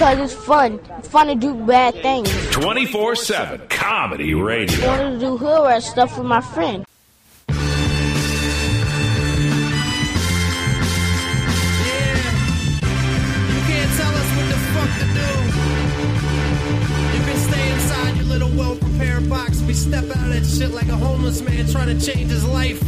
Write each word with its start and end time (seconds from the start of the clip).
Because 0.00 0.32
it's 0.32 0.46
fun. 0.46 0.80
It's 0.96 1.08
fun 1.08 1.26
to 1.26 1.34
do 1.34 1.52
bad 1.66 1.92
things. 2.00 2.30
24 2.52 3.16
7 3.16 3.68
Comedy 3.68 4.32
Radio. 4.32 4.78
I 4.78 4.80
Radio. 4.80 4.86
wanted 4.88 5.10
to 5.10 5.18
do 5.18 5.36
hood 5.36 5.82
stuff 5.82 6.16
with 6.16 6.26
my 6.26 6.40
friend. 6.40 6.86
Yeah, 11.50 12.16
you 13.52 13.60
can't 13.68 13.92
tell 14.00 14.14
us 14.20 14.28
what 14.36 14.46
the 14.48 14.58
fuck 14.72 14.90
to 15.00 15.06
do. 15.20 15.30
You 17.12 17.20
can 17.26 17.36
stay 17.36 17.66
inside 17.74 18.16
your 18.16 18.24
little 18.24 18.52
well-prepared 18.56 19.28
box. 19.28 19.60
We 19.60 19.74
step 19.74 20.04
out 20.04 20.16
of 20.16 20.32
that 20.32 20.46
shit 20.46 20.70
like 20.70 20.88
a 20.88 20.96
homeless 20.96 21.42
man 21.42 21.66
trying 21.68 21.98
to 21.98 22.06
change 22.06 22.30
his 22.30 22.46
life. 22.46 22.80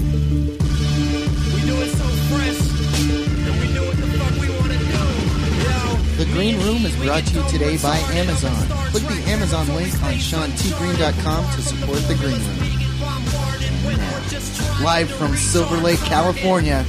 Green 6.33 6.59
Room 6.61 6.87
is 6.87 6.97
brought 6.97 7.27
to 7.27 7.35
you 7.35 7.49
today 7.51 7.77
by 7.77 7.99
Amazon. 8.15 8.67
Click 8.91 9.03
the 9.03 9.23
Amazon 9.31 9.69
link 9.75 9.93
on 10.03 10.15
SeanTGreen.com 10.15 11.55
to 11.55 11.61
support 11.61 11.99
The 12.09 12.15
Green 12.15 12.41
Room. 12.41 13.99
Now, 13.99 14.17
uh, 14.17 14.83
live 14.83 15.11
from 15.11 15.37
Silver 15.37 15.77
Lake, 15.77 15.99
California, 16.01 16.85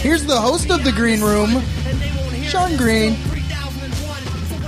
here's 0.00 0.24
the 0.24 0.40
host 0.40 0.72
of 0.72 0.82
The 0.82 0.90
Green 0.90 1.20
Room, 1.20 1.62
Sean 2.42 2.76
Green. 2.76 3.16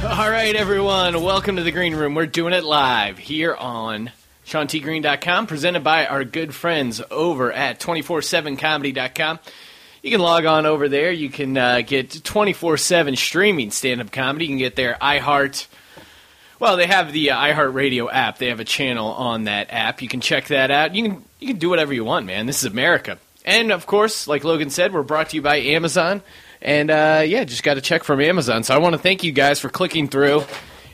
All 0.05 0.31
right, 0.31 0.55
everyone, 0.55 1.25
welcome 1.25 1.57
to 1.57 1.65
the 1.65 1.73
Green 1.73 1.97
Room. 1.97 2.15
We're 2.15 2.27
doing 2.27 2.53
it 2.53 2.63
live 2.63 3.19
here 3.19 3.57
on 3.57 4.13
SeanTGreen.com, 4.47 5.49
presented 5.49 5.83
by 5.83 6.07
our 6.07 6.23
good 6.23 6.55
friends 6.55 7.03
over 7.11 7.53
at 7.53 7.81
247comedy.com. 7.81 9.41
You 10.03 10.11
can 10.11 10.21
log 10.21 10.47
on 10.47 10.65
over 10.65 10.89
there. 10.89 11.13
You 11.13 11.29
can 11.29 11.57
uh, 11.57 11.83
get 11.83 12.25
24 12.25 12.77
7 12.79 13.17
streaming 13.17 13.71
stand 13.71 14.01
up 14.01 14.11
comedy. 14.11 14.47
You 14.47 14.51
can 14.51 14.59
get 14.59 14.77
their 14.77 14.95
iHeart. 14.95 15.67
Well, 16.59 16.77
they 16.77 16.87
have 16.87 17.13
the 17.13 17.31
uh, 17.33 17.39
iHeartRadio 17.39 18.09
app. 18.13 18.39
They 18.39 18.49
have 18.49 18.61
a 18.61 18.65
channel 18.65 19.09
on 19.09 19.45
that 19.45 19.69
app. 19.71 20.03
You 20.03 20.09
can 20.09 20.21
check 20.21 20.49
that 20.49 20.71
out. 20.71 20.95
You 20.95 21.03
can 21.09 21.25
you 21.39 21.49
can 21.49 21.59
do 21.59 21.69
whatever 21.69 21.93
you 21.93 22.05
want, 22.05 22.27
man. 22.27 22.47
This 22.47 22.63
is 22.63 22.71
America. 22.71 23.19
And 23.45 23.73
of 23.73 23.87
course, 23.87 24.29
like 24.29 24.45
Logan 24.45 24.71
said, 24.71 24.93
we're 24.93 25.03
brought 25.03 25.31
to 25.31 25.37
you 25.37 25.43
by 25.43 25.57
Amazon. 25.57 26.23
And 26.63 26.91
uh, 26.91 27.23
yeah, 27.25 27.45
just 27.45 27.63
got 27.63 27.79
a 27.79 27.81
check 27.81 28.05
from 28.05 28.21
Amazon. 28.21 28.63
So 28.63 28.75
I 28.75 28.79
want 28.79 28.95
to 28.95 28.99
thank 28.99 29.25
you 29.25 29.33
guys 29.33 29.59
for 29.59 29.69
clicking 29.69 30.09
through. 30.09 30.45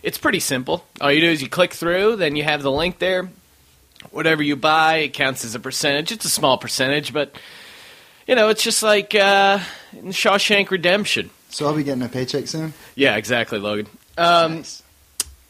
It's 0.03 0.19
pretty 0.19 0.41
simple. 0.41 0.85
All 1.01 1.11
you 1.11 1.21
do 1.21 1.29
is 1.29 1.43
you 1.43 1.49
click 1.49 1.73
through, 1.75 2.17
then 2.17 2.37
you 2.37 2.45
have 2.45 2.63
the 2.63 2.71
link 2.71 2.99
there. 3.01 3.29
Whatever 4.11 4.43
you 4.43 4.55
buy, 4.55 4.99
it 4.99 5.15
counts 5.15 5.45
as 5.45 5.57
a 5.57 5.61
percentage. 5.61 6.13
It's 6.13 6.25
a 6.25 6.31
small 6.31 6.59
percentage, 6.59 7.13
but 7.13 7.35
you 8.27 8.35
know, 8.35 8.49
it's 8.49 8.63
just 8.63 8.83
like 8.83 9.15
uh, 9.15 9.61
in 9.93 10.07
Shawshank 10.07 10.71
Redemption. 10.71 11.31
So 11.49 11.67
I'll 11.67 11.75
be 11.77 11.85
getting 11.85 12.03
a 12.03 12.09
paycheck 12.09 12.47
soon. 12.49 12.75
Yeah, 12.95 13.17
exactly, 13.17 13.59
Logan. 13.59 13.87
Um, 14.19 14.57
Nice. 14.57 14.83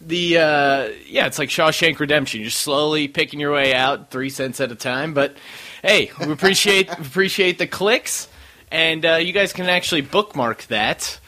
the 0.01 0.39
uh, 0.39 0.89
yeah, 1.07 1.27
it's 1.27 1.39
like 1.39 1.49
Shawshank 1.49 1.99
Redemption. 1.99 2.41
You're 2.41 2.51
slowly 2.51 3.09
picking 3.09 3.41
your 3.41 3.53
way 3.53 3.75
out, 3.75 4.11
three 4.11 4.31
cents 4.31 4.61
at 4.61 4.71
a 4.71 4.75
time. 4.77 5.15
But 5.15 5.37
hey, 5.83 6.11
we 6.21 6.31
appreciate 6.33 6.91
appreciate 6.99 7.59
the 7.59 7.67
clicks, 7.67 8.29
and 8.71 9.05
uh, 9.05 9.15
you 9.15 9.33
guys 9.33 9.53
can 9.53 9.67
actually 9.69 10.03
bookmark 10.03 10.65
that. 10.65 11.19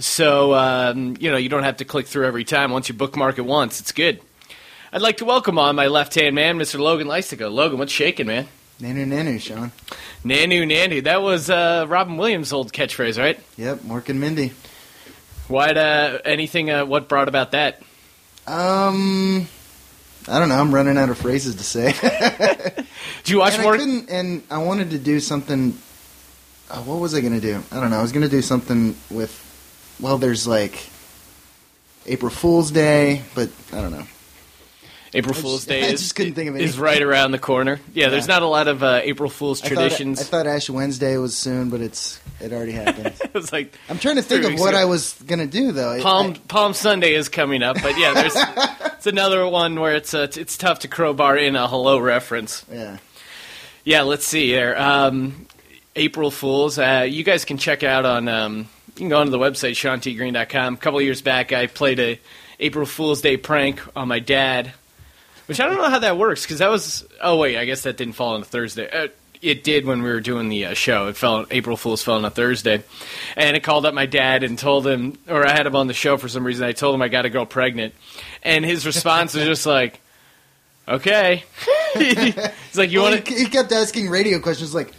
So 0.00 0.54
um, 0.54 1.16
you 1.20 1.30
know 1.30 1.36
you 1.36 1.48
don't 1.48 1.62
have 1.64 1.76
to 1.76 1.84
click 1.84 2.06
through 2.06 2.26
every 2.26 2.44
time. 2.44 2.72
Once 2.72 2.88
you 2.88 2.94
bookmark 2.94 3.38
it 3.38 3.44
once, 3.46 3.78
it's 3.80 3.92
good. 3.92 4.20
I'd 4.92 5.02
like 5.02 5.18
to 5.18 5.24
welcome 5.24 5.58
on 5.58 5.76
my 5.76 5.88
left 5.88 6.14
hand 6.14 6.34
man, 6.34 6.58
Mr. 6.58 6.78
Logan 6.78 7.06
Lysico. 7.08 7.50
Logan, 7.50 7.78
what's 7.78 7.92
shaking, 7.92 8.26
man? 8.26 8.46
Nanu 8.80 9.06
Nanu, 9.06 9.40
Sean. 9.40 9.72
Nanu 10.24 10.66
Nandu. 10.66 11.04
That 11.04 11.22
was 11.22 11.48
uh, 11.48 11.86
Robin 11.88 12.16
Williams' 12.16 12.52
old 12.52 12.72
catchphrase, 12.72 13.18
right? 13.18 13.38
Yep, 13.56 13.80
Mork 13.80 14.08
and 14.08 14.20
Mindy. 14.20 14.52
What 15.48 15.76
uh, 15.76 16.18
anything? 16.24 16.70
Uh, 16.70 16.84
what 16.84 17.08
brought 17.08 17.28
about 17.28 17.52
that? 17.52 17.82
Um, 18.46 19.46
I 20.26 20.38
don't 20.38 20.48
know. 20.48 20.56
I'm 20.56 20.74
running 20.74 20.96
out 20.96 21.10
of 21.10 21.18
phrases 21.18 21.56
to 21.56 21.64
say. 21.64 21.92
Did 23.22 23.30
you 23.30 23.38
watch 23.38 23.54
and 23.54 23.62
more? 23.62 23.74
I 23.74 23.78
couldn't, 23.78 24.10
and 24.10 24.42
I 24.50 24.58
wanted 24.58 24.90
to 24.90 24.98
do 24.98 25.20
something. 25.20 25.78
Uh, 26.70 26.78
what 26.82 26.98
was 26.98 27.14
I 27.14 27.20
going 27.20 27.34
to 27.34 27.40
do? 27.40 27.62
I 27.70 27.80
don't 27.80 27.90
know. 27.90 27.98
I 27.98 28.02
was 28.02 28.12
going 28.12 28.24
to 28.24 28.30
do 28.30 28.42
something 28.42 28.96
with. 29.10 29.40
Well, 30.00 30.18
there's 30.18 30.46
like 30.46 30.88
April 32.06 32.30
Fool's 32.30 32.70
Day, 32.70 33.22
but 33.34 33.50
I 33.72 33.80
don't 33.80 33.92
know. 33.92 34.06
April 35.14 35.34
Fool's 35.34 35.64
Day 35.64 35.82
I 35.84 35.86
is, 35.92 36.00
just 36.00 36.14
couldn't 36.16 36.34
think 36.34 36.50
of 36.50 36.56
is 36.56 36.78
right 36.78 37.00
around 37.00 37.30
the 37.30 37.38
corner. 37.38 37.80
Yeah, 37.92 38.08
there's 38.08 38.26
not 38.28 38.42
a 38.42 38.46
lot 38.46 38.66
of 38.68 38.82
uh, 38.82 39.00
April 39.02 39.30
Fool's 39.30 39.60
I 39.62 39.68
thought- 39.68 39.74
traditions. 39.74 40.20
I 40.20 40.24
thought, 40.24 40.46
Ash 40.46 40.68
Wednesday 40.68 41.16
was 41.16 41.36
soon, 41.36 41.70
but 41.70 41.80
it's 41.80 42.20
it 42.40 42.52
already 42.52 42.72
happened. 42.72 43.14
it 43.22 43.32
was 43.32 43.52
like 43.52 43.72
I'm 43.88 43.98
trying 43.98 44.16
to 44.16 44.22
think 44.22 44.42
Three 44.42 44.46
of 44.46 44.50
weeks 44.52 44.60
what 44.60 44.70
ago. 44.74 44.78
I 44.80 44.84
was 44.86 45.14
going 45.26 45.38
to 45.38 45.46
do 45.46 45.72
though. 45.72 46.00
Palm 46.02 46.32
I- 46.32 46.38
Palm 46.48 46.74
Sunday 46.74 47.14
is 47.14 47.28
coming 47.28 47.62
up, 47.62 47.76
but 47.82 47.96
yeah, 47.98 48.12
there's 48.14 48.34
it's 48.96 49.06
another 49.06 49.46
one 49.48 49.78
where 49.80 49.94
it's 49.94 50.14
uh, 50.14 50.26
it's 50.36 50.56
tough 50.58 50.80
to 50.80 50.88
crowbar 50.88 51.36
in 51.36 51.56
a 51.56 51.68
hello 51.68 51.98
reference. 51.98 52.64
yeah. 52.70 52.98
Yeah, 53.86 54.00
let's 54.02 54.24
see 54.26 54.46
here. 54.46 54.74
Um, 54.78 55.46
April 55.94 56.30
Fools. 56.30 56.78
Uh, 56.78 57.06
you 57.08 57.22
guys 57.22 57.44
can 57.44 57.58
check 57.58 57.82
out 57.82 58.06
on. 58.06 58.28
Um, 58.28 58.56
you 58.88 58.94
can 58.94 59.08
go 59.10 59.18
onto 59.20 59.30
the 59.30 59.38
website 59.38 59.72
SeanTGreen.com. 59.72 60.74
A 60.74 60.76
couple 60.78 61.00
of 61.00 61.04
years 61.04 61.20
back, 61.20 61.52
I 61.52 61.66
played 61.66 62.00
a 62.00 62.18
April 62.60 62.86
Fool's 62.86 63.20
Day 63.20 63.36
prank 63.36 63.82
on 63.94 64.08
my 64.08 64.20
dad, 64.20 64.72
which 65.46 65.60
I 65.60 65.66
don't 65.66 65.76
know 65.76 65.90
how 65.90 65.98
that 66.00 66.16
works 66.18 66.42
because 66.42 66.58
that 66.58 66.70
was. 66.70 67.06
Oh 67.20 67.36
wait, 67.38 67.56
I 67.56 67.64
guess 67.64 67.82
that 67.82 67.96
didn't 67.96 68.14
fall 68.14 68.34
on 68.34 68.42
a 68.42 68.44
Thursday. 68.44 68.88
Uh, 68.90 69.08
it 69.42 69.62
did 69.62 69.84
when 69.84 70.02
we 70.02 70.08
were 70.08 70.20
doing 70.20 70.48
the 70.48 70.66
uh, 70.66 70.74
show. 70.74 71.08
It 71.08 71.16
fell. 71.16 71.44
April 71.50 71.76
Fool's 71.76 72.02
fell 72.02 72.14
on 72.14 72.24
a 72.24 72.30
Thursday, 72.30 72.82
and 73.36 73.56
it 73.56 73.62
called 73.62 73.84
up 73.84 73.92
my 73.92 74.06
dad 74.06 74.42
and 74.42 74.58
told 74.58 74.86
him, 74.86 75.18
or 75.28 75.46
I 75.46 75.50
had 75.52 75.66
him 75.66 75.76
on 75.76 75.86
the 75.86 75.92
show 75.94 76.16
for 76.16 76.28
some 76.28 76.44
reason. 76.44 76.64
I 76.66 76.72
told 76.72 76.94
him 76.94 77.02
I 77.02 77.08
got 77.08 77.26
a 77.26 77.30
girl 77.30 77.44
pregnant, 77.44 77.94
and 78.42 78.64
his 78.64 78.86
response 78.86 79.34
was 79.34 79.44
just 79.44 79.66
like, 79.66 80.00
"Okay." 80.88 81.44
He's 81.94 82.36
like, 82.78 82.90
"You 82.90 83.02
Well, 83.02 83.12
want 83.12 83.26
to?" 83.26 83.32
he, 83.34 83.40
he 83.44 83.46
kept 83.46 83.70
asking 83.72 84.08
radio 84.08 84.38
questions 84.38 84.74
like, 84.74 84.92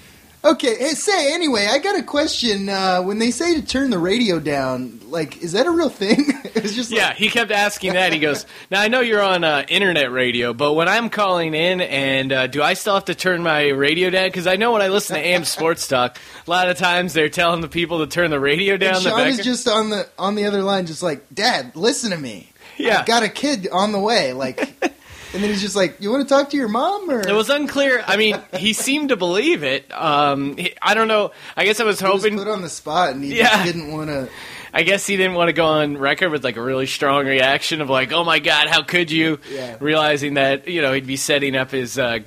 "Okay, 0.45 0.75
hey, 0.77 0.89
say 0.91 1.33
anyway, 1.33 1.67
I 1.69 1.79
got 1.79 1.97
a 1.97 2.03
question. 2.03 2.69
Uh, 2.69 3.01
when 3.01 3.17
they 3.19 3.31
say 3.31 3.55
to 3.59 3.65
turn 3.65 3.89
the 3.89 3.97
radio 3.97 4.39
down, 4.39 4.99
like, 5.07 5.41
is 5.41 5.53
that 5.53 5.65
a 5.65 5.71
real 5.71 5.89
thing?" 5.89 6.17
it 6.43 6.61
was 6.61 6.75
just 6.75 6.91
Yeah, 6.91 7.07
like, 7.07 7.17
he 7.17 7.29
kept 7.29 7.51
asking 7.51 7.93
that. 7.93 8.13
He 8.13 8.19
goes, 8.19 8.45
"Now 8.71 8.81
I 8.81 8.87
know 8.87 8.99
you're 9.01 9.21
on 9.23 9.43
uh, 9.43 9.65
internet 9.67 10.11
radio, 10.11 10.53
but 10.53 10.73
when 10.73 10.87
I'm 10.87 11.09
calling 11.09 11.53
in, 11.55 11.81
and 11.81 12.31
uh, 12.31 12.47
do 12.47 12.61
I 12.61 12.73
still 12.75 12.93
have 12.93 13.05
to 13.05 13.15
turn 13.15 13.41
my 13.43 13.69
radio 13.69 14.09
down? 14.09 14.27
Because 14.27 14.45
I 14.47 14.55
know 14.55 14.71
when 14.71 14.81
I 14.81 14.89
listen 14.89 15.15
to 15.15 15.21
AM 15.21 15.45
Sports 15.45 15.87
Talk, 15.87 16.17
a 16.45 16.49
lot 16.49 16.69
of 16.69 16.77
times 16.77 17.13
they're 17.13 17.29
telling 17.29 17.61
the 17.61 17.67
people 17.67 17.99
to 17.99 18.07
turn 18.07 18.29
the 18.29 18.39
radio 18.39 18.77
down. 18.77 18.95
and 18.97 19.05
the 19.05 19.09
Sean 19.09 19.19
back- 19.19 19.27
is 19.29 19.39
just 19.43 19.67
on 19.67 19.89
the 19.89 20.07
on 20.19 20.35
the 20.35 20.45
other 20.45 20.61
line, 20.61 20.85
just 20.85 21.01
like, 21.03 21.25
"Dad, 21.33 21.75
listen 21.75 22.11
to 22.11 22.17
me. 22.17 22.51
Yeah. 22.77 22.99
I've 22.99 23.05
got 23.05 23.23
a 23.23 23.29
kid 23.29 23.67
on 23.71 23.91
the 23.93 23.99
way." 23.99 24.33
Like, 24.33 24.73
and 25.35 25.43
then 25.43 25.51
he's 25.51 25.61
just 25.61 25.75
like, 25.75 25.97
"You 26.01 26.09
want 26.11 26.27
to 26.27 26.29
talk 26.33 26.49
to 26.51 26.57
your 26.57 26.67
mom?" 26.69 27.09
Or 27.11 27.19
it 27.19 27.33
was 27.33 27.49
unclear. 27.51 28.03
I 28.07 28.17
mean, 28.17 28.41
he 28.57 28.73
seemed 28.87 29.09
to 29.09 29.15
believe 29.17 29.63
it. 29.63 29.91
Um, 29.93 30.57
he, 30.57 30.73
I 30.81 30.93
don't 30.95 31.07
know. 31.07 31.31
I 31.55 31.65
guess 31.65 31.79
I 31.79 31.83
was 31.83 31.99
he 31.99 32.05
was 32.05 32.23
hoping. 32.23 32.37
put 32.37 32.47
on 32.47 32.61
the 32.61 32.69
spot, 32.69 33.11
and 33.11 33.23
he 33.23 33.37
Yeah. 33.37 33.49
just 33.49 33.65
didn't 33.65 33.91
want 33.91 34.09
to. 34.09 34.29
I 34.73 34.83
guess 34.83 35.05
he 35.07 35.15
didn't 35.15 35.35
want 35.35 35.47
to 35.49 35.53
go 35.53 35.65
on 35.65 35.97
record 35.97 36.31
with 36.31 36.43
like 36.43 36.57
a 36.57 36.61
really 36.61 36.85
strong 36.87 37.25
reaction 37.25 37.81
of 37.81 37.89
like, 37.89 38.11
"Oh 38.11 38.23
my 38.23 38.39
God, 38.39 38.67
how 38.67 38.81
could 38.83 39.11
you?" 39.11 39.39
Yeah. 39.51 39.77
Realizing 39.79 40.33
that 40.35 40.67
you 40.67 40.81
know 40.81 40.91
he'd 40.93 41.07
be 41.07 41.15
setting 41.17 41.55
up 41.55 41.71
his 41.71 41.97
uh, 41.99 42.19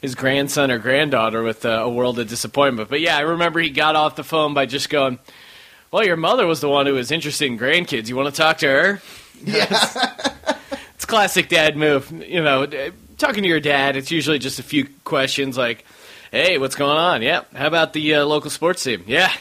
his 0.00 0.14
grandson 0.14 0.70
or 0.70 0.78
granddaughter 0.78 1.42
with 1.42 1.64
uh, 1.64 1.68
a 1.82 1.88
world 1.90 2.18
of 2.18 2.28
disappointment. 2.28 2.88
But 2.88 3.00
yeah, 3.00 3.16
I 3.16 3.20
remember 3.20 3.60
he 3.60 3.70
got 3.70 3.96
off 3.96 4.16
the 4.16 4.24
phone 4.24 4.52
by 4.54 4.66
just 4.66 4.90
going, 4.90 5.18
"Well, 5.92 6.04
your 6.04 6.16
mother 6.16 6.46
was 6.46 6.60
the 6.60 6.68
one 6.68 6.86
who 6.86 6.94
was 6.94 7.10
interested 7.12 7.46
in 7.46 7.58
grandkids. 7.58 8.08
You 8.08 8.16
want 8.16 8.34
to 8.34 8.40
talk 8.40 8.58
to 8.58 8.66
her?" 8.68 9.02
Yeah. 9.44 9.66
It's 11.02 11.10
classic 11.10 11.48
dad 11.48 11.76
move. 11.76 12.12
You 12.12 12.44
know, 12.44 12.64
talking 13.18 13.42
to 13.42 13.48
your 13.48 13.58
dad, 13.58 13.96
it's 13.96 14.12
usually 14.12 14.38
just 14.38 14.60
a 14.60 14.62
few 14.62 14.86
questions 15.02 15.58
like, 15.58 15.84
"Hey, 16.30 16.58
what's 16.58 16.76
going 16.76 16.96
on? 16.96 17.22
Yep. 17.22 17.54
How 17.56 17.66
about 17.66 17.92
the 17.92 18.14
uh, 18.14 18.24
local 18.24 18.50
sports 18.50 18.84
team? 18.84 19.02
Yeah. 19.08 19.32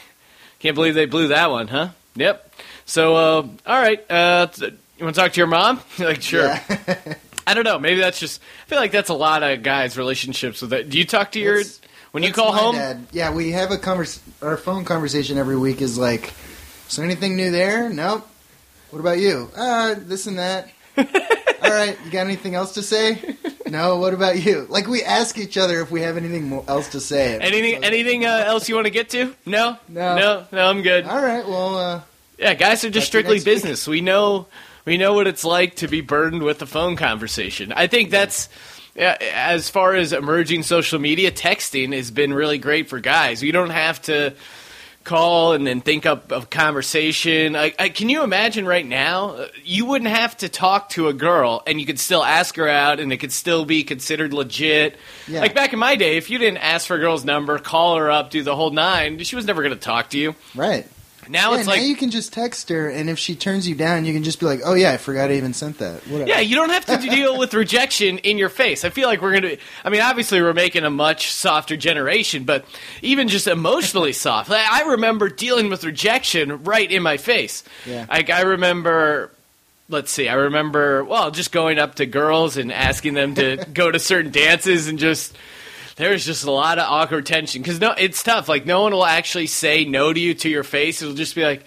Can't 0.58 0.74
believe 0.74 0.96
they 0.96 1.06
blew 1.06 1.28
that 1.28 1.52
one, 1.52 1.68
huh? 1.68 1.90
Yep. 2.16 2.52
So, 2.88 3.16
uh, 3.16 3.48
all 3.68 3.80
right. 3.80 4.04
Uh, 4.10 4.48
you 4.58 5.04
want 5.06 5.14
to 5.14 5.22
talk 5.22 5.34
to 5.34 5.38
your 5.40 5.46
mom? 5.46 5.80
like, 6.00 6.24
sure. 6.24 6.48
Yeah. 6.48 6.98
I 7.46 7.54
don't 7.54 7.64
know. 7.64 7.78
Maybe 7.78 8.00
that's 8.00 8.20
just. 8.20 8.42
I 8.66 8.70
feel 8.72 8.80
like 8.80 8.92
that's 8.92 9.10
a 9.10 9.14
lot 9.14 9.44
of 9.44 9.62
guys' 9.62 10.00
relationships 10.00 10.62
with 10.62 10.72
that. 10.72 10.90
Do 10.90 10.98
you 10.98 11.06
talk 11.06 11.32
to 11.34 11.40
your 11.40 11.58
That's- 11.58 11.80
when 12.10 12.24
you 12.24 12.34
call 12.34 12.54
home? 12.54 12.74
dad. 12.74 13.06
Yeah, 13.12 13.36
we 13.36 13.52
have 13.52 13.70
a 13.70 13.78
convers. 13.78 14.20
Our 14.42 14.58
phone 14.58 14.84
conversation 14.84 15.38
every 15.38 15.58
week 15.58 15.80
is 15.80 15.96
like, 15.96 16.34
"Is 16.90 16.96
there 16.96 17.06
anything 17.06 17.36
new 17.36 17.52
there? 17.52 17.88
Nope. 17.88 18.28
What 18.90 18.98
about 19.00 19.20
you? 19.20 19.52
Uh, 19.56 19.94
this 20.00 20.26
and 20.26 20.40
that. 20.40 20.68
All 21.64 21.70
right, 21.70 21.98
you 22.04 22.12
got 22.12 22.26
anything 22.26 22.56
else 22.56 22.74
to 22.74 22.82
say? 22.82 23.36
No. 23.68 23.98
What 23.98 24.14
about 24.14 24.40
you? 24.44 24.66
Like 24.70 24.88
we 24.88 25.04
ask 25.04 25.38
each 25.38 25.58
other 25.58 25.80
if 25.82 25.92
we 25.92 26.02
have 26.02 26.18
anything 26.18 26.52
else 26.68 26.90
to 26.90 27.00
say. 27.00 27.38
Anything? 27.40 27.84
Anything 27.84 28.26
uh, 28.26 28.44
else 28.46 28.68
you 28.68 28.76
want 28.76 28.86
to 28.88 28.92
get 28.92 29.10
to? 29.12 29.34
No. 29.46 29.78
No. 29.88 30.16
No. 30.16 30.46
No. 30.52 30.70
I'm 30.70 30.82
good. 30.82 31.06
All 31.06 31.22
right. 31.22 31.48
Well, 31.48 31.78
uh, 31.78 32.02
Yeah, 32.38 32.54
guys 32.56 32.84
are 32.84 32.90
just 32.90 32.94
Talk 32.94 32.94
to 32.94 32.98
you 32.98 33.02
strictly 33.02 33.36
next 33.36 33.46
week. 33.46 33.56
business. 33.56 33.88
We 33.88 34.02
know 34.02 34.48
we 34.86 34.98
know 34.98 35.14
what 35.14 35.28
it's 35.28 35.46
like 35.46 35.76
to 35.78 35.88
be 35.88 36.02
burdened 36.02 36.44
with 36.44 36.62
a 36.62 36.66
phone 36.66 36.96
conversation. 36.96 37.72
I 37.72 37.88
think 37.88 38.10
that's 38.10 38.50
yeah, 38.96 39.18
as 39.34 39.70
far 39.70 39.96
as 39.96 40.12
emerging 40.12 40.64
social 40.64 41.00
media, 41.00 41.32
texting 41.32 41.94
has 41.96 42.12
been 42.12 42.34
really 42.34 42.58
great 42.58 42.90
for 42.90 43.00
guys. 43.00 43.42
You 43.42 43.52
don't 43.52 43.70
have 43.70 44.02
to 44.04 44.34
call 45.04 45.54
and 45.54 45.66
then 45.66 45.82
think 45.82 46.06
up 46.06 46.32
of 46.32 46.50
conversation. 46.50 47.56
I, 47.56 47.74
I, 47.78 47.90
can 47.90 48.10
you 48.10 48.24
imagine 48.24 48.66
right 48.66 48.86
now? 48.86 49.32
uh, 49.32 49.48
You 49.64 49.86
wouldn't 49.86 50.10
have 50.10 50.38
to 50.38 50.50
talk 50.50 50.90
to 50.90 51.08
a 51.08 51.14
girl, 51.14 51.64
and 51.66 51.80
you 51.80 51.86
could 51.86 52.00
still 52.00 52.24
ask 52.24 52.56
her 52.58 52.68
out, 52.68 53.00
and 53.00 53.12
it 53.12 53.18
could 53.18 53.32
still 53.32 53.66
be 53.66 53.84
considered 53.84 54.34
legit. 54.34 54.98
Yeah. 55.28 55.42
Like 55.42 55.56
back 55.56 55.74
in 55.74 55.80
my 55.80 55.96
day, 55.96 56.18
if 56.18 56.30
you 56.30 56.38
didn't 56.38 56.60
ask 56.60 56.88
for 56.88 56.96
a 56.96 57.00
girl's 57.00 57.26
number, 57.26 57.58
call 57.60 57.98
her 57.98 58.10
up, 58.12 58.30
do 58.32 58.44
the 58.44 58.56
whole 58.56 58.72
nine, 58.72 59.20
she 59.24 59.36
was 59.36 59.46
never 59.46 59.62
going 59.62 59.74
to 59.74 59.80
talk 59.80 60.10
to 60.12 60.18
you. 60.18 60.36
Right. 60.56 60.88
Now 61.30 61.52
yeah, 61.52 61.60
it's 61.60 61.68
now 61.68 61.74
like 61.74 61.84
you 61.84 61.96
can 61.96 62.10
just 62.10 62.34
text 62.34 62.70
her, 62.70 62.90
and 62.90 63.10
if 63.10 63.20
she 63.20 63.36
turns 63.36 63.68
you 63.68 63.76
down, 63.76 64.06
you 64.06 64.14
can 64.14 64.24
just 64.24 64.40
be 64.40 64.46
like, 64.46 64.62
"Oh 64.66 64.74
yeah, 64.74 64.92
I 64.92 64.98
forgot 64.98 65.30
I 65.30 65.36
even 65.36 65.54
sent 65.54 65.78
that." 65.78 66.06
Whatever. 66.08 66.28
Yeah, 66.30 66.40
you 66.40 66.56
don't 66.56 66.70
have 66.70 66.86
to 66.86 66.98
deal 67.10 67.38
with 67.38 67.54
rejection 67.54 68.18
in 68.20 68.38
your 68.38 68.50
face. 68.50 68.84
I 68.84 68.90
feel 68.90 69.08
like 69.08 69.22
we're 69.22 69.40
going 69.40 69.44
to. 69.44 69.58
I 69.86 69.90
mean, 69.90 70.02
obviously, 70.02 70.42
we're 70.42 70.54
making 70.54 70.84
a 70.84 70.90
much 70.90 71.32
softer 71.32 71.78
generation, 71.78 72.44
but 72.44 72.66
even 73.02 73.28
just 73.28 73.48
emotionally 73.48 74.14
soft. 74.14 74.50
Like, 74.50 74.68
I 74.68 74.90
remember 74.92 75.30
dealing 75.30 75.70
with 75.70 75.84
rejection 75.84 76.64
right 76.64 76.92
in 76.92 77.04
my 77.04 77.18
face. 77.18 77.64
Yeah. 77.86 78.06
Like, 78.10 78.30
I 78.30 78.42
remember. 78.42 79.32
Let's 79.90 80.10
see. 80.10 80.30
I 80.30 80.36
remember, 80.36 81.04
well, 81.04 81.32
just 81.32 81.52
going 81.52 81.78
up 81.78 81.96
to 81.96 82.06
girls 82.06 82.56
and 82.56 82.72
asking 82.72 83.14
them 83.14 83.36
to 83.36 83.58
go 83.74 83.92
to 83.92 84.00
certain 84.00 84.32
dances 84.32 84.88
and 84.88 84.98
just. 84.98 85.36
There's 85.96 86.26
just 86.26 86.44
a 86.46 86.52
lot 86.52 86.80
of 86.80 86.86
awkward 86.90 87.26
tension 87.26 87.62
because 87.62 87.80
no, 87.80 87.94
it's 87.98 88.24
tough. 88.24 88.48
Like 88.50 88.66
no 88.66 88.82
one 88.84 88.94
will 88.94 89.06
actually 89.06 89.48
say 89.48 89.86
no 89.86 90.12
to 90.14 90.20
you 90.20 90.34
to 90.36 90.50
your 90.50 90.64
face. 90.64 91.02
It'll 91.02 91.14
just 91.16 91.36
be 91.36 91.44
like, 91.44 91.64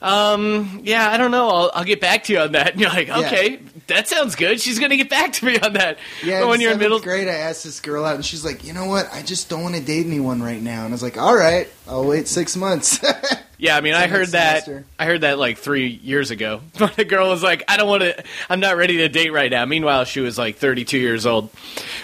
um, 0.00 0.80
yeah, 0.84 1.10
I 1.10 1.16
don't 1.16 1.30
know. 1.32 1.48
I'll, 1.48 1.70
I'll 1.74 1.84
get 1.84 2.00
back 2.00 2.24
to 2.24 2.32
you 2.32 2.38
on 2.38 2.52
that. 2.52 2.72
And 2.72 2.80
you're 2.80 2.90
like, 2.90 3.08
Yeah. 3.08 3.18
okay, 3.18 3.60
that 3.88 4.06
sounds 4.08 4.36
good. 4.36 4.60
She's 4.60 4.78
gonna 4.78 4.96
get 4.96 5.10
back 5.10 5.32
to 5.34 5.44
me 5.44 5.58
on 5.58 5.72
that. 5.74 5.98
Yeah, 6.24 6.40
but 6.40 6.48
when 6.48 6.60
you're 6.60 6.72
in 6.72 6.78
middle, 6.78 7.00
grade, 7.00 7.26
I 7.28 7.32
asked 7.34 7.64
this 7.64 7.80
girl 7.80 8.04
out, 8.04 8.14
and 8.14 8.24
she's 8.24 8.44
like, 8.44 8.64
"You 8.64 8.72
know 8.72 8.84
what? 8.86 9.08
I 9.12 9.22
just 9.22 9.48
don't 9.48 9.62
want 9.62 9.74
to 9.74 9.80
date 9.80 10.06
anyone 10.06 10.40
right 10.42 10.62
now." 10.62 10.84
And 10.84 10.92
I 10.92 10.94
was 10.94 11.02
like, 11.02 11.18
"All 11.18 11.34
right, 11.34 11.68
I'll 11.88 12.04
wait 12.06 12.28
six 12.28 12.54
months." 12.56 13.00
yeah, 13.58 13.76
I 13.76 13.80
mean, 13.80 13.94
I 13.94 14.06
heard 14.06 14.28
that. 14.28 14.64
semester. 14.64 14.86
I 14.98 15.04
heard 15.06 15.22
that 15.22 15.38
like 15.38 15.58
three 15.58 15.88
years 15.88 16.30
ago. 16.30 16.60
But 16.78 16.94
the 16.94 17.04
girl 17.04 17.28
was 17.28 17.42
like, 17.42 17.64
I 17.66 17.76
don't 17.76 17.88
want 17.88 18.02
to. 18.02 18.24
I'm 18.48 18.60
not 18.60 18.76
ready 18.76 18.98
to 18.98 19.08
date 19.08 19.30
right 19.32 19.50
now. 19.50 19.64
Meanwhile, 19.64 20.04
she 20.04 20.20
was 20.20 20.38
like 20.38 20.56
32 20.56 20.96
years 20.96 21.26
old, 21.26 21.50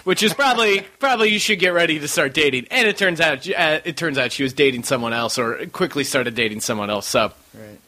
which 0.03 0.23
is 0.25 0.35
probably 0.35 0.81
probably 0.99 1.29
you 1.29 1.39
should 1.39 1.61
get 1.61 1.69
ready 1.73 2.01
to 2.01 2.09
start 2.09 2.35
dating. 2.35 2.67
And 2.73 2.89
it 2.89 2.97
turns 2.97 3.21
out 3.21 3.49
uh, 3.49 3.81
it 3.85 3.97
turns 3.97 4.19
out 4.19 4.33
she 4.33 4.43
was 4.43 4.53
dating 4.53 4.83
someone 4.83 5.13
else, 5.13 5.39
or 5.39 5.67
quickly 5.67 6.03
started 6.03 6.35
dating 6.35 6.61
someone 6.61 6.91
else. 6.91 7.07
So. 7.07 7.33
right. 7.55 7.79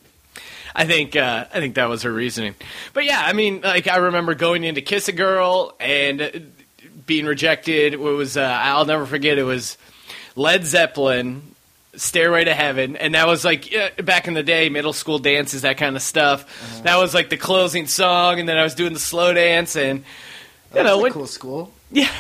I 0.79 0.85
think 0.85 1.17
uh, 1.17 1.47
I 1.53 1.59
think 1.59 1.75
that 1.77 1.89
was 1.89 2.03
her 2.03 2.12
reasoning. 2.12 2.55
But 2.93 3.07
yeah, 3.07 3.23
I 3.25 3.33
mean, 3.33 3.62
like 3.62 3.89
I 3.89 3.97
remember 3.97 4.35
going 4.35 4.62
in 4.62 4.75
to 4.75 4.83
kiss 4.83 5.09
a 5.09 5.12
girl 5.12 5.75
and 5.81 6.21
uh, 6.21 6.31
being 7.07 7.25
rejected. 7.25 7.95
It 7.95 8.01
was 8.01 8.37
uh, 8.37 8.43
I'll 8.43 8.85
never 8.85 9.07
forget. 9.07 9.39
It 9.39 9.45
was 9.45 9.79
Led 10.37 10.67
Zeppelin, 10.67 11.56
"Stairway 11.97 12.45
to 12.45 12.55
Heaven," 12.55 12.97
and 12.97 13.15
that 13.15 13.27
was 13.27 13.45
like 13.45 13.73
back 14.05 14.29
in 14.29 14.35
the 14.35 14.43
day, 14.43 14.69
middle 14.69 14.93
school 14.93 15.19
dances, 15.19 15.63
that 15.63 15.77
kind 15.79 15.97
of 15.97 16.03
stuff. 16.03 16.43
Uh-huh. 16.45 16.83
That 16.85 16.97
was 16.97 17.15
like 17.15 17.31
the 17.31 17.37
closing 17.37 17.87
song, 17.87 18.41
and 18.41 18.49
then 18.49 18.57
I 18.59 18.63
was 18.65 18.75
doing 18.75 18.93
the 18.93 18.99
slow 19.01 19.33
dance, 19.35 19.77
and 19.77 20.01
you 20.01 20.05
That 20.73 20.83
know, 20.85 20.97
was 20.97 21.01
a 21.01 21.03
when, 21.05 21.13
cool 21.13 21.27
school. 21.27 21.73
Yeah. 21.93 22.11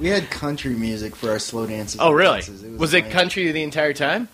we 0.00 0.08
had 0.08 0.30
country 0.30 0.74
music 0.74 1.14
for 1.14 1.30
our 1.30 1.38
slow 1.38 1.66
dances. 1.66 2.00
oh 2.00 2.10
really? 2.10 2.40
dances. 2.40 2.62
Was 2.78 2.94
it 2.94 3.10
country 3.10 3.52
the 3.52 3.62
entire 3.62 3.92
time? 3.92 4.28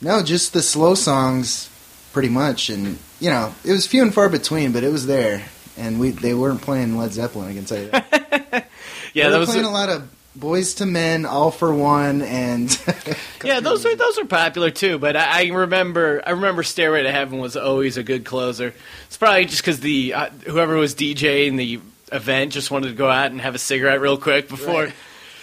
No, 0.00 0.22
just 0.22 0.52
the 0.52 0.62
slow 0.62 0.94
songs, 0.94 1.68
pretty 2.12 2.28
much, 2.28 2.70
and 2.70 2.98
you 3.20 3.30
know, 3.30 3.54
it 3.64 3.72
was 3.72 3.86
few 3.86 4.02
and 4.02 4.14
far 4.14 4.28
between, 4.28 4.72
but 4.72 4.84
it 4.84 4.92
was 4.92 5.06
there. 5.06 5.44
And 5.76 5.98
we 5.98 6.10
they 6.10 6.34
weren't 6.34 6.62
playing 6.62 6.96
Led 6.96 7.12
Zeppelin. 7.12 7.48
I 7.50 7.54
can 7.54 7.64
tell 7.64 7.78
you 7.80 7.90
that. 7.90 8.68
Yeah, 9.12 9.24
they 9.24 9.30
that 9.30 9.36
were 9.36 9.40
was 9.40 9.48
playing 9.50 9.64
a 9.64 9.70
lot 9.70 9.88
of 9.90 10.08
Boyz 10.38 10.80
II 10.80 10.90
Men, 10.90 11.26
All-4-One, 11.26 12.22
and 12.22 12.70
Yeah, 13.44 13.60
those 13.60 13.86
are 13.86 13.94
those 13.94 14.18
are 14.18 14.24
popular 14.24 14.70
too. 14.70 14.98
But 14.98 15.16
I, 15.16 15.44
I 15.44 15.46
remember 15.52 16.22
I 16.26 16.30
remember 16.30 16.62
Stairway 16.62 17.02
to 17.04 17.12
Heaven 17.12 17.38
was 17.38 17.56
always 17.56 17.96
a 17.96 18.02
good 18.02 18.24
closer. 18.24 18.74
It's 19.06 19.16
probably 19.16 19.44
just 19.44 19.62
because 19.62 19.80
the 19.80 20.14
uh, 20.14 20.30
whoever 20.46 20.76
was 20.76 20.94
DJing 20.94 21.56
the 21.56 21.80
event 22.10 22.52
just 22.52 22.70
wanted 22.70 22.88
to 22.88 22.94
go 22.94 23.08
out 23.08 23.30
and 23.30 23.40
have 23.40 23.54
a 23.54 23.58
cigarette 23.58 24.00
real 24.00 24.16
quick 24.16 24.48
before. 24.48 24.84
Right. 24.84 24.94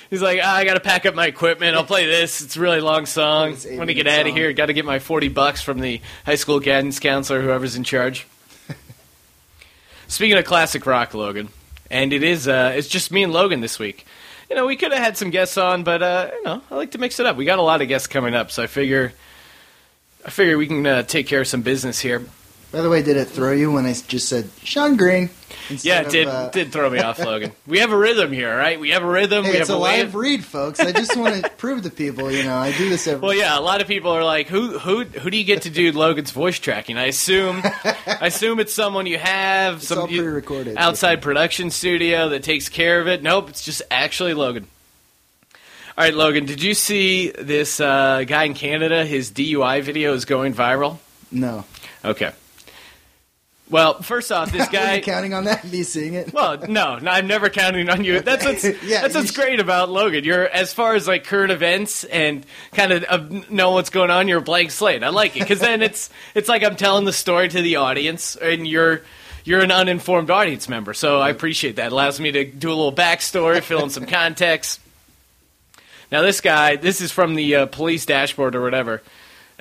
He's 0.10 0.22
like, 0.22 0.42
"Ah, 0.44 0.56
I 0.58 0.66
got 0.66 0.74
to 0.74 0.82
pack 0.82 1.06
up 1.06 1.16
my 1.16 1.28
equipment. 1.28 1.76
I'll 1.76 1.86
play 1.86 2.06
this. 2.06 2.42
It's 2.42 2.58
a 2.58 2.60
really 2.60 2.82
long 2.82 3.06
song. 3.06 3.56
When 3.56 3.88
to 3.88 3.94
get 3.94 4.08
out 4.08 4.28
of 4.28 4.34
here, 4.36 4.52
got 4.52 4.66
to 4.66 4.74
get 4.74 4.84
my 4.84 5.00
forty 5.00 5.30
bucks 5.30 5.62
from 5.62 5.80
the 5.80 6.02
high 6.26 6.36
school 6.36 6.60
guidance 6.60 7.00
counselor, 7.00 7.42
whoever's 7.42 7.78
in 7.78 7.86
charge. 7.86 8.28
Speaking 10.08 10.38
of 10.38 10.44
classic 10.44 10.86
rock, 10.86 11.14
Logan, 11.14 11.48
and 11.90 12.12
it 12.12 12.24
is 12.24 12.48
uh, 12.48 12.74
it's 12.76 12.90
just 12.90 13.12
me 13.12 13.24
and 13.24 13.32
Logan 13.32 13.62
this 13.62 13.80
week. 13.80 14.06
You 14.51 14.57
know, 14.57 14.65
we 14.65 14.75
could 14.75 14.92
have 14.92 15.01
had 15.01 15.15
some 15.15 15.30
guests 15.30 15.57
on, 15.57 15.86
but 15.86 16.03
uh, 16.03 16.30
you 16.33 16.44
know, 16.44 16.62
I 16.69 16.75
like 16.75 16.92
to 16.92 16.98
mix 16.98 17.21
it 17.21 17.25
up. 17.25 17.38
We 17.38 17.45
got 17.45 17.57
a 17.57 17.62
lot 17.62 17.81
of 17.81 17.88
guests 17.88 18.06
coming 18.06 18.36
up, 18.36 18.51
so 18.51 18.62
I 18.62 18.68
figure, 18.68 19.13
I 20.25 20.30
figure 20.30 20.57
we 20.57 20.68
can 20.68 20.86
uh, 20.86 21.03
take 21.03 21.25
care 21.25 21.39
of 21.39 21.48
some 21.48 21.62
business 21.62 22.01
here. 22.01 22.25
By 22.71 22.81
the 22.81 22.89
way, 22.89 23.01
did 23.01 23.18
it 23.18 23.25
throw 23.25 23.51
you 23.51 23.71
when 23.71 23.85
I 23.85 23.94
just 23.94 24.29
said 24.29 24.50
Sean 24.63 24.95
Green? 24.95 25.29
Yeah, 25.69 26.01
it 26.01 26.06
of, 26.07 26.12
did 26.12 26.27
uh, 26.27 26.50
did 26.50 26.71
throw 26.71 26.89
me 26.89 27.00
off, 27.00 27.19
Logan. 27.25 27.51
We 27.68 27.79
have 27.79 27.91
a 27.91 27.97
rhythm 27.97 28.31
here, 28.31 28.56
right? 28.57 28.79
We 28.79 28.91
have 28.91 29.03
a 29.03 29.07
rhythm. 29.07 29.44
Hey, 29.44 29.51
we 29.51 29.57
it's 29.57 29.68
have 29.68 29.77
a 29.77 29.79
live 29.79 30.15
read, 30.15 30.44
folks. 30.44 30.79
I 30.79 30.91
just 30.91 31.15
want 31.18 31.44
to 31.44 31.50
prove 31.57 31.83
to 31.83 31.89
people, 31.89 32.31
you 32.31 32.44
know, 32.44 32.56
I 32.56 32.71
do 32.77 32.89
this 32.89 33.07
every. 33.07 33.21
Well, 33.27 33.35
yeah, 33.35 33.57
a 33.57 33.62
lot 33.62 33.81
of 33.81 33.88
people 33.88 34.12
are 34.12 34.23
like, 34.23 34.47
"Who, 34.47 34.79
who, 34.79 35.03
who 35.03 35.29
do 35.29 35.38
you 35.38 35.44
get 35.44 35.63
to 35.63 35.69
do 35.69 35.91
Logan's 35.91 36.31
voice 36.31 36.59
tracking?" 36.59 36.97
I 36.97 37.06
assume, 37.06 37.62
I 37.63 38.27
assume 38.27 38.59
it's 38.59 38.73
someone 38.73 39.06
you 39.06 39.18
have, 39.18 39.77
It's 39.77 39.88
some 39.88 40.07
pre-recorded. 40.07 40.77
outside 40.77 41.21
production 41.21 41.69
studio 41.71 42.29
that 42.29 42.44
takes 42.44 42.69
care 42.69 43.00
of 43.01 43.07
it. 43.07 43.21
Nope, 43.21 43.50
it's 43.50 43.63
just 43.63 43.81
actually 43.91 44.33
Logan. 44.33 44.68
All 45.97 46.06
right, 46.06 46.13
Logan, 46.13 46.45
did 46.45 46.63
you 46.63 46.73
see 46.73 47.31
this 47.31 47.79
uh, 47.81 48.23
guy 48.25 48.45
in 48.45 48.53
Canada? 48.53 49.06
His 49.06 49.29
DUI 49.29 49.81
video 49.83 50.13
is 50.13 50.23
going 50.25 50.53
viral. 50.53 50.97
No. 51.31 51.65
Okay. 52.03 52.31
Well, 53.71 54.01
first 54.01 54.31
off, 54.31 54.51
this 54.51 54.68
guy. 54.71 54.95
you 54.95 55.01
counting 55.01 55.33
on 55.33 55.45
that? 55.45 55.63
Me 55.63 55.83
seeing 55.83 56.13
it? 56.13 56.33
Well, 56.33 56.57
no, 56.68 56.97
no, 57.00 57.09
I'm 57.09 57.25
never 57.25 57.50
counting 57.50 57.89
on 57.89 58.03
you. 58.03 58.19
That's 58.19 58.45
what's 58.45 58.63
Yeah, 58.83 59.01
that's 59.01 59.13
you 59.15 59.21
what's 59.21 59.31
sh- 59.31 59.35
great 59.35 59.59
about 59.62 59.89
Logan. 59.89 60.23
You're 60.25 60.47
as 60.47 60.73
far 60.73 60.94
as 60.94 61.07
like 61.07 61.23
current 61.23 61.51
events 61.51 62.03
and 62.03 62.45
kind 62.73 62.91
of 62.91 63.06
uh, 63.07 63.25
know 63.50 63.71
what's 63.71 63.89
going 63.89 64.12
on. 64.12 64.27
You're 64.27 64.39
a 64.39 64.44
blank 64.44 64.71
slate. 64.71 65.03
I 65.03 65.09
like 65.09 65.35
it 65.38 65.39
because 65.39 65.59
then 65.59 65.81
it's 65.81 66.09
it's 66.35 66.50
like 66.50 66.63
I'm 66.63 66.75
telling 66.75 67.06
the 67.06 67.13
story 67.13 67.47
to 67.47 67.62
the 67.62 67.77
audience, 67.77 68.35
and 68.35 68.68
you're 68.68 69.01
you're 69.45 69.62
an 69.62 69.71
uninformed 69.71 70.29
audience 70.29 70.68
member. 70.69 70.94
So 70.94 71.19
I 71.19 71.29
appreciate 71.29 71.77
that. 71.77 71.88
It 71.88 71.91
allows 71.94 72.19
me 72.19 72.31
to 72.33 72.44
do 72.45 72.68
a 72.68 72.75
little 72.75 72.94
backstory, 72.94 73.62
fill 73.62 73.83
in 73.83 73.89
some 73.89 74.06
context. 74.06 74.79
Now, 76.12 76.21
this 76.21 76.41
guy, 76.41 76.75
this 76.75 77.00
is 77.00 77.09
from 77.12 77.35
the 77.35 77.56
uh, 77.56 77.65
police 77.68 78.06
dashboard 78.06 78.53
or 78.53 78.62
whatever. 78.62 79.01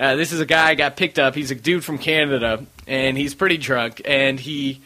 Uh, 0.00 0.16
this 0.16 0.32
is 0.32 0.40
a 0.40 0.46
guy 0.46 0.70
I 0.70 0.74
got 0.76 0.96
picked 0.96 1.18
up. 1.18 1.34
He's 1.34 1.50
a 1.50 1.54
dude 1.54 1.84
from 1.84 1.98
Canada, 1.98 2.64
and 2.86 3.18
he's 3.18 3.34
pretty 3.34 3.58
drunk. 3.58 4.00
And 4.06 4.40
he, 4.40 4.80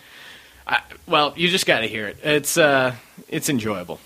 I, 0.66 0.80
well, 1.06 1.34
you 1.36 1.48
just 1.50 1.66
got 1.66 1.80
to 1.82 1.86
hear 1.86 2.08
it. 2.08 2.16
It's 2.24 2.58
uh, 2.58 2.96
it's 3.28 3.48
enjoyable. 3.48 4.00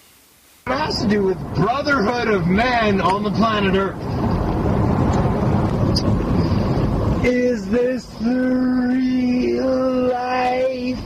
It 0.67 0.73
has 0.73 1.01
to 1.01 1.09
do 1.09 1.23
with 1.23 1.39
brotherhood 1.55 2.29
of 2.29 2.47
men 2.47 3.01
on 3.01 3.23
the 3.23 3.31
planet 3.31 3.75
Earth. 3.75 3.97
Is 7.25 7.71
this 7.71 8.05
the 8.05 8.51
real 8.93 10.09
life? 10.09 11.01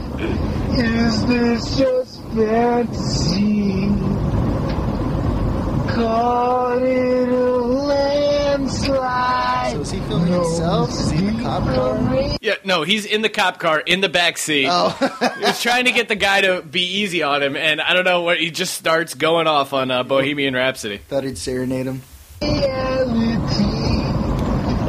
Is 0.81 1.27
this 1.27 1.79
just 1.79 2.21
fantasy? 2.35 3.87
Caught 5.95 6.83
in 6.83 7.33
a. 7.33 7.52
So 9.73 9.81
is 9.81 9.91
he 9.91 10.01
filming 10.01 10.33
himself? 10.33 10.91
Is 10.91 11.11
he 11.11 11.19
in 11.27 11.37
the 11.37 11.43
cop 11.43 11.65
car? 11.65 12.37
Yeah, 12.41 12.55
no, 12.65 12.83
he's 12.83 13.05
in 13.05 13.23
the 13.23 13.29
cop 13.29 13.59
car 13.59 13.81
in 13.81 14.01
the 14.01 14.09
back 14.09 14.39
seat. 14.39 14.69
Oh, 14.71 14.91
He 15.39 15.45
was 15.45 15.61
trying 15.63 15.87
to 15.87 15.93
get 15.93 16.09
the 16.09 16.15
guy 16.15 16.43
to 16.43 16.63
be 16.63 16.83
easy 17.01 17.23
on 17.23 17.43
him, 17.43 17.57
and 17.57 17.81
I 17.81 17.95
don't 17.95 18.05
know 18.05 18.23
what 18.23 18.39
he 18.39 18.51
just 18.51 18.75
starts 18.75 19.15
going 19.15 19.47
off 19.47 19.73
on 19.73 19.91
uh, 19.91 20.03
Bohemian 20.05 20.55
Rhapsody. 20.55 20.99
thought 20.99 21.25
he'd 21.25 21.39
serenade 21.39 21.87
him. 21.87 22.03
reality. 22.43 23.65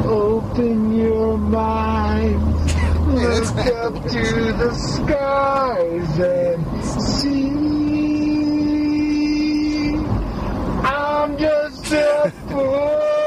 Open 0.07 0.99
your 0.99 1.37
mind. 1.37 2.69
that's 2.69 3.51
Look 3.51 3.65
not 3.65 3.73
up 3.73 3.93
to 4.11 4.53
the 4.53 4.73
skies 4.75 6.19
and 6.19 6.85
see. 6.85 7.49
I'm 10.85 11.37
just 11.37 11.91
a 11.93 12.31
poor 12.47 12.65
boy. 12.65 13.19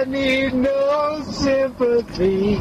I 0.00 0.04
need 0.04 0.54
no 0.54 1.22
sympathy. 1.30 2.56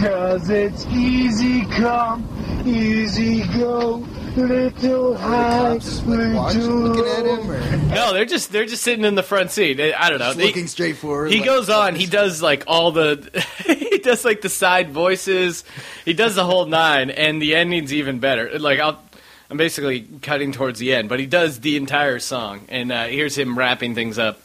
Cause 0.00 0.48
it's 0.48 0.86
easy 0.86 1.66
come, 1.66 2.26
easy 2.64 3.42
go. 3.58 3.96
Little 4.36 4.70
The 4.70 5.18
high, 5.18 5.74
just 5.78 6.06
little 6.06 6.26
looking 6.54 7.04
at 7.04 7.26
him, 7.26 7.88
No, 7.88 8.12
they're 8.14 8.24
just 8.24 8.50
they're 8.52 8.64
just 8.64 8.82
sitting 8.82 9.04
in 9.04 9.14
the 9.16 9.22
front 9.24 9.50
seat. 9.50 9.78
I 9.80 9.92
I 9.92 10.08
don't 10.08 10.20
know. 10.20 10.26
just 10.26 10.38
They- 10.38 10.46
looking 10.46 10.68
straight 10.68 10.96
forward. 10.96 11.32
he 11.32 11.38
like, 11.40 11.46
goes 11.46 11.68
on. 11.68 11.96
He 11.96 12.06
does 12.06 12.40
like 12.40 12.64
all 12.66 12.92
the. 12.92 13.44
he 13.66 13.98
does 13.98 14.24
like 14.24 14.40
the 14.40 14.48
side 14.48 14.90
voices. 14.92 15.64
He 16.04 16.14
does 16.14 16.36
the 16.36 16.44
whole 16.44 16.64
nine, 16.64 17.10
and 17.10 17.42
the 17.42 17.56
ending's 17.56 17.92
even 17.92 18.20
better. 18.20 18.58
Like 18.58 18.78
I'll. 18.78 19.02
I'm 19.50 19.56
basically 19.56 20.02
cutting 20.22 20.52
towards 20.52 20.78
the 20.78 20.94
end, 20.94 21.08
but 21.08 21.18
he 21.18 21.26
does 21.26 21.58
the 21.60 21.76
entire 21.76 22.20
song, 22.20 22.60
and 22.68 22.92
uh, 22.92 23.04
here's 23.06 23.36
him 23.36 23.58
wrapping 23.58 23.96
things 23.96 24.16
up. 24.16 24.40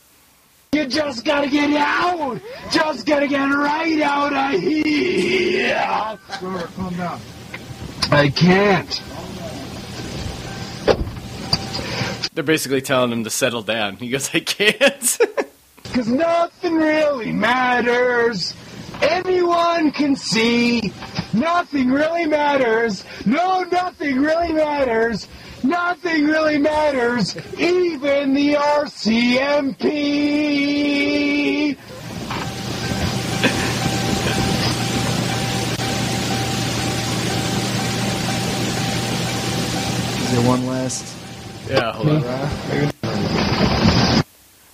You 0.75 0.85
just 0.85 1.23
gotta 1.23 1.49
get 1.49 1.71
out. 1.71 2.37
Just 2.69 3.05
gotta 3.05 3.29
get 3.29 3.45
right 3.45 4.01
out 4.01 4.53
of 4.53 4.59
here. 4.59 6.19
calm 6.27 6.93
down. 6.97 7.21
I 8.11 8.27
can't. 8.27 9.01
They're 12.33 12.43
basically 12.43 12.81
telling 12.81 13.13
him 13.13 13.23
to 13.23 13.29
settle 13.29 13.61
down. 13.61 13.95
He 13.95 14.09
goes, 14.09 14.29
I 14.35 14.41
can't. 14.41 15.17
Cause 15.93 16.09
nothing 16.09 16.75
really 16.75 17.31
matters. 17.31 18.53
Anyone 19.01 19.93
can 19.93 20.17
see. 20.17 20.91
Nothing 21.31 21.89
really 21.89 22.25
matters. 22.25 23.05
No, 23.25 23.63
nothing 23.63 24.19
really 24.19 24.51
matters. 24.51 25.29
Nothing 25.65 26.25
really 26.27 26.57
matters. 26.59 27.35
Even 27.57 28.33
the 28.33 28.53
RCMP. 28.53 29.85
Is 40.25 40.31
there 40.31 40.47
one 40.47 40.65
last? 40.67 41.15
yeah, 41.69 41.91
hold 41.93 42.09
on. 42.09 42.23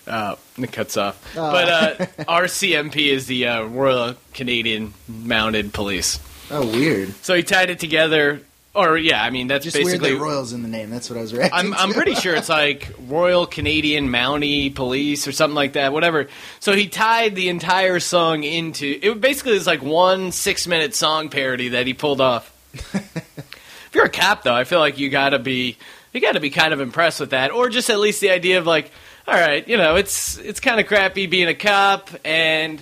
Uh, 0.08 0.36
it 0.58 0.72
cuts 0.74 0.98
off. 0.98 1.38
Oh. 1.38 1.52
But 1.52 1.70
uh, 1.70 1.96
RCMP 2.26 3.08
is 3.08 3.28
the 3.28 3.48
uh, 3.48 3.64
Royal 3.64 4.16
Canadian 4.34 4.94
Mounted 5.08 5.74
Police. 5.74 6.20
oh, 6.50 6.68
weird. 6.68 7.14
So 7.24 7.34
he 7.34 7.44
tied 7.44 7.70
it 7.70 7.80
together. 7.80 8.42
Or, 8.74 8.98
yeah, 8.98 9.22
I 9.22 9.32
mean, 9.32 9.48
that's 9.48 9.66
Just 9.66 9.76
weird 9.76 9.88
basically. 9.88 10.14
that 10.14 10.20
Royals 10.22 10.54
in 10.54 10.62
the 10.62 10.70
name. 10.70 10.90
That's 10.90 11.10
what 11.10 11.20
I 11.20 11.22
was 11.22 11.34
reacting 11.34 11.60
I'm, 11.60 11.74
I'm 11.74 11.92
pretty 11.92 12.16
sure 12.16 12.34
it's 12.36 12.48
like 12.48 12.90
Royal 13.08 13.46
Canadian 13.46 14.08
Mountie 14.08 14.74
Police 14.74 15.28
or 15.28 15.34
something 15.34 15.56
like 15.56 15.74
that, 15.74 15.92
whatever. 15.92 16.28
So 16.62 16.74
he 16.74 16.88
tied 16.88 17.36
the 17.36 17.50
entire 17.50 18.00
song 18.00 18.44
into 18.44 18.98
it. 19.02 19.20
Basically, 19.20 19.54
is 19.54 19.68
like 19.68 19.84
one 19.84 20.32
six 20.32 20.68
minute 20.68 20.96
song 20.96 21.28
parody 21.28 21.70
that 21.70 21.86
he 21.86 21.94
pulled 21.94 22.22
off. 22.22 22.54
if 22.74 23.90
you're 23.94 24.06
a 24.06 24.10
cop, 24.10 24.44
though, 24.44 24.56
I 24.56 24.64
feel 24.64 24.80
like 24.80 24.98
you 24.98 25.10
gotta 25.10 25.40
be 25.40 25.78
you 26.14 26.22
gotta 26.22 26.40
be 26.40 26.50
kind 26.50 26.74
of 26.74 26.80
impressed 26.80 27.20
with 27.20 27.32
that, 27.32 27.52
or 27.52 27.68
just 27.68 27.90
at 27.90 28.00
least 28.00 28.22
the 28.22 28.30
idea 28.30 28.58
of 28.58 28.66
like, 28.66 28.90
all 29.28 29.34
right, 29.34 29.68
you 29.68 29.76
know, 29.76 29.98
it's 29.98 30.38
it's 30.38 30.62
kind 30.62 30.80
of 30.80 30.88
crappy 30.88 31.28
being 31.28 31.50
a 31.50 31.56
cop, 31.56 32.10
and 32.24 32.82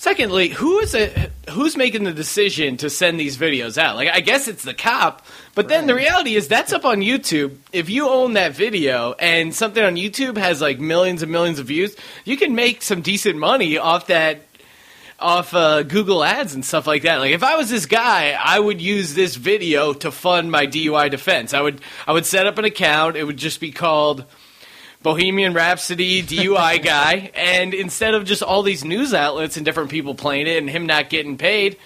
secondly, 0.00 0.48
who 0.48 0.78
is 0.78 0.94
it? 0.94 1.30
Who's 1.50 1.76
making 1.76 2.04
the 2.04 2.12
decision 2.12 2.78
to 2.78 2.88
send 2.88 3.20
these 3.20 3.36
videos 3.36 3.76
out? 3.76 3.96
Like, 3.96 4.08
I 4.08 4.20
guess 4.20 4.48
it's 4.48 4.64
the 4.64 4.72
cop, 4.72 5.26
but 5.54 5.68
then 5.68 5.86
the 5.86 5.94
reality 5.94 6.36
is 6.36 6.48
that's 6.48 6.72
up 6.72 6.84
on 6.86 7.00
YouTube. 7.00 7.56
If 7.72 7.90
you 7.90 8.08
own 8.08 8.32
that 8.32 8.52
video 8.52 9.12
and 9.18 9.54
something 9.54 9.82
on 9.82 9.96
YouTube 9.96 10.38
has 10.38 10.60
like 10.62 10.80
millions 10.80 11.22
and 11.22 11.30
millions 11.30 11.58
of 11.58 11.66
views, 11.66 11.94
you 12.24 12.38
can 12.38 12.54
make 12.54 12.82
some 12.82 13.02
decent 13.02 13.38
money 13.38 13.76
off 13.76 14.06
that 14.06 14.40
off 15.18 15.52
uh, 15.52 15.82
Google 15.82 16.24
Ads 16.24 16.54
and 16.54 16.64
stuff 16.64 16.86
like 16.86 17.02
that. 17.02 17.18
Like 17.18 17.32
if 17.32 17.42
I 17.42 17.56
was 17.56 17.68
this 17.68 17.84
guy, 17.84 18.32
I 18.42 18.58
would 18.58 18.80
use 18.80 19.12
this 19.12 19.36
video 19.36 19.92
to 19.92 20.10
fund 20.10 20.50
my 20.50 20.66
DUI 20.66 21.10
defense. 21.10 21.52
I 21.52 21.60
would 21.60 21.82
I 22.06 22.12
would 22.12 22.24
set 22.24 22.46
up 22.46 22.56
an 22.56 22.64
account. 22.64 23.16
It 23.16 23.24
would 23.24 23.36
just 23.36 23.60
be 23.60 23.70
called 23.70 24.24
Bohemian 25.02 25.54
Rhapsody 25.54 26.22
DUI 26.22 26.82
guy, 26.82 27.30
and 27.34 27.72
instead 27.72 28.14
of 28.14 28.24
just 28.24 28.42
all 28.42 28.62
these 28.62 28.84
news 28.84 29.14
outlets 29.14 29.56
and 29.56 29.64
different 29.64 29.90
people 29.90 30.14
playing 30.14 30.46
it 30.46 30.58
and 30.58 30.68
him 30.68 30.86
not 30.86 31.08
getting 31.08 31.38
paid, 31.38 31.76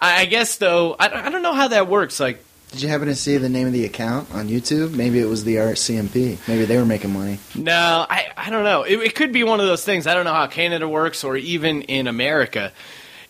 I 0.00 0.22
I 0.22 0.24
guess 0.24 0.56
though 0.56 0.96
I 0.98 1.08
don't, 1.08 1.24
I 1.24 1.30
don't 1.30 1.42
know 1.42 1.54
how 1.54 1.68
that 1.68 1.88
works. 1.88 2.18
Like 2.18 2.42
Did 2.72 2.82
you 2.82 2.88
happen 2.88 3.06
to 3.08 3.14
see 3.14 3.36
the 3.36 3.48
name 3.48 3.66
of 3.66 3.72
the 3.72 3.84
account 3.84 4.32
on 4.34 4.48
YouTube? 4.48 4.92
Maybe 4.92 5.20
it 5.20 5.26
was 5.26 5.44
the 5.44 5.56
RCMP. 5.56 6.38
Maybe 6.48 6.64
they 6.64 6.76
were 6.76 6.84
making 6.84 7.12
money. 7.12 7.38
No, 7.54 8.06
I, 8.08 8.26
I 8.36 8.50
don't 8.50 8.64
know. 8.64 8.82
It, 8.82 8.96
it 8.98 9.14
could 9.14 9.32
be 9.32 9.44
one 9.44 9.60
of 9.60 9.66
those 9.66 9.84
things. 9.84 10.06
I 10.06 10.14
don't 10.14 10.24
know 10.24 10.34
how 10.34 10.46
Canada 10.48 10.88
works 10.88 11.22
or 11.24 11.36
even 11.36 11.82
in 11.82 12.06
America. 12.08 12.72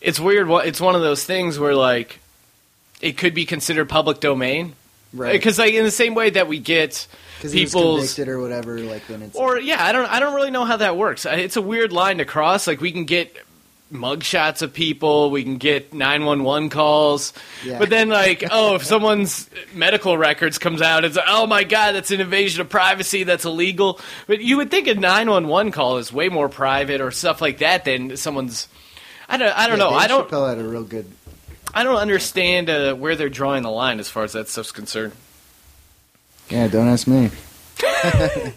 It's 0.01 0.19
weird. 0.19 0.49
It's 0.65 0.81
one 0.81 0.95
of 0.95 1.01
those 1.01 1.23
things 1.23 1.59
where 1.59 1.75
like 1.75 2.19
it 2.99 3.17
could 3.17 3.33
be 3.35 3.45
considered 3.45 3.89
public 3.89 4.19
domain, 4.19 4.73
Right. 5.13 5.33
Because 5.33 5.57
like 5.57 5.73
in 5.73 5.83
the 5.83 5.91
same 5.91 6.13
way 6.15 6.29
that 6.31 6.47
we 6.47 6.59
get 6.59 6.67
Because 6.69 6.97
he 6.99 7.07
was 7.07 7.07
people's 7.41 7.99
convicted 7.99 8.27
or 8.27 8.39
whatever. 8.39 8.79
Like 8.79 9.07
then 9.07 9.21
it's 9.23 9.35
or 9.35 9.59
yeah, 9.59 9.83
I 9.83 9.91
don't 9.91 10.09
I 10.09 10.19
don't 10.19 10.33
really 10.35 10.51
know 10.51 10.65
how 10.65 10.77
that 10.77 10.97
works. 10.97 11.25
It's 11.25 11.55
a 11.55 11.61
weird 11.61 11.91
line 11.91 12.17
to 12.19 12.25
cross. 12.25 12.67
Like 12.67 12.81
we 12.81 12.91
can 12.91 13.05
get 13.05 13.35
mugshots 13.91 14.61
of 14.61 14.71
people, 14.71 15.31
we 15.31 15.43
can 15.43 15.57
get 15.57 15.93
911 15.93 16.69
calls. 16.69 17.33
Yeah. 17.65 17.79
But 17.79 17.89
then 17.89 18.09
like, 18.09 18.43
oh, 18.51 18.75
if 18.75 18.83
someone's 18.83 19.49
medical 19.73 20.17
records 20.17 20.57
comes 20.59 20.81
out, 20.81 21.05
it's 21.05 21.17
"Oh 21.27 21.47
my 21.47 21.63
god, 21.63 21.93
that's 21.95 22.11
an 22.11 22.21
invasion 22.21 22.61
of 22.61 22.69
privacy, 22.69 23.23
that's 23.23 23.45
illegal." 23.45 23.99
But 24.27 24.41
you 24.41 24.57
would 24.57 24.69
think 24.71 24.87
a 24.87 24.93
911 24.95 25.71
call 25.71 25.97
is 25.97 26.13
way 26.13 26.29
more 26.29 26.49
private 26.49 27.01
or 27.01 27.11
stuff 27.11 27.41
like 27.41 27.59
that 27.59 27.85
than 27.85 28.15
someone's. 28.17 28.67
I 29.27 29.37
don't 29.37 29.57
I 29.57 29.67
don't 29.67 29.77
Yeah, 29.77 29.85
know. 29.85 29.89
Dave 29.91 29.99
I 29.99 30.07
don't 30.07 30.29
Chappelle 30.29 30.49
had 30.49 30.59
a 30.59 30.67
real 30.67 30.83
good. 30.83 31.11
I 31.73 31.83
don't 31.83 31.97
understand 31.97 32.69
uh, 32.69 32.95
where 32.95 33.15
they're 33.15 33.29
drawing 33.29 33.61
the 33.63 33.69
line 33.69 33.99
as 33.99 34.09
far 34.09 34.23
as 34.23 34.33
that 34.33 34.49
stuff's 34.49 34.71
concerned. 34.71 35.13
Yeah, 36.49 36.67
don't 36.67 36.87
ask 36.87 37.07
me. 37.07 37.29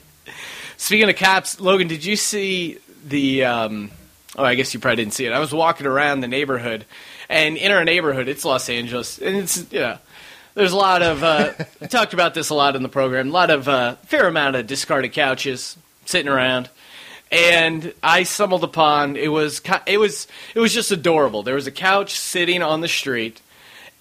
Speaking 0.77 1.09
of 1.09 1.17
cops, 1.17 1.61
Logan, 1.61 1.89
did 1.89 2.05
you 2.05 2.17
see 2.17 2.79
the? 3.07 3.45
Um, 3.45 3.91
oh, 4.37 4.45
I 4.45 4.55
guess 4.55 4.73
you 4.73 4.81
probably 4.81 4.97
didn't 4.97 5.15
see 5.15 5.27
it. 5.27 5.33
I 5.33 5.39
was 5.39 5.53
walking 5.53 5.87
around 5.87 6.21
the 6.21 6.29
neighborhood, 6.29 6.87
and 7.29 7.57
in 7.57 7.71
our 7.71 7.85
neighborhood, 7.85 8.29
it's 8.29 8.45
Los 8.45 8.69
Angeles, 8.69 9.19
and 9.19 9.37
it's 9.37 9.71
you 9.71 9.81
know, 9.81 9.99
there's 10.55 10.73
a 10.73 10.77
lot 10.77 11.03
of. 11.03 11.23
Uh, 11.23 11.53
we 11.81 11.87
talked 11.89 12.15
about 12.15 12.35
this 12.35 12.49
a 12.51 12.55
lot 12.55 12.77
in 12.77 12.83
the 12.83 12.89
program. 12.89 13.29
A 13.29 13.33
lot 13.33 13.51
of 13.51 13.69
uh, 13.69 13.97
fair 14.07 14.27
amount 14.27 14.57
of 14.57 14.67
discarded 14.67 15.13
couches 15.13 15.77
sitting 16.07 16.33
around, 16.33 16.71
and 17.31 17.93
I 18.03 18.23
stumbled 18.23 18.65
upon 18.65 19.17
it 19.17 19.29
was 19.29 19.61
it 19.87 19.99
was 19.99 20.27
it 20.55 20.61
was 20.61 20.73
just 20.73 20.91
adorable. 20.91 21.43
There 21.43 21.55
was 21.55 21.67
a 21.67 21.73
couch 21.73 22.19
sitting 22.19 22.63
on 22.63 22.81
the 22.81 22.89
street. 22.89 23.41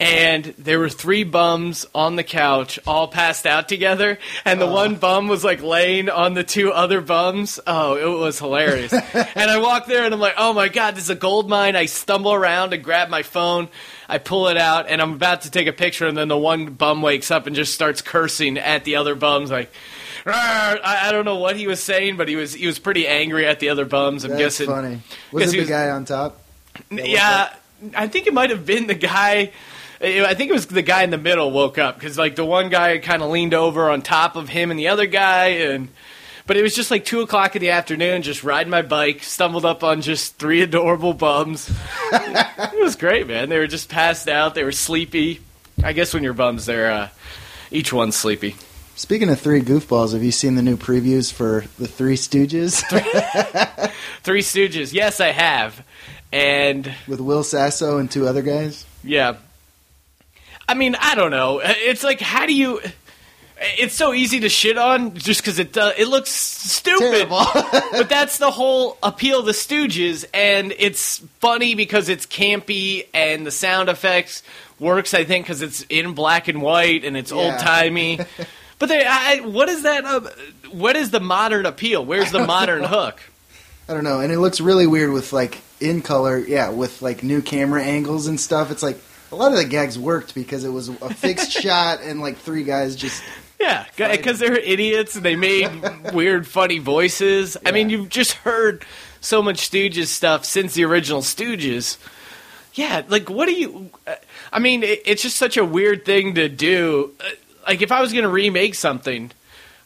And 0.01 0.45
there 0.57 0.79
were 0.79 0.89
three 0.89 1.23
bums 1.23 1.85
on 1.93 2.15
the 2.15 2.23
couch, 2.23 2.79
all 2.87 3.07
passed 3.07 3.45
out 3.45 3.69
together, 3.69 4.17
and 4.43 4.59
the 4.59 4.65
oh. 4.65 4.73
one 4.73 4.95
bum 4.95 5.27
was 5.27 5.43
like 5.43 5.61
laying 5.61 6.09
on 6.09 6.33
the 6.33 6.43
two 6.43 6.71
other 6.71 7.01
bums. 7.01 7.59
Oh, 7.67 7.97
it 7.97 8.19
was 8.19 8.39
hilarious. 8.39 8.91
and 9.13 9.51
I 9.51 9.59
walk 9.59 9.85
there 9.85 10.03
and 10.03 10.11
I'm 10.11 10.19
like, 10.19 10.33
oh 10.37 10.53
my 10.53 10.69
god, 10.69 10.95
this 10.95 11.03
is 11.03 11.11
a 11.11 11.15
gold 11.15 11.47
mine. 11.47 11.75
I 11.75 11.85
stumble 11.85 12.33
around 12.33 12.73
and 12.73 12.83
grab 12.83 13.09
my 13.09 13.21
phone. 13.21 13.69
I 14.09 14.17
pull 14.17 14.47
it 14.47 14.57
out 14.57 14.87
and 14.89 15.03
I'm 15.03 15.13
about 15.13 15.41
to 15.41 15.51
take 15.51 15.67
a 15.67 15.73
picture, 15.73 16.07
and 16.07 16.17
then 16.17 16.29
the 16.29 16.37
one 16.37 16.73
bum 16.73 17.03
wakes 17.03 17.29
up 17.29 17.45
and 17.45 17.55
just 17.55 17.75
starts 17.75 18.01
cursing 18.01 18.57
at 18.57 18.83
the 18.85 18.95
other 18.95 19.13
bums, 19.13 19.51
like. 19.51 19.71
I, 20.25 20.79
I 20.83 21.11
don't 21.11 21.25
know 21.25 21.37
what 21.37 21.55
he 21.55 21.65
was 21.65 21.81
saying, 21.81 22.15
but 22.17 22.27
he 22.27 22.35
was 22.35 22.53
he 22.53 22.67
was 22.67 22.77
pretty 22.77 23.07
angry 23.07 23.47
at 23.47 23.59
the 23.59 23.69
other 23.69 23.85
bums. 23.85 24.23
I'm 24.23 24.29
That's 24.29 24.39
guessing. 24.39 24.67
funny. 24.67 25.01
Was 25.31 25.51
it 25.51 25.57
he 25.57 25.63
the 25.63 25.69
guy 25.69 25.89
on 25.89 26.05
top? 26.05 26.39
Yeah, 26.91 27.51
I 27.95 28.07
think 28.07 28.27
it 28.27 28.33
might 28.33 28.51
have 28.51 28.63
been 28.63 28.85
the 28.85 28.93
guy. 28.93 29.51
I 30.03 30.33
think 30.33 30.49
it 30.49 30.53
was 30.53 30.65
the 30.65 30.81
guy 30.81 31.03
in 31.03 31.11
the 31.11 31.17
middle 31.17 31.51
woke 31.51 31.77
up 31.77 31.95
because 31.95 32.17
like 32.17 32.35
the 32.35 32.45
one 32.45 32.69
guy 32.69 32.97
kind 32.97 33.21
of 33.21 33.29
leaned 33.29 33.53
over 33.53 33.89
on 33.89 34.01
top 34.01 34.35
of 34.35 34.49
him 34.49 34.71
and 34.71 34.79
the 34.79 34.87
other 34.87 35.05
guy, 35.05 35.47
and 35.47 35.89
but 36.47 36.57
it 36.57 36.63
was 36.63 36.75
just 36.75 36.89
like 36.89 37.05
two 37.05 37.21
o'clock 37.21 37.55
in 37.55 37.61
the 37.61 37.69
afternoon, 37.69 38.23
just 38.23 38.43
riding 38.43 38.71
my 38.71 38.81
bike, 38.81 39.23
stumbled 39.23 39.65
up 39.65 39.83
on 39.83 40.01
just 40.01 40.37
three 40.37 40.61
adorable 40.61 41.13
bums. 41.13 41.71
it 42.11 42.81
was 42.81 42.95
great, 42.95 43.27
man. 43.27 43.49
They 43.49 43.59
were 43.59 43.67
just 43.67 43.89
passed 43.89 44.27
out. 44.27 44.55
They 44.55 44.63
were 44.63 44.71
sleepy. 44.71 45.41
I 45.83 45.93
guess 45.93 46.13
when 46.13 46.23
you're 46.23 46.33
bums, 46.33 46.65
they're 46.65 46.91
uh, 46.91 47.09
each 47.69 47.93
one's 47.93 48.15
sleepy. 48.15 48.55
Speaking 48.95 49.29
of 49.29 49.39
three 49.39 49.61
goofballs, 49.61 50.13
have 50.13 50.23
you 50.23 50.31
seen 50.31 50.55
the 50.55 50.61
new 50.61 50.77
previews 50.77 51.31
for 51.31 51.63
the 51.79 51.87
Three 51.87 52.15
Stooges 52.15 52.81
Three 54.23 54.41
Stooges. 54.41 54.93
Yes, 54.93 55.19
I 55.19 55.29
have, 55.29 55.83
and 56.31 56.93
with 57.07 57.19
Will 57.19 57.43
Sasso 57.43 57.97
and 57.97 58.11
two 58.11 58.27
other 58.27 58.41
guys? 58.41 58.85
Yeah. 59.03 59.37
I 60.71 60.73
mean, 60.73 60.95
I 60.95 61.15
don't 61.15 61.31
know. 61.31 61.59
It's 61.63 62.01
like, 62.03 62.21
how 62.21 62.45
do 62.45 62.53
you? 62.53 62.79
It's 63.77 63.93
so 63.93 64.13
easy 64.13 64.39
to 64.39 64.49
shit 64.49 64.77
on 64.77 65.13
just 65.15 65.41
because 65.41 65.59
it 65.59 65.75
it 65.75 66.07
looks 66.07 66.31
stupid. 66.31 67.27
But 67.91 68.07
that's 68.09 68.37
the 68.37 68.49
whole 68.49 68.97
appeal 69.03 69.39
of 69.41 69.45
the 69.45 69.51
Stooges, 69.51 70.23
and 70.33 70.73
it's 70.79 71.17
funny 71.39 71.75
because 71.75 72.07
it's 72.09 72.25
campy 72.25 73.05
and 73.13 73.45
the 73.45 73.51
sound 73.51 73.89
effects 73.89 74.43
works. 74.79 75.13
I 75.13 75.25
think 75.25 75.45
because 75.45 75.61
it's 75.61 75.85
in 75.89 76.13
black 76.13 76.47
and 76.47 76.61
white 76.61 77.03
and 77.05 77.15
it's 77.17 77.31
Yeah. 77.31 77.37
old 77.37 77.59
timey. 77.59 78.17
but 78.79 78.87
they, 78.89 79.05
I, 79.05 79.41
what 79.41 79.67
is 79.69 79.83
that? 79.83 80.05
Uh, 80.05 80.21
what 80.71 80.95
is 80.95 81.11
the 81.11 81.19
modern 81.19 81.65
appeal? 81.65 82.03
Where's 82.05 82.31
the 82.31 82.45
modern 82.47 82.83
hook? 82.95 83.19
I 83.89 83.93
don't 83.93 84.05
know, 84.05 84.21
and 84.21 84.31
it 84.31 84.39
looks 84.39 84.61
really 84.61 84.87
weird 84.87 85.11
with 85.11 85.33
like 85.33 85.59
in 85.81 86.01
color, 86.01 86.37
yeah, 86.39 86.69
with 86.69 87.01
like 87.01 87.21
new 87.23 87.41
camera 87.41 87.83
angles 87.83 88.25
and 88.27 88.39
stuff. 88.39 88.71
It's 88.71 88.81
like 88.81 88.97
a 89.31 89.35
lot 89.35 89.51
of 89.51 89.57
the 89.57 89.65
gags 89.65 89.97
worked 89.97 90.35
because 90.35 90.63
it 90.63 90.69
was 90.69 90.89
a 90.89 91.13
fixed 91.13 91.51
shot 91.61 92.01
and 92.01 92.21
like 92.21 92.37
three 92.37 92.63
guys 92.63 92.95
just 92.95 93.23
Yeah, 93.59 93.85
because 93.95 94.39
they're 94.39 94.57
idiots 94.57 95.15
and 95.15 95.23
they 95.25 95.35
made 95.35 95.69
weird, 96.13 96.47
funny 96.47 96.79
voices. 96.79 97.57
I 97.65 97.71
mean, 97.71 97.89
you've 97.89 98.09
just 98.09 98.33
heard 98.33 98.83
so 99.19 99.41
much 99.41 99.69
Stooges 99.69 100.07
stuff 100.07 100.45
since 100.45 100.73
the 100.73 100.83
original 100.83 101.21
Stooges. 101.21 101.97
Yeah, 102.73 103.03
like 103.07 103.29
what 103.29 103.45
do 103.47 103.53
you? 103.53 103.89
uh, 104.07 104.15
I 104.51 104.59
mean, 104.59 104.83
it, 104.83 105.01
it's 105.05 105.21
just 105.21 105.35
such 105.37 105.57
a 105.57 105.65
weird 105.65 106.05
thing 106.05 106.35
to 106.35 106.47
do. 106.49 107.11
Uh, 107.19 107.29
Like 107.67 107.81
if 107.81 107.91
I 107.91 108.01
was 108.01 108.11
going 108.13 108.23
to 108.23 108.29
remake 108.29 108.75
something, 108.75 109.29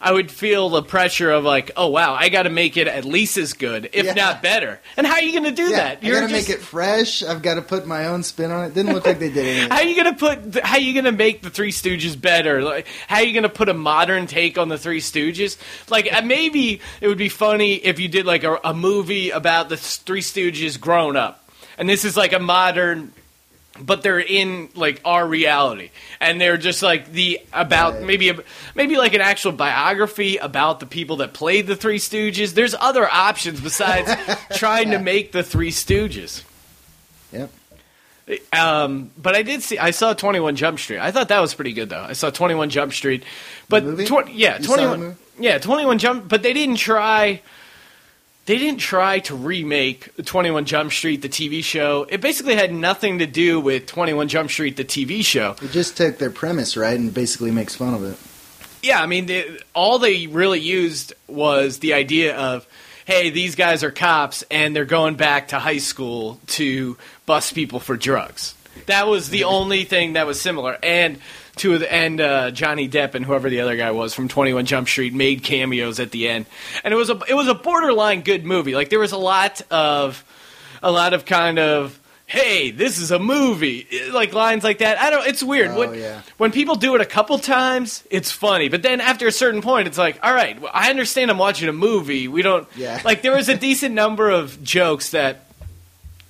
I 0.06 0.12
would 0.12 0.30
feel 0.32 0.70
the 0.70 0.84
pressure 0.84 1.32
of 1.32 1.44
like, 1.44 1.72
oh 1.76 1.88
wow, 1.90 2.14
I 2.14 2.30
got 2.30 2.44
to 2.44 2.50
make 2.50 2.78
it 2.78 2.88
at 2.88 3.04
least 3.06 3.38
as 3.38 3.54
good, 3.54 3.90
if 3.92 4.06
Yeah. 4.06 4.14
not 4.14 4.42
better. 4.44 4.80
And 4.96 5.06
how 5.08 5.16
are 5.16 5.22
you 5.22 5.32
going 5.32 5.44
to 5.46 5.52
do 5.52 5.70
Yeah, 5.70 5.78
that? 5.78 6.04
You're 6.04 6.18
going 6.20 6.28
to 6.28 6.34
make 6.34 6.50
it 6.50 6.60
fresh. 6.62 7.24
I've 7.24 7.42
got 7.42 7.56
to 7.56 7.64
put 7.64 7.88
my 7.88 8.06
own 8.06 8.22
spin 8.22 8.52
on 8.52 8.66
it. 8.66 8.74
Didn't 8.76 8.94
look 8.94 9.06
like 9.06 9.18
they 9.20 9.30
did 9.32 9.46
anything. 9.48 9.70
How 9.72 9.78
are 9.78 9.84
you 9.84 9.96
gonna 9.96 10.16
put? 10.16 10.54
th- 10.54 10.64
How 10.64 10.76
are 10.76 10.80
you 10.80 10.94
gonna 10.94 11.12
make 11.12 11.42
the 11.42 11.50
Three 11.50 11.72
Stooges 11.72 12.20
better? 12.20 12.62
Like, 12.62 12.86
how 13.08 13.18
are 13.18 13.24
you 13.24 13.34
gonna 13.34 13.50
put 13.50 13.68
a 13.68 13.74
modern 13.74 14.28
take 14.28 14.58
on 14.60 14.70
the 14.70 14.78
Three 14.78 15.02
Stooges? 15.02 15.58
Like, 15.90 16.14
uh, 16.14 16.22
maybe 16.22 16.82
it 17.02 17.08
would 17.08 17.18
be 17.18 17.30
funny 17.30 17.74
if 17.74 18.00
you 18.00 18.08
did 18.08 18.26
like 18.28 18.44
a, 18.44 18.60
a 18.64 18.74
movie 18.76 19.32
about 19.32 19.70
the 19.70 19.78
Three 19.78 20.22
Stooges 20.22 20.80
grown 20.80 21.18
up, 21.18 21.50
and 21.80 21.90
this 21.90 22.06
is 22.06 22.16
like 22.16 22.32
a 22.34 22.40
modern, 22.40 23.12
but 23.80 24.02
they're 24.02 24.20
in 24.20 24.70
like 24.76 25.02
our 25.04 25.26
reality, 25.28 25.92
and 26.20 26.40
they're 26.40 26.58
just 26.58 26.82
like 26.82 27.12
the 27.12 27.42
about 27.52 28.02
maybe 28.02 28.30
a, 28.30 28.38
maybe 28.74 28.98
like 28.98 29.14
an 29.14 29.22
actual 29.22 29.52
biography 29.52 30.38
about 30.38 30.80
the 30.80 30.86
people 30.86 31.18
that 31.18 31.34
played 31.34 31.68
the 31.68 31.76
Three 31.76 32.00
Stooges. 32.00 32.54
There's 32.54 32.76
other 32.76 33.08
options 33.10 33.60
besides 33.60 34.12
trying 34.58 34.92
to 34.92 35.00
make 35.00 35.32
the 35.32 35.44
Three 35.44 35.72
Stooges. 35.72 36.44
Yep. 37.32 37.52
Um, 38.54 39.12
but 39.18 39.36
I 39.36 39.44
did 39.44 39.62
see. 39.62 39.78
I 39.78 39.92
saw 39.92 40.14
Twenty 40.14 40.40
One 40.40 40.56
Jump 40.56 40.80
Street. 40.80 41.00
I 41.00 41.12
thought 41.12 41.28
that 41.28 41.42
was 41.42 41.54
pretty 41.54 41.74
good 41.74 41.90
though. 41.90 42.02
I 42.02 42.14
saw 42.14 42.30
Twenty 42.30 42.56
One 42.56 42.70
Jump 42.70 42.94
Street, 42.94 43.24
but 43.70 43.82
tw- 44.06 44.30
yeah, 44.32 44.58
the 44.58 44.98
movie? 44.98 45.16
Yeah, 45.40 45.60
Twenty 45.60 45.86
One 45.86 46.00
Jump. 46.00 46.28
But 46.28 46.42
they 46.42 46.54
didn't 46.54 46.78
try. 46.78 47.42
They 48.46 48.60
didn't 48.60 48.80
try 48.80 49.20
to 49.20 49.36
remake 49.36 50.12
Twenty 50.26 50.52
One 50.52 50.66
Jump 50.66 50.92
Street 50.92 51.24
the 51.24 51.30
TV 51.30 51.64
show. 51.64 52.06
It 52.08 52.22
basically 52.22 52.56
had 52.56 52.72
nothing 52.72 53.20
to 53.20 53.26
do 53.26 53.60
with 53.60 53.88
Twenty 53.88 54.14
One 54.14 54.28
Jump 54.28 54.52
Street 54.52 54.78
the 54.78 54.86
TV 54.86 55.26
show. 55.26 55.56
It 55.62 55.72
just 55.72 55.98
took 55.98 56.20
their 56.20 56.30
premise 56.30 56.78
right 56.78 56.98
and 56.98 57.12
basically 57.12 57.50
makes 57.50 57.76
fun 57.76 57.96
of 57.96 58.04
it. 58.04 58.18
Yeah, 58.84 59.02
I 59.02 59.08
mean, 59.08 59.26
they, 59.26 59.58
all 59.74 59.98
they 59.98 60.28
really 60.28 60.60
used 60.60 61.14
was 61.28 61.80
the 61.80 61.94
idea 61.94 62.38
of, 62.38 62.68
hey, 63.06 63.32
these 63.32 63.56
guys 63.56 63.84
are 63.84 63.90
cops 63.90 64.44
and 64.52 64.76
they're 64.76 64.86
going 64.86 65.16
back 65.16 65.48
to 65.48 65.60
high 65.60 65.80
school 65.80 66.40
to 66.48 66.96
bust 67.26 67.56
people 67.56 67.80
for 67.80 67.98
drugs. 67.98 68.54
That 68.86 69.08
was 69.08 69.32
the 69.32 69.46
only 69.46 69.86
thing 69.86 70.14
that 70.14 70.28
was 70.28 70.40
similar. 70.40 70.78
And 70.84 71.18
to 71.58 71.78
the 71.78 71.92
end, 71.92 72.20
uh, 72.22 72.52
Johnny 72.52 72.88
Depp 72.90 73.16
and 73.16 73.26
whoever 73.26 73.50
the 73.50 73.62
other 73.62 73.76
guy 73.78 73.92
was 73.92 74.14
from 74.14 74.28
Twenty 74.28 74.54
One 74.54 74.66
Jump 74.66 74.88
Street 74.88 75.14
made 75.14 75.44
cameos 75.44 76.00
at 76.00 76.12
the 76.12 76.28
end, 76.28 76.46
and 76.84 76.94
it 76.94 76.98
was 76.98 77.10
a 77.10 77.20
it 77.28 77.34
was 77.34 77.48
a 77.48 77.54
borderline 77.56 78.22
good 78.22 78.46
movie. 78.46 78.76
Like 78.76 78.90
there 78.90 79.00
was 79.00 79.12
a 79.12 79.18
lot 79.18 79.62
of 79.72 80.24
a 80.84 80.92
lot 80.92 81.14
of 81.14 81.26
kind 81.26 81.60
of 81.60 82.00
hey, 82.28 82.72
this 82.72 82.98
is 82.98 83.12
a 83.12 83.20
movie, 83.20 83.88
like 84.12 84.34
lines 84.34 84.64
like 84.64 84.80
that. 84.80 85.00
I 85.00 85.10
don't. 85.12 85.28
It's 85.28 85.44
weird. 85.44 85.70
Oh, 85.72 85.80
when, 85.80 85.94
yeah. 86.00 86.22
when 86.38 86.52
people 86.52 86.76
do 86.76 86.96
it 86.96 87.02
a 87.02 87.06
couple 87.06 87.38
times, 87.38 88.04
it's 88.10 88.32
funny. 88.32 88.68
But 88.68 88.82
then 88.82 89.00
after 89.00 89.28
a 89.28 89.32
certain 89.32 89.62
point, 89.62 89.88
it's 89.88 89.98
like, 89.98 90.20
all 90.24 90.34
right, 90.34 90.58
I 90.74 90.90
understand 90.90 91.30
I'm 91.30 91.38
watching 91.38 91.70
a 91.70 91.74
movie. 91.74 92.28
We 92.28 92.42
don't 92.42 92.68
Yeah. 92.76 93.00
like. 93.06 93.22
There 93.22 93.36
was 93.36 93.48
a 93.48 93.56
decent 93.56 93.94
number 93.94 94.30
of 94.32 94.62
jokes 94.64 95.12
that, 95.12 95.46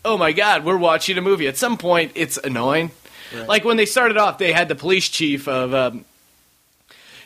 oh 0.04 0.18
my 0.18 0.34
god, 0.34 0.66
we're 0.66 0.78
watching 0.78 1.18
a 1.18 1.22
movie. 1.22 1.48
At 1.48 1.56
some 1.58 1.78
point, 1.78 2.12
it's 2.16 2.38
annoying. 2.38 2.92
Right. 3.34 3.48
Like 3.48 3.66
when 3.66 3.78
they 3.78 3.86
started 3.86 4.18
off, 4.18 4.38
they 4.38 4.52
had 4.52 4.68
the 4.68 4.76
police 4.76 5.10
chief 5.10 5.48
of. 5.48 5.74
Um, 5.74 6.06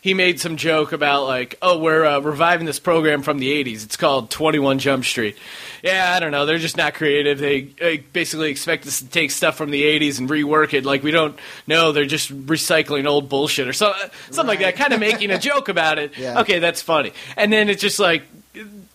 he 0.01 0.13
made 0.13 0.39
some 0.39 0.57
joke 0.57 0.91
about 0.91 1.25
like, 1.25 1.57
oh, 1.61 1.77
we're 1.79 2.05
uh, 2.05 2.19
reviving 2.19 2.65
this 2.65 2.79
program 2.79 3.21
from 3.21 3.39
the 3.39 3.63
'80s. 3.63 3.83
It's 3.83 3.97
called 3.97 4.29
Twenty 4.29 4.59
One 4.59 4.79
Jump 4.79 5.05
Street. 5.05 5.37
Yeah, 5.83 6.13
I 6.15 6.19
don't 6.19 6.31
know. 6.31 6.45
They're 6.45 6.57
just 6.57 6.77
not 6.77 6.93
creative. 6.93 7.39
They 7.39 7.69
uh, 7.81 8.01
basically 8.13 8.51
expect 8.51 8.85
us 8.87 8.99
to 8.99 9.07
take 9.07 9.31
stuff 9.31 9.55
from 9.55 9.71
the 9.71 9.83
'80s 9.83 10.19
and 10.19 10.29
rework 10.29 10.73
it. 10.73 10.85
Like 10.85 11.03
we 11.03 11.11
don't 11.11 11.37
know. 11.67 11.91
They're 11.91 12.05
just 12.05 12.35
recycling 12.45 13.07
old 13.07 13.29
bullshit 13.29 13.67
or 13.67 13.73
so, 13.73 13.93
something 14.31 14.47
like 14.47 14.59
that. 14.59 14.75
Kind 14.75 14.93
of 14.93 14.99
making 14.99 15.31
a 15.31 15.39
joke 15.39 15.69
about 15.69 15.97
it. 15.97 16.11
Yeah. 16.19 16.41
Okay, 16.41 16.59
that's 16.59 16.81
funny. 16.81 17.13
And 17.37 17.53
then 17.53 17.69
it's 17.69 17.81
just 17.81 17.97
like 17.97 18.23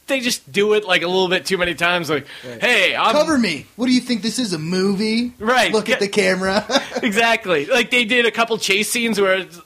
they 0.06 0.20
just 0.20 0.50
do 0.50 0.74
it 0.74 0.84
like 0.84 1.02
a 1.02 1.06
little 1.06 1.28
bit 1.28 1.46
too 1.46 1.58
many 1.58 1.74
times. 1.74 2.10
Like, 2.10 2.26
hey, 2.42 2.94
I'm 2.94 3.12
Cover 3.12 3.38
me. 3.38 3.66
What 3.76 3.86
do 3.86 3.92
you 3.92 4.00
think 4.00 4.22
this 4.22 4.38
is 4.38 4.52
a 4.52 4.58
movie? 4.58 5.32
Right. 5.38 5.72
Look 5.72 5.88
at 5.88 6.00
the 6.00 6.08
camera. 6.08 6.66
exactly. 7.02 7.66
Like 7.66 7.90
they 7.90 8.04
did 8.04 8.26
a 8.26 8.30
couple 8.30 8.58
chase 8.58 8.90
scenes 8.90 9.20
where, 9.20 9.38
it's, 9.38 9.60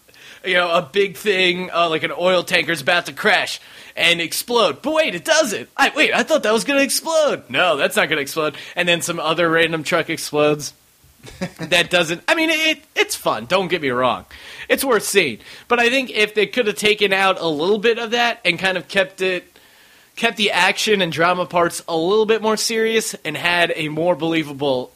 you 0.44 0.54
know, 0.54 0.70
a 0.70 0.82
big 0.82 1.16
thing, 1.16 1.70
uh, 1.70 1.88
like 1.88 2.02
an 2.02 2.12
oil 2.12 2.42
tanker 2.42 2.72
is 2.72 2.80
about 2.80 3.06
to 3.06 3.12
crash 3.12 3.60
and 3.96 4.20
explode. 4.20 4.82
But 4.82 4.94
wait, 4.94 5.14
it 5.14 5.24
doesn't. 5.24 5.68
I 5.76 5.92
wait, 5.94 6.12
I 6.14 6.22
thought 6.22 6.42
that 6.44 6.52
was 6.52 6.64
going 6.64 6.78
to 6.78 6.84
explode. 6.84 7.48
No, 7.48 7.76
that's 7.76 7.96
not 7.96 8.08
going 8.08 8.18
to 8.18 8.22
explode. 8.22 8.56
And 8.76 8.88
then 8.88 9.02
some 9.02 9.18
other 9.20 9.48
random 9.50 9.82
truck 9.82 10.08
explodes. 10.10 10.72
that 11.58 11.90
doesn't. 11.90 12.22
I 12.28 12.34
mean, 12.34 12.50
it 12.50 12.82
it's 12.94 13.16
fun. 13.16 13.46
Don't 13.46 13.68
get 13.68 13.82
me 13.82 13.90
wrong. 13.90 14.24
It's 14.68 14.84
worth 14.84 15.02
seeing. 15.02 15.38
But 15.66 15.80
I 15.80 15.88
think 15.88 16.10
if 16.10 16.34
they 16.34 16.46
could 16.46 16.68
have 16.68 16.76
taken 16.76 17.12
out 17.12 17.40
a 17.40 17.48
little 17.48 17.78
bit 17.78 17.98
of 17.98 18.12
that 18.12 18.40
and 18.44 18.58
kind 18.58 18.78
of 18.78 18.88
kept 18.88 19.20
it 19.20 19.44
kept 20.14 20.36
the 20.36 20.50
action 20.50 21.00
and 21.00 21.12
drama 21.12 21.46
parts 21.46 21.82
a 21.86 21.96
little 21.96 22.26
bit 22.26 22.42
more 22.42 22.56
serious 22.56 23.14
and 23.24 23.36
had 23.36 23.72
a 23.76 23.88
more 23.88 24.16
believable 24.16 24.92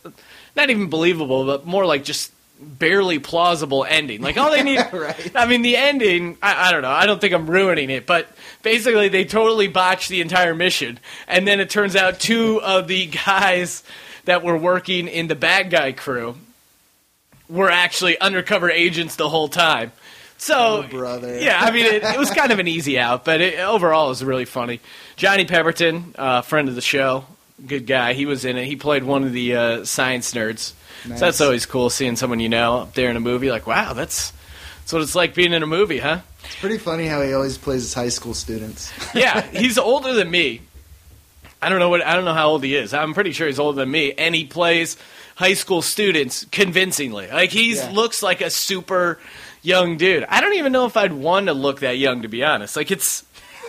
not 0.56 0.68
even 0.68 0.88
believable 0.90 1.46
but 1.46 1.64
more 1.64 1.86
like 1.86 2.02
just 2.02 2.32
barely 2.62 3.18
plausible 3.18 3.84
ending. 3.88 4.20
Like 4.22 4.36
all 4.38 4.50
they 4.50 4.62
need 4.70 4.78
Right. 4.92 5.32
i 5.34 5.46
mean 5.46 5.62
the 5.62 5.76
ending 5.76 6.36
I, 6.42 6.68
I 6.68 6.72
don't 6.72 6.82
know. 6.82 6.90
I 6.90 7.06
don't 7.06 7.20
think 7.20 7.34
i'm 7.34 7.48
ruining 7.50 7.90
it 7.90 8.06
but 8.06 8.28
basically 8.62 9.08
they 9.08 9.24
totally 9.24 9.68
botched 9.68 10.08
the 10.08 10.20
entire 10.20 10.54
mission. 10.54 10.98
And 11.28 11.46
then 11.46 11.60
it 11.60 11.70
turns 11.70 11.96
out 11.96 12.20
two 12.20 12.60
of 12.62 12.88
the 12.88 13.06
guys 13.06 13.82
that 14.24 14.42
were 14.42 14.56
working 14.56 15.08
in 15.08 15.26
the 15.28 15.34
bad 15.34 15.70
guy 15.70 15.92
crew 15.92 16.36
were 17.48 17.70
actually 17.70 18.18
undercover 18.18 18.70
agents 18.70 19.16
the 19.16 19.28
whole 19.28 19.48
time. 19.48 19.92
So 20.38 20.84
Oh, 20.84 20.88
brother. 20.88 21.38
yeah 21.38 21.58
i 21.60 21.70
mean 21.70 21.86
it, 21.86 22.02
it 22.02 22.18
was 22.18 22.30
kind 22.30 22.50
of 22.52 22.58
an 22.58 22.66
easy 22.68 22.98
out 22.98 23.24
but 23.24 23.40
it, 23.40 23.58
overall 23.60 24.06
it 24.06 24.10
was 24.10 24.24
really 24.24 24.44
funny. 24.46 24.80
Johnny 25.16 25.44
Pemberton 25.44 26.14
uh, 26.18 26.42
friend 26.42 26.68
of 26.68 26.74
the 26.74 26.80
show 26.80 27.24
good 27.64 27.86
guy. 27.86 28.14
He 28.14 28.26
was 28.26 28.44
in 28.44 28.56
it. 28.56 28.64
He 28.66 28.74
played 28.74 29.04
one 29.04 29.22
of 29.22 29.32
the 29.32 29.54
uh, 29.56 29.84
science 29.84 30.32
nerds 30.34 30.72
Nice. 31.08 31.18
so 31.18 31.24
that's 31.24 31.40
always 31.40 31.66
cool 31.66 31.90
seeing 31.90 32.16
someone 32.16 32.38
you 32.40 32.48
know 32.48 32.78
up 32.82 32.94
there 32.94 33.10
in 33.10 33.16
a 33.16 33.20
movie 33.20 33.50
like 33.50 33.66
wow 33.66 33.92
that's 33.92 34.32
that's 34.80 34.92
what 34.92 35.02
it's 35.02 35.14
like 35.14 35.34
being 35.34 35.52
in 35.52 35.62
a 35.62 35.66
movie 35.66 35.98
huh 35.98 36.20
It's 36.44 36.56
pretty 36.60 36.78
funny 36.78 37.06
how 37.06 37.22
he 37.22 37.32
always 37.34 37.58
plays 37.58 37.82
his 37.82 37.94
high 37.94 38.08
school 38.10 38.34
students. 38.34 38.92
yeah, 39.14 39.40
he's 39.42 39.78
older 39.78 40.12
than 40.12 40.30
me. 40.30 40.60
I 41.60 41.68
don't 41.68 41.78
know 41.78 41.88
what 41.90 42.04
I 42.04 42.14
don't 42.16 42.24
know 42.24 42.34
how 42.34 42.48
old 42.50 42.64
he 42.64 42.74
is. 42.74 42.92
I'm 42.92 43.14
pretty 43.14 43.32
sure 43.32 43.46
he's 43.46 43.58
older 43.60 43.80
than 43.80 43.90
me, 43.90 44.12
and 44.12 44.34
he 44.34 44.44
plays 44.46 44.96
high 45.36 45.54
school 45.54 45.80
students 45.82 46.44
convincingly. 46.50 47.28
Like 47.28 47.50
he 47.50 47.74
Yeah. 47.76 47.90
looks 47.92 48.22
like 48.22 48.40
a 48.40 48.50
super 48.50 49.18
young 49.62 49.96
dude. 49.96 50.24
I 50.28 50.40
don't 50.40 50.54
even 50.54 50.72
know 50.72 50.86
if 50.86 50.96
I'd 50.96 51.12
want 51.12 51.46
to 51.46 51.52
look 51.54 51.80
that 51.80 51.98
young, 51.98 52.22
to 52.22 52.28
be 52.28 52.42
honest. 52.44 52.76
Like 52.76 52.90
it's. 52.90 53.24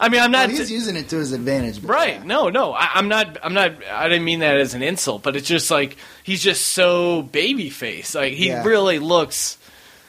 I 0.00 0.08
mean, 0.08 0.20
I'm 0.20 0.30
Well, 0.32 0.46
not 0.48 0.50
he's 0.50 0.70
using 0.70 0.96
it 0.96 1.08
to 1.08 1.16
his 1.16 1.32
advantage. 1.32 1.80
right. 1.82 2.14
yeah. 2.14 2.22
No, 2.24 2.48
no, 2.50 2.72
I, 2.72 2.90
I'm 2.94 3.08
not. 3.08 3.36
I'm 3.42 3.54
not. 3.54 3.72
I 3.90 4.08
didn't 4.08 4.24
mean 4.24 4.40
that 4.40 4.56
as 4.56 4.74
an 4.74 4.82
insult, 4.82 5.22
but 5.22 5.34
it's 5.36 5.48
just 5.48 5.70
like 5.70 5.96
he's 6.22 6.42
just 6.42 6.66
so 6.68 7.22
baby 7.22 7.68
face. 7.70 8.14
Like 8.14 8.32
he 8.34 8.48
Yeah. 8.48 8.62
really 8.64 8.98
looks 8.98 9.58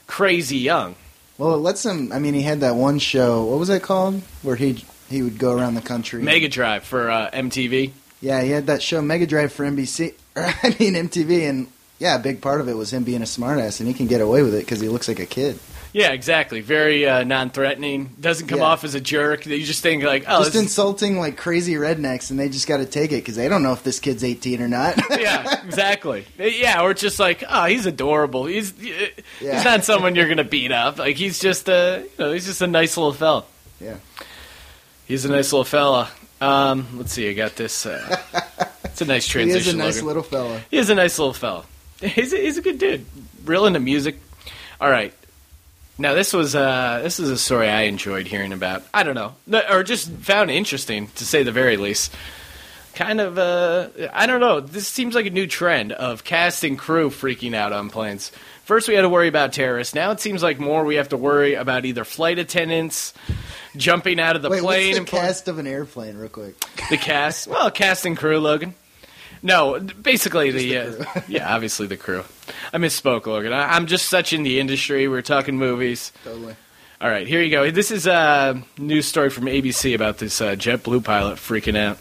crazy 0.08 0.58
young. 0.58 0.95
Well, 1.38 1.54
it 1.56 1.58
lets 1.60 1.86
him. 1.86 2.12
I 2.12 2.19
mean, 2.19 2.34
he 2.34 2.41
had 2.41 2.60
that 2.62 2.75
one 2.75 2.99
show. 2.99 3.45
What 3.45 3.60
was 3.60 3.69
that 3.69 3.82
called? 3.82 4.21
Where 4.41 4.56
he 4.56 4.84
he 5.10 5.21
would 5.21 5.38
go 5.39 5.54
around 5.58 5.75
the 5.75 5.82
country. 5.82 6.21
Mega 6.21 6.49
Drive 6.49 6.84
for 6.84 7.10
uh, 7.10 7.32
MTV. 7.32 7.91
Yeah, 8.21 8.41
he 8.43 8.49
had 8.52 8.67
that 8.67 8.82
show 8.82 9.02
Mega 9.02 9.25
Drive 9.25 9.52
for 9.54 9.63
NBC. 9.65 10.13
Or, 10.36 10.43
I 10.63 10.75
mean 10.80 10.93
MTV, 10.95 11.49
and 11.49 11.67
yeah, 11.97 12.15
a 12.15 12.19
big 12.19 12.41
part 12.41 12.62
of 12.62 12.67
it 12.67 12.73
was 12.75 12.91
him 12.93 13.04
being 13.06 13.21
a 13.21 13.25
smartass, 13.25 13.80
and 13.80 13.88
he 13.88 13.93
can 13.93 14.08
get 14.08 14.21
away 14.21 14.43
with 14.43 14.54
it 14.54 14.60
because 14.65 14.82
he 14.82 14.89
looks 14.89 15.08
like 15.08 15.19
a 15.19 15.25
kid. 15.25 15.58
Yeah, 15.91 16.12
exactly. 16.12 16.62
Very 16.62 17.08
uh, 17.08 17.23
non-threatening. 17.23 18.12
Doesn't 18.19 18.47
come 18.47 18.60
Yeah. 18.60 18.65
off 18.65 18.84
as 18.84 18.93
a 18.93 19.02
jerk. 19.02 19.45
You 19.47 19.63
just 19.65 19.82
think 19.82 20.04
like, 20.04 20.23
oh, 20.28 20.43
just 20.43 20.56
insulting 20.56 21.17
like 21.19 21.36
crazy 21.38 21.73
rednecks, 21.73 22.30
and 22.30 22.39
they 22.39 22.47
just 22.49 22.67
got 22.67 22.78
to 22.78 22.86
take 22.86 23.12
it 23.12 23.15
because 23.17 23.36
they 23.36 23.47
don't 23.49 23.63
know 23.63 23.73
if 23.73 23.84
this 23.84 23.99
kid's 23.99 24.23
eighteen 24.23 24.62
or 24.62 24.67
not. 24.67 24.97
yeah, 25.19 25.65
exactly. 25.65 26.25
Yeah, 26.38 26.82
or 26.84 26.91
it's 26.91 27.02
just 27.02 27.19
like, 27.19 27.43
oh, 27.49 27.65
he's 27.65 27.86
adorable. 27.88 28.45
He's 28.45 28.71
Yeah. 28.80 29.08
he's 29.39 29.63
not 29.65 29.84
someone 29.84 30.15
you're 30.15 30.30
gonna 30.30 30.43
beat 30.43 30.71
up. 30.71 30.99
Like 30.99 31.15
he's 31.15 31.39
just 31.39 31.67
a, 31.69 32.04
you 32.04 32.23
know, 32.25 32.34
he's 32.34 32.45
just 32.45 32.62
a 32.62 32.67
nice 32.67 32.95
little 32.95 33.13
fella. 33.13 33.45
Yeah. 33.82 33.95
He's 35.08 35.25
a 35.25 35.30
nice 35.30 35.52
little 35.52 35.63
fella. 35.65 36.10
Um, 36.39 36.86
let's 36.97 37.12
see, 37.13 37.28
I 37.30 37.34
got 37.34 37.56
this. 37.56 37.86
Uh, 37.86 38.15
it's 38.86 39.02
a 39.02 39.06
nice 39.06 39.28
transition. 39.28 39.69
is 39.69 39.73
a 39.73 39.78
nice 39.78 39.95
Logan. 39.95 40.08
little 40.08 40.23
fella. 40.23 40.62
He 40.69 40.78
is 40.78 40.89
a 40.91 40.95
nice 40.95 41.17
little 41.17 41.34
fella. 41.34 41.65
He's 41.99 42.32
a, 42.32 42.38
he's 42.38 42.58
a 42.58 42.62
good 42.62 42.78
dude. 42.78 43.06
Real 43.43 43.65
into 43.65 43.80
music. 43.80 44.19
All 44.80 44.89
right. 44.89 45.13
Now 45.99 46.13
this 46.13 46.31
was 46.33 46.55
uh, 46.55 47.01
this 47.03 47.19
is 47.19 47.29
a 47.29 47.38
story 47.38 47.69
I 47.69 47.81
enjoyed 47.83 48.25
hearing 48.25 48.53
about. 48.53 48.83
I 48.93 49.03
don't 49.03 49.15
know, 49.15 49.33
or 49.69 49.83
just 49.83 50.09
found 50.09 50.49
interesting 50.49 51.07
to 51.15 51.25
say 51.25 51.43
the 51.43 51.51
very 51.51 51.77
least. 51.77 52.13
Kind 52.95 53.21
of, 53.21 53.38
uh, 53.38 53.89
I 54.12 54.25
don't 54.25 54.41
know. 54.41 54.59
This 54.59 54.85
seems 54.88 55.15
like 55.15 55.25
a 55.25 55.29
new 55.29 55.47
trend 55.47 55.93
of 55.93 56.25
cast 56.25 56.65
and 56.65 56.77
crew 56.77 57.09
freaking 57.09 57.53
out 57.53 57.71
on 57.71 57.89
planes. 57.89 58.29
First, 58.65 58.89
we 58.89 58.93
had 58.93 59.01
to 59.03 59.09
worry 59.09 59.27
about 59.29 59.53
terrorists. 59.53 59.95
Now 59.95 60.12
it 60.12 60.19
seems 60.19 60.43
like 60.43 60.59
more 60.59 60.83
we 60.83 60.95
have 60.95 61.09
to 61.09 61.17
worry 61.17 61.53
about 61.53 61.85
either 61.85 62.03
flight 62.03 62.39
attendants 62.39 63.13
jumping 63.77 64.19
out 64.19 64.35
of 64.35 64.41
the 64.41 64.49
Wait, 64.49 64.62
plane 64.62 64.88
what's 64.88 64.95
the 64.95 64.97
and 64.99 65.07
cast 65.07 65.47
of 65.47 65.59
an 65.59 65.67
airplane, 65.67 66.17
real 66.17 66.29
quick? 66.29 66.59
the 66.89 66.97
cast. 66.97 67.47
Well, 67.47 67.71
cast 67.71 68.05
and 68.05 68.17
crew, 68.17 68.39
Logan. 68.39 68.73
No, 69.41 69.80
basically 69.80 70.52
the, 70.52 70.73
the 70.73 71.08
uh, 71.08 71.21
yeah, 71.28 71.54
obviously 71.54 71.88
the 71.88 71.97
crew. 71.97 72.23
I 72.73 72.78
misspoke, 72.78 73.25
Logan. 73.25 73.54
I, 73.54 73.75
I'm 73.75 73.86
just 73.88 74.10
such 74.10 74.34
in 74.34 74.43
the 74.43 74.60
industry. 74.60 75.08
We're 75.08 75.21
talking 75.21 75.58
movies. 75.58 76.12
Totally. 76.23 76.56
All 77.02 77.10
right, 77.10 77.25
here 77.25 77.41
you 77.41 77.49
go. 77.49 77.71
This 77.71 77.91
is 77.91 78.08
a 78.08 78.62
news 78.78 79.06
story 79.06 79.30
from 79.30 79.45
ABC 79.45 79.95
about 79.95 80.17
this 80.17 80.41
uh, 80.41 80.56
JetBlue 80.56 81.04
pilot 81.04 81.38
freaking 81.38 81.78
out. 81.78 81.97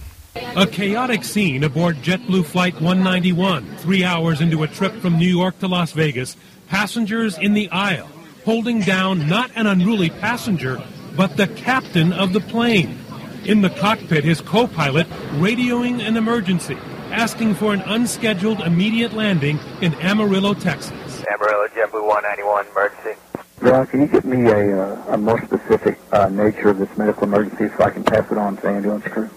A 0.56 0.66
chaotic 0.66 1.22
scene 1.22 1.62
aboard 1.62 1.96
JetBlue 1.98 2.44
Flight 2.44 2.74
191, 2.74 3.76
three 3.76 4.02
hours 4.02 4.40
into 4.40 4.64
a 4.64 4.68
trip 4.68 4.92
from 4.94 5.18
New 5.18 5.28
York 5.28 5.58
to 5.60 5.68
Las 5.68 5.92
Vegas. 5.92 6.36
Passengers 6.68 7.38
in 7.38 7.54
the 7.54 7.70
aisle, 7.70 8.08
holding 8.44 8.80
down 8.80 9.28
not 9.28 9.50
an 9.54 9.66
unruly 9.66 10.10
passenger, 10.10 10.82
but 11.16 11.36
the 11.36 11.46
captain 11.46 12.12
of 12.12 12.32
the 12.32 12.40
plane. 12.40 12.98
In 13.44 13.62
the 13.62 13.70
cockpit, 13.70 14.24
his 14.24 14.40
co 14.40 14.66
pilot 14.66 15.08
radioing 15.34 16.00
an 16.00 16.16
emergency, 16.16 16.76
asking 17.12 17.54
for 17.54 17.72
an 17.74 17.80
unscheduled 17.82 18.60
immediate 18.60 19.12
landing 19.12 19.58
in 19.80 19.94
Amarillo, 19.94 20.54
Texas. 20.54 21.24
Amarillo 21.26 21.66
JetBlue 21.68 22.06
191 22.06 22.66
emergency. 22.66 23.20
Ron, 23.60 23.86
can 23.86 24.00
you 24.00 24.06
give 24.06 24.24
me 24.24 24.48
a, 24.50 24.82
uh, 24.82 25.14
a 25.14 25.18
more 25.18 25.42
specific 25.44 25.98
uh, 26.12 26.28
nature 26.28 26.68
of 26.68 26.78
this 26.78 26.96
medical 26.96 27.24
emergency 27.24 27.68
so 27.76 27.84
I 27.84 27.90
can 27.90 28.04
pass 28.04 28.30
it 28.30 28.38
on 28.38 28.56
to 28.56 28.62
the 28.62 28.68
ambulance 28.68 29.04
crew? 29.04 29.28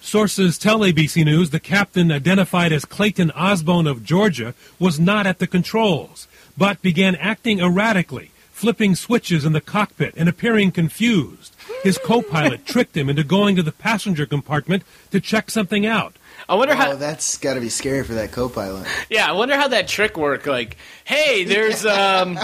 Sources 0.00 0.58
tell 0.58 0.80
ABC 0.80 1.24
News 1.24 1.50
the 1.50 1.60
captain, 1.60 2.12
identified 2.12 2.72
as 2.72 2.84
Clayton 2.84 3.30
Osbon 3.30 3.88
of 3.88 4.04
Georgia, 4.04 4.54
was 4.78 5.00
not 5.00 5.26
at 5.26 5.38
the 5.38 5.46
controls, 5.46 6.28
but 6.58 6.82
began 6.82 7.16
acting 7.16 7.60
erratically, 7.60 8.30
flipping 8.52 8.94
switches 8.94 9.44
in 9.44 9.52
the 9.52 9.60
cockpit 9.60 10.14
and 10.16 10.28
appearing 10.28 10.72
confused. 10.72 11.56
His 11.82 11.98
co-pilot 11.98 12.66
tricked 12.66 12.96
him 12.96 13.08
into 13.08 13.24
going 13.24 13.56
to 13.56 13.62
the 13.62 13.72
passenger 13.72 14.26
compartment 14.26 14.82
to 15.10 15.20
check 15.20 15.50
something 15.50 15.86
out. 15.86 16.16
I 16.48 16.54
wonder 16.56 16.74
Oh, 16.74 16.76
how. 16.76 16.94
that's 16.96 17.38
got 17.38 17.54
to 17.54 17.60
be 17.60 17.68
scary 17.70 18.04
for 18.04 18.14
that 18.14 18.32
co-pilot. 18.32 18.86
Yeah, 19.08 19.28
I 19.28 19.32
wonder 19.32 19.56
how 19.56 19.68
that 19.68 19.88
trick 19.88 20.16
worked. 20.16 20.46
Like, 20.46 20.76
hey, 21.04 21.44
there's 21.44 21.86
um, 21.86 22.36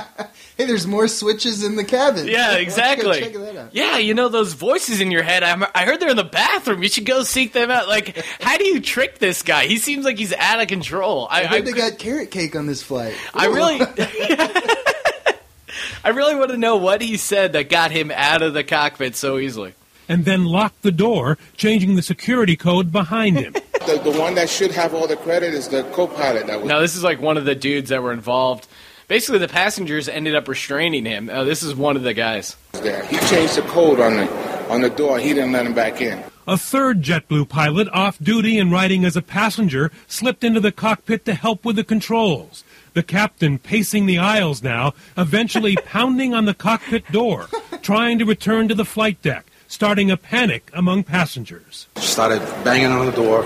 Hey, 0.56 0.66
there's 0.66 0.86
more 0.86 1.08
switches 1.08 1.62
in 1.64 1.76
the 1.76 1.84
cabin. 1.84 2.26
yeah, 2.26 2.52
exactly. 2.56 3.20
check 3.20 3.32
that 3.34 3.56
out. 3.56 3.74
Yeah, 3.74 3.98
you 3.98 4.14
know 4.14 4.28
those 4.28 4.54
voices 4.54 5.00
in 5.00 5.10
your 5.10 5.22
head. 5.22 5.42
I'm, 5.42 5.64
I 5.74 5.84
heard 5.84 6.00
they're 6.00 6.10
in 6.10 6.16
the 6.16 6.24
bathroom. 6.24 6.82
You 6.82 6.88
should 6.88 7.06
go 7.06 7.22
seek 7.22 7.52
them 7.52 7.70
out. 7.70 7.88
Like, 7.88 8.16
how 8.40 8.56
do 8.58 8.64
you 8.64 8.80
trick 8.80 9.18
this 9.18 9.42
guy? 9.42 9.66
He 9.66 9.78
seems 9.78 10.04
like 10.04 10.18
he's 10.18 10.32
out 10.34 10.60
of 10.60 10.68
control. 10.68 11.26
I, 11.30 11.42
I 11.42 11.46
heard 11.46 11.64
they 11.66 11.72
I, 11.72 11.90
got 11.90 11.98
carrot 11.98 12.30
cake 12.30 12.56
on 12.56 12.66
this 12.66 12.82
flight. 12.82 13.14
I 13.34 13.46
really, 13.46 13.80
I 16.04 16.08
really 16.10 16.34
want 16.34 16.50
to 16.50 16.56
know 16.56 16.76
what 16.76 17.02
he 17.02 17.16
said 17.18 17.52
that 17.52 17.68
got 17.68 17.90
him 17.90 18.10
out 18.14 18.42
of 18.42 18.54
the 18.54 18.64
cockpit 18.64 19.16
so 19.16 19.38
easily. 19.38 19.74
And 20.08 20.24
then 20.24 20.44
locked 20.44 20.82
the 20.82 20.90
door, 20.92 21.38
changing 21.56 21.94
the 21.94 22.02
security 22.02 22.56
code 22.56 22.90
behind 22.90 23.38
him. 23.38 23.54
The, 23.86 23.98
the 23.98 24.18
one 24.18 24.34
that 24.34 24.48
should 24.50 24.72
have 24.72 24.94
all 24.94 25.06
the 25.06 25.16
credit 25.16 25.54
is 25.54 25.68
the 25.68 25.82
co-pilot 25.92 26.46
that 26.46 26.60
was 26.60 26.68
Now, 26.68 26.80
this 26.80 26.94
is 26.96 27.02
like 27.02 27.20
one 27.20 27.36
of 27.36 27.44
the 27.44 27.54
dudes 27.54 27.88
that 27.88 28.02
were 28.02 28.12
involved. 28.12 28.68
Basically, 29.08 29.38
the 29.38 29.48
passengers 29.48 30.08
ended 30.08 30.36
up 30.36 30.46
restraining 30.48 31.04
him. 31.04 31.28
Uh, 31.30 31.44
this 31.44 31.62
is 31.62 31.74
one 31.74 31.96
of 31.96 32.02
the 32.02 32.14
guys. 32.14 32.56
there. 32.72 33.04
He 33.06 33.16
changed 33.26 33.56
the 33.56 33.62
code 33.62 33.98
on 33.98 34.16
the 34.16 34.50
on 34.70 34.82
the 34.82 34.90
door. 34.90 35.18
He 35.18 35.30
didn't 35.34 35.50
let 35.52 35.66
him 35.66 35.74
back 35.74 36.00
in. 36.00 36.22
A 36.46 36.56
third 36.56 37.02
JetBlue 37.02 37.48
pilot, 37.48 37.88
off 37.92 38.18
duty 38.18 38.58
and 38.58 38.70
riding 38.70 39.04
as 39.04 39.16
a 39.16 39.22
passenger, 39.22 39.90
slipped 40.06 40.44
into 40.44 40.60
the 40.60 40.72
cockpit 40.72 41.24
to 41.24 41.34
help 41.34 41.64
with 41.64 41.76
the 41.76 41.84
controls. 41.84 42.62
The 42.92 43.02
captain 43.02 43.58
pacing 43.58 44.06
the 44.06 44.18
aisles 44.18 44.62
now, 44.62 44.94
eventually 45.16 45.76
pounding 45.84 46.34
on 46.34 46.44
the 46.44 46.54
cockpit 46.54 47.10
door, 47.10 47.48
trying 47.82 48.18
to 48.18 48.24
return 48.24 48.68
to 48.68 48.74
the 48.74 48.84
flight 48.84 49.20
deck, 49.22 49.46
starting 49.68 50.10
a 50.10 50.16
panic 50.16 50.70
among 50.72 51.02
passengers. 51.04 51.88
started 51.96 52.40
banging 52.64 52.90
on 52.92 53.06
the 53.06 53.12
door, 53.12 53.42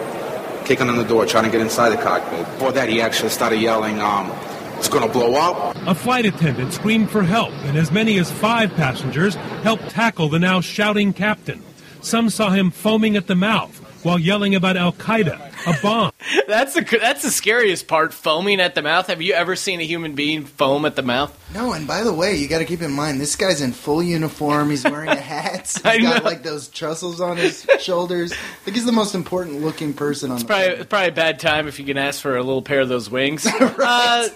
kicking 0.64 0.88
on 0.88 0.96
the 0.96 1.05
door, 1.05 1.27
trying 1.27 1.44
to 1.44 1.50
get 1.50 1.61
inside 1.61 1.90
the 1.90 2.03
cockpit. 2.03 2.44
Before 2.46 2.72
that, 2.72 2.88
he 2.88 3.00
actually 3.00 3.31
started 3.31 3.61
yelling, 3.61 4.00
um, 4.00 4.31
it's 4.77 4.88
going 4.88 5.07
to 5.07 5.12
blow 5.12 5.35
up. 5.35 5.77
A 5.87 5.94
flight 5.94 6.27
attendant 6.27 6.72
screamed 6.72 7.11
for 7.11 7.22
help, 7.22 7.53
and 7.64 7.77
as 7.77 7.90
many 7.90 8.18
as 8.18 8.31
five 8.31 8.74
passengers 8.74 9.35
helped 9.62 9.88
tackle 9.90 10.29
the 10.29 10.38
now 10.38 10.61
shouting 10.61 11.12
captain. 11.12 11.62
Some 12.00 12.29
saw 12.29 12.50
him 12.50 12.70
foaming 12.70 13.16
at 13.16 13.27
the 13.27 13.35
mouth 13.35 13.81
while 14.05 14.19
yelling 14.19 14.55
about 14.55 14.77
Al 14.77 14.93
Qaeda, 14.93 15.51
a 15.67 15.83
bomb. 15.83 16.12
That's 16.47 16.75
the 16.75 16.83
that's 17.01 17.23
the 17.23 17.31
scariest 17.31 17.88
part. 17.88 18.12
Foaming 18.14 18.61
at 18.61 18.75
the 18.75 18.83
mouth. 18.83 19.07
Have 19.09 19.21
you 19.23 19.33
ever 19.33 19.57
seen 19.57 19.81
a 19.81 19.85
human 19.85 20.14
being 20.14 20.45
foam 20.45 20.85
at 20.85 20.95
the 20.95 21.03
mouth? 21.03 21.37
No, 21.55 21.73
and 21.73 21.87
by 21.87 22.03
the 22.03 22.12
way, 22.12 22.37
you 22.37 22.49
got 22.49 22.59
to 22.59 22.64
keep 22.64 22.83
in 22.83 22.93
mind 22.93 23.21
this 23.21 23.35
guy's 23.37 23.61
in 23.61 23.73
full 23.73 24.03
uniform. 24.03 24.71
He's 24.71 24.85
wearing 24.85 25.09
a 25.09 25.17
hat. 25.17 25.61
He's 25.75 25.85
I 25.85 25.99
got 25.99 26.23
know. 26.23 26.29
like 26.29 26.43
those 26.43 26.69
trussels 26.69 27.21
on 27.21 27.37
his 27.37 27.67
shoulders. 27.81 28.33
I 28.33 28.37
think 28.64 28.77
he's 28.77 28.87
the 28.87 28.93
most 28.93 29.14
important 29.14 29.61
looking 29.62 29.93
person 29.95 30.31
on 30.31 30.38
the 30.38 30.45
Probably 30.45 30.64
planet. 30.64 30.81
it's 30.81 30.88
probably 30.88 31.09
a 31.09 31.12
bad 31.12 31.40
time 31.40 31.67
if 31.69 31.79
you 31.79 31.85
can 31.87 31.99
ask 31.99 32.21
for 32.21 32.37
a 32.37 32.43
little 32.43 32.62
pair 32.62 32.81
of 32.81 32.88
those 32.88 33.09
wings. 33.11 33.47
uh, 33.61 34.29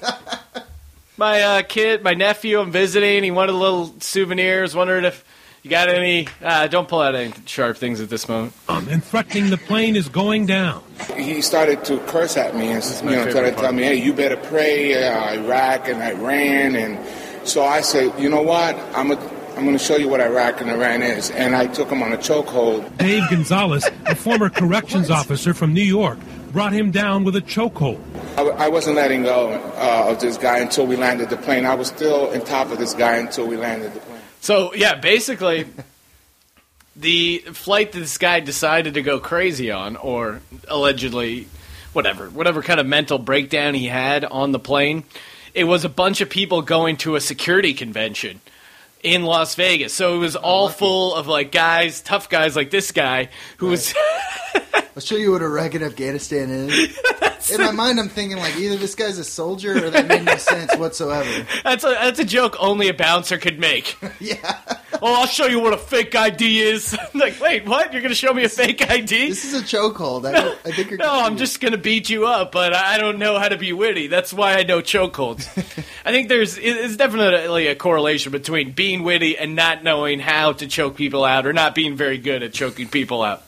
my 1.17 1.43
uh, 1.43 1.63
kid, 1.63 2.03
my 2.03 2.15
nephew, 2.15 2.61
I'm 2.61 2.71
visiting. 2.71 3.25
He 3.25 3.31
wanted 3.31 3.53
a 3.53 3.59
little 3.59 3.95
souvenirs. 4.01 4.75
Wondered 4.75 5.05
if 5.05 5.25
you 5.62 5.71
got 5.71 5.88
any. 5.88 6.29
Uh, 6.42 6.66
don't 6.66 6.88
pull 6.88 7.01
out 7.01 7.14
any 7.14 7.33
sharp 7.47 7.77
things 7.77 8.01
at 8.01 8.09
this 8.09 8.29
moment. 8.29 8.55
and 8.68 9.03
threatening 9.03 9.51
the 9.51 9.57
plane 9.57 9.97
is 9.97 10.09
going 10.09 10.47
down. 10.47 10.83
He 11.16 11.42
started 11.42 11.85
to 11.87 11.99
curse 12.07 12.37
at 12.37 12.55
me 12.55 12.73
and 12.73 12.85
you 12.85 13.05
my 13.05 13.14
know, 13.16 13.31
started 13.31 13.57
to 13.57 13.62
tell 13.62 13.73
me, 13.73 13.83
"Hey, 13.85 13.97
you 13.97 14.12
better 14.12 14.37
pray, 14.37 14.94
uh, 14.94 15.35
Iraq 15.35 15.88
and 15.88 16.03
Iran." 16.03 16.77
And 16.77 17.49
so 17.49 17.62
I 17.64 17.81
said, 17.81 18.12
"You 18.18 18.29
know 18.29 18.42
what? 18.42 18.77
I'm 18.94 19.11
a, 19.11 19.16
I'm 19.57 19.64
going 19.64 19.77
to 19.77 19.85
show 19.85 19.97
you 19.97 20.09
what 20.09 20.21
Iraq 20.21 20.61
and 20.61 20.71
Iran 20.71 21.03
is." 21.03 21.31
And 21.31 21.55
I 21.55 21.66
took 21.66 21.88
him 21.90 22.03
on 22.03 22.12
a 22.12 22.18
chokehold. 22.18 22.97
Dave 22.99 23.25
Gonzalez, 23.31 23.88
a 24.07 24.14
former 24.14 24.51
corrections 24.51 25.11
officer 25.11 25.55
from 25.55 25.73
New 25.75 25.83
York, 25.83 26.18
brought 26.53 26.73
him 26.73 26.90
down 26.90 27.25
with 27.25 27.37
a 27.37 27.42
chokehold. 27.42 28.01
I, 28.37 28.42
I 28.66 28.68
wasn't 28.68 28.97
letting 28.97 29.25
go 29.25 29.51
uh, 29.51 30.07
of 30.11 30.21
this 30.21 30.37
guy 30.38 30.59
until 30.61 30.87
we 30.87 30.97
landed 30.97 31.29
the 31.31 31.37
plane. 31.37 31.66
I 31.66 31.75
was 31.75 31.88
still 31.88 32.31
on 32.33 32.40
top 32.44 32.71
of 32.71 32.79
this 32.79 32.94
guy 32.94 33.16
until 33.16 33.47
we 33.47 33.57
landed 33.57 33.92
the 33.92 34.01
plane. 34.01 34.18
So 34.40 34.74
yeah, 34.74 34.94
basically, 34.94 35.66
the 36.96 37.38
flight 37.53 37.92
that 37.92 37.98
this 37.98 38.18
guy 38.18 38.40
decided 38.40 38.94
to 38.94 39.03
go 39.03 39.20
crazy 39.20 39.70
on, 39.70 39.96
or 39.96 40.40
allegedly, 40.68 41.48
whatever, 41.92 42.29
whatever 42.29 42.62
kind 42.62 42.81
of 42.81 42.87
mental 42.87 43.18
breakdown 43.18 43.74
he 43.74 43.87
had 43.87 44.24
on 44.24 44.53
the 44.53 44.59
plane, 44.59 45.05
it 45.55 45.64
was 45.64 45.85
a 45.85 45.88
bunch 45.88 46.20
of 46.20 46.31
people 46.31 46.62
going 46.62 46.96
to 46.98 47.16
a 47.16 47.20
security 47.20 47.74
convention 47.74 48.40
in 49.03 49.22
Las 49.22 49.55
Vegas. 49.55 49.94
So 49.94 50.14
it 50.14 50.18
was 50.18 50.37
all 50.37 50.68
full 50.68 51.14
of 51.14 51.27
like 51.27 51.53
guys, 51.53 52.01
tough 52.01 52.29
guys 52.29 52.57
like 52.57 52.70
this 52.70 52.92
guy 52.92 53.31
who 53.59 53.68
was. 53.68 53.94
I'll 54.99 55.03
show 55.03 55.15
you 55.15 55.31
what 55.31 55.43
Iraq 55.43 55.75
and 55.75 55.85
Afghanistan 55.85 56.51
is. 56.51 56.99
In 57.53 57.61
my 57.61 57.71
mind, 57.71 58.01
I'm 58.01 58.09
thinking 58.09 58.37
like 58.39 58.57
either 58.57 58.75
this 58.77 58.97
guy's 58.97 59.17
a 59.17 59.23
soldier 59.25 59.87
or 59.87 59.91
that 59.91 60.09
made 60.09 60.25
no 60.25 60.35
sense 60.39 60.75
whatsoever. 60.77 61.47
That's 61.63 61.85
a 61.85 61.91
that's 61.91 62.19
a 62.19 62.25
joke 62.25 62.57
only 62.59 62.89
a 62.89 62.95
bouncer 62.95 63.39
could 63.39 63.61
make. 63.61 63.97
Yeah, 64.21 64.59
Oh, 65.01 65.15
I'll 65.21 65.27
show 65.29 65.47
you 65.47 65.61
what 65.61 65.73
a 65.73 65.79
fake 65.79 66.17
ID 66.17 66.61
is. 66.61 66.99
like, 67.15 67.41
wait, 67.41 67.65
what? 67.65 67.93
You're 67.93 68.03
gonna 68.03 68.17
show 68.17 68.35
me 68.35 68.43
a 68.43 68.49
fake 68.49 68.91
ID? 68.91 69.29
this 69.29 69.45
is 69.45 69.55
a 69.55 69.63
chokehold. 69.65 70.27
I, 70.27 70.33
don't- 70.33 70.59
I 70.65 70.73
think 70.73 70.91
you're. 70.91 70.99
No, 70.99 71.13
I'm 71.13 71.37
just 71.37 71.61
gonna 71.61 71.79
beat 71.79 72.11
you 72.11 72.27
up, 72.27 72.51
but 72.51 72.75
I 72.75 72.99
don't 72.99 73.21
know 73.21 73.39
how 73.39 73.49
to 73.49 73.57
be 73.57 73.73
witty. 73.73 74.09
That's 74.09 74.33
why 74.35 74.55
I 74.55 74.65
know 74.65 74.81
chokeholds. 74.81 75.47
I 76.05 76.11
think 76.11 76.29
there's 76.29 76.59
it's 76.59 76.97
definitely 76.97 77.69
a 77.69 77.77
correlation 77.77 78.33
between 78.33 78.73
being 78.73 79.05
witty 79.05 79.39
and 79.39 79.55
not 79.55 79.85
knowing 79.85 80.19
how 80.19 80.55
to 80.55 80.67
choke 80.67 80.97
people 80.97 81.25
out, 81.25 81.47
or 81.47 81.53
not 81.53 81.77
being 81.77 81.95
very 81.97 82.19
good 82.19 82.43
at 82.43 82.53
choking 82.53 82.89
people 82.89 83.23
out. 83.23 83.45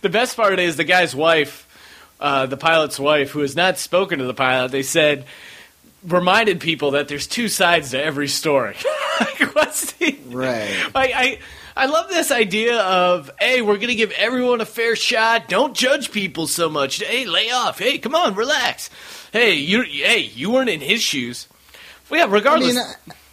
The 0.00 0.08
best 0.08 0.36
part 0.36 0.58
is 0.58 0.76
the 0.76 0.84
guy's 0.84 1.14
wife, 1.14 1.66
uh, 2.20 2.46
the 2.46 2.56
pilot's 2.56 2.98
wife, 2.98 3.30
who 3.30 3.40
has 3.40 3.56
not 3.56 3.78
spoken 3.78 4.18
to 4.18 4.24
the 4.24 4.34
pilot. 4.34 4.72
They 4.72 4.82
said 4.82 5.24
reminded 6.06 6.60
people 6.60 6.92
that 6.92 7.08
there's 7.08 7.26
two 7.26 7.48
sides 7.48 7.90
to 7.90 8.02
every 8.02 8.28
story. 8.28 8.76
like, 9.20 9.54
what's 9.54 9.92
the 9.92 10.18
right. 10.28 10.90
I, 10.94 11.12
I 11.14 11.38
I 11.76 11.86
love 11.86 12.08
this 12.08 12.30
idea 12.30 12.80
of 12.80 13.30
hey, 13.38 13.62
we're 13.62 13.78
gonna 13.78 13.94
give 13.94 14.12
everyone 14.12 14.60
a 14.60 14.66
fair 14.66 14.96
shot. 14.96 15.48
Don't 15.48 15.74
judge 15.74 16.10
people 16.12 16.46
so 16.46 16.68
much. 16.68 17.02
Hey, 17.02 17.26
lay 17.26 17.50
off. 17.50 17.78
Hey, 17.78 17.98
come 17.98 18.14
on, 18.14 18.34
relax. 18.34 18.90
Hey, 19.32 19.54
you 19.54 19.82
hey, 19.82 20.18
you 20.18 20.50
weren't 20.50 20.70
in 20.70 20.80
his 20.80 21.02
shoes. 21.02 21.46
Well, 22.08 22.20
yeah, 22.20 22.26
I 22.26 22.28
regardless. 22.28 22.74
mean, 22.74 22.84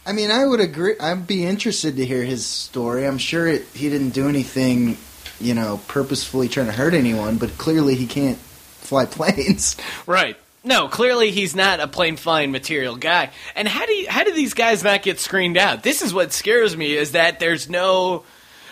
I, 0.06 0.10
I 0.10 0.14
mean, 0.14 0.32
I 0.32 0.46
would 0.46 0.60
agree. 0.60 0.96
I'd 1.00 1.26
be 1.26 1.46
interested 1.46 1.98
to 1.98 2.06
hear 2.06 2.24
his 2.24 2.46
story. 2.46 3.06
I'm 3.06 3.18
sure 3.18 3.48
it, 3.48 3.66
he 3.74 3.90
didn't 3.90 4.12
do 4.12 4.30
anything, 4.30 4.98
you 5.39 5.54
know, 5.54 5.80
purposefully 5.88 6.50
trying 6.50 6.67
to 6.67 6.71
hurt 6.71 6.93
anyone. 6.93 7.38
But 7.38 7.58
clearly, 7.58 7.95
he 7.95 8.08
can't 8.08 8.38
fly 8.38 9.06
planes. 9.08 9.78
Right. 10.06 10.38
No, 10.63 10.89
clearly 10.89 11.32
he's 11.32 11.56
not 11.56 11.80
a 11.80 11.88
plane 11.88 12.17
flying 12.17 12.52
material 12.52 12.97
guy. 12.97 13.32
And 13.56 13.67
how 13.67 13.86
do 13.86 13.93
you, 13.93 14.10
how 14.10 14.23
do 14.23 14.34
these 14.34 14.54
guys 14.54 14.84
not 14.84 15.02
get 15.02 15.19
screened 15.19 15.56
out? 15.56 15.82
This 15.82 16.02
is 16.02 16.13
what 16.13 16.34
scares 16.34 16.76
me 16.76 16.93
is 16.93 17.13
that 17.13 17.39
there's 17.39 17.69
no 17.69 18.23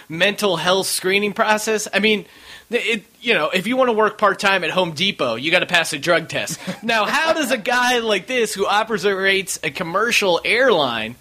mental 0.09 0.57
health 0.57 0.87
screening 0.87 1.33
process. 1.33 1.87
I 1.93 1.99
mean, 1.99 2.25
it 2.69 3.05
you 3.21 3.33
know, 3.33 3.49
if 3.49 3.65
you 3.65 3.77
want 3.77 3.89
to 3.89 3.93
work 3.93 4.17
part 4.17 4.39
time 4.39 4.63
at 4.63 4.71
Home 4.71 4.91
Depot, 4.91 5.35
you 5.35 5.51
got 5.51 5.59
to 5.59 5.65
pass 5.65 5.93
a 5.93 5.99
drug 5.99 6.27
test. 6.27 6.59
now, 6.83 7.05
how 7.05 7.33
does 7.33 7.51
a 7.51 7.57
guy 7.57 7.99
like 7.99 8.27
this 8.27 8.53
who 8.53 8.65
operates 8.65 9.59
a 9.63 9.71
commercial 9.71 10.41
airline 10.43 11.15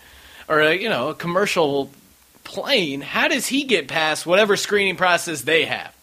or 0.49 0.61
a, 0.61 0.75
you 0.75 0.89
know, 0.89 1.09
a 1.09 1.15
commercial 1.15 1.91
plane, 2.45 3.01
how 3.01 3.29
does 3.29 3.47
he 3.47 3.65
get 3.65 3.89
past 3.89 4.27
whatever 4.27 4.57
screening 4.57 4.97
process 4.97 5.43
they 5.43 5.65
have? 5.65 5.95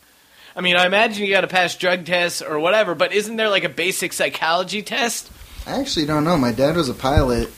I 0.55 0.61
mean, 0.61 0.75
I 0.75 0.85
imagine 0.85 1.23
you 1.25 1.31
got 1.31 1.41
to 1.41 1.47
pass 1.47 1.75
drug 1.77 2.05
tests 2.05 2.41
or 2.41 2.59
whatever, 2.59 2.93
but 2.95 3.13
isn't 3.13 3.37
there 3.37 3.49
like 3.49 3.63
a 3.63 3.69
basic 3.69 4.11
psychology 4.11 4.81
test? 4.81 5.31
I 5.65 5.79
actually 5.79 6.05
don't 6.07 6.23
know. 6.25 6.37
My 6.37 6.51
dad 6.51 6.75
was 6.75 6.89
a 6.89 6.93
pilot, 6.93 7.49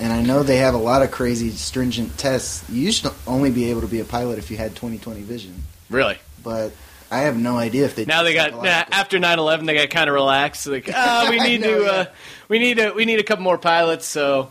and 0.00 0.12
I 0.12 0.22
know 0.22 0.42
they 0.42 0.56
have 0.56 0.74
a 0.74 0.78
lot 0.78 1.02
of 1.02 1.10
crazy 1.12 1.50
stringent 1.50 2.18
tests. 2.18 2.68
You 2.68 2.82
used 2.82 3.04
to 3.04 3.12
only 3.26 3.50
be 3.50 3.70
able 3.70 3.82
to 3.82 3.86
be 3.86 4.00
a 4.00 4.04
pilot 4.04 4.38
if 4.38 4.50
you 4.50 4.56
had 4.56 4.74
20/20 4.74 5.22
vision, 5.22 5.62
Really? 5.90 6.18
but 6.42 6.72
I 7.10 7.20
have 7.20 7.36
no 7.38 7.56
idea 7.58 7.84
if 7.84 7.94
they 7.96 8.04
Now 8.04 8.22
they 8.24 8.34
got 8.34 8.52
nah, 8.54 8.84
after 8.90 9.18
9/11 9.18 9.66
they 9.66 9.74
got 9.74 9.90
kind 9.90 10.08
of 10.08 10.14
relaxed. 10.14 10.66
Like, 10.66 10.90
ah, 10.92 11.26
we 11.30 11.38
need 11.46 11.60
know, 11.60 11.78
to, 11.78 11.84
yeah. 11.84 11.90
uh, 11.90 12.04
we 12.48 12.58
need 12.58 12.78
to, 12.78 12.90
we 12.92 13.04
need 13.04 13.20
a 13.20 13.24
couple 13.24 13.44
more 13.44 13.58
pilots. 13.58 14.06
So, 14.06 14.50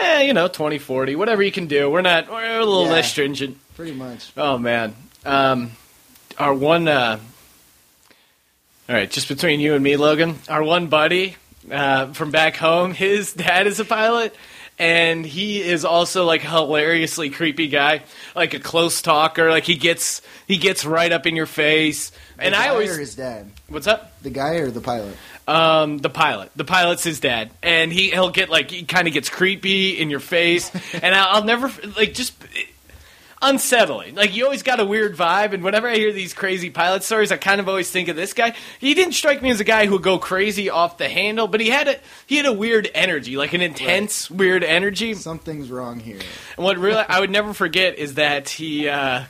eh, 0.00 0.22
you 0.22 0.32
know, 0.34 0.48
2040, 0.48 1.16
whatever 1.16 1.42
you 1.42 1.52
can 1.52 1.66
do. 1.66 1.90
We're 1.90 2.00
not, 2.02 2.30
we're 2.30 2.58
a 2.58 2.64
little 2.64 2.84
Yeah. 2.86 2.92
less 2.92 3.10
stringent. 3.10 3.58
pretty 3.76 3.92
much. 3.92 4.30
Oh 4.36 4.58
man, 4.58 4.94
um, 5.24 5.72
our 6.38 6.52
one. 6.54 6.88
Uh, 6.88 7.18
all 8.88 8.96
right, 8.96 9.10
just 9.10 9.28
between 9.28 9.60
you 9.60 9.74
and 9.74 9.84
me, 9.84 9.96
Logan. 9.96 10.38
Our 10.48 10.62
one 10.64 10.88
buddy 10.88 11.36
uh, 11.70 12.12
from 12.12 12.30
back 12.30 12.56
home, 12.56 12.92
his 12.92 13.32
dad 13.32 13.66
is 13.68 13.78
a 13.78 13.84
pilot, 13.84 14.34
and 14.78 15.24
he 15.24 15.60
is 15.62 15.84
also 15.84 16.24
like 16.24 16.42
a 16.44 16.48
hilariously 16.50 17.30
creepy 17.30 17.68
guy, 17.68 18.02
like 18.34 18.52
a 18.54 18.58
close 18.58 19.00
talker. 19.00 19.50
Like 19.50 19.64
he 19.64 19.76
gets 19.76 20.22
he 20.48 20.56
gets 20.56 20.84
right 20.84 21.12
up 21.12 21.26
in 21.26 21.36
your 21.36 21.46
face, 21.46 22.10
and 22.38 22.52
The 22.54 22.58
I 22.58 22.68
always 22.68 22.96
his 22.96 23.14
dad, 23.14 23.50
what's 23.68 23.86
up. 23.86 24.20
the 24.22 24.30
guy 24.30 24.54
or 24.56 24.70
the 24.70 24.80
pilot. 24.80 25.16
Um, 25.50 25.98
the 25.98 26.10
pilot. 26.10 26.52
The 26.54 26.64
pilot's 26.64 27.02
his 27.02 27.18
dad, 27.18 27.50
and 27.60 27.92
he 27.92 28.10
he'll 28.10 28.30
get 28.30 28.50
like 28.50 28.70
he 28.70 28.84
kind 28.84 29.08
of 29.08 29.14
gets 29.14 29.28
creepy 29.28 30.00
in 30.00 30.08
your 30.08 30.20
face, 30.20 30.70
and 30.94 31.12
I'll, 31.12 31.38
I'll 31.38 31.44
never 31.44 31.68
like 31.96 32.14
just 32.14 32.34
unsettling. 33.42 34.14
Like 34.14 34.36
you 34.36 34.44
always 34.44 34.62
got 34.62 34.78
a 34.78 34.84
weird 34.84 35.16
vibe, 35.16 35.52
and 35.52 35.64
whenever 35.64 35.88
I 35.88 35.96
hear 35.96 36.12
these 36.12 36.34
crazy 36.34 36.70
pilot 36.70 37.02
stories, 37.02 37.32
I 37.32 37.36
kind 37.36 37.60
of 37.60 37.68
always 37.68 37.90
think 37.90 38.06
of 38.06 38.14
this 38.14 38.32
guy. 38.32 38.54
He 38.78 38.94
didn't 38.94 39.14
strike 39.14 39.42
me 39.42 39.50
as 39.50 39.58
a 39.58 39.64
guy 39.64 39.86
who 39.86 39.94
would 39.94 40.04
go 40.04 40.20
crazy 40.20 40.70
off 40.70 40.98
the 40.98 41.08
handle, 41.08 41.48
but 41.48 41.60
he 41.60 41.68
had 41.68 41.88
a 41.88 41.98
he 42.28 42.36
had 42.36 42.46
a 42.46 42.52
weird 42.52 42.88
energy, 42.94 43.36
like 43.36 43.52
an 43.52 43.60
intense 43.60 44.30
weird 44.30 44.62
energy. 44.62 45.14
Something's 45.14 45.68
wrong 45.68 45.98
here. 45.98 46.20
And 46.56 46.64
what 46.64 46.78
really 46.78 47.02
I 47.08 47.18
would 47.18 47.30
never 47.30 47.52
forget 47.54 47.98
is 47.98 48.14
that 48.14 48.50
he 48.50 48.88
uh, 48.88 49.24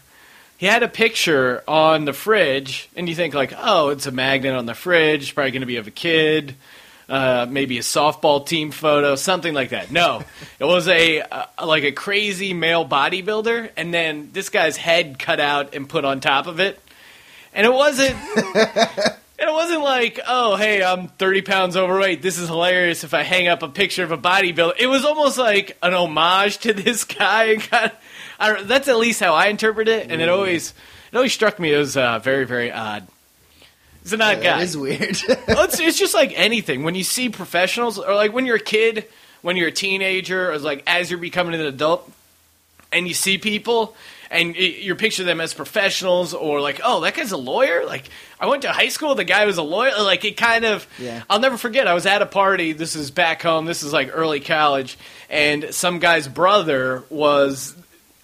he 0.60 0.66
had 0.66 0.82
a 0.82 0.88
picture 0.88 1.64
on 1.66 2.04
the 2.04 2.12
fridge, 2.12 2.90
and 2.94 3.08
you 3.08 3.14
think 3.14 3.32
like, 3.32 3.54
oh, 3.56 3.88
it's 3.88 4.04
a 4.04 4.10
magnet 4.10 4.54
on 4.54 4.66
the 4.66 4.74
fridge, 4.74 5.34
probably 5.34 5.52
going 5.52 5.62
to 5.62 5.66
be 5.66 5.76
of 5.76 5.86
a 5.86 5.90
kid, 5.90 6.54
uh, 7.08 7.46
maybe 7.48 7.78
a 7.78 7.80
softball 7.80 8.46
team 8.46 8.70
photo, 8.70 9.16
something 9.16 9.54
like 9.54 9.70
that. 9.70 9.90
No, 9.90 10.22
it 10.58 10.66
was 10.66 10.86
a 10.86 11.22
uh, 11.22 11.46
like 11.64 11.84
a 11.84 11.92
crazy 11.92 12.52
male 12.52 12.86
bodybuilder, 12.86 13.70
and 13.74 13.94
then 13.94 14.32
this 14.34 14.50
guy's 14.50 14.76
head 14.76 15.18
cut 15.18 15.40
out 15.40 15.74
and 15.74 15.88
put 15.88 16.04
on 16.04 16.20
top 16.20 16.46
of 16.46 16.60
it, 16.60 16.78
and 17.54 17.66
it 17.66 17.72
wasn't. 17.72 18.14
And 18.14 19.48
it 19.48 19.52
wasn't 19.54 19.80
like, 19.80 20.20
oh, 20.28 20.56
hey, 20.56 20.84
I'm 20.84 21.08
30 21.08 21.40
pounds 21.40 21.74
overweight. 21.74 22.20
This 22.20 22.38
is 22.38 22.48
hilarious 22.48 23.02
if 23.02 23.14
I 23.14 23.22
hang 23.22 23.48
up 23.48 23.62
a 23.62 23.68
picture 23.68 24.04
of 24.04 24.12
a 24.12 24.18
bodybuilder. 24.18 24.74
It 24.78 24.88
was 24.88 25.06
almost 25.06 25.38
like 25.38 25.78
an 25.82 25.94
homage 25.94 26.58
to 26.58 26.74
this 26.74 27.04
guy. 27.04 27.44
It 27.44 27.70
got- 27.70 27.94
I 28.40 28.62
that's 28.62 28.88
at 28.88 28.96
least 28.96 29.20
how 29.20 29.34
I 29.34 29.46
interpret 29.46 29.86
it, 29.88 30.10
and 30.10 30.20
it 30.22 30.28
always 30.28 30.74
it 31.12 31.16
always 31.16 31.32
struck 31.32 31.58
me 31.58 31.72
as 31.74 31.96
uh, 31.96 32.18
very, 32.20 32.44
very 32.46 32.72
odd. 32.72 33.06
He's 34.02 34.12
an 34.14 34.22
odd 34.22 34.38
Yeah, 34.38 34.42
guy. 34.44 34.58
That 34.58 34.62
is 34.64 34.76
weird. 34.76 35.18
Well, 35.48 35.64
it's, 35.64 35.78
it's 35.80 35.98
just 35.98 36.14
like 36.14 36.32
anything. 36.34 36.82
When 36.84 36.94
you 36.94 37.04
see 37.04 37.28
professionals, 37.28 37.98
or 37.98 38.14
like 38.14 38.32
when 38.32 38.46
you're 38.46 38.56
a 38.56 38.60
kid, 38.60 39.06
when 39.42 39.56
you're 39.56 39.68
a 39.68 39.72
teenager, 39.72 40.50
or 40.52 40.58
like 40.58 40.82
as 40.86 41.10
you're 41.10 41.20
becoming 41.20 41.54
an 41.54 41.60
adult, 41.66 42.10
and 42.92 43.06
you 43.06 43.12
see 43.14 43.36
people, 43.38 43.94
and 44.30 44.56
you 44.56 44.94
picture 44.94 45.24
them 45.24 45.40
as 45.40 45.52
professionals, 45.52 46.32
or 46.32 46.60
like, 46.62 46.80
oh, 46.82 47.00
that 47.00 47.14
guy's 47.14 47.32
a 47.32 47.36
lawyer. 47.36 47.84
Like 47.84 48.08
I 48.40 48.46
went 48.46 48.62
to 48.62 48.72
high 48.72 48.88
school, 48.88 49.14
the 49.14 49.24
guy 49.24 49.44
was 49.44 49.58
a 49.58 49.62
lawyer. 49.62 49.92
Like 50.00 50.24
it 50.24 50.36
kind 50.38 50.64
of. 50.64 50.86
Yeah. 50.98 51.22
I'll 51.28 51.40
never 51.40 51.58
forget. 51.58 51.86
I 51.86 51.92
was 51.94 52.06
at 52.06 52.22
a 52.22 52.26
party. 52.26 52.72
This 52.72 52.96
is 52.96 53.10
back 53.10 53.42
home. 53.42 53.66
This 53.66 53.82
is 53.82 53.92
like 53.92 54.10
early 54.14 54.40
college, 54.40 54.96
and 55.28 55.74
some 55.74 55.98
guy's 55.98 56.26
brother 56.26 57.02
was 57.10 57.74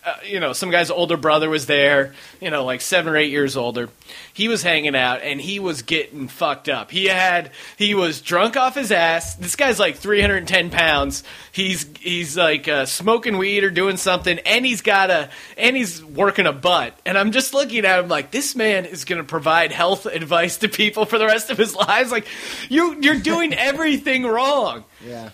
uh, 0.07 0.14
you 0.25 0.38
know, 0.38 0.53
some 0.53 0.71
guy's 0.71 0.88
older 0.88 1.16
brother 1.16 1.51
was 1.51 1.66
there, 1.66 2.14
you 2.40 2.49
know, 2.49 2.64
like 2.64 2.81
seven 2.81 3.12
or 3.12 3.16
eight 3.16 3.33
years 3.33 3.57
older. 3.57 3.88
He 4.33 4.47
was 4.47 4.62
hanging 4.62 4.95
out 4.95 5.21
and 5.23 5.40
he 5.40 5.59
was 5.59 5.83
getting 5.83 6.29
fucked 6.29 6.69
up. 6.69 6.92
He 6.92 7.07
had, 7.07 7.51
he 7.77 7.97
was 7.97 8.21
drunk 8.21 8.57
off 8.57 8.77
his 8.77 8.92
ass. 8.92 9.35
This 9.35 9.57
guy's 9.57 9.81
like 9.81 9.97
310 9.97 10.71
pounds. 10.71 11.25
He's, 11.51 11.87
he's 11.99 12.37
like 12.37 12.69
uh, 12.69 12.87
smoking 12.87 13.37
weed 13.37 13.64
or 13.64 13.71
doing 13.71 13.97
something 13.97 14.38
and 14.47 14.64
he's 14.64 14.81
got 14.81 15.11
a, 15.11 15.29
and 15.59 15.77
he's 15.77 16.05
working 16.05 16.47
a 16.47 16.53
butt. 16.53 16.97
And 17.05 17.19
I'm 17.19 17.33
just 17.33 17.53
looking 17.53 17.85
at 17.85 17.99
him 17.99 18.09
like, 18.09 18.31
this 18.31 18.55
man 18.55 18.85
is 18.85 19.05
going 19.05 19.21
to 19.21 19.27
provide 19.27 19.73
health 19.73 20.07
advice 20.07 20.59
to 20.59 20.69
people 20.69 21.05
for 21.05 21.19
the 21.19 21.27
rest 21.27 21.51
of 21.51 21.59
his 21.59 21.75
lives. 21.88 22.12
Like, 22.12 22.29
you, 22.69 23.01
you're 23.01 23.19
doing 23.19 23.53
everything 23.53 24.23
wrong. 24.25 24.85
yeah. 25.05 25.31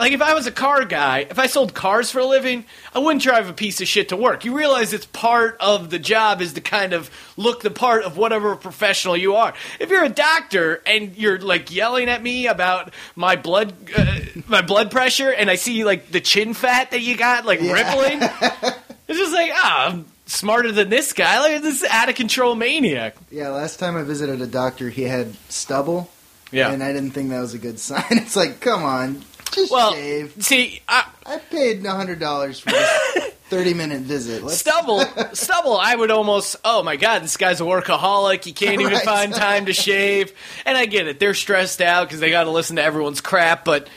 Like 0.00 0.12
if 0.12 0.22
I 0.22 0.32
was 0.32 0.46
a 0.46 0.50
car 0.50 0.86
guy, 0.86 1.26
if 1.28 1.38
I 1.38 1.46
sold 1.46 1.74
cars 1.74 2.10
for 2.10 2.20
a 2.20 2.24
living, 2.24 2.64
I 2.94 3.00
wouldn't 3.00 3.22
drive 3.22 3.50
a 3.50 3.52
piece 3.52 3.82
of 3.82 3.86
shit 3.86 4.08
to 4.08 4.16
work. 4.16 4.46
You 4.46 4.56
realize 4.56 4.94
it's 4.94 5.04
part 5.04 5.58
of 5.60 5.90
the 5.90 5.98
job 5.98 6.40
is 6.40 6.54
to 6.54 6.62
kind 6.62 6.94
of 6.94 7.10
look 7.36 7.60
the 7.60 7.70
part 7.70 8.04
of 8.04 8.16
whatever 8.16 8.56
professional 8.56 9.14
you 9.14 9.34
are. 9.34 9.52
If 9.78 9.90
you're 9.90 10.02
a 10.02 10.08
doctor 10.08 10.82
and 10.86 11.14
you're 11.18 11.38
like 11.38 11.70
yelling 11.70 12.08
at 12.08 12.22
me 12.22 12.46
about 12.46 12.94
my 13.14 13.36
blood 13.36 13.74
uh, 13.94 14.20
my 14.48 14.62
blood 14.62 14.90
pressure 14.90 15.30
and 15.30 15.50
I 15.50 15.56
see 15.56 15.84
like 15.84 16.10
the 16.10 16.22
chin 16.22 16.54
fat 16.54 16.92
that 16.92 17.02
you 17.02 17.18
got 17.18 17.44
like 17.44 17.60
rippling, 17.60 18.20
it's 19.06 19.18
just 19.18 19.34
like, 19.34 19.50
ah, 19.52 19.90
I'm 19.90 20.06
smarter 20.24 20.72
than 20.72 20.88
this 20.88 21.12
guy. 21.12 21.40
Like 21.40 21.60
this 21.60 21.84
out 21.84 22.08
of 22.08 22.14
control 22.14 22.54
maniac. 22.54 23.16
Yeah, 23.30 23.50
last 23.50 23.78
time 23.78 23.98
I 23.98 24.02
visited 24.04 24.40
a 24.40 24.46
doctor, 24.46 24.88
he 24.88 25.02
had 25.02 25.34
stubble. 25.50 26.10
Yeah. 26.52 26.72
And 26.72 26.82
I 26.82 26.92
didn't 26.92 27.12
think 27.12 27.30
that 27.30 27.40
was 27.40 27.54
a 27.54 27.58
good 27.58 27.78
sign. 27.78 28.02
It's 28.10 28.34
like, 28.34 28.60
come 28.60 28.82
on, 28.82 29.22
just 29.52 29.70
Well, 29.72 29.92
shave. 29.92 30.34
see, 30.40 30.80
I, 30.88 31.06
I 31.26 31.38
paid 31.38 31.84
hundred 31.84 32.18
dollars 32.20 32.60
for 32.60 32.70
this 32.70 33.32
thirty 33.50 33.74
minute 33.74 34.02
visit. 34.02 34.42
Let's, 34.42 34.58
Stubble, 34.58 35.00
stubble. 35.34 35.76
I 35.76 35.94
would 35.94 36.10
almost. 36.10 36.56
Oh 36.64 36.82
my 36.82 36.96
god, 36.96 37.22
this 37.22 37.36
guy's 37.36 37.60
a 37.60 37.64
workaholic. 37.64 38.44
He 38.44 38.52
can't 38.52 38.80
even 38.80 38.92
Right. 38.92 39.02
find 39.04 39.34
time 39.34 39.66
to 39.66 39.72
shave. 39.72 40.32
And 40.64 40.76
I 40.76 40.86
get 40.86 41.06
it; 41.08 41.18
they're 41.20 41.34
stressed 41.34 41.80
out 41.80 42.06
because 42.08 42.20
they 42.20 42.30
got 42.30 42.44
to 42.44 42.50
listen 42.50 42.76
to 42.76 42.82
everyone's 42.82 43.20
crap. 43.20 43.64
But 43.64 43.88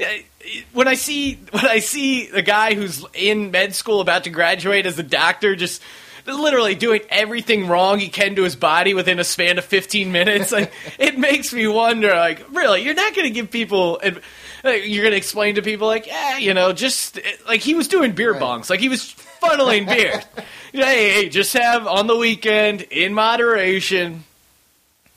uh, 0.00 0.04
when 0.72 0.88
I 0.88 0.94
see 0.94 1.34
when 1.50 1.66
I 1.66 1.78
see 1.80 2.28
a 2.30 2.42
guy 2.42 2.74
who's 2.74 3.04
in 3.14 3.50
med 3.50 3.74
school 3.74 4.00
about 4.00 4.24
to 4.24 4.30
graduate 4.30 4.86
as 4.86 4.98
a 4.98 5.02
doctor, 5.04 5.56
just 5.56 5.82
literally 6.26 6.74
doing 6.74 7.00
everything 7.08 7.68
wrong 7.68 8.00
he 8.00 8.08
can 8.08 8.34
to 8.34 8.42
his 8.42 8.56
body 8.56 8.94
within 8.94 9.20
a 9.20 9.22
span 9.24 9.58
of 9.58 9.64
15 9.64 10.10
minutes 10.10 10.50
like 10.50 10.72
it 10.98 11.16
makes 11.16 11.52
me 11.52 11.68
wonder 11.68 12.08
like 12.16 12.44
really 12.52 12.82
you're 12.82 12.94
not 12.94 13.14
going 13.14 13.28
to 13.28 13.32
give 13.32 13.48
people 13.48 14.00
ad- 14.02 14.20
you're 14.84 15.02
going 15.02 15.12
to 15.12 15.16
explain 15.16 15.54
to 15.54 15.62
people 15.62 15.86
like 15.86 16.06
yeah 16.06 16.38
you 16.38 16.54
know 16.54 16.72
just 16.72 17.18
like 17.46 17.60
he 17.60 17.74
was 17.74 17.88
doing 17.88 18.12
beer 18.12 18.34
bongs 18.34 18.70
like 18.70 18.80
he 18.80 18.88
was 18.88 19.14
funneling 19.42 19.86
beer 19.94 20.22
hey 20.72 21.10
hey 21.12 21.28
just 21.28 21.52
have 21.52 21.86
on 21.86 22.06
the 22.06 22.16
weekend 22.16 22.82
in 22.82 23.14
moderation 23.14 24.24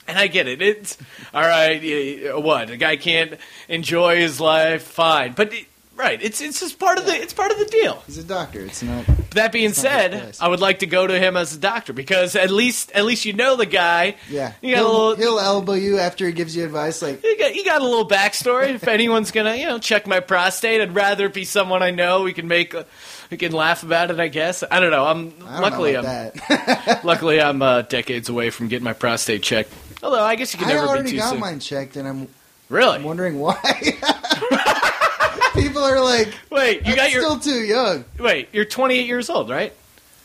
and 0.10 0.18
I 0.18 0.26
get 0.28 0.48
it. 0.48 0.60
It's 0.62 0.98
all 1.34 1.42
right. 1.44 2.32
What 2.42 2.72
a 2.72 2.78
guy 2.78 2.98
can't 2.98 3.36
enjoy 3.68 4.18
his 4.18 4.42
life, 4.42 4.82
fine. 4.82 5.34
But 5.34 5.54
right, 6.00 6.22
it's 6.22 6.42
it's 6.42 6.60
just 6.60 6.80
part 6.80 6.98
of 6.98 7.06
the 7.06 7.14
it's 7.14 7.34
part 7.34 7.52
of 7.52 7.60
the 7.60 7.66
deal. 7.66 8.02
He's 8.08 8.18
a 8.18 8.24
doctor. 8.24 8.62
It's 8.62 8.82
not. 8.82 9.06
That 9.32 9.52
being 9.52 9.66
not 9.66 9.76
his 9.76 9.78
said, 9.78 10.12
place. 10.12 10.42
I 10.42 10.48
would 10.48 10.60
like 10.60 10.80
to 10.80 10.88
go 10.88 11.06
to 11.06 11.20
him 11.20 11.38
as 11.38 11.54
a 11.56 11.60
doctor 11.60 11.94
because 11.94 12.36
at 12.36 12.50
least 12.50 12.92
at 12.94 13.06
least 13.06 13.26
you 13.26 13.34
know 13.34 13.56
the 13.56 13.66
guy. 13.66 14.16
Yeah. 14.30 14.54
You 14.62 14.74
got 14.76 14.82
a 14.82 14.84
he'll, 14.84 14.94
little- 15.10 15.16
he'll 15.16 15.40
elbow 15.40 15.74
you 15.74 16.00
after 16.00 16.26
he 16.26 16.32
gives 16.32 16.56
you 16.56 16.64
advice. 16.66 17.02
Like, 17.02 17.24
You 17.24 17.38
got, 17.38 17.54
you 17.56 17.64
got 17.64 17.82
a 17.82 17.86
little 17.86 18.08
backstory. 18.08 18.70
if 18.74 18.88
anyone's 18.88 19.32
gonna 19.32 19.56
you 19.56 19.68
know 19.68 19.78
check 19.80 20.08
my 20.08 20.20
prostate, 20.20 20.82
I'd 20.82 20.96
rather 20.96 21.26
it 21.28 21.34
be 21.34 21.46
someone 21.46 21.84
I 21.84 21.92
know. 21.92 22.24
We 22.24 22.34
can 22.34 22.48
make 22.48 22.74
a, 22.74 22.86
we 23.30 23.38
can 23.38 23.52
laugh 23.52 23.84
about 23.84 24.10
it. 24.10 24.20
I 24.20 24.28
guess 24.30 24.64
I 24.70 24.80
don't 24.80 24.92
know. 24.92 25.06
I'm 25.06 25.34
I 25.46 25.54
don't 25.54 25.62
luckily 25.62 25.92
know 25.94 26.00
I'm 26.00 26.06
about 26.06 26.34
that. 26.48 27.02
luckily 27.06 27.42
I'm 27.42 27.62
uh, 27.62 27.82
decades 27.84 28.30
away 28.30 28.50
from 28.50 28.68
getting 28.68 28.84
my 28.86 28.94
prostate 28.94 29.44
checked. 29.44 29.72
Although 30.02 30.24
I 30.24 30.36
guess 30.36 30.54
you 30.54 30.60
can 30.60 30.70
I 30.70 30.74
never 30.74 30.86
be 30.86 30.90
already 30.90 31.12
too 31.12 31.18
got 31.18 31.32
soon. 31.32 31.40
mine 31.40 31.60
checked, 31.60 31.98
and 31.98 32.08
I'm 32.08 32.28
Really? 32.70 32.96
I'm 32.98 33.04
wondering 33.04 33.40
why. 33.40 33.58
People 35.70 35.84
are 35.84 36.02
like, 36.04 36.34
Wait, 36.50 36.82
you 36.86 36.92
"I'm 36.92 36.96
got 36.96 37.12
your 37.12 37.22
still 37.22 37.40
too 37.40 37.64
young. 37.64 38.06
wait. 38.20 38.50
You're 38.52 38.66
28 38.66 39.06
years 39.08 39.30
old, 39.30 39.50
right? 39.50 39.74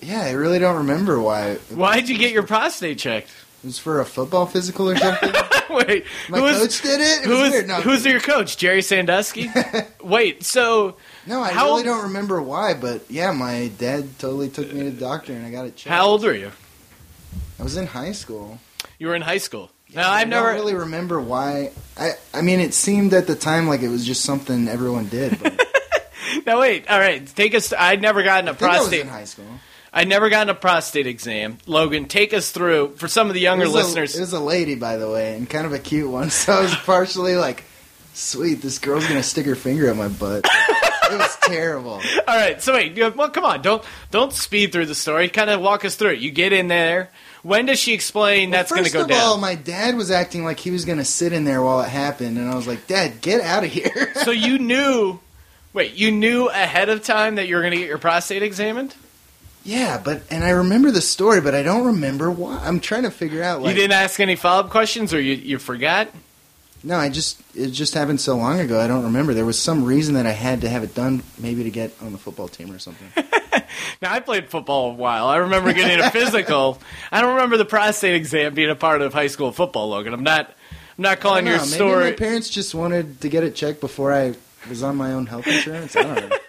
Yeah, 0.01 0.23
I 0.23 0.33
really 0.33 0.59
don't 0.59 0.77
remember 0.79 1.21
why. 1.21 1.55
Why'd 1.71 2.09
you 2.09 2.19
get 2.19 2.33
your 2.33 2.43
prostate 2.43 2.99
checked? 2.99 3.29
It 3.63 3.67
was 3.69 3.79
for 3.79 4.01
a 4.01 4.05
football 4.05 4.45
physical 4.47 4.91
or 4.91 4.97
something. 4.97 5.33
Wait, 5.71 6.05
My 6.29 6.39
who 6.39 6.45
was- 6.45 6.59
coach 6.59 6.83
did 6.83 7.01
it. 7.01 7.21
It 7.21 7.25
Who 7.25 7.39
was 7.41 7.53
was. 7.53 7.65
No, 7.67 7.75
who's 7.81 8.05
your 8.05 8.21
coach? 8.21 8.57
Jerry 8.59 8.83
Sandusky. 8.83 9.51
Wait, 10.03 10.43
so 10.45 10.97
no, 11.27 11.43
I 11.43 11.51
really 11.55 11.71
old- 11.71 11.85
don't 11.85 12.03
remember 12.05 12.41
why, 12.43 12.75
but 12.75 13.11
yeah, 13.11 13.33
my 13.33 13.71
dad 13.79 14.19
totally 14.19 14.49
took 14.51 14.71
me 14.73 14.85
to 14.85 14.91
the 14.91 15.01
doctor, 15.01 15.33
and 15.33 15.47
I 15.47 15.51
got 15.51 15.65
it 15.67 15.77
checked. 15.77 15.89
how 15.89 16.07
old 16.07 16.23
were 16.23 16.35
you? 16.35 16.53
I 17.59 17.63
was 17.63 17.77
in 17.77 17.87
high 17.87 18.13
school. 18.13 18.59
You 18.99 19.07
were 19.09 19.15
in 19.15 19.23
high 19.23 19.39
school. 19.39 19.71
No, 19.95 20.03
I 20.03 20.21
I've 20.23 20.29
never. 20.29 20.47
don't 20.49 20.55
really 20.57 20.75
remember 20.75 21.21
why. 21.21 21.73
I 21.97 22.13
I 22.33 22.43
mean, 22.43 22.61
it 22.61 22.75
seemed 22.75 23.13
at 23.15 23.27
the 23.27 23.35
time 23.37 23.69
like 23.69 23.83
it 23.83 23.89
was 23.89 24.05
just 24.07 24.23
something 24.23 24.69
everyone 24.69 25.09
did. 25.09 25.39
But 25.43 25.61
No, 26.47 26.59
wait. 26.61 26.89
All 26.91 26.99
right, 26.99 27.25
take 27.37 27.55
us. 27.55 27.73
I'd 27.73 28.03
never 28.03 28.23
gotten 28.23 28.49
a 28.49 28.53
I 28.53 28.55
think 28.55 28.63
I 28.71 28.79
was 28.79 28.79
prostate. 28.89 29.01
in 29.03 29.09
high 29.09 29.25
school. 29.25 29.47
I'd 29.93 30.09
never 30.09 30.29
gotten 30.31 30.49
a 30.49 30.55
prostate 30.55 31.07
exam. 31.07 31.59
Logan, 31.67 32.07
take 32.07 32.35
us 32.35 32.51
through 32.51 32.97
for 32.97 33.07
some 33.07 33.29
of 33.29 33.35
the 33.35 33.41
younger 33.41 33.65
It 33.65 33.69
was 33.69 33.75
a- 33.75 33.79
listeners. 33.79 34.17
it 34.17 34.21
was 34.21 34.33
a 34.33 34.41
lady, 34.41 34.75
by 34.75 34.97
the 34.97 35.09
way, 35.09 35.37
and 35.37 35.49
kind 35.49 35.67
of 35.67 35.73
a 35.73 35.79
cute 35.79 36.11
one. 36.11 36.31
So 36.31 36.53
I 36.55 36.63
was 36.63 36.75
partially 36.75 37.37
like, 37.37 37.63
"Sweet, 38.15 38.63
this 38.63 38.79
girl's 38.81 39.07
gonna 39.07 39.23
stick 39.23 39.47
her 39.47 39.55
finger 39.55 39.91
up 39.91 39.97
my 39.97 40.09
butt." 40.09 40.45
it 41.13 41.19
was 41.19 41.37
terrible. 41.43 41.93
All 42.27 42.37
right, 42.37 42.61
so 42.61 42.73
wait, 42.75 42.97
you- 42.97 43.13
well, 43.15 43.31
come 43.31 43.45
on, 43.45 43.63
don't 43.63 43.85
don't 44.11 44.33
speed 44.33 44.73
through 44.73 44.87
the 44.87 44.95
story. 44.97 45.29
Kind 45.29 45.51
of 45.51 45.61
walk 45.61 45.85
us 45.85 45.95
through 45.95 46.11
it. 46.15 46.19
You 46.19 46.33
get 46.33 46.53
in 46.53 46.67
there. 46.67 47.11
When 47.45 47.67
does 47.67 47.79
she 47.79 47.93
explain 47.93 48.51
that's 48.51 48.73
going 48.73 48.85
to 48.85 48.91
go 48.91 49.01
down? 49.01 49.09
First 49.11 49.21
of 49.21 49.29
all, 49.29 49.39
my 49.39 49.55
dad 49.55 49.97
was 49.97 50.11
acting 50.11 50.45
like 50.45 50.59
he 50.59 50.71
was 50.71 50.85
going 50.85 50.99
to 50.99 51.05
sit 51.05 51.33
in 51.33 51.45
there 51.45 51.63
while 51.63 51.83
it 51.83 51.89
happened, 51.89 52.39
and 52.39 52.51
I 52.51 52.55
was 52.57 52.67
like, 52.67 52.87
"Dad, 52.87 53.21
get 53.21 53.41
out 53.43 53.65
of 53.65 53.71
here." 53.71 54.13
so 54.25 54.31
you 54.33 54.59
knew. 54.59 55.21
Wait, 55.73 55.95
you 55.95 56.11
knew 56.11 56.49
ahead 56.49 56.89
of 56.89 57.05
time 57.05 57.35
that 57.35 57.47
you 57.47 57.57
were 57.57 57.61
going 57.61 57.73
to 57.73 57.79
get 57.79 57.89
your 57.89 57.99
prostate 57.99 58.43
examined? 58.43 58.95
yeah, 59.65 60.01
but 60.03 60.23
and 60.31 60.45
I 60.45 60.51
remember 60.51 60.91
the 60.91 61.01
story, 61.01 61.41
but 61.41 61.55
I 61.55 61.63
don't 61.63 61.87
remember 61.87 62.31
why. 62.31 62.59
I'm 62.63 62.81
trying 62.81 63.05
to 63.05 63.11
figure 63.11 63.43
out. 63.43 63.63
Like, 63.63 63.71
you 63.71 63.81
didn't 63.81 63.93
ask 63.93 64.21
any 64.21 64.37
follow 64.37 64.65
up 64.65 64.71
questions, 64.71 65.13
or 65.15 65.21
you 65.21 65.35
you 65.35 65.59
forgot? 65.59 66.09
No, 66.83 66.97
I 66.97 67.09
just 67.09 67.41
it 67.55 67.69
just 67.69 67.95
happened 67.95 68.21
so 68.21 68.37
long 68.37 68.61
ago. 68.61 68.79
I 68.79 68.87
don't 68.87 69.05
remember. 69.05 69.33
There 69.33 69.47
was 69.47 69.59
some 69.59 69.85
reason 69.85 70.15
that 70.15 70.27
I 70.27 70.33
had 70.33 70.61
to 70.61 70.69
have 70.69 70.85
it 70.85 70.95
done, 70.95 71.23
maybe 71.39 71.65
to 71.65 71.71
get 71.71 71.93
on 72.03 72.13
the 72.13 72.19
football 72.19 72.49
team 72.49 72.71
or 72.71 72.79
something. 72.79 73.11
Now 74.03 74.13
I 74.13 74.21
played 74.21 74.49
football 74.51 74.91
a 74.91 74.95
while. 74.95 75.27
I 75.27 75.37
remember 75.39 75.73
getting 75.73 76.01
a 76.05 76.11
physical. 76.11 76.81
I 77.13 77.21
don't 77.21 77.35
remember 77.35 77.57
the 77.57 77.65
prostate 77.65 78.15
exam 78.15 78.55
being 78.55 78.71
a 78.71 78.75
part 78.77 79.03
of 79.03 79.13
high 79.15 79.27
school 79.29 79.53
football, 79.53 79.89
Logan. 79.91 80.13
I'm 80.15 80.23
not. 80.25 80.51
I'm 80.97 81.03
not 81.03 81.19
calling 81.21 81.47
your 81.47 81.57
Maybe 81.57 81.69
story. 81.69 82.05
my 82.05 82.13
parents 82.13 82.49
just 82.49 82.73
wanted 82.75 83.21
to 83.23 83.29
get 83.29 83.43
it 83.43 83.57
checked 83.57 83.81
before 83.81 84.13
I 84.13 84.35
was 84.69 84.83
on 84.85 84.95
my 84.97 85.13
own 85.13 85.27
health 85.27 85.47
insurance. 85.47 85.97
I 85.97 86.03
don't 86.03 86.31
know. 86.31 86.37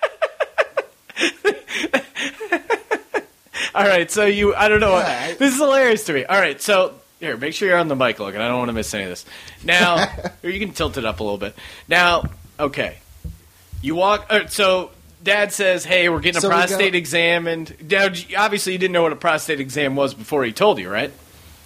All 3.73 3.83
right, 3.85 4.09
so 4.09 4.25
you. 4.25 4.55
I 4.55 4.67
don't 4.69 4.79
know. 4.79 4.93
what, 4.93 5.05
Yeah, 5.05 5.25
I- 5.31 5.33
this 5.33 5.53
is 5.53 5.59
hilarious 5.59 6.05
to 6.05 6.13
me. 6.13 6.23
All 6.23 6.39
right, 6.39 6.61
so 6.61 6.93
here, 7.19 7.35
make 7.35 7.53
sure 7.53 7.67
you're 7.67 7.77
on 7.77 7.87
the 7.89 7.95
mic, 7.95 8.19
Logan. 8.19 8.39
I 8.41 8.47
don't 8.47 8.59
want 8.59 8.69
to 8.69 8.73
miss 8.73 8.93
any 8.93 9.03
of 9.03 9.09
this. 9.09 9.25
Now, 9.63 10.07
or 10.43 10.49
you 10.49 10.59
can 10.59 10.73
tilt 10.73 10.97
it 10.97 11.03
up 11.05 11.19
a 11.19 11.23
little 11.23 11.37
bit. 11.37 11.55
Now, 11.89 12.23
okay, 12.59 12.97
you 13.81 13.95
walk. 13.95 14.29
right, 14.31 14.49
so 14.49 14.91
Dad 15.25 15.51
says, 15.51 15.83
"Hey, 15.83 16.07
we're 16.07 16.21
getting 16.21 16.39
So 16.39 16.47
a 16.47 16.51
prostate 16.51 16.93
go- 16.93 16.97
examined." 16.97 17.75
Now, 17.91 18.07
obviously, 18.37 18.71
you 18.73 18.79
didn't 18.79 18.93
know 18.93 19.01
what 19.03 19.11
a 19.11 19.17
prostate 19.17 19.59
exam 19.59 19.95
was 19.97 20.13
before 20.13 20.45
he 20.45 20.53
told 20.53 20.79
you, 20.79 20.89
right? 20.89 21.11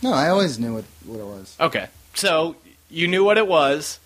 No, 0.02 0.12
I 0.14 0.30
always 0.30 0.58
knew 0.58 0.74
what 0.76 0.86
what 1.06 1.20
it 1.20 1.26
was. 1.26 1.56
Okay, 1.60 1.88
so 2.16 2.56
you 2.90 3.08
knew 3.08 3.24
what 3.24 3.38
it 3.38 3.48
was. 3.48 4.00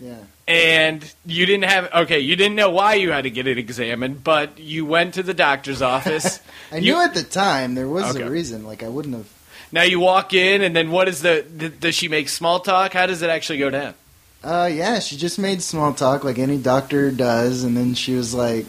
Yeah. 0.00 0.16
And 0.46 1.04
you 1.26 1.44
didn't 1.46 1.64
have 1.64 1.88
okay. 2.04 2.20
You 2.20 2.34
didn't 2.36 2.56
know 2.56 2.70
why 2.70 2.94
you 2.94 3.10
had 3.12 3.24
to 3.24 3.30
get 3.30 3.46
it 3.46 3.58
examined, 3.58 4.24
but 4.24 4.58
you 4.58 4.84
went 4.86 5.14
to 5.14 5.22
the 5.22 5.34
doctor's 5.34 5.82
office. 5.82 6.40
I 6.72 6.76
You- 6.76 6.94
knew 6.94 7.00
at 7.02 7.14
the 7.14 7.22
time 7.22 7.74
there 7.74 7.88
was 7.88 8.16
Okay. 8.16 8.22
a 8.24 8.30
reason. 8.30 8.64
Like 8.66 8.82
I 8.82 8.88
wouldn't 8.88 9.14
have. 9.14 9.26
Now 9.70 9.82
you 9.82 10.00
walk 10.00 10.32
in, 10.32 10.62
and 10.62 10.74
then 10.74 10.90
what 10.90 11.08
is 11.08 11.20
the? 11.20 11.44
th- 11.58 11.78
Does 11.80 11.94
she 11.94 12.08
make 12.08 12.28
small 12.30 12.60
talk? 12.60 12.94
How 12.94 13.06
does 13.06 13.20
it 13.22 13.28
actually 13.30 13.58
go 13.58 13.70
down? 13.70 13.94
Uh, 14.42 14.70
yeah, 14.72 14.98
she 15.00 15.16
just 15.16 15.38
made 15.38 15.60
small 15.62 15.92
talk 15.92 16.24
like 16.24 16.38
any 16.38 16.56
doctor 16.56 17.10
does, 17.10 17.64
and 17.64 17.76
then 17.76 17.92
she 17.94 18.14
was 18.14 18.32
like, 18.32 18.64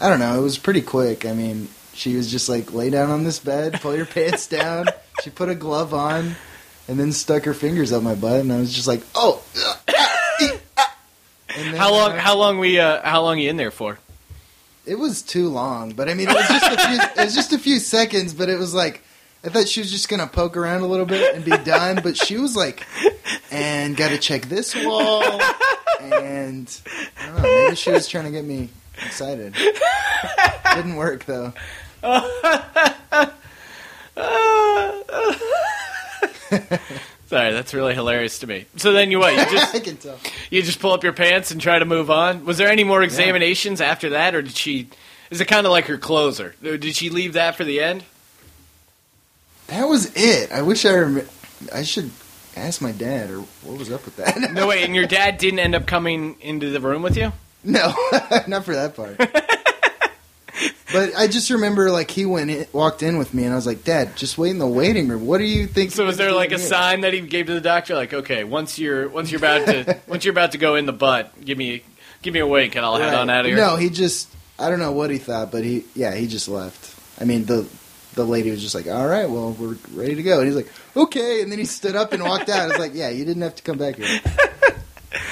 I 0.00 0.08
don't 0.08 0.18
know, 0.18 0.38
it 0.38 0.42
was 0.42 0.58
pretty 0.58 0.82
quick. 0.82 1.24
I 1.24 1.32
mean, 1.32 1.68
she 1.92 2.16
was 2.16 2.30
just 2.30 2.48
like, 2.48 2.72
lay 2.72 2.90
down 2.90 3.10
on 3.10 3.24
this 3.24 3.38
bed, 3.38 3.80
pull 3.80 3.96
your 3.96 4.06
pants 4.06 4.46
down. 4.46 4.86
She 5.22 5.30
put 5.30 5.48
a 5.48 5.54
glove 5.54 5.94
on, 5.94 6.34
and 6.88 6.98
then 6.98 7.12
stuck 7.12 7.44
her 7.44 7.54
fingers 7.54 7.92
up 7.92 8.02
my 8.02 8.16
butt, 8.16 8.40
and 8.40 8.52
I 8.52 8.58
was 8.58 8.74
just 8.74 8.88
like, 8.88 9.00
oh. 9.14 9.42
ee. 10.40 10.50
And 11.56 11.68
then, 11.68 11.76
How 11.76 11.92
long? 11.92 12.16
How 12.16 12.36
long 12.36 12.58
we? 12.58 12.80
Uh, 12.80 13.00
how 13.00 13.22
long 13.22 13.38
you 13.38 13.48
in 13.48 13.56
there 13.56 13.70
for? 13.70 14.00
It 14.84 14.98
was 14.98 15.22
too 15.22 15.48
long, 15.48 15.92
but 15.92 16.08
I 16.08 16.14
mean, 16.14 16.28
it 16.28 16.34
was 16.34 16.48
just 16.48 16.72
a 16.72 16.88
few. 16.88 17.00
it 17.00 17.24
was 17.24 17.34
just 17.36 17.52
a 17.52 17.58
few 17.58 17.78
seconds, 17.78 18.34
but 18.34 18.48
it 18.48 18.58
was 18.58 18.74
like. 18.74 19.02
I 19.44 19.50
thought 19.50 19.68
she 19.68 19.80
was 19.80 19.90
just 19.92 20.08
gonna 20.08 20.26
poke 20.26 20.56
around 20.56 20.82
a 20.82 20.86
little 20.86 21.06
bit 21.06 21.36
and 21.36 21.44
be 21.44 21.56
done, 21.58 22.00
but 22.02 22.16
she 22.16 22.38
was 22.38 22.56
like, 22.56 22.84
"And 23.52 23.96
got 23.96 24.08
to 24.08 24.18
check 24.18 24.46
this 24.46 24.74
wall," 24.74 25.22
and 26.00 26.80
I 27.20 27.26
don't 27.26 27.36
know. 27.36 27.42
Maybe 27.42 27.76
she 27.76 27.92
was 27.92 28.08
trying 28.08 28.24
to 28.24 28.30
get 28.32 28.44
me 28.44 28.70
excited. 28.98 29.54
Didn't 30.74 30.96
work 30.96 31.24
though. 31.24 31.52
Sorry, 37.26 37.52
that's 37.52 37.72
really 37.74 37.94
hilarious 37.94 38.38
to 38.40 38.46
me. 38.46 38.66
So 38.76 38.92
then 38.92 39.10
you 39.10 39.18
what? 39.18 39.34
You 39.34 39.40
I 39.40 39.44
just 39.50 39.84
can 39.84 39.96
tell. 39.96 40.18
you 40.50 40.62
just 40.62 40.78
pull 40.78 40.92
up 40.92 41.02
your 41.02 41.12
pants 41.12 41.50
and 41.50 41.60
try 41.60 41.78
to 41.78 41.84
move 41.84 42.10
on. 42.10 42.44
Was 42.44 42.58
there 42.58 42.68
any 42.68 42.84
more 42.84 43.02
examinations 43.02 43.80
after 43.80 44.10
that, 44.10 44.34
or 44.34 44.42
did 44.42 44.56
she? 44.56 44.88
Is 45.30 45.40
it 45.40 45.46
kind 45.46 45.66
of 45.66 45.72
like 45.72 45.86
her 45.86 45.96
closer? 45.98 46.54
Or 46.64 46.76
Did 46.76 46.94
she 46.94 47.10
leave 47.10 47.32
that 47.32 47.56
for 47.56 47.64
the 47.64 47.80
end? 47.80 48.04
That 49.68 49.88
was 49.88 50.12
it. 50.14 50.52
I 50.52 50.60
wish 50.62 50.84
I 50.84 50.94
rem- 50.94 51.28
I 51.74 51.82
should 51.82 52.10
ask 52.56 52.82
my 52.82 52.92
dad 52.92 53.30
or 53.30 53.38
what 53.62 53.78
was 53.78 53.90
up 53.90 54.04
with 54.04 54.16
that. 54.16 54.52
No 54.52 54.66
wait, 54.68 54.84
and 54.84 54.94
your 54.94 55.06
dad 55.06 55.38
didn't 55.38 55.58
end 55.60 55.74
up 55.74 55.86
coming 55.86 56.36
into 56.40 56.70
the 56.70 56.78
room 56.80 57.00
with 57.02 57.16
you. 57.16 57.32
No, 57.64 57.94
not 58.46 58.64
for 58.64 58.74
that 58.74 58.94
part. 58.94 59.16
but 60.92 61.16
I 61.16 61.26
just 61.26 61.50
remember 61.50 61.90
like 61.90 62.10
he 62.10 62.26
went 62.26 62.50
in, 62.50 62.66
walked 62.72 63.02
in 63.02 63.16
with 63.18 63.32
me, 63.32 63.44
and 63.44 63.52
I 63.52 63.56
was 63.56 63.66
like, 63.66 63.84
"Dad, 63.84 64.16
just 64.16 64.36
wait 64.36 64.50
in 64.50 64.58
the 64.58 64.66
waiting 64.66 65.08
room. 65.08 65.26
What 65.26 65.38
do 65.38 65.44
you 65.44 65.66
think?" 65.66 65.90
So 65.90 66.04
was 66.04 66.16
there 66.16 66.32
like 66.32 66.52
a 66.52 66.58
here?" 66.58 66.66
sign 66.66 67.00
that 67.00 67.12
he 67.12 67.20
gave 67.20 67.46
to 67.46 67.54
the 67.54 67.60
doctor, 67.60 67.94
like, 67.94 68.12
okay, 68.12 68.44
once 68.44 68.78
you're 68.78 69.08
once 69.08 69.30
you're 69.30 69.38
about 69.38 69.66
to 69.66 69.98
once 70.06 70.24
you're 70.24 70.32
about 70.32 70.52
to 70.52 70.58
go 70.58 70.76
in 70.76 70.86
the 70.86 70.92
butt, 70.92 71.32
give 71.44 71.56
me 71.56 71.82
give 72.22 72.34
me 72.34 72.40
a 72.40 72.46
wink 72.46 72.76
and 72.76 72.84
I'll 72.84 72.96
head 72.96 73.14
on 73.14 73.30
out 73.30 73.40
of 73.40 73.46
here. 73.46 73.56
No, 73.56 73.76
he 73.76 73.88
just 73.90 74.28
I 74.58 74.68
don't 74.68 74.78
know 74.78 74.92
what 74.92 75.10
he 75.10 75.18
thought, 75.18 75.50
but 75.50 75.64
he 75.64 75.84
yeah 75.94 76.14
he 76.14 76.26
just 76.26 76.48
left. 76.48 76.94
I 77.20 77.24
mean 77.24 77.46
the 77.46 77.66
the 78.14 78.24
lady 78.24 78.50
was 78.50 78.62
just 78.62 78.74
like, 78.74 78.86
"All 78.86 79.06
right, 79.06 79.28
well 79.28 79.52
we're 79.52 79.76
ready 79.92 80.14
to 80.14 80.22
go," 80.22 80.38
and 80.38 80.46
he's 80.46 80.56
like, 80.56 80.70
"Okay," 80.96 81.42
and 81.42 81.50
then 81.50 81.58
he 81.58 81.64
stood 81.64 81.96
up 81.96 82.12
and 82.12 82.22
walked 82.22 82.48
out. 82.48 82.60
I 82.60 82.66
was 82.68 82.78
like, 82.78 82.94
"Yeah, 82.94 83.08
you 83.08 83.24
didn't 83.24 83.42
have 83.42 83.56
to 83.56 83.62
come 83.62 83.78
back 83.78 83.96
here." 83.96 84.20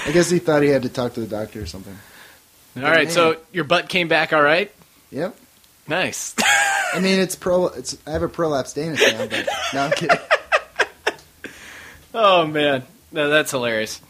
I 0.06 0.10
guess 0.10 0.30
he 0.30 0.38
thought 0.40 0.62
he 0.62 0.68
had 0.68 0.82
to 0.82 0.88
talk 0.88 1.14
to 1.14 1.20
the 1.20 1.26
doctor 1.26 1.62
or 1.62 1.66
something. 1.66 1.96
All 2.76 2.82
right, 2.82 3.10
so 3.10 3.36
your 3.52 3.64
butt 3.64 3.88
came 3.88 4.08
back 4.08 4.32
all 4.32 4.42
right. 4.42 4.70
Yep. 5.10 5.36
Nice. 5.88 6.34
I 6.94 7.00
mean, 7.00 7.18
it's 7.18 7.34
pro. 7.36 7.66
It's 7.66 7.96
I 8.06 8.10
have 8.12 8.22
a 8.22 8.28
prolapse 8.28 8.76
anus 8.78 9.00
now, 9.00 9.26
but 9.26 9.48
no, 9.74 9.80
I'm 9.82 9.90
kidding. 9.92 10.16
Oh 12.14 12.46
man, 12.46 12.82
no, 13.10 13.30
that's 13.30 13.50
hilarious. 13.52 14.00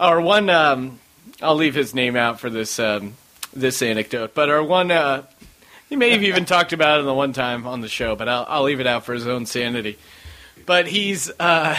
Our 0.00 0.20
one, 0.20 0.48
um, 0.48 0.98
I'll 1.42 1.54
leave 1.54 1.74
his 1.74 1.94
name 1.94 2.16
out 2.16 2.40
for 2.40 2.48
this 2.48 2.78
um, 2.78 3.14
this 3.52 3.82
anecdote, 3.82 4.32
but 4.34 4.48
our 4.48 4.62
one, 4.62 4.90
uh, 4.90 5.24
he 5.90 5.96
may 5.96 6.10
have 6.12 6.22
even 6.22 6.44
talked 6.46 6.72
about 6.72 7.00
it 7.00 7.02
the 7.04 7.12
one 7.14 7.34
time 7.34 7.66
on 7.66 7.82
the 7.82 7.88
show, 7.88 8.16
but 8.16 8.26
I'll, 8.28 8.46
I'll 8.48 8.62
leave 8.62 8.80
it 8.80 8.86
out 8.86 9.04
for 9.04 9.12
his 9.12 9.26
own 9.26 9.44
sanity. 9.44 9.98
But 10.64 10.86
he's 10.86 11.30
uh, 11.38 11.78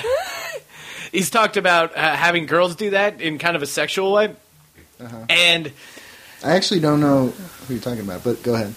he's 1.12 1.32
talked 1.32 1.58
about 1.58 1.98
uh, 1.98 2.16
having 2.16 2.46
girls 2.46 2.76
do 2.76 2.92
that 2.92 3.20
in 3.20 3.40
kind 3.40 3.56
of 3.56 3.64
a 3.64 3.68
sexual 3.68 4.14
way, 4.14 4.36
Uh-huh. 5.02 5.26
and 5.30 5.72
I 6.44 6.56
actually 6.56 6.80
don't 6.82 7.00
know 7.00 7.28
who 7.28 7.74
you're 7.76 7.84
talking 7.84 8.02
about, 8.02 8.24
but 8.24 8.44
go 8.44 8.54
ahead. 8.56 8.74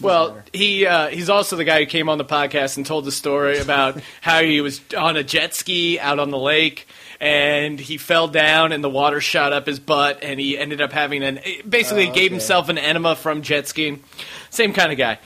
Well, 0.00 0.38
he 0.52 0.86
uh, 0.86 1.08
he's 1.08 1.28
also 1.28 1.56
the 1.56 1.64
guy 1.64 1.80
who 1.80 1.86
came 1.86 2.08
on 2.08 2.16
the 2.18 2.24
podcast 2.24 2.76
and 2.78 2.86
told 2.86 3.04
the 3.04 3.12
story 3.12 3.58
about 3.58 4.00
how 4.22 4.40
he 4.42 4.60
was 4.60 4.80
on 4.96 5.16
a 5.16 5.22
jet 5.22 5.54
ski 5.54 5.98
out 6.00 6.18
on 6.18 6.30
the 6.30 6.38
lake 6.38 6.86
and 7.20 7.78
he 7.78 7.98
fell 7.98 8.26
down 8.28 8.72
and 8.72 8.82
the 8.82 8.88
water 8.88 9.20
shot 9.20 9.52
up 9.52 9.66
his 9.66 9.78
butt 9.78 10.20
and 10.22 10.40
he 10.40 10.56
ended 10.58 10.80
up 10.80 10.90
having 10.92 11.22
an 11.22 11.40
basically 11.68 12.08
Oh, 12.08 12.12
gave 12.14 12.30
himself 12.30 12.70
an 12.70 12.78
enema 12.78 13.14
from 13.14 13.42
jet 13.42 13.68
skiing. 13.68 14.02
Same 14.48 14.72
kind 14.72 14.90
of 14.90 14.96
guy, 14.96 15.18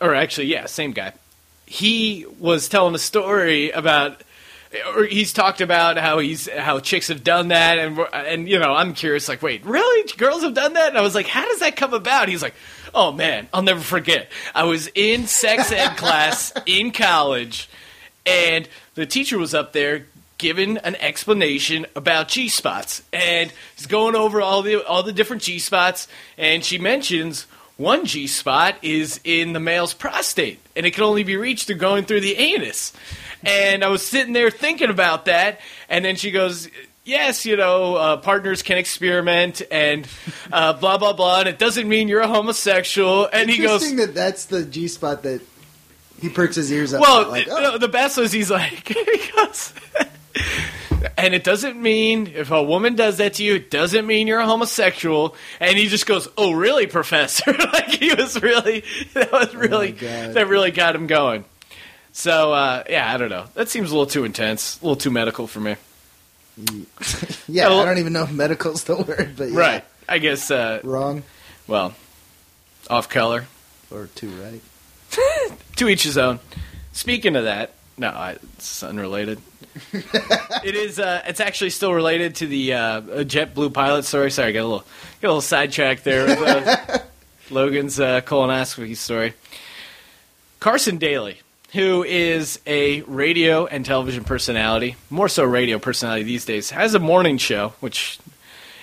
or 0.00 0.14
actually, 0.14 0.46
yeah, 0.46 0.64
same 0.64 0.92
guy. 0.92 1.12
He 1.66 2.24
was 2.38 2.68
telling 2.68 2.94
a 2.94 2.98
story 2.98 3.70
about. 3.70 4.22
Or 4.94 5.04
he's 5.04 5.32
talked 5.32 5.60
about 5.60 5.96
how 5.96 6.20
he's 6.20 6.48
how 6.48 6.78
chicks 6.78 7.08
have 7.08 7.24
done 7.24 7.48
that, 7.48 7.78
and 7.78 7.98
and 8.12 8.48
you 8.48 8.56
know 8.56 8.72
I'm 8.72 8.94
curious, 8.94 9.28
like, 9.28 9.42
wait, 9.42 9.64
really, 9.64 10.08
girls 10.16 10.42
have 10.44 10.54
done 10.54 10.74
that? 10.74 10.90
And 10.90 10.98
I 10.98 11.00
was 11.00 11.14
like, 11.14 11.26
how 11.26 11.44
does 11.44 11.58
that 11.58 11.74
come 11.74 11.92
about? 11.92 12.28
He's 12.28 12.42
like, 12.42 12.54
oh 12.94 13.10
man, 13.10 13.48
I'll 13.52 13.62
never 13.62 13.80
forget. 13.80 14.30
I 14.54 14.64
was 14.64 14.88
in 14.94 15.26
sex 15.26 15.72
ed 15.72 15.96
class 15.96 16.52
in 16.66 16.92
college, 16.92 17.68
and 18.24 18.68
the 18.94 19.06
teacher 19.06 19.38
was 19.38 19.54
up 19.54 19.72
there 19.72 20.06
giving 20.38 20.78
an 20.78 20.94
explanation 20.96 21.84
about 21.96 22.28
G 22.28 22.48
spots, 22.48 23.02
and 23.12 23.52
he's 23.76 23.86
going 23.86 24.14
over 24.14 24.40
all 24.40 24.62
the 24.62 24.86
all 24.86 25.02
the 25.02 25.12
different 25.12 25.42
G 25.42 25.58
spots, 25.58 26.06
and 26.38 26.64
she 26.64 26.78
mentions 26.78 27.48
one 27.76 28.06
G 28.06 28.26
spot 28.28 28.76
is 28.82 29.18
in 29.24 29.52
the 29.52 29.60
male's 29.60 29.94
prostate, 29.94 30.60
and 30.76 30.86
it 30.86 30.92
can 30.92 31.02
only 31.02 31.24
be 31.24 31.36
reached 31.36 31.66
through 31.66 31.76
going 31.76 32.04
through 32.04 32.20
the 32.20 32.36
anus. 32.36 32.92
And 33.44 33.84
I 33.84 33.88
was 33.88 34.06
sitting 34.06 34.32
there 34.32 34.50
thinking 34.50 34.90
about 34.90 35.26
that, 35.26 35.60
and 35.88 36.04
then 36.04 36.16
she 36.16 36.30
goes. 36.30 36.68
Yes, 37.02 37.46
you 37.46 37.56
know, 37.56 37.96
uh, 37.96 38.16
partners 38.18 38.62
can 38.62 38.76
experiment 38.76 39.62
and 39.70 40.06
uh, 40.52 40.74
blah 40.74 40.98
blah 40.98 41.14
blah, 41.14 41.40
and 41.40 41.48
it 41.48 41.58
doesn't 41.58 41.88
mean 41.88 42.08
you're 42.08 42.20
a 42.20 42.28
homosexual. 42.28 43.26
And 43.32 43.48
he 43.48 43.62
goes, 43.62 43.96
that 43.96 44.14
that's 44.14 44.44
the 44.44 44.64
G 44.64 44.86
spot 44.86 45.22
that 45.22 45.40
he 46.20 46.28
perks 46.28 46.56
his 46.56 46.70
ears 46.70 46.92
up. 46.92 47.00
well, 47.00 47.28
like, 47.28 47.48
oh, 47.50 47.78
the 47.78 47.88
best 47.88 48.18
was 48.18 48.32
he's 48.32 48.50
like, 48.50 48.86
he 48.88 49.30
goes, 49.34 49.72
and 51.16 51.34
it 51.34 51.44
doesn't 51.44 51.80
mean 51.80 52.32
if 52.34 52.50
a 52.50 52.62
woman 52.62 52.94
does 52.94 53.16
that 53.18 53.34
to 53.34 53.44
you, 53.44 53.56
it 53.56 53.70
doesn't 53.70 54.06
mean 54.06 54.26
you're 54.26 54.40
a 54.40 54.46
homosexual. 54.46 55.34
And 55.58 55.78
he 55.78 55.86
just 55.86 56.06
goes, 56.06 56.28
"Oh, 56.36 56.52
really, 56.52 56.86
Professor?" 56.86 57.52
like 57.72 57.90
he 57.90 58.14
was 58.14 58.40
really, 58.42 58.84
that 59.14 59.32
was 59.32 59.54
really, 59.54 59.92
God. 59.92 60.34
that 60.34 60.48
really 60.48 60.70
got 60.70 60.94
him 60.94 61.06
going. 61.06 61.44
So 62.12 62.52
uh, 62.52 62.84
yeah, 62.88 63.12
I 63.12 63.16
don't 63.16 63.30
know. 63.30 63.46
That 63.54 63.68
seems 63.68 63.90
a 63.90 63.94
little 63.94 64.10
too 64.10 64.24
intense, 64.24 64.80
a 64.80 64.84
little 64.84 64.96
too 64.96 65.10
medical 65.10 65.46
for 65.46 65.60
me. 65.60 65.76
yeah, 67.48 67.68
I 67.68 67.84
don't 67.84 67.98
even 67.98 68.12
know 68.12 68.24
if 68.24 68.32
medical's 68.32 68.84
the 68.84 68.96
word, 68.96 69.34
but 69.36 69.50
yeah. 69.50 69.58
Right? 69.58 69.84
I 70.08 70.18
guess 70.18 70.50
uh, 70.50 70.80
Wrong. 70.82 71.22
Well, 71.66 71.94
off 72.88 73.08
color. 73.08 73.46
Or 73.90 74.08
two 74.14 74.28
right. 74.28 74.60
to 75.76 75.88
each 75.88 76.02
his 76.02 76.18
own. 76.18 76.38
Speaking 76.92 77.36
of 77.36 77.44
that, 77.44 77.74
no, 77.96 78.08
I, 78.08 78.36
it's 78.54 78.82
unrelated. 78.82 79.40
it 79.92 80.74
is. 80.74 80.98
Uh, 80.98 81.22
it's 81.26 81.40
actually 81.40 81.70
still 81.70 81.94
related 81.94 82.36
to 82.36 82.46
the 82.46 82.74
uh, 82.74 83.00
JetBlue 83.00 83.72
pilot 83.72 84.04
story. 84.04 84.30
Sorry, 84.30 84.48
I 84.48 84.52
got 84.52 84.60
a 84.60 84.64
little 84.64 84.86
got 85.20 85.28
a 85.28 85.28
little 85.28 85.40
sidetracked 85.40 86.04
there 86.04 86.26
with 86.26 86.38
uh, 86.40 86.98
Logan's 87.50 88.00
uh, 88.00 88.20
colonoscopy 88.22 88.96
story. 88.96 89.34
Carson 90.58 90.98
Daly, 90.98 91.40
who 91.72 92.02
is 92.02 92.60
a 92.66 93.02
radio 93.02 93.66
and 93.66 93.84
television 93.84 94.24
personality, 94.24 94.96
more 95.08 95.28
so 95.28 95.44
radio 95.44 95.78
personality 95.78 96.24
these 96.24 96.44
days, 96.44 96.70
has 96.70 96.94
a 96.94 96.98
morning 96.98 97.38
show, 97.38 97.74
which 97.80 98.18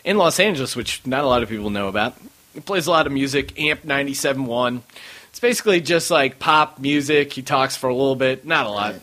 in 0.03 0.17
Los 0.17 0.39
Angeles, 0.39 0.75
which 0.75 1.05
not 1.05 1.23
a 1.23 1.27
lot 1.27 1.43
of 1.43 1.49
people 1.49 1.69
know 1.69 1.87
about. 1.87 2.15
He 2.53 2.61
plays 2.61 2.87
a 2.87 2.91
lot 2.91 3.05
of 3.05 3.13
music, 3.13 3.59
Amp 3.59 3.83
97.1. 3.83 4.81
It's 5.29 5.39
basically 5.39 5.81
just 5.81 6.09
like 6.09 6.39
pop 6.39 6.79
music. 6.79 7.33
He 7.33 7.41
talks 7.41 7.75
for 7.75 7.89
a 7.89 7.93
little 7.93 8.15
bit, 8.15 8.45
not 8.45 8.65
a 8.65 8.69
lot. 8.69 8.95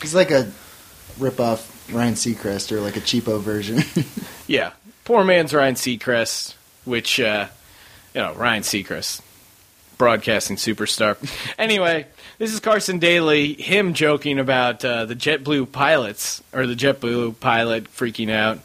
He's 0.00 0.14
like 0.14 0.30
a 0.30 0.50
rip 1.18 1.40
off 1.40 1.90
Ryan 1.92 2.14
Seacrest 2.14 2.72
or 2.72 2.80
like 2.80 2.96
a 2.96 3.00
cheapo 3.00 3.40
version. 3.40 3.82
Yeah, 4.48 4.72
poor 5.04 5.24
man's 5.24 5.54
Ryan 5.54 5.76
Seacrest, 5.76 6.56
which 6.84 7.18
uh, 7.20 7.46
you 8.12 8.20
know 8.20 8.34
Ryan 8.34 8.62
Seacrest, 8.62 9.22
broadcasting 10.02 10.56
superstar. 10.56 11.16
anyway, 11.56 12.04
this 12.38 12.52
is 12.52 12.58
Carson 12.58 12.98
Daly, 12.98 13.52
him 13.52 13.94
joking 13.94 14.40
about 14.40 14.84
uh, 14.84 15.04
the 15.04 15.14
JetBlue 15.14 15.70
pilots 15.70 16.42
or 16.52 16.66
the 16.66 16.74
JetBlue 16.74 17.38
pilot 17.38 17.84
freaking 17.84 18.28
out, 18.28 18.58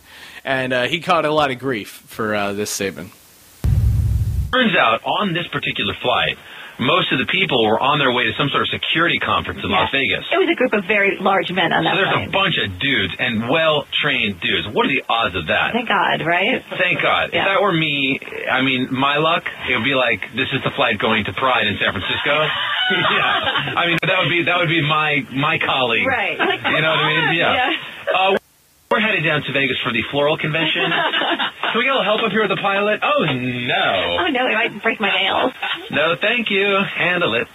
and 0.43 0.73
uh, 0.73 0.87
he 0.87 0.99
caught 0.99 1.25
a 1.25 1.31
lot 1.31 1.51
of 1.51 1.59
grief 1.59 1.89
for 1.89 2.33
uh, 2.33 2.53
this 2.53 2.71
statement. 2.71 3.11
Turns 4.51 4.75
out, 4.75 5.01
on 5.05 5.33
this 5.35 5.45
particular 5.49 5.93
flight, 6.01 6.39
most 6.79 7.11
of 7.11 7.17
the 7.19 7.25
people 7.25 7.63
were 7.65 7.79
on 7.79 7.97
their 7.99 8.11
way 8.13 8.25
to 8.25 8.33
some 8.37 8.49
sort 8.49 8.63
of 8.63 8.69
security 8.69 9.17
conference 9.19 9.61
in 9.63 9.69
Las 9.69 9.89
Vegas. 9.91 10.25
It 10.31 10.37
was 10.37 10.49
a 10.49 10.55
group 10.55 10.73
of 10.73 10.85
very 10.85 11.17
large 11.19 11.51
men 11.51 11.73
on 11.73 11.83
that. 11.83 11.93
So 11.93 12.01
there's 12.01 12.13
plane. 12.13 12.29
a 12.29 12.31
bunch 12.31 12.55
of 12.61 12.67
dudes 12.79 13.13
and 13.17 13.49
well-trained 13.49 14.39
dudes. 14.39 14.69
What 14.69 14.85
are 14.85 14.93
the 14.93 15.03
odds 15.09 15.35
of 15.35 15.47
that? 15.47 15.73
Thank 15.73 15.89
God, 15.89 16.21
right? 16.21 16.61
Thank 16.77 17.01
God. 17.01 17.33
If 17.33 17.41
that 17.41 17.61
were 17.61 17.73
me, 17.73 18.19
I 18.49 18.61
mean, 18.61 18.93
my 18.93 19.17
luck, 19.17 19.49
it 19.69 19.75
would 19.75 19.85
be 19.85 19.95
like 19.97 20.21
this 20.37 20.49
is 20.53 20.61
the 20.63 20.71
flight 20.75 20.99
going 20.99 21.25
to 21.25 21.33
Pride 21.33 21.67
in 21.67 21.77
San 21.81 21.91
Francisco. 21.93 22.35
yeah, 22.91 23.75
I 23.75 23.87
mean 23.87 23.97
that 24.01 24.17
would 24.19 24.29
be 24.29 24.43
that 24.43 24.57
would 24.57 24.69
be 24.69 24.81
my 24.81 25.25
my 25.33 25.59
colleague. 25.59 26.07
Right. 26.07 26.39
Like, 26.39 26.63
You 26.63 26.81
know 26.81 26.95
what 26.95 27.03
I 27.03 27.09
mean? 27.09 27.23
come 27.27 27.35
Yeah. 27.35 27.71
Uh, 28.15 28.37
we're 28.89 28.99
headed 28.99 29.23
down 29.23 29.43
to 29.43 29.51
Vegas 29.53 29.77
for 29.83 29.91
the 29.91 30.01
floral 30.11 30.37
convention. 30.37 30.81
Can 30.91 31.77
we 31.77 31.83
get 31.83 31.91
a 31.93 31.97
little 31.97 32.03
help 32.03 32.21
up 32.23 32.31
here 32.31 32.41
with 32.41 32.51
the 32.51 32.61
pilot? 32.61 33.01
Oh 33.03 33.25
no. 33.25 34.17
Oh 34.21 34.27
no, 34.27 34.47
he 34.47 34.53
might 34.53 34.81
break 34.81 34.99
my 34.99 35.11
nails. 35.11 35.53
No, 35.91 36.15
thank 36.19 36.49
you. 36.49 36.77
Handle 36.95 37.35
it. 37.35 37.47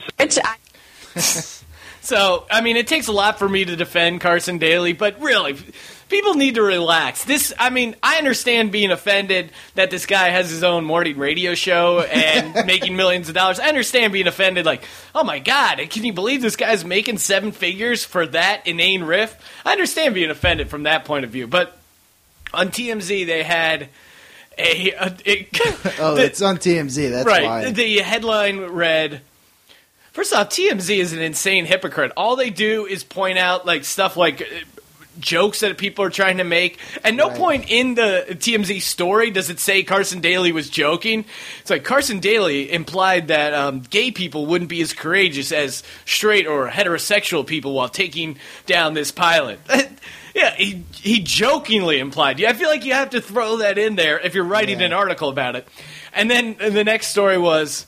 So, 2.04 2.46
I 2.50 2.62
mean, 2.62 2.76
it 2.76 2.88
takes 2.88 3.06
a 3.06 3.12
lot 3.12 3.38
for 3.38 3.48
me 3.48 3.64
to 3.64 3.76
defend 3.76 4.20
Carson 4.20 4.58
Daly, 4.58 4.92
but 4.92 5.20
really, 5.20 5.56
people 6.12 6.34
need 6.34 6.54
to 6.54 6.62
relax. 6.62 7.24
This, 7.24 7.52
I 7.58 7.70
mean, 7.70 7.96
I 8.02 8.18
understand 8.18 8.70
being 8.70 8.92
offended 8.92 9.50
that 9.74 9.90
this 9.90 10.06
guy 10.06 10.28
has 10.28 10.50
his 10.50 10.62
own 10.62 10.84
morning 10.84 11.18
radio 11.18 11.54
show 11.54 12.00
and 12.00 12.66
making 12.66 12.94
millions 12.94 13.28
of 13.28 13.34
dollars. 13.34 13.58
I 13.58 13.66
understand 13.66 14.12
being 14.12 14.28
offended, 14.28 14.64
like, 14.64 14.84
oh 15.14 15.24
my 15.24 15.40
God, 15.40 15.78
can 15.90 16.04
you 16.04 16.12
believe 16.12 16.42
this 16.42 16.54
guy's 16.54 16.84
making 16.84 17.18
seven 17.18 17.50
figures 17.50 18.04
for 18.04 18.26
that 18.28 18.64
inane 18.66 19.02
riff? 19.02 19.36
I 19.64 19.72
understand 19.72 20.14
being 20.14 20.30
offended 20.30 20.68
from 20.68 20.84
that 20.84 21.04
point 21.04 21.24
of 21.24 21.30
view, 21.32 21.48
but 21.48 21.76
on 22.54 22.68
TMZ, 22.68 23.26
they 23.26 23.42
had 23.42 23.88
a. 24.58 24.90
a 24.92 25.16
it- 25.24 25.48
oh, 25.98 26.14
the- 26.14 26.24
it's 26.24 26.42
on 26.42 26.58
TMZ. 26.58 27.10
That's 27.10 27.26
right. 27.26 27.42
why. 27.44 27.70
The 27.72 27.98
headline 27.98 28.60
read. 28.60 29.22
First 30.12 30.34
off, 30.34 30.50
TMZ 30.50 30.98
is 30.98 31.14
an 31.14 31.20
insane 31.20 31.64
hypocrite. 31.64 32.12
All 32.18 32.36
they 32.36 32.50
do 32.50 32.84
is 32.84 33.02
point 33.02 33.38
out 33.38 33.64
like 33.64 33.84
stuff 33.84 34.14
like 34.14 34.46
jokes 35.20 35.60
that 35.60 35.76
people 35.78 36.04
are 36.04 36.10
trying 36.10 36.38
to 36.38 36.44
make. 36.44 36.78
At 37.04 37.14
no 37.14 37.28
Right. 37.28 37.36
point 37.36 37.64
in 37.68 37.94
the 37.94 38.26
TMZ 38.38 38.80
story 38.82 39.30
does 39.30 39.50
it 39.50 39.60
say 39.60 39.82
Carson 39.82 40.20
Daly 40.20 40.52
was 40.52 40.68
joking. 40.70 41.24
It's 41.60 41.70
like 41.70 41.84
Carson 41.84 42.18
Daly 42.20 42.70
implied 42.72 43.28
that 43.28 43.54
um, 43.54 43.80
gay 43.80 44.10
people 44.10 44.46
wouldn't 44.46 44.70
be 44.70 44.80
as 44.82 44.92
courageous 44.92 45.52
as 45.52 45.82
straight 46.04 46.46
or 46.46 46.68
heterosexual 46.68 47.46
people 47.46 47.74
while 47.74 47.88
taking 47.88 48.38
down 48.66 48.94
this 48.94 49.10
pilot. 49.12 49.60
yeah, 50.34 50.54
he 50.54 50.84
he 51.00 51.20
jokingly 51.20 51.98
implied. 51.98 52.38
Yeah, 52.38 52.50
I 52.50 52.52
feel 52.54 52.68
like 52.68 52.84
you 52.84 52.94
have 52.94 53.10
to 53.10 53.20
throw 53.20 53.58
that 53.58 53.78
in 53.78 53.96
there 53.96 54.18
if 54.18 54.34
you're 54.34 54.44
writing 54.44 54.80
an 54.82 54.92
article 54.92 55.28
about 55.28 55.56
it. 55.56 55.66
And 56.12 56.30
then 56.30 56.56
and 56.60 56.74
the 56.74 56.84
next 56.84 57.08
story 57.08 57.38
was 57.38 57.86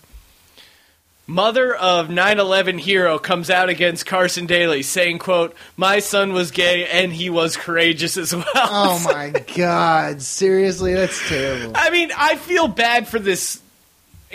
Mother 1.27 1.75
of 1.75 2.09
9/11 2.09 2.79
hero 2.81 3.19
comes 3.19 3.49
out 3.49 3.71
against 3.71 4.05
Carson 4.05 4.45
Daly, 4.47 4.83
saying, 4.83 5.19
"quote 5.21 5.55
My 5.77 5.99
son 6.01 6.33
was 6.35 6.51
gay 6.51 6.87
and 6.87 7.13
he 7.13 7.31
was 7.31 7.57
courageous 7.57 8.17
as 8.19 8.35
well." 8.35 8.45
Oh 8.55 9.01
my 9.05 9.31
god! 9.57 10.21
Seriously, 10.21 10.93
that's 10.95 11.27
terrible. 11.29 11.73
I 11.75 11.89
mean, 11.91 12.11
I 12.17 12.37
feel 12.37 12.69
bad 12.69 13.09
for 13.09 13.19
this 13.19 13.61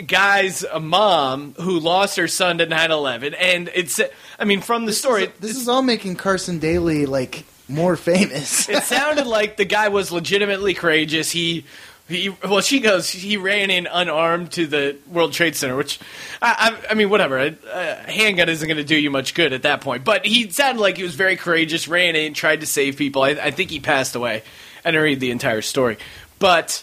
guy's 0.06 0.64
mom 0.80 1.54
who 1.60 1.78
lost 1.78 2.16
her 2.16 2.26
son 2.26 2.58
to 2.58 2.66
9/11, 2.66 3.34
and 3.38 3.70
it's. 3.74 4.00
I 4.38 4.44
mean, 4.44 4.60
from 4.60 4.86
the 4.86 4.92
story, 4.92 5.30
This 5.38 5.56
is 5.56 5.68
all 5.68 5.82
making 5.82 6.16
Carson 6.16 6.58
Daly 6.58 7.06
like 7.06 7.44
more 7.68 7.94
famous. 7.96 8.68
it 8.68 8.82
sounded 8.82 9.28
like 9.28 9.56
the 9.56 9.64
guy 9.64 9.88
was 9.88 10.10
legitimately 10.10 10.74
courageous. 10.74 11.30
He. 11.30 11.64
He, 12.10 12.28
well, 12.28 12.60
she 12.60 12.80
goes. 12.80 13.08
He 13.08 13.36
ran 13.36 13.70
in 13.70 13.86
unarmed 13.86 14.52
to 14.52 14.66
the 14.66 14.96
World 15.08 15.32
Trade 15.32 15.56
Center, 15.56 15.76
which, 15.76 15.98
I, 16.42 16.76
I, 16.82 16.90
I 16.90 16.94
mean, 16.94 17.08
whatever. 17.08 17.38
A, 17.38 17.56
a 17.72 17.94
handgun 18.10 18.48
isn't 18.48 18.66
going 18.66 18.76
to 18.78 18.84
do 18.84 18.96
you 18.96 19.10
much 19.10 19.32
good 19.34 19.52
at 19.52 19.62
that 19.62 19.80
point. 19.80 20.04
But 20.04 20.26
he 20.26 20.50
sounded 20.50 20.80
like 20.80 20.96
he 20.96 21.02
was 21.04 21.14
very 21.14 21.36
courageous. 21.36 21.88
Ran 21.88 22.16
in, 22.16 22.34
tried 22.34 22.60
to 22.60 22.66
save 22.66 22.96
people. 22.96 23.22
I, 23.22 23.30
I 23.30 23.50
think 23.52 23.70
he 23.70 23.80
passed 23.80 24.14
away. 24.16 24.42
I 24.84 24.90
didn't 24.90 25.04
read 25.04 25.20
the 25.20 25.30
entire 25.30 25.62
story, 25.62 25.98
but 26.38 26.82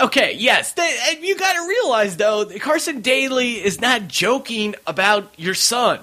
okay, 0.00 0.34
yes. 0.34 0.72
They, 0.72 0.96
and 1.10 1.24
you 1.24 1.36
got 1.36 1.54
to 1.54 1.68
realize 1.68 2.16
though, 2.16 2.44
that 2.44 2.60
Carson 2.60 3.00
Daly 3.02 3.54
is 3.54 3.80
not 3.80 4.08
joking 4.08 4.74
about 4.86 5.32
your 5.36 5.54
son. 5.54 6.00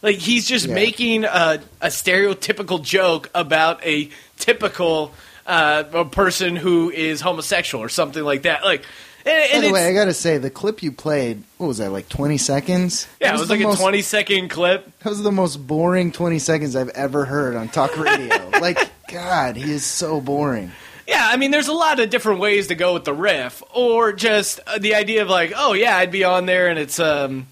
Like 0.00 0.16
he's 0.16 0.46
just 0.48 0.68
Yeah. 0.68 0.74
making 0.74 1.24
a, 1.24 1.60
a 1.80 1.88
stereotypical 1.88 2.82
joke 2.82 3.30
about 3.34 3.84
a 3.84 4.10
typical 4.38 5.12
uh, 5.50 5.84
a 5.92 6.04
person 6.04 6.56
who 6.56 6.90
is 6.90 7.20
homosexual 7.20 7.82
or 7.82 7.88
something 7.88 8.22
like 8.22 8.42
that. 8.42 8.62
Like, 8.64 8.84
and, 9.26 9.62
By 9.62 9.66
the 9.68 9.72
way, 9.74 9.86
I 9.86 9.92
gotta 9.92 10.14
say, 10.14 10.38
the 10.38 10.48
clip 10.48 10.82
you 10.82 10.92
played, 10.92 11.42
what 11.58 11.66
was 11.66 11.78
that, 11.78 11.90
like 11.92 12.08
20 12.08 12.38
seconds? 12.38 13.06
yeah, 13.20 13.28
That 13.32 13.36
it 13.36 13.40
was 13.40 13.50
like 13.50 13.60
a 13.60 13.64
most- 13.64 13.80
twenty 13.80 14.00
second 14.02 14.48
clip. 14.48 14.86
That 15.00 15.10
was 15.10 15.22
the 15.22 15.32
most 15.32 15.56
boring 15.66 16.12
20 16.12 16.38
seconds 16.38 16.74
I've 16.76 16.88
ever 16.90 17.24
heard 17.26 17.54
on 17.56 17.68
talk 17.68 17.98
radio. 17.98 18.48
like, 18.60 18.78
God, 19.12 19.56
he 19.56 19.70
is 19.70 19.84
so 19.84 20.20
boring. 20.20 20.72
Yeah, 21.06 21.26
I 21.28 21.36
mean, 21.36 21.50
there's 21.50 21.68
a 21.68 21.72
lot 21.72 21.98
of 22.00 22.08
different 22.08 22.40
ways 22.40 22.68
to 22.68 22.74
go 22.76 22.94
with 22.94 23.04
the 23.04 23.12
riff, 23.12 23.62
or 23.74 24.12
just 24.12 24.60
uh, 24.66 24.78
the 24.78 24.94
idea 24.94 25.22
of 25.22 25.28
like, 25.28 25.52
oh 25.56 25.72
yeah, 25.72 25.96
I'd 25.96 26.12
be 26.12 26.22
on 26.24 26.46
there, 26.46 26.68
and 26.68 26.78
it's 26.78 27.00
um, 27.00 27.48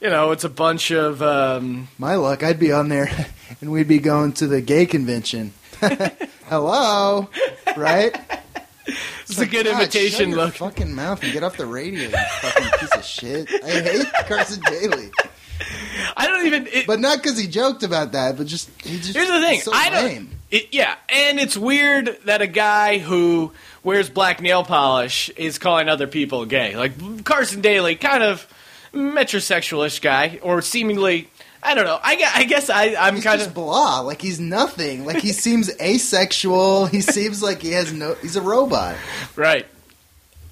you 0.00 0.08
know, 0.08 0.32
it's 0.32 0.44
a 0.44 0.48
bunch 0.48 0.90
of 0.90 1.22
um, 1.22 1.88
My 1.98 2.16
luck, 2.16 2.42
I'd 2.42 2.58
be 2.58 2.72
on 2.72 2.88
there 2.88 3.08
and 3.60 3.70
we'd 3.70 3.86
be 3.88 3.98
going 3.98 4.32
to 4.34 4.46
the 4.46 4.60
gay 4.60 4.86
convention. 4.86 5.52
Hello, 6.48 7.28
right? 7.76 8.16
It's 8.86 9.38
a 9.38 9.46
good 9.46 9.66
God, 9.66 9.80
imitation 9.80 10.30
shut 10.30 10.36
look. 10.38 10.54
fucking 10.54 10.94
mouth 10.94 11.22
and 11.22 11.32
get 11.32 11.42
off 11.42 11.56
the 11.56 11.66
radio, 11.66 12.02
you 12.08 12.16
fucking 12.40 12.78
piece 12.78 12.94
of 12.94 13.04
shit. 13.04 13.50
I 13.64 13.70
hate 13.82 14.06
Carson 14.26 14.60
Daly. 14.62 15.10
I 16.16 16.26
don't 16.26 16.46
even. 16.46 16.66
It, 16.68 16.86
But 16.86 17.00
not 17.00 17.22
because 17.22 17.36
he 17.38 17.46
joked 17.48 17.82
about 17.82 18.12
that, 18.12 18.36
but 18.36 18.46
just 18.46 18.70
he 18.82 18.98
just 18.98 19.14
Here's 19.14 19.28
the 19.28 19.40
thing. 19.40 19.60
so 19.60 19.72
I 19.74 19.90
don't. 19.90 20.28
It, 20.50 20.68
yeah, 20.72 20.94
and 21.08 21.40
it's 21.40 21.56
weird 21.56 22.16
that 22.24 22.40
a 22.40 22.46
guy 22.46 22.98
who 22.98 23.52
wears 23.82 24.08
black 24.08 24.40
nail 24.40 24.62
polish 24.62 25.28
is 25.30 25.58
calling 25.58 25.88
other 25.88 26.06
people 26.06 26.44
gay. 26.46 26.76
Like 26.76 27.24
Carson 27.24 27.60
Daly, 27.60 27.96
kind 27.96 28.22
of 28.22 28.46
metrosexualish 28.92 30.00
guy, 30.00 30.38
or 30.42 30.62
seemingly. 30.62 31.28
I 31.66 31.74
don't 31.74 31.84
know. 31.84 31.98
I, 32.00 32.22
I 32.36 32.44
guess 32.44 32.70
I, 32.70 32.94
I'm 32.96 33.16
He's 33.16 33.24
kind 33.24 33.38
just 33.38 33.48
of. 33.50 33.54
blah. 33.54 34.00
Like 34.00 34.22
he's 34.22 34.38
nothing. 34.38 35.04
Like 35.04 35.18
he 35.18 35.32
seems 35.32 35.68
asexual. 35.80 36.86
He 36.86 37.00
seems 37.00 37.42
like 37.42 37.60
he 37.60 37.72
has 37.72 37.92
no. 37.92 38.14
He's 38.14 38.36
a 38.36 38.40
robot. 38.42 38.96
Right. 39.34 39.66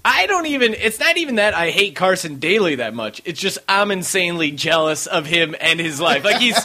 I 0.05 0.27
don't 0.27 0.47
even. 0.47 0.75
It's 0.75 0.99
not 0.99 1.17
even 1.17 1.37
that 1.37 1.55
I 1.55 1.71
hate 1.71 1.95
Carson 1.97 2.39
Daly 2.41 2.75
that 2.77 2.95
much. 2.95 3.23
It's 3.25 3.41
just 3.41 3.59
I'm 3.69 3.91
insanely 3.91 4.51
jealous 4.51 5.07
of 5.07 5.25
him 5.25 5.55
and 5.61 5.79
his 5.81 6.01
life. 6.01 6.25
Like 6.25 6.41
he's 6.41 6.59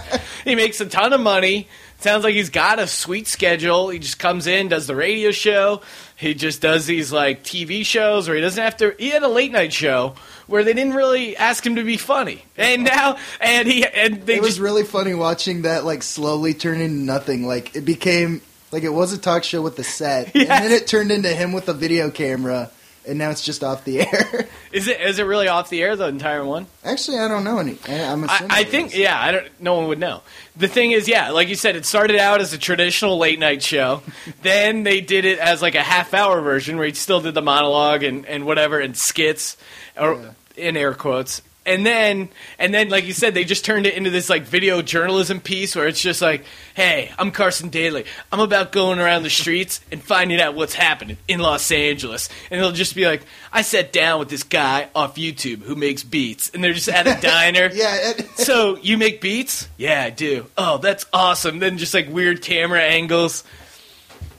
he 0.44 0.56
makes 0.56 0.82
a 0.82 0.86
ton 0.88 1.14
of 1.14 1.22
money. 1.22 1.68
Sounds 2.00 2.24
like 2.24 2.34
he's 2.34 2.50
got 2.50 2.80
a 2.80 2.88
sweet 2.88 3.28
schedule. 3.28 3.90
He 3.90 4.00
just 4.00 4.20
comes 4.20 4.48
in, 4.48 4.70
does 4.70 4.88
the 4.88 4.96
radio 4.96 5.32
show. 5.32 5.82
He 6.16 6.34
just 6.34 6.62
does 6.62 6.86
these 6.86 7.12
like 7.12 7.44
TV 7.44 7.86
shows, 7.86 8.28
where 8.28 8.36
he 8.36 8.42
doesn't 8.42 8.64
have 8.64 8.78
to. 8.78 8.96
He 8.98 9.10
had 9.10 9.24
a 9.24 9.28
late 9.28 9.52
night 9.52 9.74
show 9.74 10.16
where 10.48 10.64
they 10.64 10.74
didn't 10.74 10.94
really 10.94 11.36
ask 11.36 11.66
him 11.66 11.76
to 11.76 11.84
be 11.84 11.98
funny, 11.98 12.44
and 12.56 12.86
now 12.86 13.18
and 13.42 13.68
he 13.68 13.86
and 13.86 14.26
they 14.26 14.36
it 14.36 14.42
was 14.42 14.52
just 14.52 14.62
really 14.62 14.84
funny 14.84 15.14
watching 15.14 15.64
that 15.64 15.84
like 15.84 16.02
slowly 16.02 16.54
turn 16.54 16.80
into 16.80 16.96
nothing. 16.96 17.46
Like 17.46 17.76
it 17.76 17.84
became 17.84 18.42
like 18.72 18.84
it 18.84 18.94
was 18.94 19.12
a 19.12 19.18
talk 19.18 19.44
show 19.44 19.62
with 19.62 19.76
the 19.76 19.84
set, 19.84 20.28
and 20.36 20.48
then 20.48 20.72
it 20.72 20.88
turned 20.88 21.12
into 21.12 21.30
him 21.30 21.52
with 21.52 21.68
a 21.68 21.74
video 21.74 22.10
camera 22.10 22.72
and 23.10 23.18
now 23.18 23.32
it's 23.32 23.44
just 23.44 23.64
off 23.64 23.84
the 23.84 24.02
air. 24.02 24.48
Is 24.72 24.88
it 24.88 25.02
is 25.02 25.18
it 25.18 25.24
really 25.24 25.48
off 25.48 25.70
the 25.72 25.82
air 25.82 25.96
the 25.96 26.08
entire 26.08 26.46
one? 26.46 26.68
Actually, 26.84 27.18
I 27.18 27.28
don't 27.28 27.44
know 27.44 27.58
any. 27.58 27.80
I, 27.88 28.04
I'm 28.04 28.30
I, 28.30 28.36
assuming. 28.36 28.52
I 28.52 28.64
think 28.66 28.96
yeah. 28.96 29.20
I 29.20 29.32
don't. 29.32 29.48
No 29.60 29.74
one 29.74 29.88
would 29.88 29.98
know. 29.98 30.22
The 30.56 30.68
thing 30.68 30.92
is, 30.92 31.08
yeah, 31.08 31.32
like 31.32 31.48
you 31.48 31.56
said, 31.56 31.76
it 31.76 31.88
started 31.88 32.18
out 32.18 32.40
as 32.40 32.54
a 32.54 32.58
traditional 32.60 33.18
late 33.18 33.40
night 33.40 33.64
show. 33.64 34.04
then 34.44 34.84
they 34.84 35.02
did 35.02 35.26
it 35.26 35.40
as 35.40 35.64
like 35.64 35.74
a 35.74 35.82
half 35.82 36.14
hour 36.14 36.40
version 36.42 36.78
where 36.78 36.86
he 36.86 36.94
still 36.94 37.20
did 37.20 37.34
the 37.34 37.42
monologue 37.42 38.04
and, 38.04 38.28
and 38.28 38.46
whatever 38.46 38.80
and 38.80 38.96
skits, 38.96 39.58
or 39.98 40.36
in 40.56 40.78
air 40.78 40.94
quotes. 40.94 41.42
And 41.66 41.86
then 41.86 42.30
and 42.58 42.74
then 42.74 42.90
like 42.90 43.06
you 43.06 43.14
said, 43.14 43.36
they 43.36 43.44
just 43.44 43.64
turned 43.64 43.86
it 43.86 43.94
into 43.94 44.10
this 44.10 44.28
like 44.30 44.44
video 44.44 44.82
journalism 44.82 45.40
piece 45.40 45.76
where 45.76 45.88
it's 45.88 46.02
just 46.02 46.20
like, 46.22 46.44
hey, 46.74 47.12
I'm 47.20 47.30
Carson 47.32 47.70
Daly. 47.70 48.06
I'm 48.32 48.40
about 48.40 48.72
going 48.72 48.98
around 48.98 49.22
the 49.24 49.30
streets 49.30 49.80
and 49.92 50.02
finding 50.02 50.42
out 50.42 50.56
what's 50.56 50.74
happening 50.74 51.18
in 51.28 51.40
Los 51.42 51.70
Angeles. 51.72 52.28
And 52.50 52.60
it'll 52.60 52.72
just 52.72 52.96
be 52.96 53.06
like, 53.06 53.22
I 53.54 53.62
sat 53.62 53.94
down 53.94 54.20
with 54.20 54.30
this 54.30 54.42
guy 54.44 54.90
off 54.96 55.16
YouTube 55.16 55.62
who 55.62 55.76
makes 55.76 56.02
beats, 56.04 56.50
and 56.54 56.64
they're 56.64 56.74
just 56.74 56.90
at 56.90 57.06
a 57.06 57.22
diner. 57.28 57.70
yeah. 57.72 58.14
so 58.36 58.78
you 58.78 58.98
make 58.98 59.22
beats? 59.22 59.68
Yeah, 59.78 60.02
I 60.02 60.10
do. 60.10 60.48
Oh, 60.58 60.80
that's 60.80 61.06
awesome. 61.14 61.60
Then 61.60 61.78
just 61.78 61.94
like 61.94 62.10
weird 62.10 62.42
camera 62.42 62.82
angles. 62.82 63.44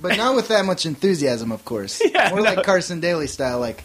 But 0.00 0.16
not 0.16 0.34
with 0.34 0.48
that 0.48 0.64
much 0.64 0.84
enthusiasm, 0.86 1.52
of 1.52 1.64
course. 1.64 2.00
Yeah, 2.12 2.30
More 2.30 2.38
no. 2.38 2.54
like 2.54 2.64
Carson 2.64 2.98
Daly 3.00 3.26
style, 3.28 3.60
like, 3.60 3.84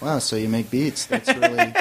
wow, 0.00 0.20
so 0.20 0.36
you 0.36 0.48
make 0.48 0.70
beats. 0.70 1.04
That's 1.06 1.28
really. 1.28 1.74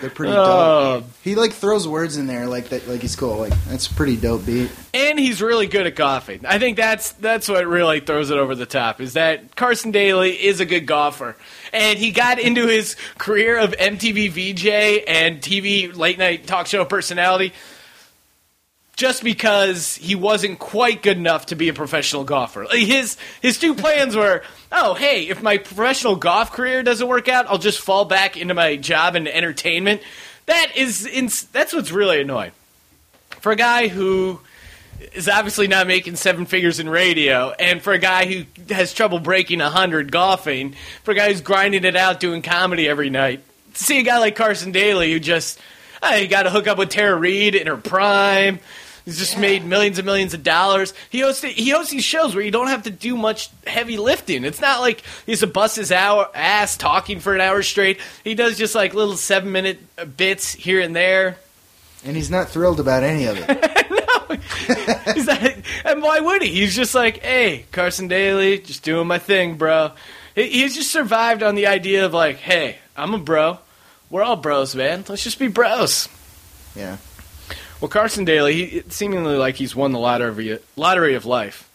They're 0.00 0.10
pretty 0.10 0.32
dope. 0.32 1.02
Um, 1.02 1.04
he 1.24 1.34
like 1.34 1.52
throws 1.52 1.88
words 1.88 2.16
in 2.16 2.28
there 2.28 2.46
like 2.46 2.68
that, 2.68 2.86
like 2.86 3.00
he's 3.00 3.16
cool. 3.16 3.38
Like 3.38 3.52
that's 3.64 3.88
a 3.88 3.94
pretty 3.94 4.16
dope 4.16 4.46
beat. 4.46 4.70
And 4.94 5.18
he's 5.18 5.42
really 5.42 5.66
good 5.66 5.86
at 5.88 5.96
golfing. 5.96 6.46
I 6.46 6.60
think 6.60 6.76
that's 6.76 7.12
that's 7.12 7.48
what 7.48 7.66
really 7.66 7.98
throws 7.98 8.30
it 8.30 8.38
over 8.38 8.54
the 8.54 8.66
top. 8.66 9.00
Is 9.00 9.14
that 9.14 9.56
Carson 9.56 9.90
Daly 9.90 10.30
is 10.30 10.60
a 10.60 10.66
good 10.66 10.86
golfer, 10.86 11.36
and 11.72 11.98
he 11.98 12.12
got 12.12 12.38
into 12.38 12.68
his 12.68 12.94
career 13.18 13.58
of 13.58 13.72
MTV 13.72 14.30
VJ 14.30 15.04
and 15.08 15.40
TV 15.40 15.94
late 15.96 16.18
night 16.18 16.46
talk 16.46 16.68
show 16.68 16.84
personality 16.84 17.52
just 18.98 19.22
because 19.22 19.94
he 19.94 20.16
wasn't 20.16 20.58
quite 20.58 21.04
good 21.04 21.16
enough 21.16 21.46
to 21.46 21.54
be 21.54 21.68
a 21.68 21.72
professional 21.72 22.24
golfer. 22.24 22.66
His 22.72 23.16
his 23.40 23.56
two 23.56 23.76
plans 23.76 24.16
were, 24.16 24.42
oh 24.72 24.94
hey, 24.94 25.28
if 25.28 25.40
my 25.40 25.56
professional 25.56 26.16
golf 26.16 26.52
career 26.52 26.82
doesn't 26.82 27.06
work 27.06 27.28
out, 27.28 27.46
I'll 27.48 27.58
just 27.58 27.80
fall 27.80 28.04
back 28.04 28.36
into 28.36 28.54
my 28.54 28.74
job 28.74 29.14
in 29.14 29.28
entertainment. 29.28 30.02
That 30.46 30.72
is 30.76 31.06
ins- 31.06 31.44
that's 31.44 31.72
what's 31.72 31.92
really 31.92 32.20
annoying 32.20 32.50
for 33.40 33.52
a 33.52 33.56
guy 33.56 33.86
who 33.86 34.40
is 35.12 35.28
obviously 35.28 35.68
not 35.68 35.86
making 35.86 36.16
seven 36.16 36.44
figures 36.44 36.80
in 36.80 36.88
radio, 36.88 37.52
and 37.52 37.80
for 37.80 37.92
a 37.92 37.98
guy 37.98 38.26
who 38.26 38.42
has 38.74 38.92
trouble 38.92 39.20
breaking 39.20 39.60
hundred 39.60 40.10
golfing, 40.10 40.74
for 41.04 41.12
a 41.12 41.14
guy 41.14 41.28
who's 41.28 41.40
grinding 41.40 41.84
it 41.84 41.94
out 41.94 42.18
doing 42.18 42.42
comedy 42.42 42.88
every 42.88 43.10
night, 43.10 43.44
to 43.74 43.84
see 43.84 44.00
a 44.00 44.02
guy 44.02 44.18
like 44.18 44.34
Carson 44.34 44.72
Daly 44.72 45.12
who 45.12 45.20
just 45.20 45.60
uh, 46.02 46.14
he 46.14 46.26
got 46.26 46.42
to 46.42 46.50
hook 46.50 46.66
up 46.66 46.78
with 46.78 46.88
Tara 46.88 47.14
Reid 47.14 47.54
in 47.54 47.68
her 47.68 47.76
prime. 47.76 48.58
He's 49.08 49.16
just 49.18 49.38
made 49.38 49.64
millions 49.64 49.98
and 49.98 50.04
millions 50.04 50.34
of 50.34 50.42
dollars. 50.42 50.92
He 51.08 51.20
hosts 51.20 51.40
he 51.42 51.70
hosts 51.70 51.90
these 51.92 52.04
shows 52.04 52.34
where 52.34 52.44
you 52.44 52.50
don't 52.50 52.66
have 52.66 52.82
to 52.82 52.90
do 52.90 53.16
much 53.16 53.48
heavy 53.66 53.96
lifting. 53.96 54.44
It's 54.44 54.60
not 54.60 54.80
like 54.82 55.02
he 55.24 55.32
has 55.32 55.40
to 55.40 55.46
bust 55.46 55.76
his 55.76 55.90
hour, 55.90 56.28
ass 56.34 56.76
talking 56.76 57.18
for 57.18 57.34
an 57.34 57.40
hour 57.40 57.62
straight. 57.62 58.00
He 58.22 58.34
does 58.34 58.58
just 58.58 58.74
like 58.74 58.92
little 58.92 59.16
seven 59.16 59.50
minute 59.50 59.78
bits 60.18 60.52
here 60.52 60.82
and 60.82 60.94
there. 60.94 61.38
And 62.04 62.16
he's 62.16 62.28
not 62.30 62.50
thrilled 62.50 62.80
about 62.80 63.02
any 63.02 63.24
of 63.24 63.38
it. 63.40 63.86
He's 65.14 65.26
not- 65.26 65.54
and 65.86 66.02
why 66.02 66.20
would 66.20 66.42
he? 66.42 66.50
He's 66.50 66.76
just 66.76 66.94
like, 66.94 67.22
hey, 67.22 67.64
Carson 67.72 68.08
Daly, 68.08 68.58
just 68.58 68.82
doing 68.82 69.06
my 69.06 69.18
thing, 69.18 69.56
bro. 69.56 69.92
He's 70.34 70.74
just 70.74 70.90
survived 70.92 71.42
on 71.42 71.54
the 71.54 71.66
idea 71.66 72.04
of 72.04 72.12
like, 72.12 72.36
hey, 72.36 72.76
I'm 72.94 73.14
a 73.14 73.18
bro. 73.18 73.58
We're 74.10 74.22
all 74.22 74.36
bros, 74.36 74.74
man. 74.74 75.04
Let's 75.08 75.24
just 75.24 75.38
be 75.38 75.48
bros. 75.48 76.08
Yeah. 76.76 76.98
Well, 77.80 77.88
Carson 77.88 78.24
Daly, 78.24 78.66
he, 78.66 78.82
seemingly 78.88 79.36
like 79.36 79.54
he's 79.54 79.76
won 79.76 79.92
the 79.92 80.00
lottery, 80.00 80.58
lottery 80.74 81.14
of 81.14 81.26
life. 81.26 81.70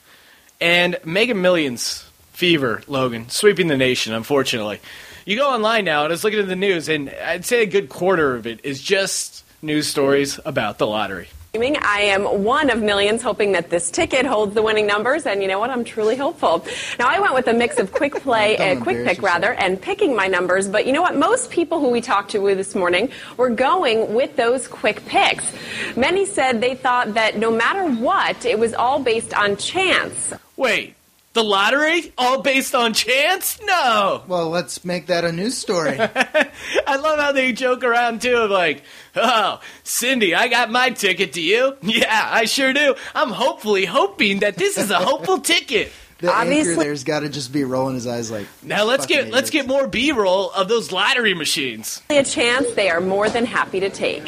And 0.60 0.98
Mega 1.06 1.34
Millions 1.34 2.10
fever, 2.34 2.82
Logan, 2.88 3.30
sweeping 3.30 3.68
the 3.68 3.78
nation, 3.78 4.14
unfortunately. 4.14 4.82
You 5.26 5.38
go 5.38 5.50
online 5.50 5.86
now, 5.86 6.04
and 6.04 6.12
I 6.12 6.14
was 6.14 6.26
looking 6.26 6.40
at 6.40 6.48
the 6.48 6.58
news, 6.58 6.90
and 6.90 7.10
I'd 7.10 7.46
say 7.46 7.62
a 7.62 7.66
good 7.66 7.88
quarter 7.88 8.36
of 8.36 8.46
it 8.46 8.60
is 8.66 8.82
just 8.82 9.46
news 9.62 9.88
stories 9.88 10.40
about 10.44 10.78
the 10.78 10.88
lottery. 10.88 11.30
I 11.56 12.00
am 12.06 12.44
one 12.44 12.72
of 12.72 12.82
millions 12.82 13.22
hoping 13.22 13.52
that 13.52 13.70
this 13.70 13.92
ticket 13.92 14.26
holds 14.26 14.56
the 14.56 14.64
winning 14.64 14.88
numbers, 14.88 15.28
and 15.28 15.40
you 15.40 15.48
know 15.48 15.60
what? 15.60 15.70
I'm 15.70 15.84
truly 15.84 16.16
hopeful. 16.16 16.66
Now, 16.98 17.08
I 17.08 17.20
went 17.20 17.36
with 17.36 17.46
a 17.46 17.54
mix 17.54 17.78
of 17.78 17.92
quick 17.92 18.16
play, 18.16 18.56
Don't 18.56 18.78
uh, 18.78 18.84
quick 18.84 18.98
embarrass 18.98 19.18
pick 19.18 19.24
rather, 19.24 19.54
and 19.54 19.80
picking 19.80 20.16
my 20.16 20.26
numbers. 20.26 20.68
But 20.68 20.88
you 20.88 20.94
know 20.94 21.04
what? 21.04 21.16
Most 21.16 21.52
people 21.52 21.80
who 21.80 21.92
we 21.92 22.02
talked 22.02 22.32
to 22.32 22.56
this 22.56 22.74
morning 22.74 23.12
were 23.38 23.52
going 23.52 24.16
with 24.16 24.36
those 24.36 24.68
quick 24.68 25.06
picks. 25.06 25.54
Many 25.96 26.26
said 26.26 26.60
they 26.60 26.74
thought 26.74 27.14
that 27.14 27.38
no 27.38 27.52
matter 27.52 27.88
what, 28.02 28.46
it 28.46 28.58
was 28.58 28.74
all 28.74 28.98
based 28.98 29.36
on 29.36 29.56
chance. 29.56 30.34
Wait, 30.58 30.96
the 31.34 31.44
lottery? 31.44 32.14
All 32.18 32.42
based 32.42 32.74
on 32.76 32.94
chance? 32.94 33.60
No. 33.64 34.24
Well, 34.28 34.50
let's 34.50 34.86
make 34.86 35.08
that 35.08 35.26
a 35.26 35.32
news 35.32 35.58
story. 35.58 35.98
I 36.00 36.96
love 36.98 37.20
how 37.20 37.32
they 37.32 37.52
joke 37.54 37.84
around 37.84 38.22
too 38.22 38.36
of 38.38 38.52
like, 38.52 38.84
oh, 39.16 39.60
Cindy, 39.84 40.34
I 40.36 40.48
got 40.48 40.72
my 40.72 40.92
ticket 40.92 41.34
to 41.34 41.42
you. 41.42 41.76
Yeah, 41.84 42.28
I 42.32 42.46
sure 42.46 42.74
do. 42.74 42.96
I'm 43.14 43.30
hopefully 43.30 43.86
hoping 43.86 44.40
that 44.40 44.56
this 44.56 44.78
is 44.78 44.90
a 44.90 44.98
hopeful 44.98 45.40
ticket. 45.54 45.92
The 46.20 46.28
anchor 46.30 46.42
Obviously- 46.42 46.76
there's 46.86 47.04
got 47.04 47.20
to 47.22 47.30
just 47.30 47.52
be 47.52 47.64
rolling 47.64 47.96
his 47.96 48.08
eyes 48.08 48.32
like. 48.32 48.48
Now 48.64 48.86
let's 48.86 49.06
fucking 49.06 49.26
get 49.26 49.34
let's 49.34 49.50
get 49.50 49.68
more 49.68 49.88
B-roll 49.88 50.52
of 50.52 50.70
those 50.70 50.92
lottery 50.92 51.34
machines. 51.34 52.02
A 52.10 52.24
chance 52.24 52.72
they 52.72 52.90
are 52.90 53.02
more 53.02 53.30
than 53.30 53.46
happy 53.46 53.80
to 53.82 53.90
take. 53.90 54.28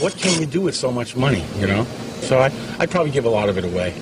What 0.00 0.16
can 0.16 0.40
you 0.40 0.46
do 0.46 0.60
with 0.60 0.74
so 0.74 0.90
much 0.90 1.16
money, 1.16 1.44
you 1.56 1.66
know? 1.66 1.84
So 2.22 2.40
I, 2.40 2.50
I'd 2.78 2.90
probably 2.90 3.12
give 3.12 3.24
a 3.26 3.30
lot 3.30 3.48
of 3.48 3.56
it 3.58 3.64
away. 3.64 3.94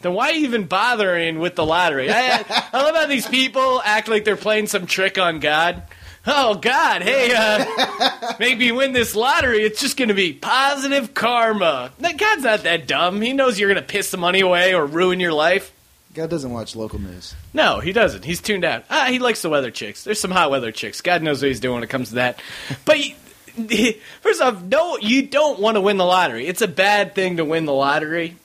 Then 0.00 0.14
why 0.14 0.32
even 0.32 0.64
bothering 0.66 1.38
with 1.38 1.54
the 1.56 1.64
lottery? 1.64 2.10
I, 2.10 2.44
I 2.72 2.82
love 2.82 2.94
how 2.94 3.06
these 3.06 3.26
people 3.26 3.80
act 3.84 4.08
like 4.08 4.24
they're 4.24 4.36
playing 4.36 4.66
some 4.68 4.86
trick 4.86 5.18
on 5.18 5.40
God. 5.40 5.82
Oh 6.26 6.54
God, 6.54 7.02
hey, 7.02 7.32
uh, 7.36 8.32
make 8.38 8.56
me 8.58 8.72
win 8.72 8.92
this 8.92 9.14
lottery. 9.14 9.58
It's 9.62 9.78
just 9.80 9.96
going 9.98 10.08
to 10.08 10.14
be 10.14 10.32
positive 10.32 11.12
karma. 11.12 11.92
That 11.98 12.16
God's 12.16 12.44
not 12.44 12.62
that 12.62 12.86
dumb. 12.86 13.20
He 13.20 13.34
knows 13.34 13.58
you're 13.58 13.68
going 13.72 13.82
to 13.84 13.86
piss 13.86 14.10
the 14.10 14.16
money 14.16 14.40
away 14.40 14.74
or 14.74 14.86
ruin 14.86 15.20
your 15.20 15.34
life. 15.34 15.70
God 16.14 16.30
doesn't 16.30 16.50
watch 16.52 16.74
local 16.76 16.98
news. 17.00 17.34
No, 17.52 17.80
he 17.80 17.92
doesn't. 17.92 18.24
He's 18.24 18.40
tuned 18.40 18.64
out. 18.64 18.84
Ah, 18.88 19.06
he 19.10 19.18
likes 19.18 19.42
the 19.42 19.50
weather 19.50 19.70
chicks. 19.70 20.04
There's 20.04 20.20
some 20.20 20.30
hot 20.30 20.50
weather 20.50 20.72
chicks. 20.72 21.00
God 21.02 21.22
knows 21.22 21.42
what 21.42 21.48
he's 21.48 21.60
doing 21.60 21.74
when 21.74 21.82
it 21.82 21.90
comes 21.90 22.10
to 22.10 22.14
that. 22.14 22.40
But 22.84 23.00
you- 23.04 23.14
first 24.22 24.40
off, 24.40 24.62
no, 24.62 24.96
you 24.98 25.26
don't 25.26 25.60
want 25.60 25.74
to 25.76 25.80
win 25.80 25.96
the 25.96 26.04
lottery. 26.06 26.46
It's 26.46 26.62
a 26.62 26.68
bad 26.68 27.14
thing 27.14 27.36
to 27.36 27.44
win 27.44 27.66
the 27.66 27.72
lottery. 27.72 28.36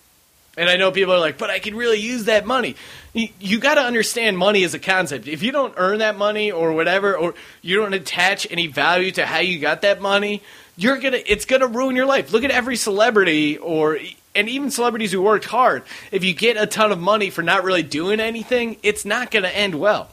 And 0.57 0.69
I 0.69 0.75
know 0.75 0.91
people 0.91 1.13
are 1.13 1.19
like, 1.19 1.37
but 1.37 1.49
I 1.49 1.59
could 1.59 1.73
really 1.73 1.99
use 1.99 2.25
that 2.25 2.45
money. 2.45 2.75
You, 3.13 3.29
you 3.39 3.59
got 3.59 3.75
to 3.75 3.81
understand 3.81 4.37
money 4.37 4.63
as 4.63 4.73
a 4.73 4.79
concept. 4.79 5.27
If 5.27 5.41
you 5.41 5.51
don't 5.51 5.73
earn 5.77 5.99
that 5.99 6.17
money 6.17 6.51
or 6.51 6.73
whatever, 6.73 7.15
or 7.15 7.33
you 7.61 7.77
don't 7.77 7.93
attach 7.93 8.47
any 8.51 8.67
value 8.67 9.11
to 9.11 9.25
how 9.25 9.39
you 9.39 9.59
got 9.59 9.81
that 9.83 10.01
money, 10.01 10.41
you're 10.75 10.97
gonna. 10.97 11.19
It's 11.25 11.45
gonna 11.45 11.67
ruin 11.67 11.95
your 11.95 12.05
life. 12.05 12.31
Look 12.31 12.43
at 12.43 12.51
every 12.51 12.77
celebrity, 12.77 13.57
or 13.57 13.99
and 14.33 14.47
even 14.47 14.71
celebrities 14.71 15.11
who 15.11 15.21
worked 15.21 15.45
hard. 15.45 15.83
If 16.11 16.23
you 16.23 16.33
get 16.33 16.55
a 16.55 16.65
ton 16.65 16.91
of 16.91 16.99
money 16.99 17.29
for 17.29 17.41
not 17.41 17.63
really 17.63 17.83
doing 17.83 18.19
anything, 18.19 18.77
it's 18.81 19.03
not 19.03 19.31
gonna 19.31 19.49
end 19.49 19.75
well. 19.75 20.09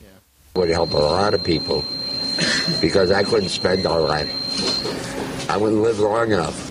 Yeah. 0.00 0.08
Would 0.56 0.70
help 0.70 0.92
a 0.92 0.96
lot 0.96 1.34
of 1.34 1.44
people 1.44 1.84
because 2.80 3.10
I 3.10 3.22
couldn't 3.22 3.48
spend 3.48 3.86
all 3.86 4.06
that. 4.08 4.26
I 5.48 5.56
wouldn't 5.56 5.82
live 5.82 5.98
long 6.00 6.32
enough. 6.32 6.67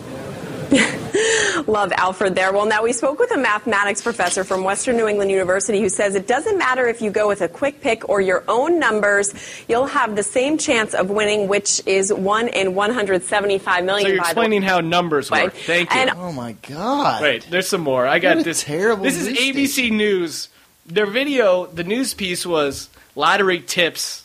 Love 1.68 1.91
Alfred 1.93 2.36
there. 2.36 2.51
Well, 2.53 2.65
now 2.65 2.84
we 2.84 2.93
spoke 2.93 3.20
with 3.20 3.32
a 3.32 3.38
mathematics 3.38 4.01
professor 4.01 4.43
from 4.43 4.63
Western 4.63 4.95
New 4.97 5.07
England 5.07 5.32
University 5.32 5.82
who 5.82 5.89
says 5.89 6.15
it 6.15 6.28
doesn't 6.28 6.57
matter 6.57 6.88
if 6.88 7.01
you 7.01 7.09
go 7.11 7.28
with 7.28 7.41
a 7.41 7.47
quick 7.47 7.82
pick 7.82 8.07
or 8.09 8.22
your 8.22 8.43
own 8.47 8.80
numbers, 8.80 9.34
you'll 9.68 9.88
have 9.88 10.15
the 10.15 10.24
same 10.24 10.57
chance 10.57 10.93
of 10.93 11.09
winning, 11.09 11.47
which 11.47 11.82
is 11.86 12.13
1 12.13 12.47
in 12.49 12.76
175 12.76 13.84
million. 13.86 14.05
So 14.05 14.13
you're 14.13 14.18
by 14.18 14.24
the 14.24 14.30
explaining 14.30 14.61
how 14.61 14.80
numbers 14.80 15.32
way. 15.32 15.43
work. 15.45 15.53
Thank 15.55 15.93
you. 15.93 15.99
And- 15.99 16.11
Oh 16.18 16.32
my 16.32 16.53
god! 16.68 17.22
Wait, 17.22 17.47
there's 17.49 17.68
some 17.68 17.82
more. 17.82 18.05
I 18.07 18.20
got 18.20 18.38
What 18.38 18.41
a 18.41 18.49
this. 18.49 18.63
terrible 18.63 19.03
This 19.03 19.18
is 19.18 19.28
news 19.28 19.38
ABC 19.39 19.91
News. 19.91 20.49
Their 20.86 21.05
video, 21.05 21.65
the 21.65 21.84
news 21.84 22.13
piece 22.13 22.45
was 22.45 22.89
lottery 23.15 23.59
tips. 23.61 24.24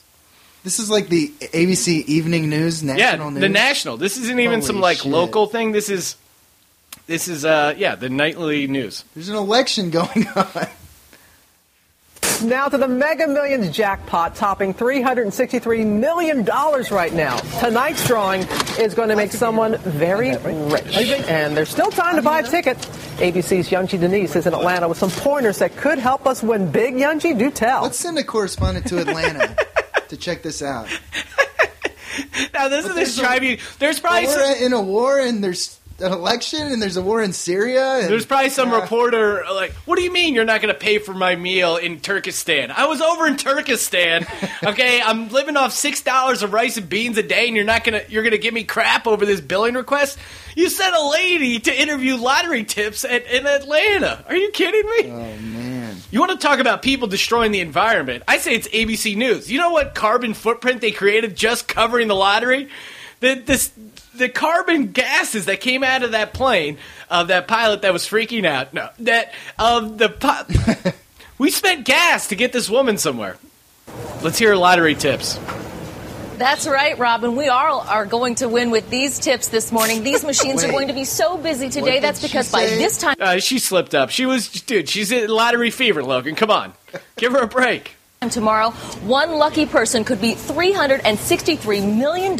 This 0.65 0.79
is 0.79 0.91
like 0.91 1.09
the 1.09 1.29
ABC 1.41 2.05
Evening 2.07 2.49
News, 2.49 2.83
yeah, 2.85 2.95
national 2.95 3.31
news. 3.33 3.41
the 3.41 3.49
national. 3.49 3.97
This 3.97 4.17
isn't 4.17 4.39
even 4.39 4.61
Holy 4.61 4.67
some 4.67 4.81
like 4.81 4.99
shit. 4.99 5.11
local 5.11 5.47
thing. 5.47 5.73
This 5.73 5.89
is 5.91 6.17
this 7.13 7.29
is 7.29 7.45
uh 7.45 7.75
yeah 7.77 7.95
the 7.95 8.09
nightly 8.09 8.67
news. 8.67 9.05
There's 9.15 9.29
an 9.29 9.37
election 9.37 9.91
going 9.91 10.27
on. 10.37 10.67
Now 12.43 12.69
to 12.69 12.79
the 12.79 12.89
Mega 12.89 13.29
Millions 13.29 13.71
jackpot, 13.71 14.35
topping 14.35 14.73
$363 14.75 15.87
million 15.87 16.45
right 16.45 17.13
now. 17.13 17.37
Tonight's 17.61 18.05
drawing 18.07 18.41
is 18.81 18.95
going 18.95 19.11
to 19.11 19.17
make 19.17 19.31
someone 19.31 19.77
very 19.79 20.37
rich. 20.37 20.97
And 21.29 21.57
there's 21.57 21.69
still 21.69 21.91
time 21.91 22.17
to 22.17 22.23
buy 22.23 22.41
a 22.41 22.43
ticket. 22.43 22.79
ABC's 23.19 23.69
Youngji 23.69 24.01
Denise 24.01 24.35
is 24.35 24.47
in 24.49 24.55
Atlanta 24.55 24.89
with 24.89 24.99
some 24.99 25.11
pointers 25.11 25.59
that 25.59 25.77
could 25.77 25.99
help 25.99 26.27
us 26.27 26.43
win 26.43 26.73
big. 26.73 26.95
Youngji, 26.95 27.39
do 27.39 27.51
tell. 27.51 27.83
Let's 27.83 27.99
send 27.99 28.19
a 28.19 28.25
correspondent 28.25 28.87
to 28.89 28.99
Atlanta 28.99 29.55
to 30.09 30.17
check 30.17 30.43
this 30.43 30.63
out. 30.63 30.89
Now 32.53 32.69
this 32.69 32.87
is 32.87 32.95
there's 32.95 33.17
the 33.17 33.23
a- 33.23 33.39
drive. 33.39 33.77
There's 33.79 34.01
probably 34.01 34.27
some, 34.27 34.57
in 34.57 34.73
a 34.73 34.81
war 34.81 35.21
and 35.21 35.45
there's 35.45 35.79
an 36.03 36.13
election 36.13 36.67
and 36.67 36.83
there's 36.83 36.97
a 36.97 37.03
war 37.03 37.23
in 37.23 37.33
Syria. 37.33 38.01
And, 38.01 38.09
there's 38.11 38.27
probably 38.27 38.51
some 38.51 38.71
reporter 38.73 39.45
uh, 39.45 39.55
like, 39.55 39.73
what 39.87 39.97
do 39.97 40.03
you 40.03 40.13
mean 40.13 40.35
you're 40.35 40.45
not 40.45 40.61
going 40.61 40.75
to 40.75 40.79
pay 40.79 40.99
for 40.99 41.15
my 41.15 41.37
meal 41.37 41.77
in 41.77 42.01
Turkestan? 42.01 42.71
I 42.71 42.87
was 42.87 43.01
over 43.01 43.27
in 43.27 43.37
Turkestan. 43.37 44.27
Okay, 44.65 45.03
I'm 45.03 45.29
living 45.29 45.57
off 45.57 45.73
six 45.73 46.03
dollars 46.03 46.43
of 46.43 46.53
rice 46.53 46.77
and 46.77 46.89
beans 46.89 47.19
a 47.19 47.23
day, 47.23 47.49
and 47.49 47.57
you're 47.57 47.65
not 47.65 47.83
gonna 47.83 48.03
you're 48.09 48.23
gonna 48.23 48.39
give 48.39 48.55
me 48.55 48.63
crap 48.63 49.09
over 49.09 49.27
this 49.27 49.41
billing 49.41 49.75
request? 49.75 50.19
You 50.55 50.69
sent 50.69 50.95
a 50.95 51.09
lady 51.09 51.59
to 51.61 51.81
interview 51.81 52.17
lottery 52.17 52.63
tips 52.63 53.05
at, 53.05 53.27
in 53.27 53.47
Atlanta. 53.47 54.25
Are 54.29 54.37
you 54.37 54.51
kidding 54.53 54.87
me? 54.87 55.11
Oh 55.11 55.37
man. 55.41 55.97
You 56.13 56.21
want 56.21 56.33
to 56.33 56.47
talk 56.47 56.59
about 56.59 56.83
people 56.83 57.09
destroying 57.09 57.53
the 57.53 57.61
environment? 57.61 58.23
I 58.29 58.39
say 58.39 58.55
it's 58.55 58.69
ABC 58.69 59.17
News. 59.17 59.51
You 59.51 59.59
know 59.59 59.71
what 59.71 59.95
carbon 59.95 60.35
footprint 60.35 60.81
they 60.81 60.93
created 60.93 61.37
just 61.37 61.67
covering 61.67 62.07
the 62.07 62.15
lottery? 62.15 62.69
The 63.21 63.35
this 63.35 63.73
the 64.15 64.29
carbon 64.29 64.93
gases 64.93 65.47
that 65.47 65.61
came 65.61 65.83
out 65.83 66.03
of 66.03 66.13
that 66.13 66.33
plane 66.33 66.79
of 67.11 67.29
that 67.29 67.49
pilot 67.49 67.83
that 67.83 67.93
was 67.93 68.05
freaking 68.07 68.45
out. 68.45 68.73
No, 68.75 68.89
that 69.01 69.33
of 69.59 69.99
the 69.99 70.09
pi- 70.09 70.45
we 71.39 71.51
spent 71.51 71.85
gas 71.85 72.29
to 72.29 72.37
get 72.37 72.53
this 72.53 72.69
woman 72.71 72.99
somewhere. 72.99 73.37
Let's 74.23 74.39
hear 74.39 74.55
lottery 74.55 74.95
tips. 74.95 75.39
That's 76.39 76.67
right, 76.67 76.99
Robin. 76.99 77.37
We 77.37 77.49
all 77.49 77.81
are 77.81 78.07
going 78.07 78.37
to 78.37 78.49
win 78.49 78.71
with 78.71 78.89
these 78.91 79.19
tips 79.19 79.49
this 79.49 79.71
morning. 79.71 80.03
These 80.03 80.25
machines 80.33 80.65
are 80.65 80.71
going 80.71 80.89
to 80.89 80.95
be 80.95 81.05
so 81.05 81.37
busy 81.37 81.69
today. 81.69 82.01
That's 82.01 82.21
because 82.23 82.51
by 82.51 82.67
say? 82.67 82.79
this 82.79 82.99
time 82.99 83.17
Uh, 83.21 83.39
she 83.39 83.59
slipped 83.59 83.95
up. 83.95 84.11
She 84.11 84.27
was 84.27 84.49
dude. 84.49 84.89
She's 84.89 85.13
in 85.13 85.29
lottery 85.29 85.71
fever, 85.71 86.03
Logan. 86.03 86.35
Come 86.35 86.51
on, 86.51 86.73
give 87.17 87.33
her 87.33 87.41
a 87.41 87.47
break. 87.47 87.97
Tomorrow, 88.31 88.71
one 89.05 89.33
lucky 89.33 89.67
person 89.67 90.05
could 90.05 90.21
be 90.21 90.35
$363 90.35 91.97
million 91.97 92.37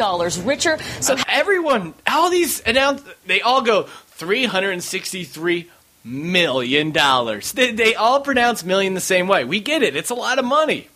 richer. 0.47 0.79
So 1.01 1.15
Uh, 1.15 1.23
everyone, 1.29 1.95
all 2.11 2.31
these 2.31 2.61
announce, 2.67 3.03
they 3.27 3.41
all 3.41 3.63
go 3.63 3.85
three 4.15 4.45
hundred 4.45 4.71
and 4.73 4.83
sixty-three 4.85 5.69
million 6.05 6.91
dollars. 6.93 7.53
They, 7.53 7.73
they 7.73 7.95
all 7.95 8.21
pronounce 8.21 8.65
million 8.65 8.95
the 8.95 9.01
same 9.01 9.27
way. 9.27 9.45
We 9.45 9.61
get 9.61 9.83
it. 9.83 9.97
It's 9.97 10.11
a 10.11 10.15
lot 10.15 10.39
of 10.39 10.45
money. 10.45 10.89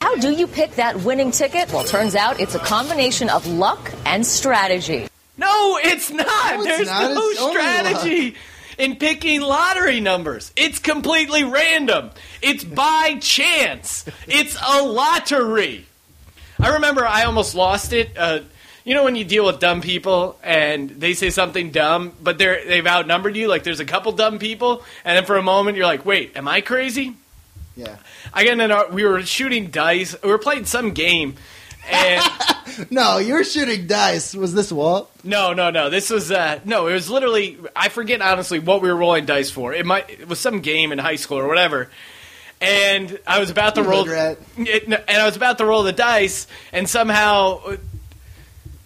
how 0.00 0.16
do 0.16 0.30
you 0.32 0.46
pick 0.46 0.72
that 0.76 0.96
winning 1.04 1.30
ticket? 1.32 1.72
Well, 1.72 1.84
turns 1.84 2.14
out 2.14 2.40
it's 2.40 2.54
a 2.54 2.58
combination 2.58 3.28
of 3.28 3.46
luck 3.46 3.92
and 4.06 4.24
strategy. 4.26 5.08
No, 5.36 5.78
it's 5.82 6.10
not. 6.10 6.26
No, 6.26 6.60
it's 6.62 6.64
There's 6.64 6.88
not. 6.88 7.14
no 7.14 7.28
It's 7.28 7.40
only 7.40 7.54
strategy 7.54 8.36
in 8.82 8.96
picking 8.96 9.40
lottery 9.40 10.00
numbers. 10.00 10.52
It's 10.56 10.80
completely 10.80 11.44
random. 11.44 12.10
It's 12.42 12.64
by 12.64 13.16
chance. 13.20 14.04
It's 14.26 14.56
a 14.60 14.82
lottery. 14.82 15.86
I 16.58 16.74
remember 16.74 17.06
I 17.06 17.22
almost 17.22 17.54
lost 17.54 17.92
it. 17.92 18.10
Uh, 18.18 18.40
you 18.84 18.94
know 18.94 19.04
when 19.04 19.14
you 19.14 19.24
deal 19.24 19.46
with 19.46 19.60
dumb 19.60 19.82
people 19.82 20.36
and 20.42 20.90
they 20.90 21.14
say 21.14 21.30
something 21.30 21.70
dumb, 21.70 22.12
but 22.20 22.38
they're 22.38 22.64
they've 22.66 22.86
outnumbered 22.86 23.36
you. 23.36 23.46
Like 23.46 23.62
there's 23.62 23.78
a 23.78 23.84
couple 23.84 24.10
dumb 24.10 24.40
people, 24.40 24.82
and 25.04 25.16
then 25.16 25.26
for 25.26 25.36
a 25.36 25.42
moment 25.42 25.76
you're 25.76 25.86
like, 25.86 26.04
"Wait, 26.04 26.36
am 26.36 26.48
I 26.48 26.60
crazy?" 26.60 27.14
Yeah. 27.76 27.96
I 28.34 28.44
got 28.44 28.58
in 28.58 28.70
our, 28.72 28.90
we 28.90 29.04
were 29.04 29.22
shooting 29.22 29.70
dice. 29.70 30.16
We 30.24 30.28
were 30.28 30.38
playing 30.38 30.64
some 30.64 30.90
game, 30.90 31.36
and 31.88 32.20
No, 32.90 33.18
you 33.18 33.34
were 33.34 33.44
shooting 33.44 33.86
dice. 33.86 34.34
Was 34.34 34.54
this 34.54 34.72
Walt? 34.72 35.10
No, 35.24 35.52
no, 35.52 35.70
no. 35.70 35.90
This 35.90 36.10
was 36.10 36.30
uh, 36.30 36.60
no. 36.64 36.86
It 36.88 36.94
was 36.94 37.08
literally. 37.10 37.58
I 37.74 37.88
forget 37.88 38.20
honestly 38.20 38.58
what 38.58 38.82
we 38.82 38.88
were 38.88 38.96
rolling 38.96 39.24
dice 39.26 39.50
for. 39.50 39.72
It 39.72 39.86
might. 39.86 40.10
It 40.10 40.28
was 40.28 40.38
some 40.38 40.60
game 40.60 40.92
in 40.92 40.98
high 40.98 41.16
school 41.16 41.38
or 41.38 41.48
whatever. 41.48 41.90
And 42.60 43.18
I 43.26 43.40
was 43.40 43.50
about 43.50 43.74
to 43.74 43.82
roll. 43.82 44.04
It, 44.08 44.84
and 44.84 44.94
I 45.08 45.26
was 45.26 45.36
about 45.36 45.58
to 45.58 45.66
roll 45.66 45.82
the 45.82 45.92
dice, 45.92 46.46
and 46.72 46.88
somehow, 46.88 47.76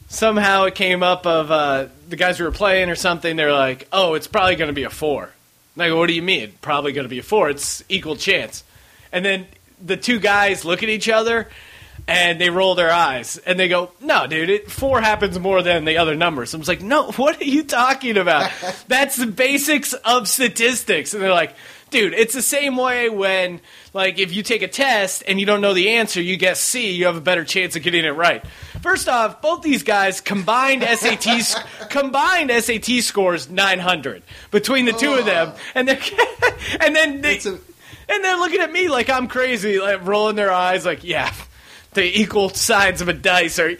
somehow 0.08 0.64
it 0.64 0.74
came 0.74 1.02
up 1.02 1.26
of 1.26 1.50
uh, 1.50 1.86
the 2.08 2.16
guys 2.16 2.38
we 2.40 2.46
were 2.46 2.52
playing 2.52 2.88
or 2.88 2.94
something. 2.94 3.36
They're 3.36 3.52
like, 3.52 3.86
"Oh, 3.92 4.14
it's 4.14 4.26
probably 4.26 4.56
going 4.56 4.68
to 4.68 4.74
be 4.74 4.84
a 4.84 4.90
four. 4.90 5.30
And 5.74 5.82
I 5.82 5.88
go, 5.88 5.98
"What 5.98 6.06
do 6.06 6.14
you 6.14 6.22
mean? 6.22 6.54
Probably 6.62 6.92
going 6.92 7.04
to 7.04 7.10
be 7.10 7.18
a 7.18 7.22
four? 7.22 7.50
It's 7.50 7.84
equal 7.88 8.16
chance." 8.16 8.64
And 9.12 9.24
then 9.24 9.46
the 9.84 9.96
two 9.96 10.18
guys 10.18 10.64
look 10.64 10.82
at 10.82 10.88
each 10.88 11.08
other 11.08 11.48
and 12.08 12.40
they 12.40 12.50
roll 12.50 12.74
their 12.74 12.90
eyes 12.90 13.36
and 13.38 13.58
they 13.58 13.68
go, 13.68 13.90
"No, 14.00 14.26
dude, 14.26 14.50
it, 14.50 14.70
four 14.70 15.00
happens 15.00 15.38
more 15.38 15.62
than 15.62 15.84
the 15.84 15.98
other 15.98 16.14
numbers." 16.14 16.54
I 16.54 16.58
was 16.58 16.68
like, 16.68 16.82
"No, 16.82 17.10
what 17.16 17.40
are 17.40 17.44
you 17.44 17.64
talking 17.64 18.16
about? 18.16 18.50
That's 18.88 19.16
the 19.16 19.26
basics 19.26 19.92
of 19.92 20.28
statistics." 20.28 21.14
And 21.14 21.22
they're 21.22 21.30
like, 21.30 21.54
"Dude, 21.90 22.14
it's 22.14 22.34
the 22.34 22.42
same 22.42 22.76
way 22.76 23.08
when 23.08 23.60
like 23.92 24.18
if 24.18 24.32
you 24.32 24.42
take 24.42 24.62
a 24.62 24.68
test 24.68 25.24
and 25.26 25.40
you 25.40 25.46
don't 25.46 25.60
know 25.60 25.74
the 25.74 25.90
answer, 25.90 26.20
you 26.22 26.36
guess 26.36 26.60
C, 26.60 26.92
you 26.92 27.06
have 27.06 27.16
a 27.16 27.20
better 27.20 27.44
chance 27.44 27.74
of 27.74 27.82
getting 27.82 28.04
it 28.04 28.10
right." 28.10 28.46
First 28.82 29.08
off, 29.08 29.42
both 29.42 29.62
these 29.62 29.82
guys 29.82 30.20
combined 30.20 30.82
SAT 30.98 31.64
combined 31.90 32.52
SAT 32.52 33.02
scores 33.02 33.50
900 33.50 34.22
between 34.52 34.84
the 34.84 34.92
two 34.92 35.14
of 35.14 35.24
them, 35.24 35.52
and 35.74 35.88
they 35.88 35.98
and 36.80 36.94
then 36.94 37.20
they 37.20 37.40
and 38.08 38.24
they're 38.24 38.36
looking 38.36 38.60
at 38.60 38.70
me 38.70 38.88
like 38.88 39.10
I'm 39.10 39.26
crazy, 39.26 39.80
like 39.80 40.06
rolling 40.06 40.36
their 40.36 40.52
eyes, 40.52 40.86
like, 40.86 41.02
yeah, 41.02 41.32
the 41.96 42.20
equal 42.20 42.50
sides 42.50 43.00
of 43.00 43.08
a 43.08 43.12
dice 43.12 43.58
are. 43.58 43.76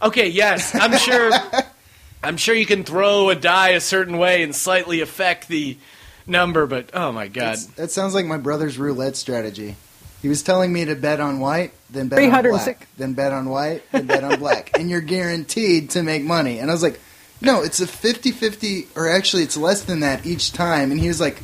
Okay, 0.00 0.28
yes, 0.28 0.74
I'm 0.74 0.96
sure. 0.96 1.32
I'm 2.22 2.38
sure 2.38 2.54
you 2.54 2.64
can 2.64 2.84
throw 2.84 3.28
a 3.28 3.34
die 3.34 3.70
a 3.70 3.80
certain 3.80 4.16
way 4.16 4.42
and 4.42 4.54
slightly 4.54 5.02
affect 5.02 5.46
the 5.48 5.76
number, 6.26 6.66
but 6.66 6.90
oh 6.94 7.12
my 7.12 7.28
god, 7.28 7.58
That 7.76 7.90
sounds 7.90 8.14
like 8.14 8.24
my 8.24 8.38
brother's 8.38 8.78
roulette 8.78 9.16
strategy. 9.16 9.76
He 10.22 10.28
was 10.28 10.42
telling 10.42 10.72
me 10.72 10.86
to 10.86 10.94
bet 10.94 11.20
on 11.20 11.38
white, 11.38 11.72
then 11.90 12.08
bet 12.08 12.18
on 12.32 12.42
black, 12.42 12.88
then 12.96 13.12
bet 13.12 13.32
on 13.32 13.50
white, 13.50 13.82
then 13.92 14.06
bet 14.06 14.24
on 14.24 14.38
black, 14.38 14.78
and 14.78 14.88
you're 14.88 15.02
guaranteed 15.02 15.90
to 15.90 16.02
make 16.02 16.22
money. 16.22 16.60
And 16.60 16.70
I 16.70 16.72
was 16.72 16.82
like, 16.82 16.98
no, 17.42 17.62
it's 17.62 17.80
a 17.80 17.86
50-50, 17.86 18.96
or 18.96 19.06
actually 19.06 19.42
it's 19.42 19.58
less 19.58 19.82
than 19.82 20.00
that 20.00 20.24
each 20.24 20.52
time. 20.52 20.90
And 20.90 20.98
he 20.98 21.08
was 21.08 21.20
like, 21.20 21.42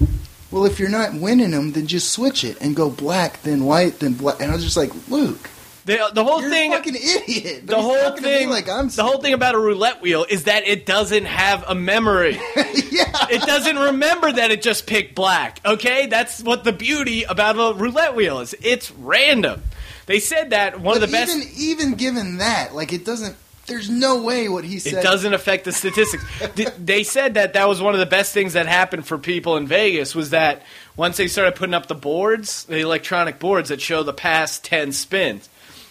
well, 0.50 0.64
if 0.64 0.80
you're 0.80 0.88
not 0.88 1.12
winning 1.12 1.50
them, 1.50 1.72
then 1.72 1.86
just 1.88 2.10
switch 2.10 2.42
it 2.42 2.58
and 2.62 2.74
go 2.74 2.88
black, 2.88 3.42
then 3.42 3.64
white, 3.64 3.98
then 3.98 4.14
black. 4.14 4.40
And 4.40 4.50
I 4.50 4.54
was 4.54 4.64
just 4.64 4.78
like, 4.78 4.92
Luke, 5.08 5.50
the 5.84 6.10
the 6.12 6.24
whole 6.24 6.40
you're 6.40 6.50
thing. 6.50 6.72
a 6.72 6.76
fucking 6.76 6.94
idiot. 6.96 7.62
But 7.66 7.76
the 7.76 7.82
he's 7.82 7.84
whole 7.84 8.12
me 8.14 8.20
thing, 8.20 8.50
like 8.50 8.68
I'm 8.68 8.88
the 8.88 9.02
whole 9.04 9.18
thing 9.20 9.32
about 9.32 9.54
a 9.54 9.58
roulette 9.58 10.00
wheel 10.02 10.26
is 10.28 10.44
that 10.44 10.66
it 10.66 10.86
doesn't 10.86 11.24
have 11.24 11.64
a 11.68 11.74
memory. 11.74 12.34
yeah. 12.56 13.26
It 13.30 13.42
doesn't 13.42 13.76
remember 13.76 14.30
that 14.32 14.50
it 14.50 14.62
just 14.62 14.86
picked 14.86 15.14
black. 15.14 15.60
Okay, 15.64 16.06
that's 16.06 16.42
what 16.42 16.64
the 16.64 16.72
beauty 16.72 17.24
about 17.24 17.56
a 17.56 17.78
roulette 17.78 18.14
wheel 18.14 18.40
is. 18.40 18.54
It's 18.62 18.90
random. 18.90 19.62
They 20.06 20.18
said 20.20 20.50
that 20.50 20.80
one 20.80 20.96
of 20.96 21.00
the 21.00 21.06
But 21.06 21.12
best. 21.12 21.36
Even, 21.36 21.48
even 21.56 21.94
given 21.94 22.36
that, 22.38 22.74
like 22.74 22.92
it 22.92 23.04
doesn't. 23.04 23.36
There's 23.66 23.88
no 23.88 24.22
way 24.24 24.48
what 24.48 24.64
he 24.64 24.80
said. 24.80 24.94
It 24.94 25.02
doesn't 25.04 25.32
affect 25.32 25.64
the 25.64 25.70
statistics. 25.72 26.24
They 26.78 27.04
said 27.04 27.34
that 27.34 27.52
that 27.52 27.68
was 27.68 27.80
one 27.80 27.94
of 27.94 28.00
the 28.00 28.06
best 28.06 28.34
things 28.34 28.54
that 28.54 28.66
happened 28.66 29.06
for 29.06 29.16
people 29.16 29.56
in 29.56 29.68
Vegas 29.68 30.12
was 30.12 30.30
that 30.30 30.62
once 30.96 31.16
they 31.16 31.28
started 31.28 31.54
putting 31.54 31.74
up 31.74 31.86
the 31.86 31.94
boards, 31.94 32.64
the 32.64 32.78
electronic 32.80 33.38
boards 33.38 33.68
that 33.68 33.80
show 33.80 34.02
the 34.02 34.12
past 34.12 34.64
10 34.64 34.90
spins. 34.92 35.48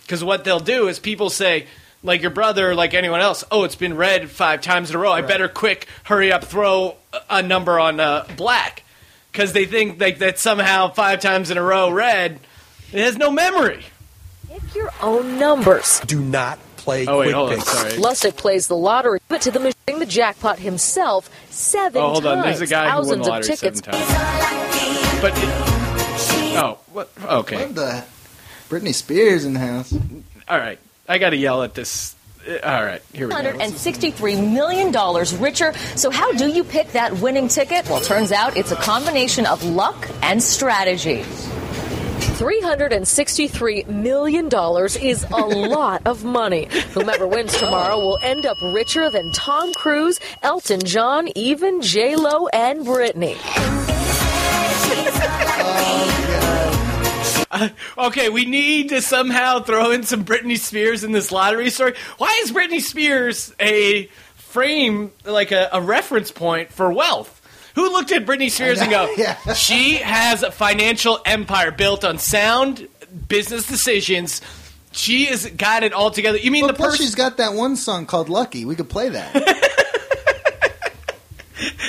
Because 0.10 0.24
what 0.24 0.44
they'll 0.44 0.60
do 0.60 0.88
is 0.88 0.98
people 0.98 1.30
say, 1.30 1.68
like 2.02 2.24
your 2.24 2.32
brother, 2.32 2.74
like 2.74 2.96
anyone 2.96 3.20
else, 3.22 3.44
oh, 3.52 3.64
it's 3.64 3.76
been 3.76 3.96
red 3.96 4.28
five 4.32 4.60
times 4.62 4.90
in 4.90 4.96
a 4.96 5.00
row. 5.00 5.12
I 5.12 5.22
better 5.22 5.48
quick 5.48 5.88
hurry 6.04 6.32
up, 6.32 6.46
throw 6.46 6.96
a- 7.14 7.22
a 7.30 7.42
number 7.44 7.80
on 7.80 8.00
uh, 8.00 8.26
black. 8.36 8.82
Because 9.32 9.54
they 9.54 9.66
think 9.66 10.02
like 10.02 10.18
that 10.18 10.40
somehow 10.40 10.90
five 10.90 11.20
times 11.20 11.52
in 11.52 11.60
a 11.60 11.62
row 11.62 11.92
red, 11.92 12.40
it 12.92 13.00
has 13.04 13.18
no 13.18 13.30
memory. 13.30 13.86
Pick 14.50 14.74
your 14.74 14.90
own 15.00 15.38
numbers. 15.38 16.00
Do 16.08 16.20
not 16.20 16.58
play 16.78 17.06
Oh, 17.06 17.20
wait, 17.20 17.26
quick 17.26 17.36
hold 17.36 17.50
on, 17.52 17.56
picks. 17.58 17.70
sorry. 17.72 17.92
Lustig 17.92 18.36
plays 18.36 18.68
the 18.68 18.76
lottery, 18.76 19.20
but 19.28 19.42
to 19.44 19.52
the 19.52 19.60
machine, 19.60 20.00
the 20.00 20.08
jackpot 20.08 20.58
himself 20.58 21.30
seven 21.52 22.02
Oh, 22.02 22.08
hold 22.14 22.24
times. 22.24 22.38
on. 22.40 22.44
There's 22.46 22.62
a 22.62 22.66
guy 22.66 22.90
who 22.90 22.96
won 22.96 23.04
Thousands 23.06 23.18
the 23.18 23.22
of 23.22 23.28
lottery 23.28 23.56
tickets. 23.56 23.82
seven 23.86 24.02
times. 24.02 25.22
But 25.22 25.34
it, 25.38 26.58
oh, 26.58 26.80
what? 26.94 27.12
Okay. 27.24 27.58
What 27.68 27.76
the? 27.76 28.04
Britney 28.70 28.94
Spears 28.94 29.46
in 29.46 29.54
the 29.54 29.60
house. 29.60 29.94
All 30.48 30.58
right, 30.58 30.80
I 31.08 31.18
got 31.18 31.32
to 31.32 31.38
yell 31.38 31.64
at 31.64 31.74
this. 31.74 32.16
Uh, 32.48 32.60
All 32.64 32.84
right, 32.84 33.02
here 33.14 33.28
we 33.28 33.34
go. 33.34 33.42
$163 33.42 34.54
million 34.54 35.42
richer. 35.42 35.74
So, 35.96 36.10
how 36.10 36.32
do 36.34 36.48
you 36.48 36.64
pick 36.64 36.90
that 36.94 37.20
winning 37.20 37.48
ticket? 37.48 37.90
Well, 37.90 38.00
turns 38.00 38.32
out 38.32 38.56
it's 38.56 38.72
a 38.72 38.76
combination 38.76 39.46
of 39.46 39.64
luck 39.66 40.08
and 40.22 40.42
strategy. 40.42 41.24
$363 42.40 43.88
million 43.88 44.46
is 45.02 45.24
a 45.26 45.36
lot 45.46 46.02
of 46.06 46.24
money. 46.24 46.70
Whomever 46.94 47.28
wins 47.28 47.58
tomorrow 47.58 47.98
will 47.98 48.18
end 48.24 48.46
up 48.46 48.56
richer 48.74 49.10
than 49.10 49.32
Tom 49.34 49.74
Cruise, 49.74 50.22
Elton 50.42 50.80
John, 50.82 51.28
even 51.36 51.82
J-Lo 51.82 52.48
and 52.48 52.86
Britney. 52.86 53.36
Uh, 57.52 57.70
okay, 57.98 58.30
we 58.30 58.46
need 58.46 58.90
to 58.90 59.02
somehow 59.02 59.60
throw 59.62 59.92
in 59.92 60.04
some 60.04 60.24
Britney 60.26 60.58
Spears 60.58 61.04
in 61.04 61.12
this 61.12 61.32
lottery 61.32 61.70
story. 61.70 61.94
Why 62.18 62.40
is 62.44 62.52
Britney 62.52 62.82
Spears 62.82 63.54
a 63.60 64.06
frame, 64.36 65.12
like 65.26 65.52
a, 65.52 65.70
a 65.74 65.82
reference 65.82 66.32
point 66.32 66.72
for 66.72 66.92
wealth? 66.92 67.36
Who 67.76 67.90
looked 67.92 68.12
at 68.12 68.26
Britney 68.26 68.50
Spears 68.50 68.82
and 68.82 68.90
go, 68.90 69.14
yeah. 69.18 69.36
she 69.54 69.96
has 69.98 70.44
a 70.44 70.52
financial 70.52 71.20
empire 71.26 71.72
built 71.72 72.04
on 72.04 72.18
sound 72.18 72.88
business 73.28 73.66
decisions. 73.68 74.42
She 74.92 75.26
has 75.26 75.46
got 75.46 75.84
it 75.84 75.94
all 75.94 76.10
together. 76.12 76.38
You 76.40 76.50
mean 76.52 76.64
Well, 76.66 76.74
the 76.74 76.80
person? 76.84 76.98
she's 77.06 77.16
got 77.16 77.38
that 77.38 77.54
one 77.54 77.76
song 77.76 78.06
called 78.08 78.28
"Lucky." 78.28 78.66
We 78.66 78.76
could 78.76 78.90
play 78.90 79.10
that. 79.10 79.34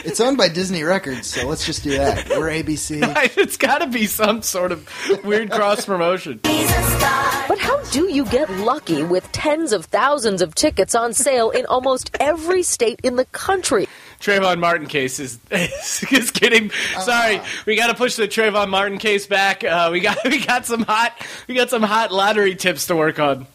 it's 0.05 0.21
owned 0.21 0.37
by 0.37 0.49
Disney 0.49 0.83
Records, 0.83 1.27
so 1.27 1.47
let's 1.47 1.65
just 1.65 1.83
do 1.83 1.91
that. 1.91 2.29
We're 2.31 2.51
ABC. 2.51 3.01
it's 3.37 3.57
got 3.57 3.79
to 3.79 3.87
be 3.87 4.07
some 4.07 4.43
sort 4.43 4.73
of 4.73 4.89
weird 5.25 5.51
cross 5.51 5.85
promotion. 5.85 6.41
But 6.43 7.59
how 7.59 7.83
do 7.91 8.09
you 8.09 8.25
get 8.27 8.51
lucky 8.51 9.03
with 9.03 9.31
tens 9.33 9.73
of 9.73 9.87
thousands 9.87 10.43
of 10.43 10.55
tickets 10.55 10.95
on 10.95 11.13
sale 11.13 11.51
in 11.51 11.67
almost 11.67 12.17
every 12.21 12.63
state 12.63 13.01
in 13.03 13.17
the 13.17 13.25
country? 13.27 13.89
Trayvon 14.21 14.59
Martin 14.59 14.87
case 14.87 15.19
is 15.19 15.39
is, 15.51 16.05
is 16.13 16.31
getting. 16.31 16.71
Sorry, 17.01 17.41
we 17.67 17.77
got 17.77 17.89
to 17.89 17.95
push 17.95 18.17
the 18.17 18.29
Trayvon 18.29 18.69
Martin 18.69 18.99
case 18.99 19.27
back. 19.27 19.65
Uh, 19.65 19.89
we 19.91 20.01
got 20.01 20.19
we 20.25 20.45
got 20.45 20.67
some 20.67 20.83
hot 20.83 21.13
we 21.49 21.55
got 21.55 21.71
some 21.71 21.83
hot 21.83 22.13
lottery 22.13 22.55
tips 22.55 22.87
to 22.89 22.97
work 22.97 23.19
on. 23.19 23.47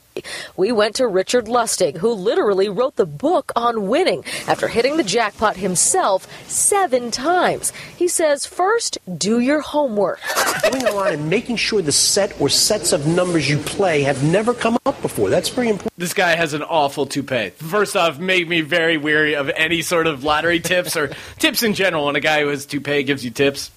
We 0.55 0.71
went 0.71 0.95
to 0.95 1.07
Richard 1.07 1.45
Lustig, 1.45 1.97
who 1.97 2.11
literally 2.11 2.69
wrote 2.69 2.95
the 2.95 3.05
book 3.05 3.51
on 3.55 3.87
winning 3.87 4.23
after 4.47 4.67
hitting 4.67 4.97
the 4.97 5.03
jackpot 5.03 5.57
himself 5.57 6.27
seven 6.49 7.11
times. 7.11 7.71
He 7.97 8.07
says, 8.07 8.45
first, 8.45 8.97
do 9.17 9.39
your 9.39 9.61
homework. 9.61 10.19
Going 10.71 10.87
on 10.87 11.13
and 11.13 11.29
making 11.29 11.57
sure 11.57 11.81
the 11.81 11.91
set 11.91 12.39
or 12.39 12.49
sets 12.49 12.93
of 12.93 13.07
numbers 13.07 13.49
you 13.49 13.57
play 13.57 14.03
have 14.03 14.23
never 14.23 14.53
come 14.53 14.77
up 14.85 15.01
before. 15.01 15.29
That's 15.29 15.49
very 15.49 15.69
important. 15.69 15.93
This 15.97 16.13
guy 16.13 16.35
has 16.35 16.53
an 16.53 16.63
awful 16.63 17.05
toupee. 17.05 17.49
First 17.49 17.95
off, 17.95 18.19
made 18.19 18.47
me 18.47 18.61
very 18.61 18.97
weary 18.97 19.35
of 19.35 19.49
any 19.49 19.81
sort 19.81 20.07
of 20.07 20.23
lottery 20.23 20.59
tips 20.59 20.95
or 20.95 21.13
tips 21.39 21.63
in 21.63 21.73
general. 21.73 22.05
When 22.05 22.15
a 22.15 22.21
guy 22.21 22.41
who 22.41 22.47
has 22.47 22.65
toupee 22.65 23.03
gives 23.03 23.23
you 23.25 23.31
tips, 23.31 23.71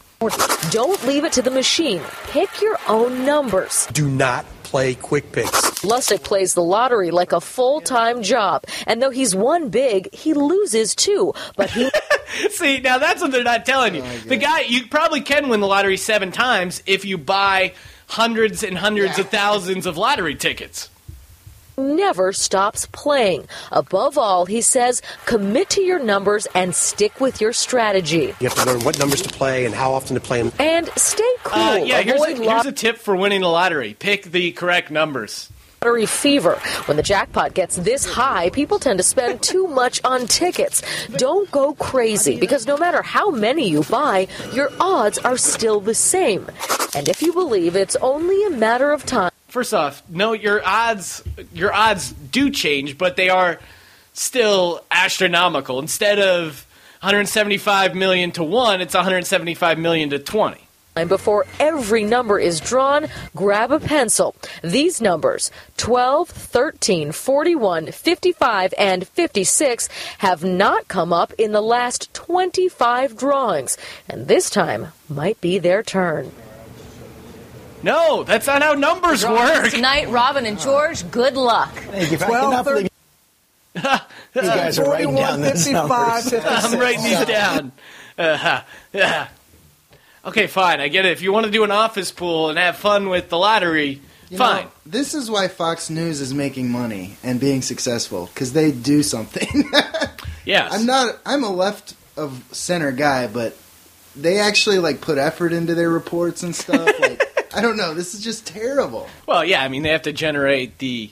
Don't 0.71 1.05
leave 1.07 1.25
it 1.25 1.33
to 1.35 1.43
the 1.43 1.51
machine. 1.51 2.03
Pick 2.29 2.61
your 2.61 2.79
own 2.89 3.25
numbers. 3.25 3.87
Do 3.93 4.09
not 4.09 4.45
play 4.69 4.95
quick 4.95 5.33
picks. 5.33 5.51
Lustig 5.83 6.23
plays 6.23 6.55
the 6.55 6.63
lottery 6.63 7.11
like 7.11 7.33
a 7.33 7.41
full 7.41 7.81
time 7.81 8.23
job. 8.23 8.65
And 8.87 9.01
though 9.03 9.11
he's 9.11 9.35
won 9.35 9.71
big, 9.71 10.13
he 10.15 10.35
loses 10.35 10.95
too. 10.95 11.33
But 11.57 11.71
he. 11.71 11.91
See, 12.51 12.81
now 12.81 12.99
that's 12.99 13.23
what 13.23 13.33
they're 13.33 13.43
not 13.43 13.65
telling 13.65 13.95
you. 13.95 14.03
Oh, 14.05 14.19
the 14.27 14.37
guy, 14.37 14.61
you 14.61 14.87
probably 14.89 15.23
can 15.23 15.49
win 15.49 15.61
the 15.61 15.67
lottery 15.67 15.97
seven 15.97 16.31
times 16.33 16.83
if 16.85 17.05
you 17.07 17.17
buy 17.17 17.73
hundreds 18.09 18.63
and 18.63 18.77
hundreds 18.77 19.19
of 19.19 19.31
thousands 19.31 19.87
of 19.87 19.97
lottery 19.97 20.35
tickets. 20.35 20.91
Never 21.79 22.33
stops 22.33 22.87
playing. 22.93 23.47
Above 23.73 24.19
all, 24.19 24.45
he 24.47 24.61
says, 24.61 25.01
commit 25.27 25.71
to 25.71 25.81
your 25.81 25.99
numbers 25.99 26.47
and 26.55 26.75
stick 26.75 27.21
with 27.21 27.41
your 27.41 27.53
strategy. 27.53 28.35
You 28.41 28.49
have 28.49 28.55
to 28.55 28.65
learn 28.67 28.81
what 28.85 28.99
numbers 28.99 29.23
to 29.23 29.29
play 29.29 29.65
and 29.65 29.75
how 29.75 29.93
often 29.93 30.15
to 30.15 30.21
play 30.21 30.43
them. 30.43 30.53
And 30.59 30.89
stay 30.97 31.33
cool. 31.45 31.63
Uh, 31.63 31.77
yeah, 31.77 32.03
here's 32.03 32.21
a, 32.21 32.33
Avoid 32.33 32.39
here's 32.39 32.67
a 32.67 32.73
tip 32.73 32.97
for 32.99 33.17
winning 33.17 33.41
the 33.41 33.49
lottery: 33.49 33.95
pick 33.95 34.25
the 34.25 34.53
correct 34.53 34.91
numbers. 34.91 35.51
lottery 35.83 36.07
fever. 36.07 36.55
When 36.87 36.97
the 36.97 37.03
jackpot 37.03 37.55
gets 37.55 37.77
this 37.77 38.05
high, 38.05 38.51
people 38.51 38.79
tend 38.79 38.99
to 38.99 39.03
spend 39.05 39.43
too 39.53 39.67
much 39.69 40.01
on 40.05 40.27
tickets. 40.27 40.83
Don't 41.17 41.51
go 41.51 41.75
crazy 41.75 42.39
because 42.39 42.67
no 42.67 42.77
matter 42.77 43.03
how 43.03 43.31
many 43.31 43.69
you 43.69 43.85
buy, 43.85 44.27
your 44.53 44.71
odds 44.81 45.19
are 45.19 45.37
still 45.37 45.81
the 45.81 45.95
same. 45.95 46.47
And 46.95 47.09
if 47.09 47.23
you 47.23 47.33
believe 47.33 47.77
it's 47.77 47.97
only 47.97 48.45
a 48.47 48.51
matter 48.51 48.91
of 48.91 49.05
time, 49.07 49.31
First 49.49 49.73
off, 49.73 50.03
no, 50.09 50.35
your 50.35 50.65
odds 50.65 51.23
your 51.53 51.73
odds 51.73 52.13
do 52.13 52.51
change, 52.51 52.99
but 52.99 53.17
they 53.17 53.31
are 53.31 53.59
still 54.13 54.85
astronomical. 54.91 55.79
Instead 55.79 56.19
of 56.19 56.67
175 57.01 57.95
million 57.95 58.31
to 58.33 58.45
one, 58.45 58.81
it's 58.81 58.95
175 58.95 59.79
million 59.79 60.11
to 60.11 60.19
20. 60.19 60.59
And 60.97 61.09
before 61.09 61.47
every 61.61 62.03
number 62.03 62.41
is 62.41 62.61
drawn, 62.61 63.07
grab 63.37 63.71
a 63.71 63.79
pencil. 63.79 64.35
These 64.65 65.01
numbers 65.01 65.53
12, 65.77 66.29
13, 66.29 67.13
41, 67.13 67.93
55, 67.93 68.75
and 68.77 69.07
56 69.07 69.89
have 70.19 70.43
not 70.43 70.89
come 70.89 71.13
up 71.13 71.33
in 71.39 71.53
the 71.53 71.63
last 71.63 72.13
25 72.15 73.17
drawings, 73.17 73.79
and 74.09 74.27
this 74.27 74.51
time 74.51 74.89
might 75.09 75.41
be 75.41 75.59
their 75.59 75.85
turn. 75.85 76.33
No, 77.83 78.23
that's 78.25 78.47
not 78.47 78.63
how 78.63 78.73
numbers 78.75 79.25
work. 79.25 79.71
Tonight, 79.71 80.09
Robin 80.11 80.47
and 80.47 80.59
George, 80.59 81.09
good 81.11 81.37
luck. 81.37 81.73
Thank 81.73 82.13
if 82.13 82.23
I 82.23 82.27
12, 82.27 82.43
cannot 82.51 82.65
believe 82.65 82.89
you 84.35 84.43
guys 84.43 84.79
are 84.79 84.91
writing 84.91 85.15
down 85.15 85.41
this 85.41 85.65
55, 85.67 86.33
numbers. 86.33 86.35
I'm 86.65 86.79
writing 86.81 87.05
these 87.05 87.25
down. 87.27 87.73
Uh, 88.17 88.63
yeah. 88.93 89.29
Okay, 90.25 90.47
fine. 90.49 90.81
I 90.81 90.89
get 90.89 91.07
it. 91.07 91.13
If 91.13 91.23
you 91.23 91.33
want 91.33 91.47
to 91.47 91.53
do 91.53 91.63
an 91.65 91.71
office 91.71 92.11
pool 92.11 92.51
and 92.51 92.59
have 92.59 92.77
fun 92.77 93.09
with 93.09 93.29
the 93.29 93.39
lottery, 93.39 94.01
You 94.29 94.39
fine. 94.39 94.65
know, 94.65 94.71
this 94.85 95.15
is 95.15 95.31
why 95.31 95.47
Fox 95.49 95.89
News 95.91 96.21
is 96.21 96.35
making 96.35 96.71
money 96.71 97.17
and 97.23 97.39
being 97.39 97.63
successful 97.63 98.27
because 98.35 98.53
they 98.53 98.73
do 98.73 99.03
something. 99.05 99.71
yes. 100.45 100.73
I'm 100.75 100.85
not. 100.87 101.19
I'm 101.25 101.45
a 101.45 101.53
left 101.53 101.95
of 102.17 102.43
center 102.51 102.91
guy, 102.91 103.29
but 103.29 103.57
they 104.17 104.39
actually 104.41 104.81
like 104.81 105.01
put 105.01 105.17
effort 105.19 105.53
into 105.53 105.75
their 105.77 105.89
reports 105.91 106.43
and 106.43 106.55
stuff. 106.57 106.91
like 106.99 107.23
I 107.59 107.61
don't 107.61 107.77
know. 107.77 107.93
This 107.93 108.15
is 108.15 108.23
just 108.23 108.47
terrible. 108.47 109.09
Well, 109.27 109.45
yeah. 109.45 109.63
I 109.63 109.69
mean, 109.69 109.83
they 109.83 109.91
have 109.91 110.03
to 110.03 110.13
generate 110.13 110.79
the. 110.79 111.11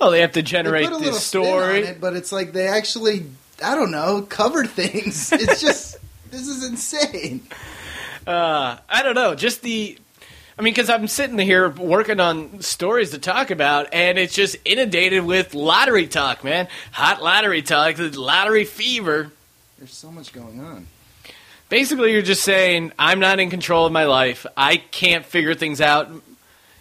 Well, 0.00 0.12
they 0.12 0.20
have 0.20 0.32
to 0.32 0.42
generate 0.42 0.88
the 0.88 1.12
story. 1.12 1.80
it, 1.80 2.00
but 2.00 2.14
it's 2.14 2.30
like 2.30 2.52
they 2.52 2.68
actually. 2.68 3.26
I 3.64 3.74
don't 3.74 3.90
know. 3.90 4.22
Cover 4.22 4.64
things. 4.66 5.32
It's 5.32 5.60
just. 5.60 5.96
this 6.30 6.46
is 6.46 6.64
insane. 6.64 7.42
Uh, 8.26 8.78
I 8.88 9.02
don't 9.02 9.16
know. 9.16 9.34
Just 9.34 9.62
the. 9.62 9.98
I 10.56 10.62
mean, 10.62 10.72
because 10.72 10.88
I'm 10.88 11.08
sitting 11.08 11.38
here 11.38 11.68
working 11.68 12.20
on 12.20 12.60
stories 12.60 13.10
to 13.10 13.18
talk 13.18 13.50
about, 13.50 13.88
and 13.92 14.18
it's 14.18 14.34
just 14.34 14.56
inundated 14.64 15.24
with 15.24 15.52
lottery 15.52 16.06
talk, 16.06 16.44
man. 16.44 16.68
Hot 16.92 17.20
lottery 17.22 17.60
talk, 17.60 17.96
lottery 17.98 18.64
fever. 18.64 19.32
There's 19.78 19.92
so 19.92 20.12
much 20.12 20.32
going 20.32 20.60
on. 20.60 20.86
Basically, 21.68 22.12
you're 22.12 22.22
just 22.22 22.44
saying, 22.44 22.92
I'm 22.98 23.18
not 23.18 23.40
in 23.40 23.50
control 23.50 23.86
of 23.86 23.92
my 23.92 24.04
life. 24.04 24.46
I 24.56 24.76
can't 24.76 25.24
figure 25.24 25.54
things 25.54 25.80
out 25.80 26.08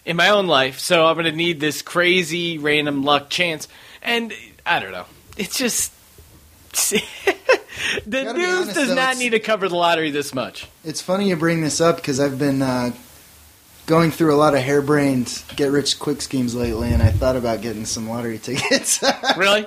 in 0.05 0.15
my 0.15 0.29
own 0.29 0.47
life, 0.47 0.79
so 0.79 1.07
I'm 1.07 1.15
going 1.15 1.25
to 1.25 1.31
need 1.31 1.59
this 1.59 1.81
crazy 1.81 2.59
random 2.59 3.03
luck 3.03 3.29
chance. 3.29 3.67
And 4.03 4.31
I 4.65 4.79
don't 4.79 4.91
know. 4.91 5.05
It's 5.37 5.57
just. 5.57 5.91
the 6.75 8.33
news 8.33 8.53
honest, 8.53 8.75
does 8.75 8.89
though, 8.89 8.95
not 8.95 9.17
need 9.17 9.29
to 9.29 9.39
cover 9.39 9.69
the 9.69 9.75
lottery 9.75 10.11
this 10.11 10.33
much. 10.33 10.67
It's 10.83 11.01
funny 11.01 11.29
you 11.29 11.35
bring 11.35 11.61
this 11.61 11.79
up 11.79 11.95
because 11.95 12.19
I've 12.19 12.37
been 12.37 12.61
uh, 12.61 12.91
going 13.85 14.11
through 14.11 14.33
a 14.33 14.37
lot 14.37 14.55
of 14.55 14.61
harebrained 14.61 15.43
get 15.55 15.71
rich 15.71 15.99
quick 15.99 16.21
schemes 16.21 16.53
lately, 16.53 16.91
and 16.91 17.01
I 17.01 17.11
thought 17.11 17.35
about 17.35 17.61
getting 17.61 17.85
some 17.85 18.09
lottery 18.09 18.37
tickets. 18.43 19.03
really? 19.37 19.65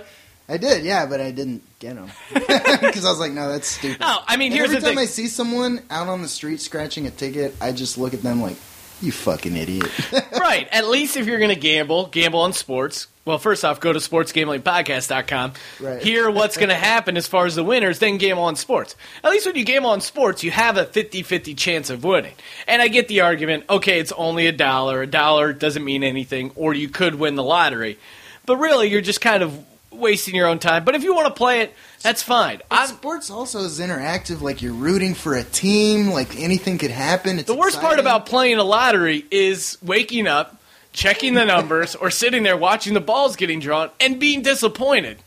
I 0.49 0.57
did, 0.57 0.85
yeah, 0.85 1.05
but 1.07 1.21
I 1.21 1.31
didn't 1.31 1.63
get 1.79 1.97
them 1.97 2.11
because 2.33 2.51
I 3.05 3.11
was 3.11 3.19
like, 3.19 3.33
no, 3.33 3.51
that's 3.51 3.69
stupid. 3.69 4.01
No, 4.01 4.19
I 4.27 4.37
mean, 4.37 4.47
And 4.53 4.55
here's 4.55 4.71
every 4.71 4.81
the 4.81 4.87
time 4.87 4.97
thing. 4.97 5.03
I 5.03 5.07
see 5.07 5.27
someone 5.27 5.83
out 5.91 6.09
on 6.09 6.23
the 6.23 6.29
street 6.29 6.61
scratching 6.61 7.07
a 7.07 7.11
ticket, 7.11 7.55
I 7.61 7.73
just 7.73 7.99
look 7.99 8.15
at 8.15 8.23
them 8.23 8.41
like, 8.41 8.57
you 9.01 9.13
fucking 9.13 9.57
idiot. 9.57 9.89
right. 10.33 10.67
At 10.73 10.89
least 10.89 11.17
if 11.17 11.27
you're 11.27 11.39
going 11.39 11.55
to 11.55 11.61
gamble, 11.61 12.07
gamble 12.07 12.41
on 12.41 12.53
sports. 12.53 13.07
Well, 13.25 13.39
first 13.39 13.65
off, 13.65 13.79
go 13.79 13.93
to 13.93 13.99
sportsgamblingpodcast.com. 13.99 15.53
Right. 15.81 16.03
Hear 16.03 16.31
what's 16.31 16.57
going 16.57 16.71
to 16.71 16.75
happen 16.75 17.17
as 17.17 17.29
far 17.29 17.47
as 17.47 17.55
the 17.55 17.63
winners, 17.63 17.99
then 17.99 18.17
gamble 18.17 18.45
on 18.45 18.57
sports. 18.57 18.97
At 19.23 19.31
least 19.31 19.47
when 19.47 19.55
you 19.55 19.65
gamble 19.65 19.91
on 19.91 20.01
sports, 20.01 20.43
you 20.43 20.51
have 20.51 20.79
a 20.79 20.85
50 20.85 21.23
50 21.23 21.55
chance 21.55 21.91
of 21.91 22.03
winning. 22.03 22.35
And 22.67 22.81
I 22.83 22.89
get 22.89 23.07
the 23.07 23.21
argument 23.21 23.65
okay, 23.69 24.01
it's 24.01 24.13
only 24.13 24.47
a 24.47 24.53
dollar. 24.53 25.03
A 25.03 25.07
dollar 25.07 25.53
doesn't 25.53 25.85
mean 25.85 26.03
anything, 26.03 26.53
or 26.57 26.73
you 26.73 26.89
could 26.89 27.17
win 27.17 27.37
the 27.37 27.45
lottery. 27.45 27.99
But 28.47 28.57
really, 28.57 28.89
you're 28.89 29.03
just 29.03 29.21
kind 29.21 29.43
of 29.43 29.65
wasting 29.91 30.35
your 30.35 30.47
own 30.47 30.59
time. 30.59 30.85
But 30.85 30.95
if 30.95 31.03
you 31.03 31.15
want 31.15 31.29
to 31.29 31.35
play 31.35 31.61
it, 31.63 31.75
that's 32.03 32.23
fine. 32.23 32.61
Sports 32.87 33.31
also 33.31 33.61
is 33.61 33.81
interactive. 33.81 34.41
Like 34.41 34.63
you're 34.63 34.73
rooting 34.73 35.15
for 35.15 35.35
a 35.35 35.45
team. 35.45 36.09
Like 36.09 36.39
anything 36.39 36.79
could 36.79 36.91
happen. 36.91 37.39
It's 37.39 37.47
The 37.47 37.55
worst 37.55 37.81
part 37.81 37.99
about 37.99 38.27
playing 38.27 38.59
a 38.59 38.65
lottery 38.65 39.25
is 39.31 39.79
waking 39.83 40.27
up, 40.27 40.61
checking 40.93 41.35
the 41.35 41.45
numbers, 41.45 41.95
or 41.95 42.11
sitting 42.11 42.43
there 42.43 42.57
watching 42.57 42.95
the 42.95 43.01
balls 43.01 43.37
getting 43.37 43.61
drawn 43.61 43.91
and 44.01 44.19
being 44.21 44.43
disappointed. 44.43 45.19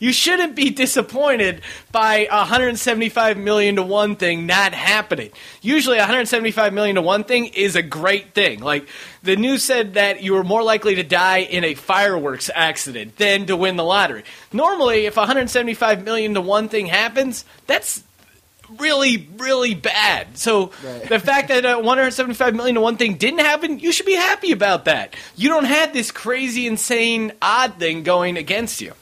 You 0.00 0.14
shouldn't 0.14 0.56
be 0.56 0.70
disappointed 0.70 1.60
by 1.92 2.26
a 2.30 2.38
175 2.38 3.36
million 3.36 3.76
to 3.76 3.82
one 3.82 4.16
thing 4.16 4.46
not 4.46 4.72
happening. 4.72 5.30
Usually, 5.60 5.98
175 5.98 6.72
million 6.72 6.96
to 6.96 7.02
one 7.02 7.22
thing 7.22 7.46
is 7.46 7.76
a 7.76 7.82
great 7.82 8.32
thing. 8.32 8.60
Like 8.60 8.88
the 9.22 9.36
news 9.36 9.62
said 9.62 9.94
that 9.94 10.22
you 10.22 10.32
were 10.32 10.42
more 10.42 10.62
likely 10.62 10.94
to 10.94 11.02
die 11.02 11.40
in 11.40 11.64
a 11.64 11.74
fireworks 11.74 12.50
accident 12.54 13.18
than 13.18 13.44
to 13.46 13.56
win 13.56 13.76
the 13.76 13.84
lottery. 13.84 14.24
Normally, 14.54 15.04
if 15.04 15.16
175 15.16 16.02
million 16.02 16.32
to 16.32 16.40
one 16.40 16.70
thing 16.70 16.86
happens, 16.86 17.44
that's 17.66 18.02
really, 18.78 19.28
really 19.36 19.74
bad. 19.74 20.38
So 20.38 20.70
the 21.08 21.18
fact 21.18 21.48
that 21.48 21.66
uh, 21.66 21.76
175 21.76 22.54
million 22.54 22.76
to 22.76 22.80
one 22.80 22.96
thing 22.96 23.16
didn't 23.16 23.40
happen, 23.40 23.78
you 23.78 23.92
should 23.92 24.06
be 24.06 24.14
happy 24.14 24.52
about 24.52 24.86
that. 24.86 25.14
You 25.36 25.50
don't 25.50 25.64
have 25.64 25.92
this 25.92 26.10
crazy, 26.10 26.66
insane, 26.66 27.32
odd 27.42 27.74
thing 27.74 28.02
going 28.02 28.38
against 28.38 28.80
you. 28.80 28.94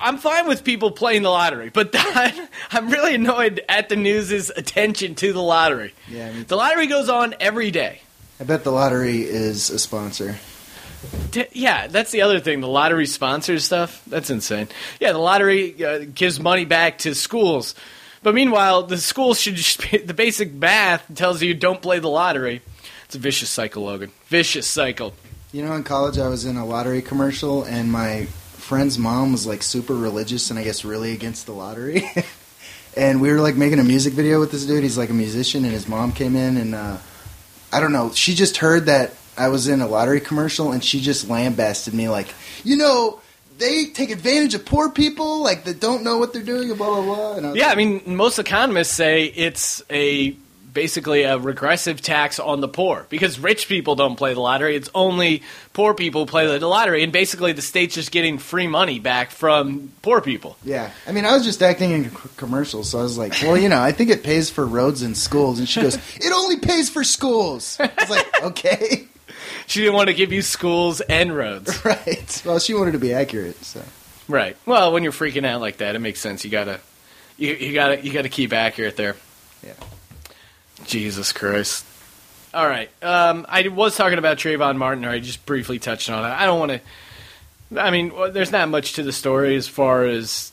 I'm 0.00 0.18
fine 0.18 0.46
with 0.48 0.64
people 0.64 0.90
playing 0.90 1.22
the 1.22 1.30
lottery, 1.30 1.70
but 1.70 1.90
I'm 2.70 2.88
really 2.90 3.14
annoyed 3.16 3.62
at 3.68 3.88
the 3.88 3.96
news's 3.96 4.50
attention 4.50 5.14
to 5.16 5.32
the 5.32 5.42
lottery. 5.42 5.94
Yeah, 6.08 6.32
The 6.46 6.56
lottery 6.56 6.86
goes 6.86 7.08
on 7.08 7.34
every 7.40 7.70
day. 7.70 8.00
I 8.40 8.44
bet 8.44 8.64
the 8.64 8.72
lottery 8.72 9.22
is 9.22 9.70
a 9.70 9.78
sponsor. 9.78 10.36
D- 11.30 11.46
Yeah, 11.52 11.86
that's 11.86 12.10
the 12.10 12.22
other 12.22 12.40
thing. 12.40 12.60
The 12.60 12.68
lottery 12.68 13.06
sponsors 13.06 13.64
stuff. 13.64 14.02
That's 14.06 14.30
insane. 14.30 14.68
Yeah, 15.00 15.12
the 15.12 15.18
lottery 15.18 15.84
uh, 15.84 16.04
gives 16.14 16.40
money 16.40 16.64
back 16.64 16.98
to 16.98 17.14
schools, 17.14 17.74
but 18.22 18.34
meanwhile, 18.34 18.82
the 18.84 18.96
schools 18.98 19.38
should 19.40 19.54
just 19.56 19.90
be, 19.90 19.98
the 19.98 20.14
basic 20.14 20.52
math 20.52 21.04
tells 21.14 21.42
you 21.42 21.54
don't 21.54 21.82
play 21.82 21.98
the 21.98 22.08
lottery. 22.08 22.62
It's 23.04 23.14
a 23.14 23.18
vicious 23.18 23.50
cycle, 23.50 23.84
Logan. 23.84 24.12
Vicious 24.28 24.66
cycle. 24.66 25.12
You 25.52 25.62
know, 25.64 25.74
in 25.74 25.84
college, 25.84 26.18
I 26.18 26.26
was 26.28 26.44
in 26.46 26.56
a 26.56 26.64
lottery 26.66 27.02
commercial, 27.02 27.62
and 27.64 27.92
my 27.92 28.26
friend's 28.64 28.98
mom 28.98 29.32
was 29.32 29.46
like 29.46 29.62
super 29.62 29.94
religious 29.94 30.48
and 30.48 30.58
I 30.58 30.64
guess 30.64 30.86
really 30.86 31.12
against 31.12 31.44
the 31.44 31.52
lottery. 31.52 32.10
and 32.96 33.20
we 33.20 33.30
were 33.30 33.40
like 33.40 33.56
making 33.56 33.78
a 33.78 33.84
music 33.84 34.14
video 34.14 34.40
with 34.40 34.52
this 34.52 34.64
dude. 34.64 34.82
He's 34.82 34.96
like 34.96 35.10
a 35.10 35.14
musician, 35.14 35.64
and 35.64 35.72
his 35.72 35.86
mom 35.86 36.12
came 36.12 36.34
in, 36.34 36.56
and 36.56 36.74
uh, 36.74 36.96
I 37.70 37.80
don't 37.80 37.92
know. 37.92 38.10
She 38.12 38.34
just 38.34 38.56
heard 38.56 38.86
that 38.86 39.12
I 39.36 39.48
was 39.48 39.68
in 39.68 39.82
a 39.82 39.86
lottery 39.86 40.20
commercial, 40.20 40.72
and 40.72 40.82
she 40.82 41.00
just 41.00 41.28
lambasted 41.28 41.94
me 41.94 42.08
like, 42.08 42.28
you 42.64 42.76
know. 42.76 43.20
They 43.56 43.84
take 43.84 44.10
advantage 44.10 44.54
of 44.54 44.66
poor 44.66 44.90
people, 44.90 45.40
like 45.40 45.62
that 45.66 45.78
don't 45.78 46.02
know 46.02 46.18
what 46.18 46.32
they're 46.32 46.42
doing, 46.42 46.70
and 46.70 46.76
blah 46.76 46.88
blah 46.88 47.04
blah. 47.04 47.36
And 47.36 47.46
I 47.46 47.52
Yeah, 47.52 47.68
I 47.68 47.76
mean, 47.76 48.02
most 48.04 48.40
economists 48.40 48.90
say 48.90 49.26
it's 49.26 49.80
a 49.88 50.34
basically 50.74 51.22
a 51.22 51.38
regressive 51.38 52.02
tax 52.02 52.38
on 52.38 52.60
the 52.60 52.68
poor 52.68 53.06
because 53.08 53.38
rich 53.38 53.68
people 53.68 53.94
don't 53.94 54.16
play 54.16 54.34
the 54.34 54.40
lottery. 54.40 54.76
It's 54.76 54.90
only 54.94 55.42
poor 55.72 55.94
people 55.94 56.22
who 56.22 56.26
play 56.26 56.58
the 56.58 56.66
lottery, 56.66 57.02
and 57.02 57.12
basically 57.12 57.52
the 57.52 57.62
state's 57.62 57.94
just 57.94 58.10
getting 58.10 58.38
free 58.38 58.66
money 58.66 58.98
back 58.98 59.30
from 59.30 59.92
poor 60.02 60.20
people. 60.20 60.56
Yeah, 60.64 60.90
I 61.06 61.12
mean, 61.12 61.24
I 61.24 61.32
was 61.32 61.44
just 61.44 61.62
acting 61.62 61.92
in 61.92 62.10
commercials, 62.36 62.90
so 62.90 62.98
I 62.98 63.02
was 63.02 63.16
like, 63.16 63.32
well, 63.42 63.56
you 63.56 63.68
know, 63.68 63.80
I 63.80 63.92
think 63.92 64.10
it 64.10 64.22
pays 64.24 64.50
for 64.50 64.66
roads 64.66 65.02
and 65.02 65.16
schools. 65.16 65.58
And 65.58 65.68
she 65.68 65.80
goes, 65.80 65.94
it 66.16 66.32
only 66.32 66.58
pays 66.58 66.90
for 66.90 67.04
schools. 67.04 67.78
I 67.80 67.90
was 67.98 68.10
like, 68.10 68.42
okay. 68.42 69.06
She 69.66 69.80
didn't 69.80 69.94
want 69.94 70.08
to 70.08 70.14
give 70.14 70.32
you 70.32 70.42
schools 70.42 71.00
and 71.00 71.34
roads. 71.34 71.72
Right. 71.84 72.42
Well, 72.44 72.58
she 72.58 72.74
wanted 72.74 72.92
to 72.92 72.98
be 72.98 73.14
accurate, 73.14 73.64
so. 73.64 73.82
Right. 74.26 74.56
Well, 74.66 74.92
when 74.92 75.02
you're 75.02 75.12
freaking 75.12 75.46
out 75.46 75.60
like 75.60 75.78
that, 75.78 75.94
it 75.94 75.98
makes 76.00 76.20
sense. 76.20 76.44
You 76.44 76.50
gotta, 76.50 76.80
you, 77.36 77.54
you 77.54 77.74
gotta, 77.74 78.04
you 78.04 78.12
gotta 78.12 78.28
keep 78.28 78.52
accurate 78.52 78.96
there. 78.96 79.16
Yeah. 79.64 79.72
Jesus 80.84 81.32
Christ. 81.32 81.84
All 82.52 82.66
right. 82.66 82.88
Um, 83.02 83.46
I 83.48 83.66
was 83.68 83.96
talking 83.96 84.18
about 84.18 84.38
Trayvon 84.38 84.76
Martin, 84.76 85.04
or 85.04 85.10
I 85.10 85.18
just 85.18 85.44
briefly 85.44 85.78
touched 85.78 86.08
on 86.08 86.24
it. 86.24 86.32
I 86.32 86.46
don't 86.46 86.60
want 86.60 86.72
to. 86.72 86.80
I 87.80 87.90
mean, 87.90 88.12
there's 88.32 88.52
not 88.52 88.68
much 88.68 88.94
to 88.94 89.02
the 89.02 89.12
story 89.12 89.56
as 89.56 89.66
far 89.66 90.04
as. 90.04 90.52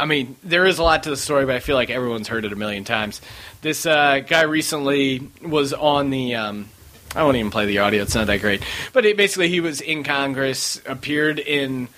I 0.00 0.04
mean, 0.04 0.36
there 0.44 0.64
is 0.64 0.78
a 0.78 0.84
lot 0.84 1.02
to 1.04 1.10
the 1.10 1.16
story, 1.16 1.44
but 1.44 1.56
I 1.56 1.58
feel 1.58 1.74
like 1.74 1.90
everyone's 1.90 2.28
heard 2.28 2.44
it 2.44 2.52
a 2.52 2.56
million 2.56 2.84
times. 2.84 3.20
This 3.62 3.84
uh, 3.84 4.20
guy 4.20 4.42
recently 4.42 5.28
was 5.42 5.72
on 5.72 6.10
the. 6.10 6.36
Um, 6.36 6.68
I 7.16 7.24
won't 7.24 7.36
even 7.36 7.50
play 7.50 7.66
the 7.66 7.78
audio; 7.78 8.02
it's 8.02 8.14
not 8.14 8.28
that 8.28 8.40
great. 8.40 8.62
But 8.92 9.04
it, 9.04 9.16
basically, 9.16 9.48
he 9.48 9.58
was 9.58 9.80
in 9.80 10.04
Congress, 10.04 10.80
appeared 10.86 11.40
in 11.40 11.88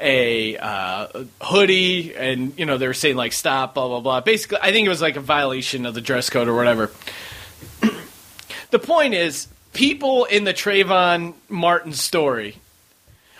a 0.00 0.56
uh, 0.56 1.24
hoodie, 1.40 2.14
and 2.14 2.58
you 2.58 2.66
know 2.66 2.78
they 2.78 2.86
were 2.86 2.94
saying 2.94 3.16
like 3.16 3.32
"stop," 3.32 3.74
blah 3.74 3.88
blah 3.88 4.00
blah. 4.00 4.20
Basically, 4.20 4.58
I 4.60 4.72
think 4.72 4.86
it 4.86 4.90
was 4.90 5.02
like 5.02 5.16
a 5.16 5.20
violation 5.20 5.86
of 5.86 5.94
the 5.94 6.00
dress 6.00 6.30
code 6.30 6.48
or 6.48 6.54
whatever. 6.54 6.90
the 8.70 8.78
point 8.78 9.14
is, 9.14 9.48
people 9.72 10.24
in 10.24 10.44
the 10.44 10.54
Trayvon 10.54 11.34
Martin 11.48 11.92
story 11.92 12.56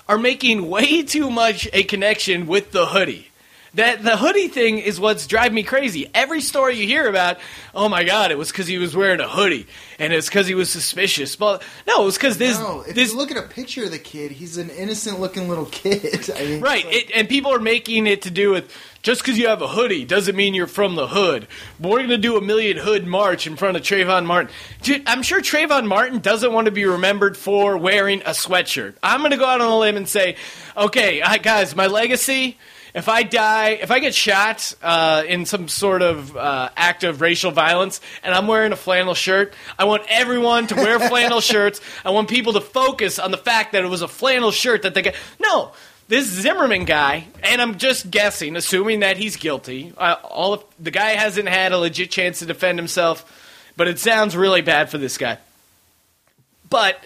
are 0.08 0.18
making 0.18 0.68
way 0.68 1.02
too 1.02 1.30
much 1.30 1.68
a 1.72 1.82
connection 1.82 2.46
with 2.46 2.72
the 2.72 2.86
hoodie. 2.86 3.30
That 3.74 4.04
the 4.04 4.16
hoodie 4.16 4.48
thing 4.48 4.78
is 4.78 5.00
what's 5.00 5.26
driving 5.26 5.54
me 5.54 5.64
crazy. 5.64 6.08
Every 6.14 6.40
story 6.40 6.76
you 6.76 6.86
hear 6.86 7.08
about, 7.08 7.38
oh 7.74 7.88
my 7.88 8.04
god, 8.04 8.30
it 8.30 8.38
was 8.38 8.52
because 8.52 8.68
he 8.68 8.78
was 8.78 8.94
wearing 8.94 9.20
a 9.20 9.28
hoodie, 9.28 9.66
and 9.98 10.12
it's 10.12 10.28
because 10.28 10.46
he 10.46 10.54
was 10.54 10.70
suspicious. 10.70 11.34
But 11.34 11.62
no, 11.86 12.02
it 12.02 12.04
was 12.04 12.14
because 12.16 12.38
this 12.38 12.58
No, 12.58 12.82
if 12.86 12.94
this 12.94 13.12
you 13.12 13.18
look 13.18 13.32
at 13.32 13.36
a 13.36 13.42
picture 13.48 13.84
of 13.84 13.90
the 13.90 13.98
kid, 13.98 14.30
he's 14.30 14.58
an 14.58 14.70
innocent-looking 14.70 15.48
little 15.48 15.66
kid. 15.66 16.30
I 16.36 16.44
mean, 16.44 16.60
Right, 16.60 16.84
it, 16.86 17.10
and 17.14 17.28
people 17.28 17.52
are 17.52 17.58
making 17.58 18.06
it 18.06 18.22
to 18.22 18.30
do 18.30 18.50
with 18.50 18.72
just 19.02 19.22
because 19.22 19.38
you 19.38 19.48
have 19.48 19.60
a 19.60 19.68
hoodie 19.68 20.04
doesn't 20.04 20.34
mean 20.34 20.54
you're 20.54 20.66
from 20.66 20.94
the 20.94 21.06
hood. 21.06 21.46
But 21.78 21.90
we're 21.90 21.98
going 21.98 22.08
to 22.10 22.18
do 22.18 22.38
a 22.38 22.40
million 22.40 22.78
hood 22.78 23.06
march 23.06 23.46
in 23.46 23.56
front 23.56 23.76
of 23.76 23.82
Trayvon 23.82 24.24
Martin. 24.24 24.50
Dude, 24.82 25.02
I'm 25.06 25.22
sure 25.22 25.42
Trayvon 25.42 25.86
Martin 25.86 26.20
doesn't 26.20 26.52
want 26.52 26.66
to 26.66 26.70
be 26.70 26.86
remembered 26.86 27.36
for 27.36 27.76
wearing 27.76 28.22
a 28.22 28.30
sweatshirt. 28.30 28.94
I'm 29.02 29.18
going 29.18 29.32
to 29.32 29.36
go 29.36 29.44
out 29.44 29.60
on 29.60 29.68
a 29.68 29.78
limb 29.78 29.96
and 29.96 30.08
say, 30.08 30.36
okay, 30.76 31.22
guys, 31.42 31.76
my 31.76 31.86
legacy. 31.86 32.56
If 32.94 33.08
I 33.08 33.24
die, 33.24 33.70
if 33.70 33.90
I 33.90 33.98
get 33.98 34.14
shot 34.14 34.72
uh, 34.80 35.24
in 35.26 35.46
some 35.46 35.66
sort 35.66 36.00
of 36.00 36.36
uh, 36.36 36.70
act 36.76 37.02
of 37.02 37.20
racial 37.20 37.50
violence, 37.50 38.00
and 38.22 38.32
I'm 38.32 38.46
wearing 38.46 38.70
a 38.70 38.76
flannel 38.76 39.14
shirt, 39.14 39.52
I 39.76 39.84
want 39.84 40.04
everyone 40.08 40.68
to 40.68 40.76
wear 40.76 41.00
flannel 41.08 41.40
shirts. 41.40 41.80
I 42.04 42.10
want 42.10 42.28
people 42.28 42.52
to 42.52 42.60
focus 42.60 43.18
on 43.18 43.32
the 43.32 43.36
fact 43.36 43.72
that 43.72 43.84
it 43.84 43.88
was 43.88 44.02
a 44.02 44.06
flannel 44.06 44.52
shirt 44.52 44.82
that 44.82 44.94
they 44.94 45.02
got. 45.02 45.14
No, 45.40 45.72
this 46.06 46.26
Zimmerman 46.26 46.84
guy, 46.84 47.26
and 47.42 47.60
I'm 47.60 47.78
just 47.78 48.12
guessing, 48.12 48.54
assuming 48.54 49.00
that 49.00 49.16
he's 49.16 49.36
guilty. 49.36 49.92
Uh, 49.98 50.14
all 50.22 50.52
of, 50.52 50.64
the 50.78 50.92
guy 50.92 51.10
hasn't 51.10 51.48
had 51.48 51.72
a 51.72 51.78
legit 51.78 52.12
chance 52.12 52.38
to 52.38 52.46
defend 52.46 52.78
himself, 52.78 53.72
but 53.76 53.88
it 53.88 53.98
sounds 53.98 54.36
really 54.36 54.62
bad 54.62 54.88
for 54.88 54.98
this 54.98 55.18
guy. 55.18 55.38
But 56.70 57.02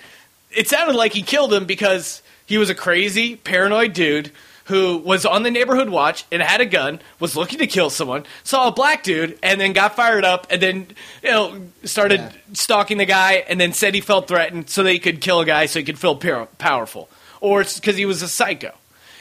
it 0.51 0.68
sounded 0.68 0.97
like 0.97 1.14
he 1.14 1.22
killed 1.22 1.51
him 1.51 1.64
because 1.64 2.20
he 2.45 2.59
was 2.59 2.68
a 2.68 2.74
crazy, 2.74 3.36
paranoid 3.36 3.95
dude 3.95 4.32
who 4.68 4.98
was 4.98 5.24
on 5.24 5.42
the 5.42 5.50
neighborhood 5.50 5.88
watch 5.88 6.24
and 6.30 6.42
had 6.42 6.60
a 6.60 6.66
gun, 6.66 7.00
was 7.18 7.34
looking 7.34 7.58
to 7.58 7.66
kill 7.66 7.88
someone, 7.88 8.24
saw 8.44 8.68
a 8.68 8.72
black 8.72 9.02
dude, 9.02 9.38
and 9.42 9.58
then 9.58 9.72
got 9.72 9.96
fired 9.96 10.24
up, 10.24 10.46
and 10.50 10.62
then 10.62 10.86
you 11.22 11.30
know 11.30 11.60
started 11.84 12.22
stalking 12.52 12.98
the 12.98 13.06
guy, 13.06 13.44
and 13.48 13.60
then 13.60 13.72
said 13.72 13.94
he 13.94 14.00
felt 14.00 14.28
threatened 14.28 14.68
so 14.68 14.82
that 14.82 14.92
he 14.92 14.98
could 14.98 15.20
kill 15.20 15.40
a 15.40 15.46
guy 15.46 15.66
so 15.66 15.78
he 15.78 15.84
could 15.84 15.98
feel 15.98 16.16
pow- 16.16 16.48
powerful, 16.58 17.08
or 17.40 17.62
it's 17.62 17.80
because 17.80 17.96
he 17.96 18.06
was 18.06 18.22
a 18.22 18.28
psycho. 18.28 18.72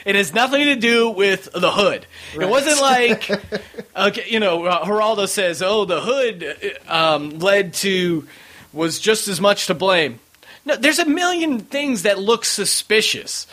It 0.06 0.16
has 0.16 0.34
nothing 0.34 0.66
to 0.66 0.76
do 0.76 1.10
with 1.10 1.50
the 1.54 1.72
hood. 1.72 2.06
It 2.34 2.48
wasn't 2.48 2.80
like, 2.80 3.30
okay, 3.96 4.24
you 4.28 4.40
know, 4.40 4.66
uh, 4.66 4.86
Geraldo 4.86 5.28
says, 5.28 5.62
"Oh, 5.62 5.86
the 5.86 6.02
hood 6.02 6.80
uh, 6.88 7.16
um, 7.16 7.40
led 7.40 7.74
to 7.76 8.28
was 8.74 9.00
just 9.00 9.28
as 9.28 9.40
much 9.40 9.68
to 9.68 9.74
blame." 9.74 10.20
No, 10.68 10.76
there's 10.76 11.00
a 11.00 11.06
million 11.06 11.60
things 11.60 12.04
that 12.04 12.20
look 12.20 12.44
suspicious. 12.44 13.48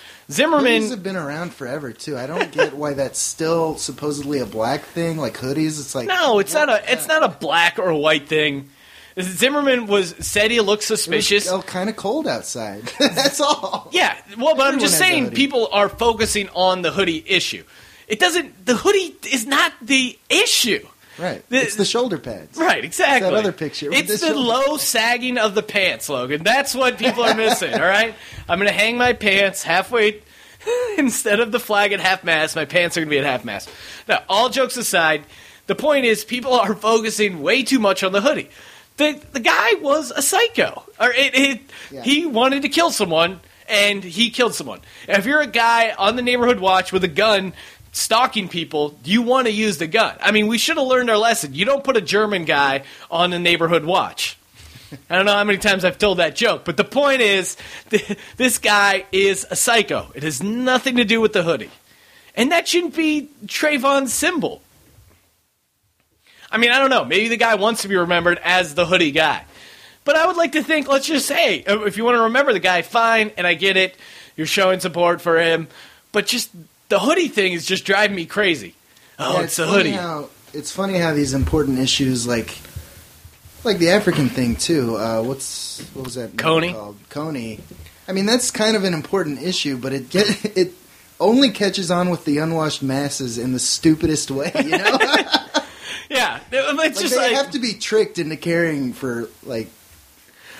Hoodies 0.80 0.90
have 0.90 1.02
been 1.02 1.16
around 1.16 1.52
forever 1.54 1.92
too. 1.92 2.16
I 2.16 2.26
don't 2.26 2.50
get 2.50 2.74
why 2.74 2.94
that's 2.94 3.18
still 3.18 3.76
supposedly 3.76 4.38
a 4.38 4.46
black 4.46 4.82
thing, 4.82 5.18
like 5.18 5.36
hoodies. 5.36 5.80
It's 5.80 5.94
like 5.94 6.08
no, 6.08 6.38
it's 6.38 6.54
not 6.54 6.68
a, 6.68 6.92
it's 6.92 7.06
not 7.08 7.22
a 7.22 7.28
black 7.28 7.78
or 7.78 7.92
white 7.94 8.28
thing. 8.28 8.70
Zimmerman 9.20 9.86
was 9.86 10.14
said 10.18 10.50
he 10.50 10.60
looked 10.60 10.82
suspicious. 10.82 11.48
Oh, 11.48 11.62
kind 11.62 11.88
of 11.88 11.96
cold 11.96 12.26
outside. 12.26 12.82
that's 12.98 13.40
all. 13.40 13.88
Yeah, 13.92 14.16
well, 14.36 14.56
but 14.56 14.66
I'm 14.72 14.80
just 14.80 14.98
saying 14.98 15.30
people 15.30 15.68
are 15.72 15.88
focusing 15.88 16.48
on 16.50 16.82
the 16.82 16.90
hoodie 16.90 17.24
issue. 17.26 17.64
It 18.08 18.18
doesn't. 18.18 18.66
The 18.66 18.76
hoodie 18.76 19.16
is 19.30 19.46
not 19.46 19.72
the 19.80 20.18
issue. 20.28 20.86
Right. 21.18 21.48
The- 21.48 21.62
it's 21.62 21.76
the 21.76 21.84
shoulder 21.84 22.18
pads. 22.18 22.58
Right, 22.58 22.84
exactly. 22.84 23.30
That 23.30 23.36
other 23.36 23.52
picture. 23.52 23.92
It's 23.92 24.20
the 24.20 24.28
the 24.28 24.34
low 24.38 24.76
sagging 24.76 25.38
of 25.38 25.54
the 25.54 25.62
pants, 25.62 26.08
Logan. 26.08 26.42
That's 26.42 26.74
what 26.74 26.98
people 26.98 27.22
are 27.24 27.34
missing. 27.34 27.74
all 27.74 27.80
right, 27.80 28.14
I'm 28.48 28.58
going 28.58 28.68
to 28.70 28.74
hang 28.76 28.96
my 28.96 29.12
pants 29.12 29.62
halfway 29.62 30.22
instead 30.98 31.40
of 31.40 31.52
the 31.52 31.60
flag 31.60 31.92
at 31.92 32.00
half 32.00 32.24
mast. 32.24 32.56
My 32.56 32.64
pants 32.64 32.96
are 32.96 33.00
going 33.00 33.08
to 33.08 33.10
be 33.10 33.18
at 33.18 33.24
half 33.24 33.44
mast. 33.44 33.68
Now, 34.08 34.22
all 34.28 34.48
jokes 34.48 34.76
aside, 34.76 35.24
the 35.66 35.74
point 35.74 36.04
is 36.04 36.24
people 36.24 36.52
are 36.54 36.74
focusing 36.74 37.42
way 37.42 37.62
too 37.62 37.78
much 37.78 38.02
on 38.02 38.12
the 38.12 38.20
hoodie. 38.20 38.50
The 38.96 39.20
the 39.32 39.40
guy 39.40 39.74
was 39.80 40.10
a 40.10 40.22
psycho, 40.22 40.84
or 41.00 41.10
it, 41.10 41.34
it, 41.34 41.60
he 42.04 42.26
wanted 42.26 42.62
to 42.62 42.68
kill 42.68 42.90
someone. 42.90 43.40
And 43.66 44.04
he 44.04 44.28
killed 44.28 44.54
someone. 44.54 44.80
If 45.08 45.24
you're 45.24 45.40
a 45.40 45.46
guy 45.46 45.92
on 45.92 46.16
the 46.16 46.22
neighborhood 46.22 46.60
watch 46.60 46.92
with 46.92 47.02
a 47.02 47.08
gun 47.08 47.54
stalking 47.94 48.48
people, 48.48 48.98
you 49.04 49.22
want 49.22 49.46
to 49.46 49.52
use 49.52 49.78
the 49.78 49.86
gun. 49.86 50.16
I 50.20 50.32
mean, 50.32 50.48
we 50.48 50.58
should 50.58 50.76
have 50.76 50.86
learned 50.86 51.08
our 51.10 51.16
lesson. 51.16 51.54
You 51.54 51.64
don't 51.64 51.84
put 51.84 51.96
a 51.96 52.00
German 52.00 52.44
guy 52.44 52.82
on 53.10 53.30
the 53.30 53.38
neighborhood 53.38 53.84
watch. 53.84 54.36
I 55.08 55.16
don't 55.16 55.26
know 55.26 55.32
how 55.32 55.44
many 55.44 55.58
times 55.58 55.84
I've 55.84 55.98
told 55.98 56.18
that 56.18 56.36
joke, 56.36 56.64
but 56.64 56.76
the 56.76 56.84
point 56.84 57.20
is, 57.20 57.56
th- 57.90 58.18
this 58.36 58.58
guy 58.58 59.06
is 59.12 59.46
a 59.50 59.56
psycho. 59.56 60.08
It 60.14 60.22
has 60.24 60.42
nothing 60.42 60.96
to 60.96 61.04
do 61.04 61.20
with 61.20 61.32
the 61.32 61.42
hoodie. 61.42 61.70
And 62.36 62.52
that 62.52 62.66
shouldn't 62.66 62.96
be 62.96 63.28
Trayvon's 63.46 64.12
symbol. 64.12 64.60
I 66.50 66.58
mean, 66.58 66.70
I 66.70 66.78
don't 66.78 66.90
know. 66.90 67.04
Maybe 67.04 67.28
the 67.28 67.36
guy 67.36 67.54
wants 67.54 67.82
to 67.82 67.88
be 67.88 67.96
remembered 67.96 68.40
as 68.44 68.74
the 68.74 68.86
hoodie 68.86 69.12
guy. 69.12 69.44
But 70.04 70.16
I 70.16 70.26
would 70.26 70.36
like 70.36 70.52
to 70.52 70.62
think, 70.62 70.88
let's 70.88 71.06
just 71.06 71.26
say, 71.26 71.64
if 71.66 71.96
you 71.96 72.04
want 72.04 72.16
to 72.16 72.22
remember 72.22 72.52
the 72.52 72.60
guy, 72.60 72.82
fine, 72.82 73.30
and 73.36 73.46
I 73.46 73.54
get 73.54 73.76
it. 73.76 73.96
You're 74.36 74.46
showing 74.46 74.80
support 74.80 75.20
for 75.20 75.40
him. 75.40 75.68
But 76.12 76.26
just 76.26 76.50
the 76.88 76.98
hoodie 76.98 77.28
thing 77.28 77.52
is 77.52 77.66
just 77.66 77.84
driving 77.84 78.16
me 78.16 78.26
crazy. 78.26 78.74
Oh, 79.18 79.34
Yeah, 79.38 79.44
it's 79.44 79.58
a 79.58 79.66
hoodie. 79.66 79.92
How, 79.92 80.28
it's 80.52 80.70
funny 80.70 80.98
how 80.98 81.12
these 81.14 81.34
important 81.34 81.78
issues, 81.78 82.26
like 82.26 82.56
like 83.64 83.78
the 83.78 83.90
African 83.90 84.28
thing 84.28 84.56
too. 84.56 84.96
Uh, 84.96 85.22
what's 85.22 85.80
what 85.94 86.04
was 86.04 86.14
that 86.14 86.36
Kony? 86.36 86.72
called? 86.72 86.96
Kony. 87.10 87.60
I 88.06 88.12
mean, 88.12 88.26
that's 88.26 88.50
kind 88.50 88.76
of 88.76 88.84
an 88.84 88.92
important 88.94 89.42
issue, 89.42 89.78
but 89.78 89.92
it 89.92 90.10
get 90.10 90.44
it 90.56 90.72
only 91.20 91.50
catches 91.50 91.90
on 91.90 92.10
with 92.10 92.24
the 92.24 92.38
unwashed 92.38 92.82
masses 92.82 93.38
in 93.38 93.52
the 93.52 93.58
stupidest 93.58 94.30
way. 94.30 94.52
You 94.54 94.78
know, 94.78 94.98
Yeah, 96.10 96.38
it's 96.52 96.78
like 96.78 96.94
just 96.96 97.14
they 97.14 97.20
like, 97.20 97.32
have 97.32 97.50
to 97.52 97.58
be 97.58 97.74
tricked 97.74 98.18
into 98.18 98.36
caring 98.36 98.92
for 98.92 99.28
like. 99.42 99.68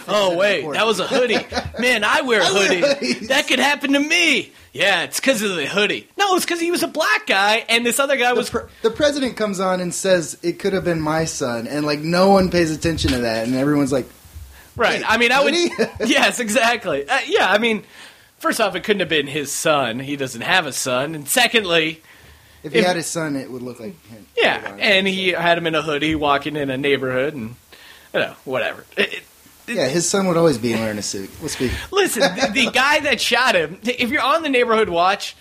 Oh 0.09 0.37
wait, 0.39 0.71
that 0.73 0.87
was 0.87 1.01
a 1.01 1.07
hoodie. 1.07 1.39
Man, 1.79 2.05
I 2.05 2.23
wear 2.23 2.41
a 2.41 2.45
hoodie. 2.47 3.27
that 3.27 3.47
could 3.49 3.59
happen 3.59 3.93
to 3.93 4.01
me. 4.01 4.53
Yeah, 4.73 5.05
it's 5.05 5.21
because 5.21 5.41
of 5.43 5.55
the 5.55 5.67
hoodie. 5.67 6.09
No, 6.19 6.35
it's 6.35 6.45
because 6.45 6.61
he 6.61 6.71
was 6.73 6.83
a 6.83 6.89
black 6.89 7.27
guy, 7.29 7.65
and 7.69 7.87
this 7.87 8.01
other 8.01 8.17
guy 8.17 8.33
was. 8.33 8.51
The 8.83 8.91
president 8.91 9.37
comes 9.37 9.61
on 9.61 9.81
and 9.81 9.95
says 9.95 10.37
it 10.43 10.59
could 10.59 10.73
have 10.73 10.85
been 10.85 11.01
my 11.01 11.27
son, 11.27 11.67
and 11.69 11.87
like 11.87 12.01
no 12.01 12.31
one 12.31 12.51
pays 12.51 12.71
attention 12.73 13.13
to 13.13 13.19
that, 13.19 13.47
and 13.47 13.55
everyone's 13.55 13.93
like, 13.93 14.07
Right. 14.77 14.99
Wait, 15.01 15.05
I 15.09 15.17
mean, 15.19 15.31
I 15.31 15.45
would. 15.45 15.55
hoodie? 15.55 15.73
yes, 16.13 16.41
exactly. 16.41 17.09
Uh, 17.09 17.21
yeah, 17.29 17.49
I 17.49 17.59
mean, 17.59 17.85
first 18.39 18.61
off, 18.61 18.75
it 18.75 18.83
couldn't 18.83 18.99
have 19.01 19.09
been 19.09 19.29
his 19.29 19.53
son. 19.53 20.01
He 20.01 20.17
doesn't 20.17 20.41
have 20.41 20.67
a 20.67 20.73
son, 20.73 21.15
and 21.15 21.29
secondly, 21.29 22.03
if 22.65 22.73
he 22.73 22.81
If- 22.81 22.85
had 22.85 22.97
his 22.97 23.07
son, 23.07 23.37
it 23.37 23.49
would 23.53 23.63
look 23.63 23.79
like 23.79 23.95
him. 24.09 24.27
yeah, 24.37 24.75
and 24.81 25.07
he 25.07 25.29
had 25.29 25.57
him 25.59 25.69
in 25.69 25.77
a 25.77 25.83
hoodie 25.83 26.17
walking 26.17 26.57
in 26.57 26.71
a 26.71 26.77
neighborhood, 26.77 27.35
and 27.35 27.55
you 28.13 28.19
know, 28.21 28.35
whatever. 28.45 28.85
It- 28.97 29.13
it- 29.15 29.23
Yeah, 29.67 29.89
his 29.89 30.09
son 30.09 30.27
would 30.29 30.37
always 30.37 30.59
be 30.59 30.75
wearing 30.75 30.99
a 30.99 31.03
suit. 31.03 31.31
Let's 31.41 31.57
be. 31.57 31.71
Listen, 31.91 32.23
the, 32.35 32.51
the 32.65 32.71
guy 32.71 33.01
that 33.01 33.21
shot 33.21 33.55
him, 33.55 33.79
if 33.85 34.11
you're 34.11 34.23
on 34.23 34.43
the 34.43 34.49
neighborhood 34.51 34.89
watch, 34.89 35.37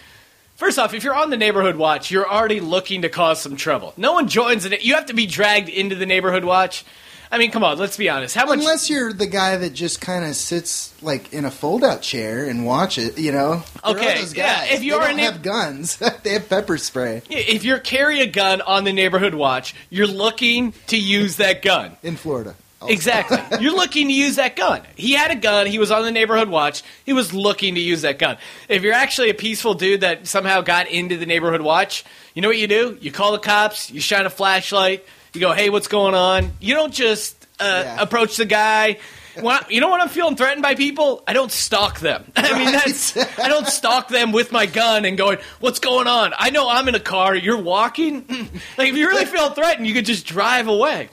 first 0.55 0.79
off, 0.79 0.93
if 0.93 1.03
you're 1.03 1.15
on 1.15 1.29
the 1.29 1.37
neighborhood 1.37 1.75
watch, 1.75 2.09
you're 2.11 2.29
already 2.29 2.59
looking 2.59 3.01
to 3.01 3.09
cause 3.09 3.41
some 3.41 3.55
trouble. 3.57 3.93
No 3.97 4.13
one 4.13 4.27
joins 4.29 4.65
it. 4.65 4.81
You 4.83 4.95
have 4.95 5.07
to 5.07 5.13
be 5.13 5.25
dragged 5.25 5.67
into 5.69 5.95
the 5.95 6.05
neighborhood 6.05 6.43
watch. 6.45 6.85
I 7.31 7.39
mean, 7.39 7.49
come 7.49 7.63
on, 7.63 7.79
let's 7.79 7.97
be 7.97 8.09
honest. 8.09 8.35
How 8.35 8.45
much? 8.45 8.59
Unless 8.59 8.91
you're 8.91 9.11
the 9.11 9.25
guy 9.25 9.57
that 9.57 9.71
just 9.73 9.99
kind 9.99 10.23
of 10.23 10.35
sits 10.35 10.93
like 11.01 11.33
in 11.33 11.45
a 11.45 11.51
fold-out 11.51 12.03
chair 12.03 12.45
and 12.45 12.63
watch 12.63 12.99
it, 12.99 13.17
you 13.17 13.31
know. 13.31 13.63
Okay, 13.83 14.23
yeah, 14.35 14.65
if 14.65 14.83
you're 14.83 14.99
they 14.99 15.09
an- 15.11 15.17
don't 15.17 15.33
have 15.33 15.41
guns, 15.41 15.97
they 16.23 16.33
have 16.33 16.47
pepper 16.47 16.77
spray 16.77 17.23
If 17.31 17.63
you're 17.63 17.79
carry 17.79 18.21
a 18.21 18.27
gun 18.27 18.61
on 18.61 18.83
the 18.83 18.93
neighborhood 18.93 19.33
watch, 19.33 19.73
you're 19.89 20.05
looking 20.05 20.73
to 20.87 20.97
use 20.97 21.37
that 21.37 21.63
gun. 21.63 21.97
in 22.03 22.17
Florida. 22.17 22.53
Exactly. 22.89 23.37
You're 23.61 23.75
looking 23.75 24.07
to 24.07 24.13
use 24.13 24.35
that 24.37 24.55
gun. 24.55 24.81
He 24.95 25.13
had 25.13 25.31
a 25.31 25.35
gun. 25.35 25.67
He 25.67 25.79
was 25.79 25.91
on 25.91 26.03
the 26.03 26.11
neighborhood 26.11 26.49
watch. 26.49 26.83
He 27.05 27.13
was 27.13 27.33
looking 27.33 27.75
to 27.75 27.81
use 27.81 28.01
that 28.03 28.19
gun. 28.19 28.37
If 28.69 28.83
you're 28.83 28.93
actually 28.93 29.29
a 29.29 29.33
peaceful 29.33 29.73
dude 29.73 30.01
that 30.01 30.27
somehow 30.27 30.61
got 30.61 30.87
into 30.87 31.17
the 31.17 31.25
neighborhood 31.25 31.61
watch, 31.61 32.03
you 32.33 32.41
know 32.41 32.47
what 32.47 32.57
you 32.57 32.67
do? 32.67 32.97
You 33.01 33.11
call 33.11 33.31
the 33.31 33.39
cops. 33.39 33.91
You 33.91 34.01
shine 34.01 34.25
a 34.25 34.29
flashlight. 34.29 35.05
You 35.33 35.41
go, 35.41 35.51
"Hey, 35.53 35.69
what's 35.69 35.87
going 35.87 36.13
on?" 36.15 36.51
You 36.59 36.75
don't 36.75 36.93
just 36.93 37.35
uh, 37.59 37.97
approach 37.99 38.37
the 38.37 38.45
guy. 38.45 38.97
When 39.39 39.55
I- 39.55 39.65
you 39.67 39.81
know 39.81 39.89
when 39.89 39.99
I'm 39.99 40.09
feeling 40.09 40.35
threatened 40.35 40.61
by 40.61 40.75
people, 40.75 41.23
I 41.27 41.33
don't 41.33 41.51
stalk 41.51 41.99
them. 41.99 42.23
I 42.35 42.55
mean, 42.57 42.71
that's 42.71 43.17
I 43.39 43.49
don't 43.49 43.65
stalk 43.67 44.07
them 44.09 44.31
with 44.31 44.51
my 44.51 44.67
gun 44.67 45.05
and 45.05 45.17
going, 45.17 45.39
"What's 45.59 45.79
going 45.79 46.05
on?" 46.07 46.33
I 46.37 46.51
know 46.51 46.69
I'm 46.69 46.87
in 46.87 46.93
a 46.93 46.99
car. 46.99 47.33
You're 47.35 47.57
walking. 47.61 48.25
like 48.77 48.89
if 48.89 48.95
you 48.95 49.07
really 49.07 49.25
feel 49.25 49.49
threatened, 49.49 49.87
you 49.87 49.93
could 49.95 50.05
just 50.05 50.27
drive 50.27 50.67
away. 50.67 51.09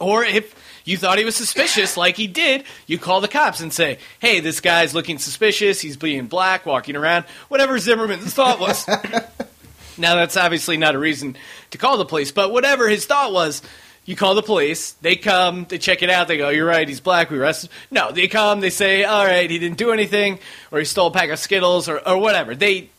Or 0.00 0.24
if 0.24 0.54
you 0.86 0.96
thought 0.96 1.18
he 1.18 1.24
was 1.24 1.36
suspicious, 1.36 1.96
like 1.98 2.16
he 2.16 2.26
did, 2.26 2.64
you 2.86 2.98
call 2.98 3.20
the 3.20 3.28
cops 3.28 3.60
and 3.60 3.72
say, 3.72 3.98
"Hey, 4.20 4.40
this 4.40 4.60
guy's 4.60 4.94
looking 4.94 5.18
suspicious. 5.18 5.80
He's 5.80 5.98
being 5.98 6.28
black, 6.28 6.64
walking 6.64 6.96
around." 6.96 7.26
Whatever 7.48 7.78
Zimmerman's 7.78 8.32
thought 8.32 8.58
was. 8.58 8.88
now 9.98 10.14
that's 10.14 10.38
obviously 10.38 10.78
not 10.78 10.94
a 10.94 10.98
reason 10.98 11.36
to 11.72 11.78
call 11.78 11.98
the 11.98 12.06
police, 12.06 12.32
but 12.32 12.52
whatever 12.52 12.88
his 12.88 13.04
thought 13.04 13.32
was, 13.32 13.60
you 14.06 14.16
call 14.16 14.34
the 14.34 14.42
police. 14.42 14.92
They 14.92 15.16
come, 15.16 15.66
they 15.68 15.78
check 15.78 16.02
it 16.02 16.08
out. 16.08 16.28
They 16.28 16.38
go, 16.38 16.48
"You're 16.48 16.66
right. 16.66 16.88
He's 16.88 17.00
black. 17.00 17.30
We 17.30 17.38
arrest 17.38 17.64
him." 17.64 17.70
No, 17.90 18.12
they 18.12 18.28
come. 18.28 18.60
They 18.60 18.70
say, 18.70 19.04
"All 19.04 19.26
right, 19.26 19.50
he 19.50 19.58
didn't 19.58 19.78
do 19.78 19.90
anything, 19.90 20.38
or 20.70 20.78
he 20.78 20.84
stole 20.84 21.08
a 21.08 21.10
pack 21.10 21.30
of 21.30 21.38
Skittles, 21.38 21.88
or, 21.88 21.98
or 22.08 22.16
whatever." 22.16 22.54
They 22.54 22.90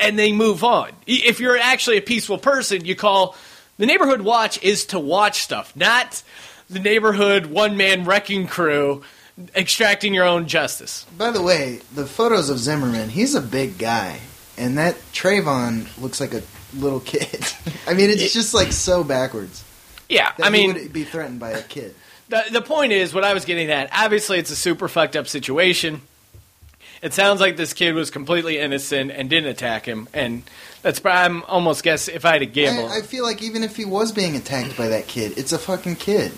and 0.00 0.18
they 0.18 0.32
move 0.32 0.64
on. 0.64 0.90
If 1.06 1.40
you're 1.40 1.56
actually 1.56 1.98
a 1.98 2.02
peaceful 2.02 2.38
person, 2.38 2.84
you 2.84 2.96
call 2.96 3.36
the 3.78 3.86
neighborhood 3.86 4.22
watch 4.22 4.60
is 4.62 4.86
to 4.86 4.98
watch 4.98 5.40
stuff, 5.42 5.74
not 5.76 6.22
the 6.70 6.78
neighborhood 6.78 7.46
one 7.46 7.76
man 7.76 8.04
wrecking 8.04 8.46
crew 8.46 9.02
extracting 9.54 10.14
your 10.14 10.24
own 10.24 10.46
justice. 10.48 11.06
By 11.16 11.30
the 11.30 11.42
way, 11.42 11.80
the 11.94 12.06
photos 12.06 12.50
of 12.50 12.58
Zimmerman, 12.58 13.08
he's 13.08 13.34
a 13.34 13.40
big 13.40 13.78
guy, 13.78 14.20
and 14.56 14.76
that 14.78 14.96
Trayvon 15.12 15.86
looks 16.00 16.20
like 16.20 16.34
a 16.34 16.42
little 16.74 17.00
kid. 17.00 17.46
I 17.86 17.94
mean, 17.94 18.10
it's 18.10 18.32
just 18.32 18.52
like 18.54 18.72
so 18.72 19.04
backwards. 19.04 19.64
Yeah, 20.08 20.32
I 20.40 20.46
he 20.46 20.50
mean, 20.50 20.74
would 20.74 20.92
be 20.92 21.04
threatened 21.04 21.38
by 21.38 21.50
a 21.50 21.62
kid. 21.62 21.94
the, 22.28 22.44
the 22.50 22.62
point 22.62 22.92
is 22.92 23.12
what 23.14 23.24
I 23.24 23.34
was 23.34 23.44
getting 23.44 23.70
at. 23.70 23.90
Obviously, 23.92 24.38
it's 24.38 24.50
a 24.50 24.56
super 24.56 24.88
fucked 24.88 25.16
up 25.16 25.28
situation. 25.28 26.00
It 27.00 27.14
sounds 27.14 27.40
like 27.40 27.56
this 27.56 27.74
kid 27.74 27.94
was 27.94 28.10
completely 28.10 28.58
innocent 28.58 29.12
and 29.12 29.30
didn't 29.30 29.50
attack 29.50 29.86
him, 29.86 30.08
and 30.12 30.42
that's 30.82 30.98
probably, 30.98 31.36
I'm 31.36 31.42
almost 31.44 31.84
guess 31.84 32.08
if 32.08 32.24
I 32.24 32.32
had 32.32 32.38
to 32.40 32.46
gamble. 32.46 32.88
I, 32.88 32.98
I 32.98 33.02
feel 33.02 33.22
like 33.22 33.40
even 33.40 33.62
if 33.62 33.76
he 33.76 33.84
was 33.84 34.10
being 34.10 34.34
attacked 34.34 34.76
by 34.76 34.88
that 34.88 35.06
kid, 35.06 35.38
it's 35.38 35.52
a 35.52 35.58
fucking 35.58 35.96
kid. 35.96 36.32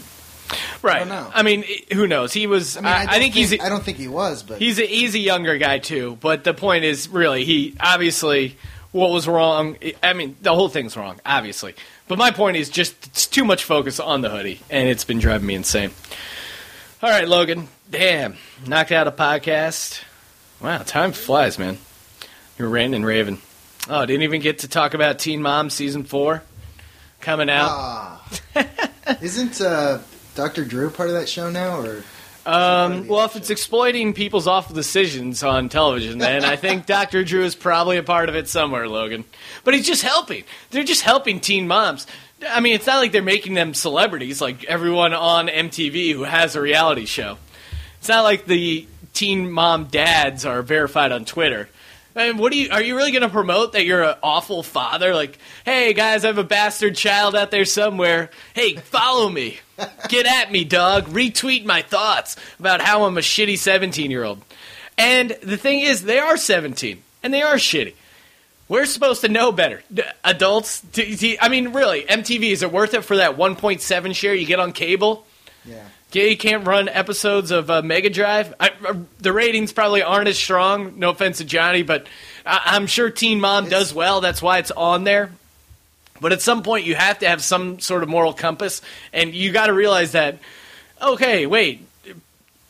Right. 0.83 1.07
I, 1.11 1.43
mean, 1.43 1.65
i- 1.67 1.95
who 1.95 2.07
knows? 2.07 2.33
He 2.33 2.47
was. 2.47 2.77
I 2.77 2.81
mean, 2.81 2.93
I, 2.93 3.01
I, 3.01 3.05
don't 3.05 3.21
think, 3.21 3.35
he's. 3.35 3.61
I 3.61 3.69
don't 3.69 3.83
think 3.83 3.99
he 3.99 4.09
was, 4.09 4.43
but 4.43 4.59
He's 4.59 4.79
a, 4.79 4.87
he's 4.87 5.15
a 5.15 5.19
younger 5.19 5.59
guy 5.59 5.79
too, 5.79 6.17
but 6.21 6.45
the 6.45 6.55
point 6.55 6.85
is 6.85 7.09
really 7.09 7.45
he 7.45 7.77
obviously 7.81 8.57
what 8.93 9.11
was 9.11 9.29
wrong. 9.29 9.77
I 10.03 10.13
mean, 10.13 10.37
the 10.43 10.55
whole 10.55 10.69
thing's 10.69 10.97
wrong, 10.97 11.21
obviously. 11.25 11.75
But 12.09 12.19
my 12.19 12.31
point 12.31 12.57
is 12.57 12.69
just 12.69 13.07
it's 13.07 13.27
too 13.27 13.45
much 13.45 13.65
focus 13.65 14.01
on 14.01 14.21
the 14.21 14.31
hoodie, 14.31 14.61
and 14.71 14.89
it's 14.89 15.05
been 15.05 15.19
driving 15.19 15.47
me 15.47 15.55
insane. 15.55 15.91
All 17.03 17.11
right, 17.11 17.27
Logan. 17.27 17.69
Damn, 17.91 18.37
knocked 18.67 18.93
out 18.93 19.07
a 19.07 19.13
podcast. 19.13 20.03
Wow, 20.61 20.79
time 20.79 21.13
flies, 21.13 21.59
man. 21.59 21.79
You're 22.59 22.69
ranting 22.69 22.97
and 22.97 23.07
raving. 23.07 23.41
Oh, 23.89 24.05
didn't 24.05 24.23
even 24.23 24.41
get 24.43 24.61
to 24.61 24.69
talk 24.69 24.93
about 24.95 25.19
Teen 25.19 25.41
Mom 25.41 25.71
season 25.71 26.05
four 26.05 26.43
coming 27.21 27.49
out. 27.49 27.69
Ah. 27.71 28.29
isn't 29.23 29.61
uh, 29.61 30.01
Doctor 30.41 30.65
Drew 30.65 30.89
part 30.89 31.11
of 31.11 31.15
that 31.17 31.29
show 31.29 31.51
now? 31.51 31.81
Or 31.81 32.03
Um, 32.47 33.07
well, 33.09 33.27
if 33.27 33.37
it's 33.37 33.51
exploiting 33.51 34.15
people's 34.15 34.47
awful 34.47 34.75
decisions 34.75 35.43
on 35.43 35.69
television, 35.69 36.17
then 36.17 36.47
I 36.47 36.57
think 36.57 36.87
Dr. 36.97 37.25
Drew 37.25 37.45
is 37.45 37.55
probably 37.55 37.99
a 37.99 38.03
part 38.03 38.31
of 38.31 38.35
it 38.35 38.49
somewhere, 38.49 38.89
Logan. 38.89 39.25
But 39.65 39.75
he's 39.75 39.87
just 39.87 40.03
helping. 40.03 40.45
They're 40.71 40.83
just 40.83 41.03
helping 41.03 41.41
teen 41.41 41.69
moms. 41.69 42.07
I 42.49 42.61
mean, 42.61 42.75
it's 42.75 42.87
not 42.87 42.97
like 43.01 43.13
they're 43.13 43.21
making 43.21 43.53
them 43.53 43.75
celebrities 43.75 44.41
like 44.41 44.65
everyone 44.65 45.13
on 45.13 45.49
MTV 45.49 46.15
who 46.15 46.23
has 46.23 46.57
a 46.57 46.61
reality 46.63 47.05
show. 47.05 47.37
It's 47.99 48.09
not 48.09 48.25
like 48.25 48.47
the 48.47 48.87
teen 49.13 49.51
mom 49.51 49.85
dads 49.89 50.47
are 50.47 50.63
verified 50.63 51.13
on 51.13 51.27
Twitter. 51.27 51.69
I 52.17 52.29
mean, 52.29 52.39
what 52.39 52.53
do 52.53 52.59
you? 52.59 52.71
Are 52.71 52.83
you 52.83 52.97
really 52.97 53.13
going 53.13 53.23
to 53.23 53.29
promote 53.29 53.73
that 53.73 53.85
you're 53.85 54.03
an 54.03 54.17
awful 54.23 54.63
father? 54.63 55.15
Like, 55.15 55.39
hey 55.65 55.93
guys, 55.93 56.25
I 56.25 56.29
have 56.29 56.39
a 56.39 56.45
bastard 56.45 56.97
child 56.97 57.37
out 57.37 57.51
there 57.51 57.65
somewhere. 57.65 58.31
Hey, 58.55 58.75
follow 58.75 59.29
me, 59.29 59.61
get 60.09 60.27
at 60.27 60.51
me, 60.51 60.65
dog. 60.65 61.07
Retweet 61.07 61.65
my 61.65 61.83
thoughts 61.83 62.37
about 62.59 62.81
how 62.81 63.05
I'm 63.05 63.17
a 63.17 63.21
shitty 63.21 63.59
17 63.59 64.11
year 64.11 64.25
old. 64.25 64.43
And 64.99 65.31
the 65.43 65.57
thing 65.57 65.81
is, 65.81 66.03
they 66.03 66.19
are 66.19 66.37
17 66.37 67.03
and 67.23 67.33
they 67.33 67.43
are 67.43 67.55
shitty. 67.55 67.95
We're 68.69 68.87
supposed 68.87 69.23
to 69.23 69.29
know 69.29 69.51
better. 69.51 69.83
Adults, 70.23 70.85
I 71.41 71.49
mean, 71.49 71.73
really, 71.73 72.03
MTV 72.03 72.53
is 72.53 72.63
it 72.63 72.71
worth 72.71 72.95
it 72.95 73.05
for 73.05 73.17
that 73.17 73.37
1.7 73.37 74.15
share 74.15 74.35
you 74.35 74.47
get 74.47 74.61
on 74.61 74.73
cable? 74.73 75.27
Yeah. 75.65 75.83
Yeah, 76.13 76.25
you 76.25 76.37
can't 76.37 76.67
run 76.67 76.89
episodes 76.89 77.53
of 77.53 77.71
uh, 77.71 77.83
Mega 77.83 78.11
Drive. 78.11 78.53
I, 78.59 78.71
uh, 78.87 78.95
the 79.19 79.33
ratings 79.33 79.73
probably 79.73 80.03
aren't 80.03 80.29
as 80.29 80.37
strong. 80.39 80.99
No 80.99 81.11
offense 81.11 81.39
to 81.39 81.45
Johnny, 81.45 81.83
but 81.83 82.07
I, 82.45 82.63
I'm 82.67 82.89
sure 82.89 83.11
Teen 83.11 83.41
Mom 83.41 83.69
does 83.69 83.95
well. 83.95 84.21
That's 84.21 84.43
why 84.43 84.59
it's 84.59 84.73
on 84.73 85.05
there. 85.05 85.31
But 86.21 86.33
at 86.33 86.43
some 86.43 86.63
point, 86.63 86.85
you 86.85 86.97
have 86.97 87.21
to 87.21 87.29
have 87.29 87.43
some 87.43 87.79
sort 87.79 88.03
of 88.03 88.09
moral 88.09 88.33
compass, 88.33 88.83
and 89.13 89.35
you 89.35 89.53
got 89.53 89.67
to 89.67 89.73
realize 89.73 90.13
that. 90.13 90.39
Okay, 91.01 91.47
wait. 91.47 91.87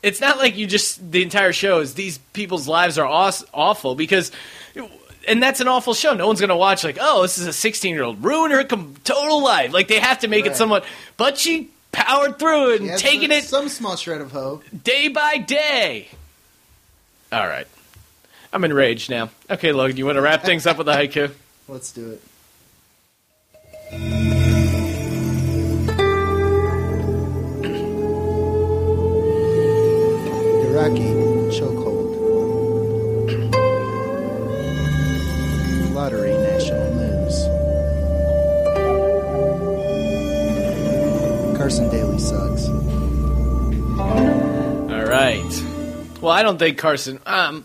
It's 0.03 0.21
not 0.21 0.39
like 0.39 0.57
you 0.57 0.67
just 0.67 1.11
the 1.11 1.23
entire 1.23 1.53
show 1.53 1.81
is 1.81 1.95
these 1.95 2.19
people's 2.33 2.69
lives 2.69 2.97
are 2.97 3.07
aw- 3.07 3.45
awful 3.53 3.95
because, 3.95 4.33
and 5.29 5.43
that's 5.43 5.61
an 5.61 5.69
awful 5.69 5.93
show. 5.93 6.15
No 6.15 6.27
one's 6.27 6.41
gonna 6.41 6.57
watch 6.57 6.85
like, 6.85 6.97
oh, 6.99 7.21
this 7.23 7.37
is 7.37 7.47
a 7.47 7.53
16 7.53 7.95
year 7.95 8.05
old 8.05 8.25
ruin 8.25 8.51
her 8.51 8.65
com- 8.65 8.95
total 9.05 9.43
life. 9.43 9.75
Like 9.75 9.89
they 9.89 9.99
have 9.99 10.21
to 10.21 10.29
make 10.29 10.47
it 10.47 10.57
somewhat, 10.57 10.85
but 11.19 11.37
she 11.37 11.69
powered 11.93 12.39
through 12.39 12.73
it 12.75 12.81
and 12.83 12.91
He 12.91 12.97
taking 12.97 13.31
it 13.31 13.45
some 13.45 13.69
small 13.69 13.97
shred 13.97 14.21
of 14.21 14.33
hope. 14.33 14.65
day 14.85 15.09
by 15.09 15.39
day. 15.39 16.09
All 17.33 17.47
right. 17.47 17.67
I'm 18.53 18.65
enraged 18.65 19.11
now. 19.11 19.31
Okay, 19.49 19.73
Logan, 19.73 19.97
you 19.97 20.07
want 20.07 20.17
to 20.17 20.23
wrap 20.23 20.43
things 20.43 20.67
up 20.67 20.79
with 20.79 20.89
a 20.89 20.93
haiku? 20.95 21.33
Let's 21.69 21.93
do 21.93 22.11
it. 22.11 22.23
Iraqi 30.67 31.09
chokehold. 31.57 32.11
Lottery 35.95 36.33
national 36.33 36.80
Carson 41.71 41.89
Daly 41.89 42.19
sucks. 42.19 42.69
All 44.91 45.07
right. 45.07 45.65
Well, 46.21 46.33
I 46.33 46.43
don't 46.43 46.59
think 46.59 46.79
Carson. 46.79 47.21
Um, 47.25 47.65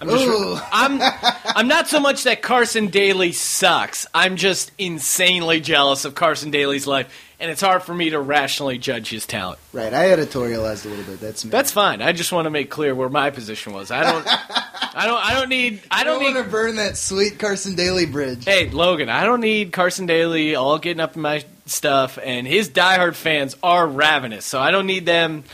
I'm 0.00 0.08
just. 0.08 0.64
I'm. 0.70 1.00
I'm 1.56 1.66
not 1.66 1.88
so 1.88 1.98
much 1.98 2.22
that 2.22 2.40
Carson 2.40 2.86
Daly 2.86 3.32
sucks. 3.32 4.06
I'm 4.14 4.36
just 4.36 4.70
insanely 4.78 5.58
jealous 5.60 6.04
of 6.04 6.14
Carson 6.14 6.52
Daly's 6.52 6.86
life, 6.86 7.12
and 7.40 7.50
it's 7.50 7.60
hard 7.60 7.82
for 7.82 7.92
me 7.92 8.10
to 8.10 8.20
rationally 8.20 8.78
judge 8.78 9.10
his 9.10 9.26
talent. 9.26 9.58
Right. 9.72 9.92
I 9.92 10.06
editorialized 10.10 10.86
a 10.86 10.90
little 10.90 11.04
bit. 11.04 11.18
That's 11.18 11.44
me. 11.44 11.50
That's 11.50 11.72
fine. 11.72 12.02
I 12.02 12.12
just 12.12 12.30
want 12.30 12.46
to 12.46 12.50
make 12.50 12.70
clear 12.70 12.94
where 12.94 13.08
my 13.08 13.30
position 13.30 13.72
was. 13.72 13.90
I 13.90 14.04
don't. 14.04 14.24
I 14.28 15.04
don't. 15.04 15.26
I 15.26 15.34
don't 15.34 15.48
need. 15.48 15.82
I 15.90 16.04
don't, 16.04 16.20
don't 16.20 16.28
need, 16.28 16.34
want 16.36 16.46
to 16.46 16.52
burn 16.52 16.76
that 16.76 16.96
sweet 16.96 17.40
Carson 17.40 17.74
Daly 17.74 18.06
bridge. 18.06 18.44
Hey, 18.44 18.70
Logan. 18.70 19.08
I 19.08 19.24
don't 19.24 19.40
need 19.40 19.72
Carson 19.72 20.06
Daly 20.06 20.54
all 20.54 20.78
getting 20.78 21.00
up 21.00 21.16
in 21.16 21.22
my 21.22 21.44
stuff, 21.66 22.18
and 22.22 22.46
his 22.46 22.68
diehard 22.70 23.14
fans 23.14 23.56
are 23.62 23.86
ravenous, 23.86 24.46
so 24.46 24.60
I 24.60 24.70
don't 24.70 24.86
need 24.86 25.04
them 25.04 25.44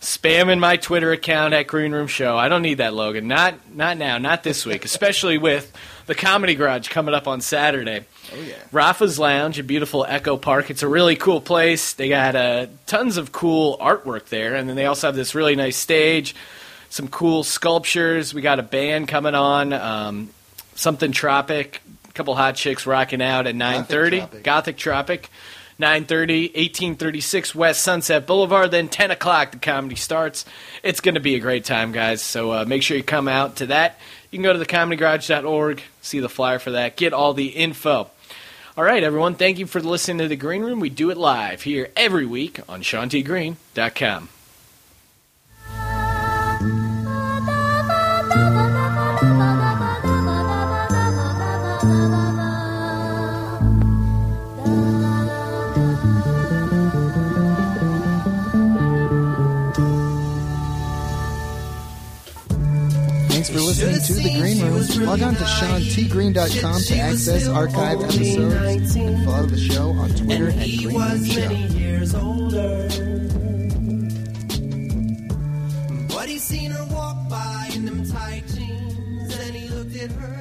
spamming 0.00 0.58
my 0.58 0.76
Twitter 0.76 1.12
account 1.12 1.54
at 1.54 1.66
Green 1.66 1.92
Room 1.92 2.06
Show. 2.06 2.36
I 2.36 2.48
don't 2.48 2.62
need 2.62 2.78
that, 2.78 2.94
Logan. 2.94 3.28
Not 3.28 3.54
not 3.74 3.96
now, 3.98 4.18
not 4.18 4.42
this 4.42 4.64
week, 4.66 4.84
especially 4.84 5.38
with 5.38 5.72
the 6.06 6.14
Comedy 6.14 6.54
Garage 6.54 6.88
coming 6.88 7.14
up 7.14 7.28
on 7.28 7.40
Saturday. 7.40 8.04
Oh 8.32 8.40
yeah. 8.40 8.54
Rafa's 8.72 9.18
Lounge 9.18 9.58
in 9.58 9.66
beautiful 9.66 10.04
Echo 10.08 10.36
Park. 10.36 10.70
It's 10.70 10.82
a 10.82 10.88
really 10.88 11.16
cool 11.16 11.40
place. 11.40 11.92
They 11.92 12.08
got 12.08 12.34
uh, 12.34 12.66
tons 12.86 13.16
of 13.16 13.30
cool 13.30 13.76
artwork 13.78 14.26
there, 14.26 14.54
and 14.54 14.68
then 14.68 14.76
they 14.76 14.86
also 14.86 15.08
have 15.08 15.16
this 15.16 15.34
really 15.34 15.54
nice 15.54 15.76
stage, 15.76 16.34
some 16.88 17.08
cool 17.08 17.44
sculptures. 17.44 18.32
We 18.32 18.40
got 18.40 18.58
a 18.58 18.64
band 18.64 19.06
coming 19.08 19.34
on, 19.34 19.72
um, 19.72 20.30
something 20.74 21.12
Tropic, 21.12 21.80
a 22.08 22.12
couple 22.12 22.34
hot 22.34 22.56
chicks 22.56 22.86
rocking 22.86 23.20
out 23.20 23.46
at 23.46 23.54
nine 23.54 23.84
thirty. 23.84 24.26
Gothic 24.42 24.76
Tropic. 24.76 25.28
9.30, 25.80 26.54
1836 26.54 27.54
West 27.54 27.82
Sunset 27.82 28.26
Boulevard. 28.26 28.70
Then 28.70 28.88
10 28.88 29.10
o'clock, 29.10 29.52
the 29.52 29.58
comedy 29.58 29.96
starts. 29.96 30.44
It's 30.82 31.00
going 31.00 31.14
to 31.14 31.20
be 31.20 31.34
a 31.34 31.40
great 31.40 31.64
time, 31.64 31.92
guys. 31.92 32.22
So 32.22 32.52
uh, 32.52 32.64
make 32.66 32.82
sure 32.82 32.96
you 32.96 33.02
come 33.02 33.28
out 33.28 33.56
to 33.56 33.66
that. 33.66 33.98
You 34.30 34.38
can 34.38 34.44
go 34.44 34.52
to 34.52 34.64
thecomedygarage.org, 34.64 35.82
see 36.02 36.20
the 36.20 36.28
flyer 36.28 36.58
for 36.58 36.72
that, 36.72 36.96
get 36.96 37.12
all 37.12 37.34
the 37.34 37.48
info. 37.48 38.10
All 38.76 38.84
right, 38.84 39.02
everyone. 39.02 39.34
Thank 39.34 39.58
you 39.58 39.66
for 39.66 39.80
listening 39.80 40.18
to 40.18 40.28
The 40.28 40.36
Green 40.36 40.62
Room. 40.62 40.80
We 40.80 40.90
do 40.90 41.10
it 41.10 41.16
live 41.16 41.62
here 41.62 41.90
every 41.96 42.26
week 42.26 42.60
on 42.68 42.82
SeanTGreen.com. 42.82 44.28
listening 63.70 64.00
to 64.00 64.14
The 64.14 64.40
Green 64.40 64.60
Room. 64.62 65.06
Log 65.06 65.22
on 65.22 65.34
to 65.34 65.44
SeanTGreen.com 65.44 66.80
to 66.82 66.96
access 66.98 67.48
archive 67.48 68.00
episodes 68.02 68.96
and 68.96 69.24
follow 69.24 69.46
the 69.46 69.58
show 69.58 69.90
on 69.90 70.10
Twitter 70.10 70.48
at 70.48 70.54
he 70.54 70.84
Green 70.84 70.98
Room 70.98 71.24
Show. 71.24 71.48
many 71.48 71.66
years 71.78 72.14
older. 72.14 72.88
But 76.08 76.28
he 76.28 76.38
seen 76.38 76.70
her 76.72 76.84
walk 76.86 77.28
by 77.28 77.70
in 77.74 77.84
them 77.84 78.04
tight 78.10 78.44
jeans, 78.48 79.38
and 79.38 79.54
he 79.54 79.68
looked 79.68 79.96
at 79.96 80.10
her 80.10 80.20
like 80.20 80.20
that 80.20 80.28
smile. 80.28 80.39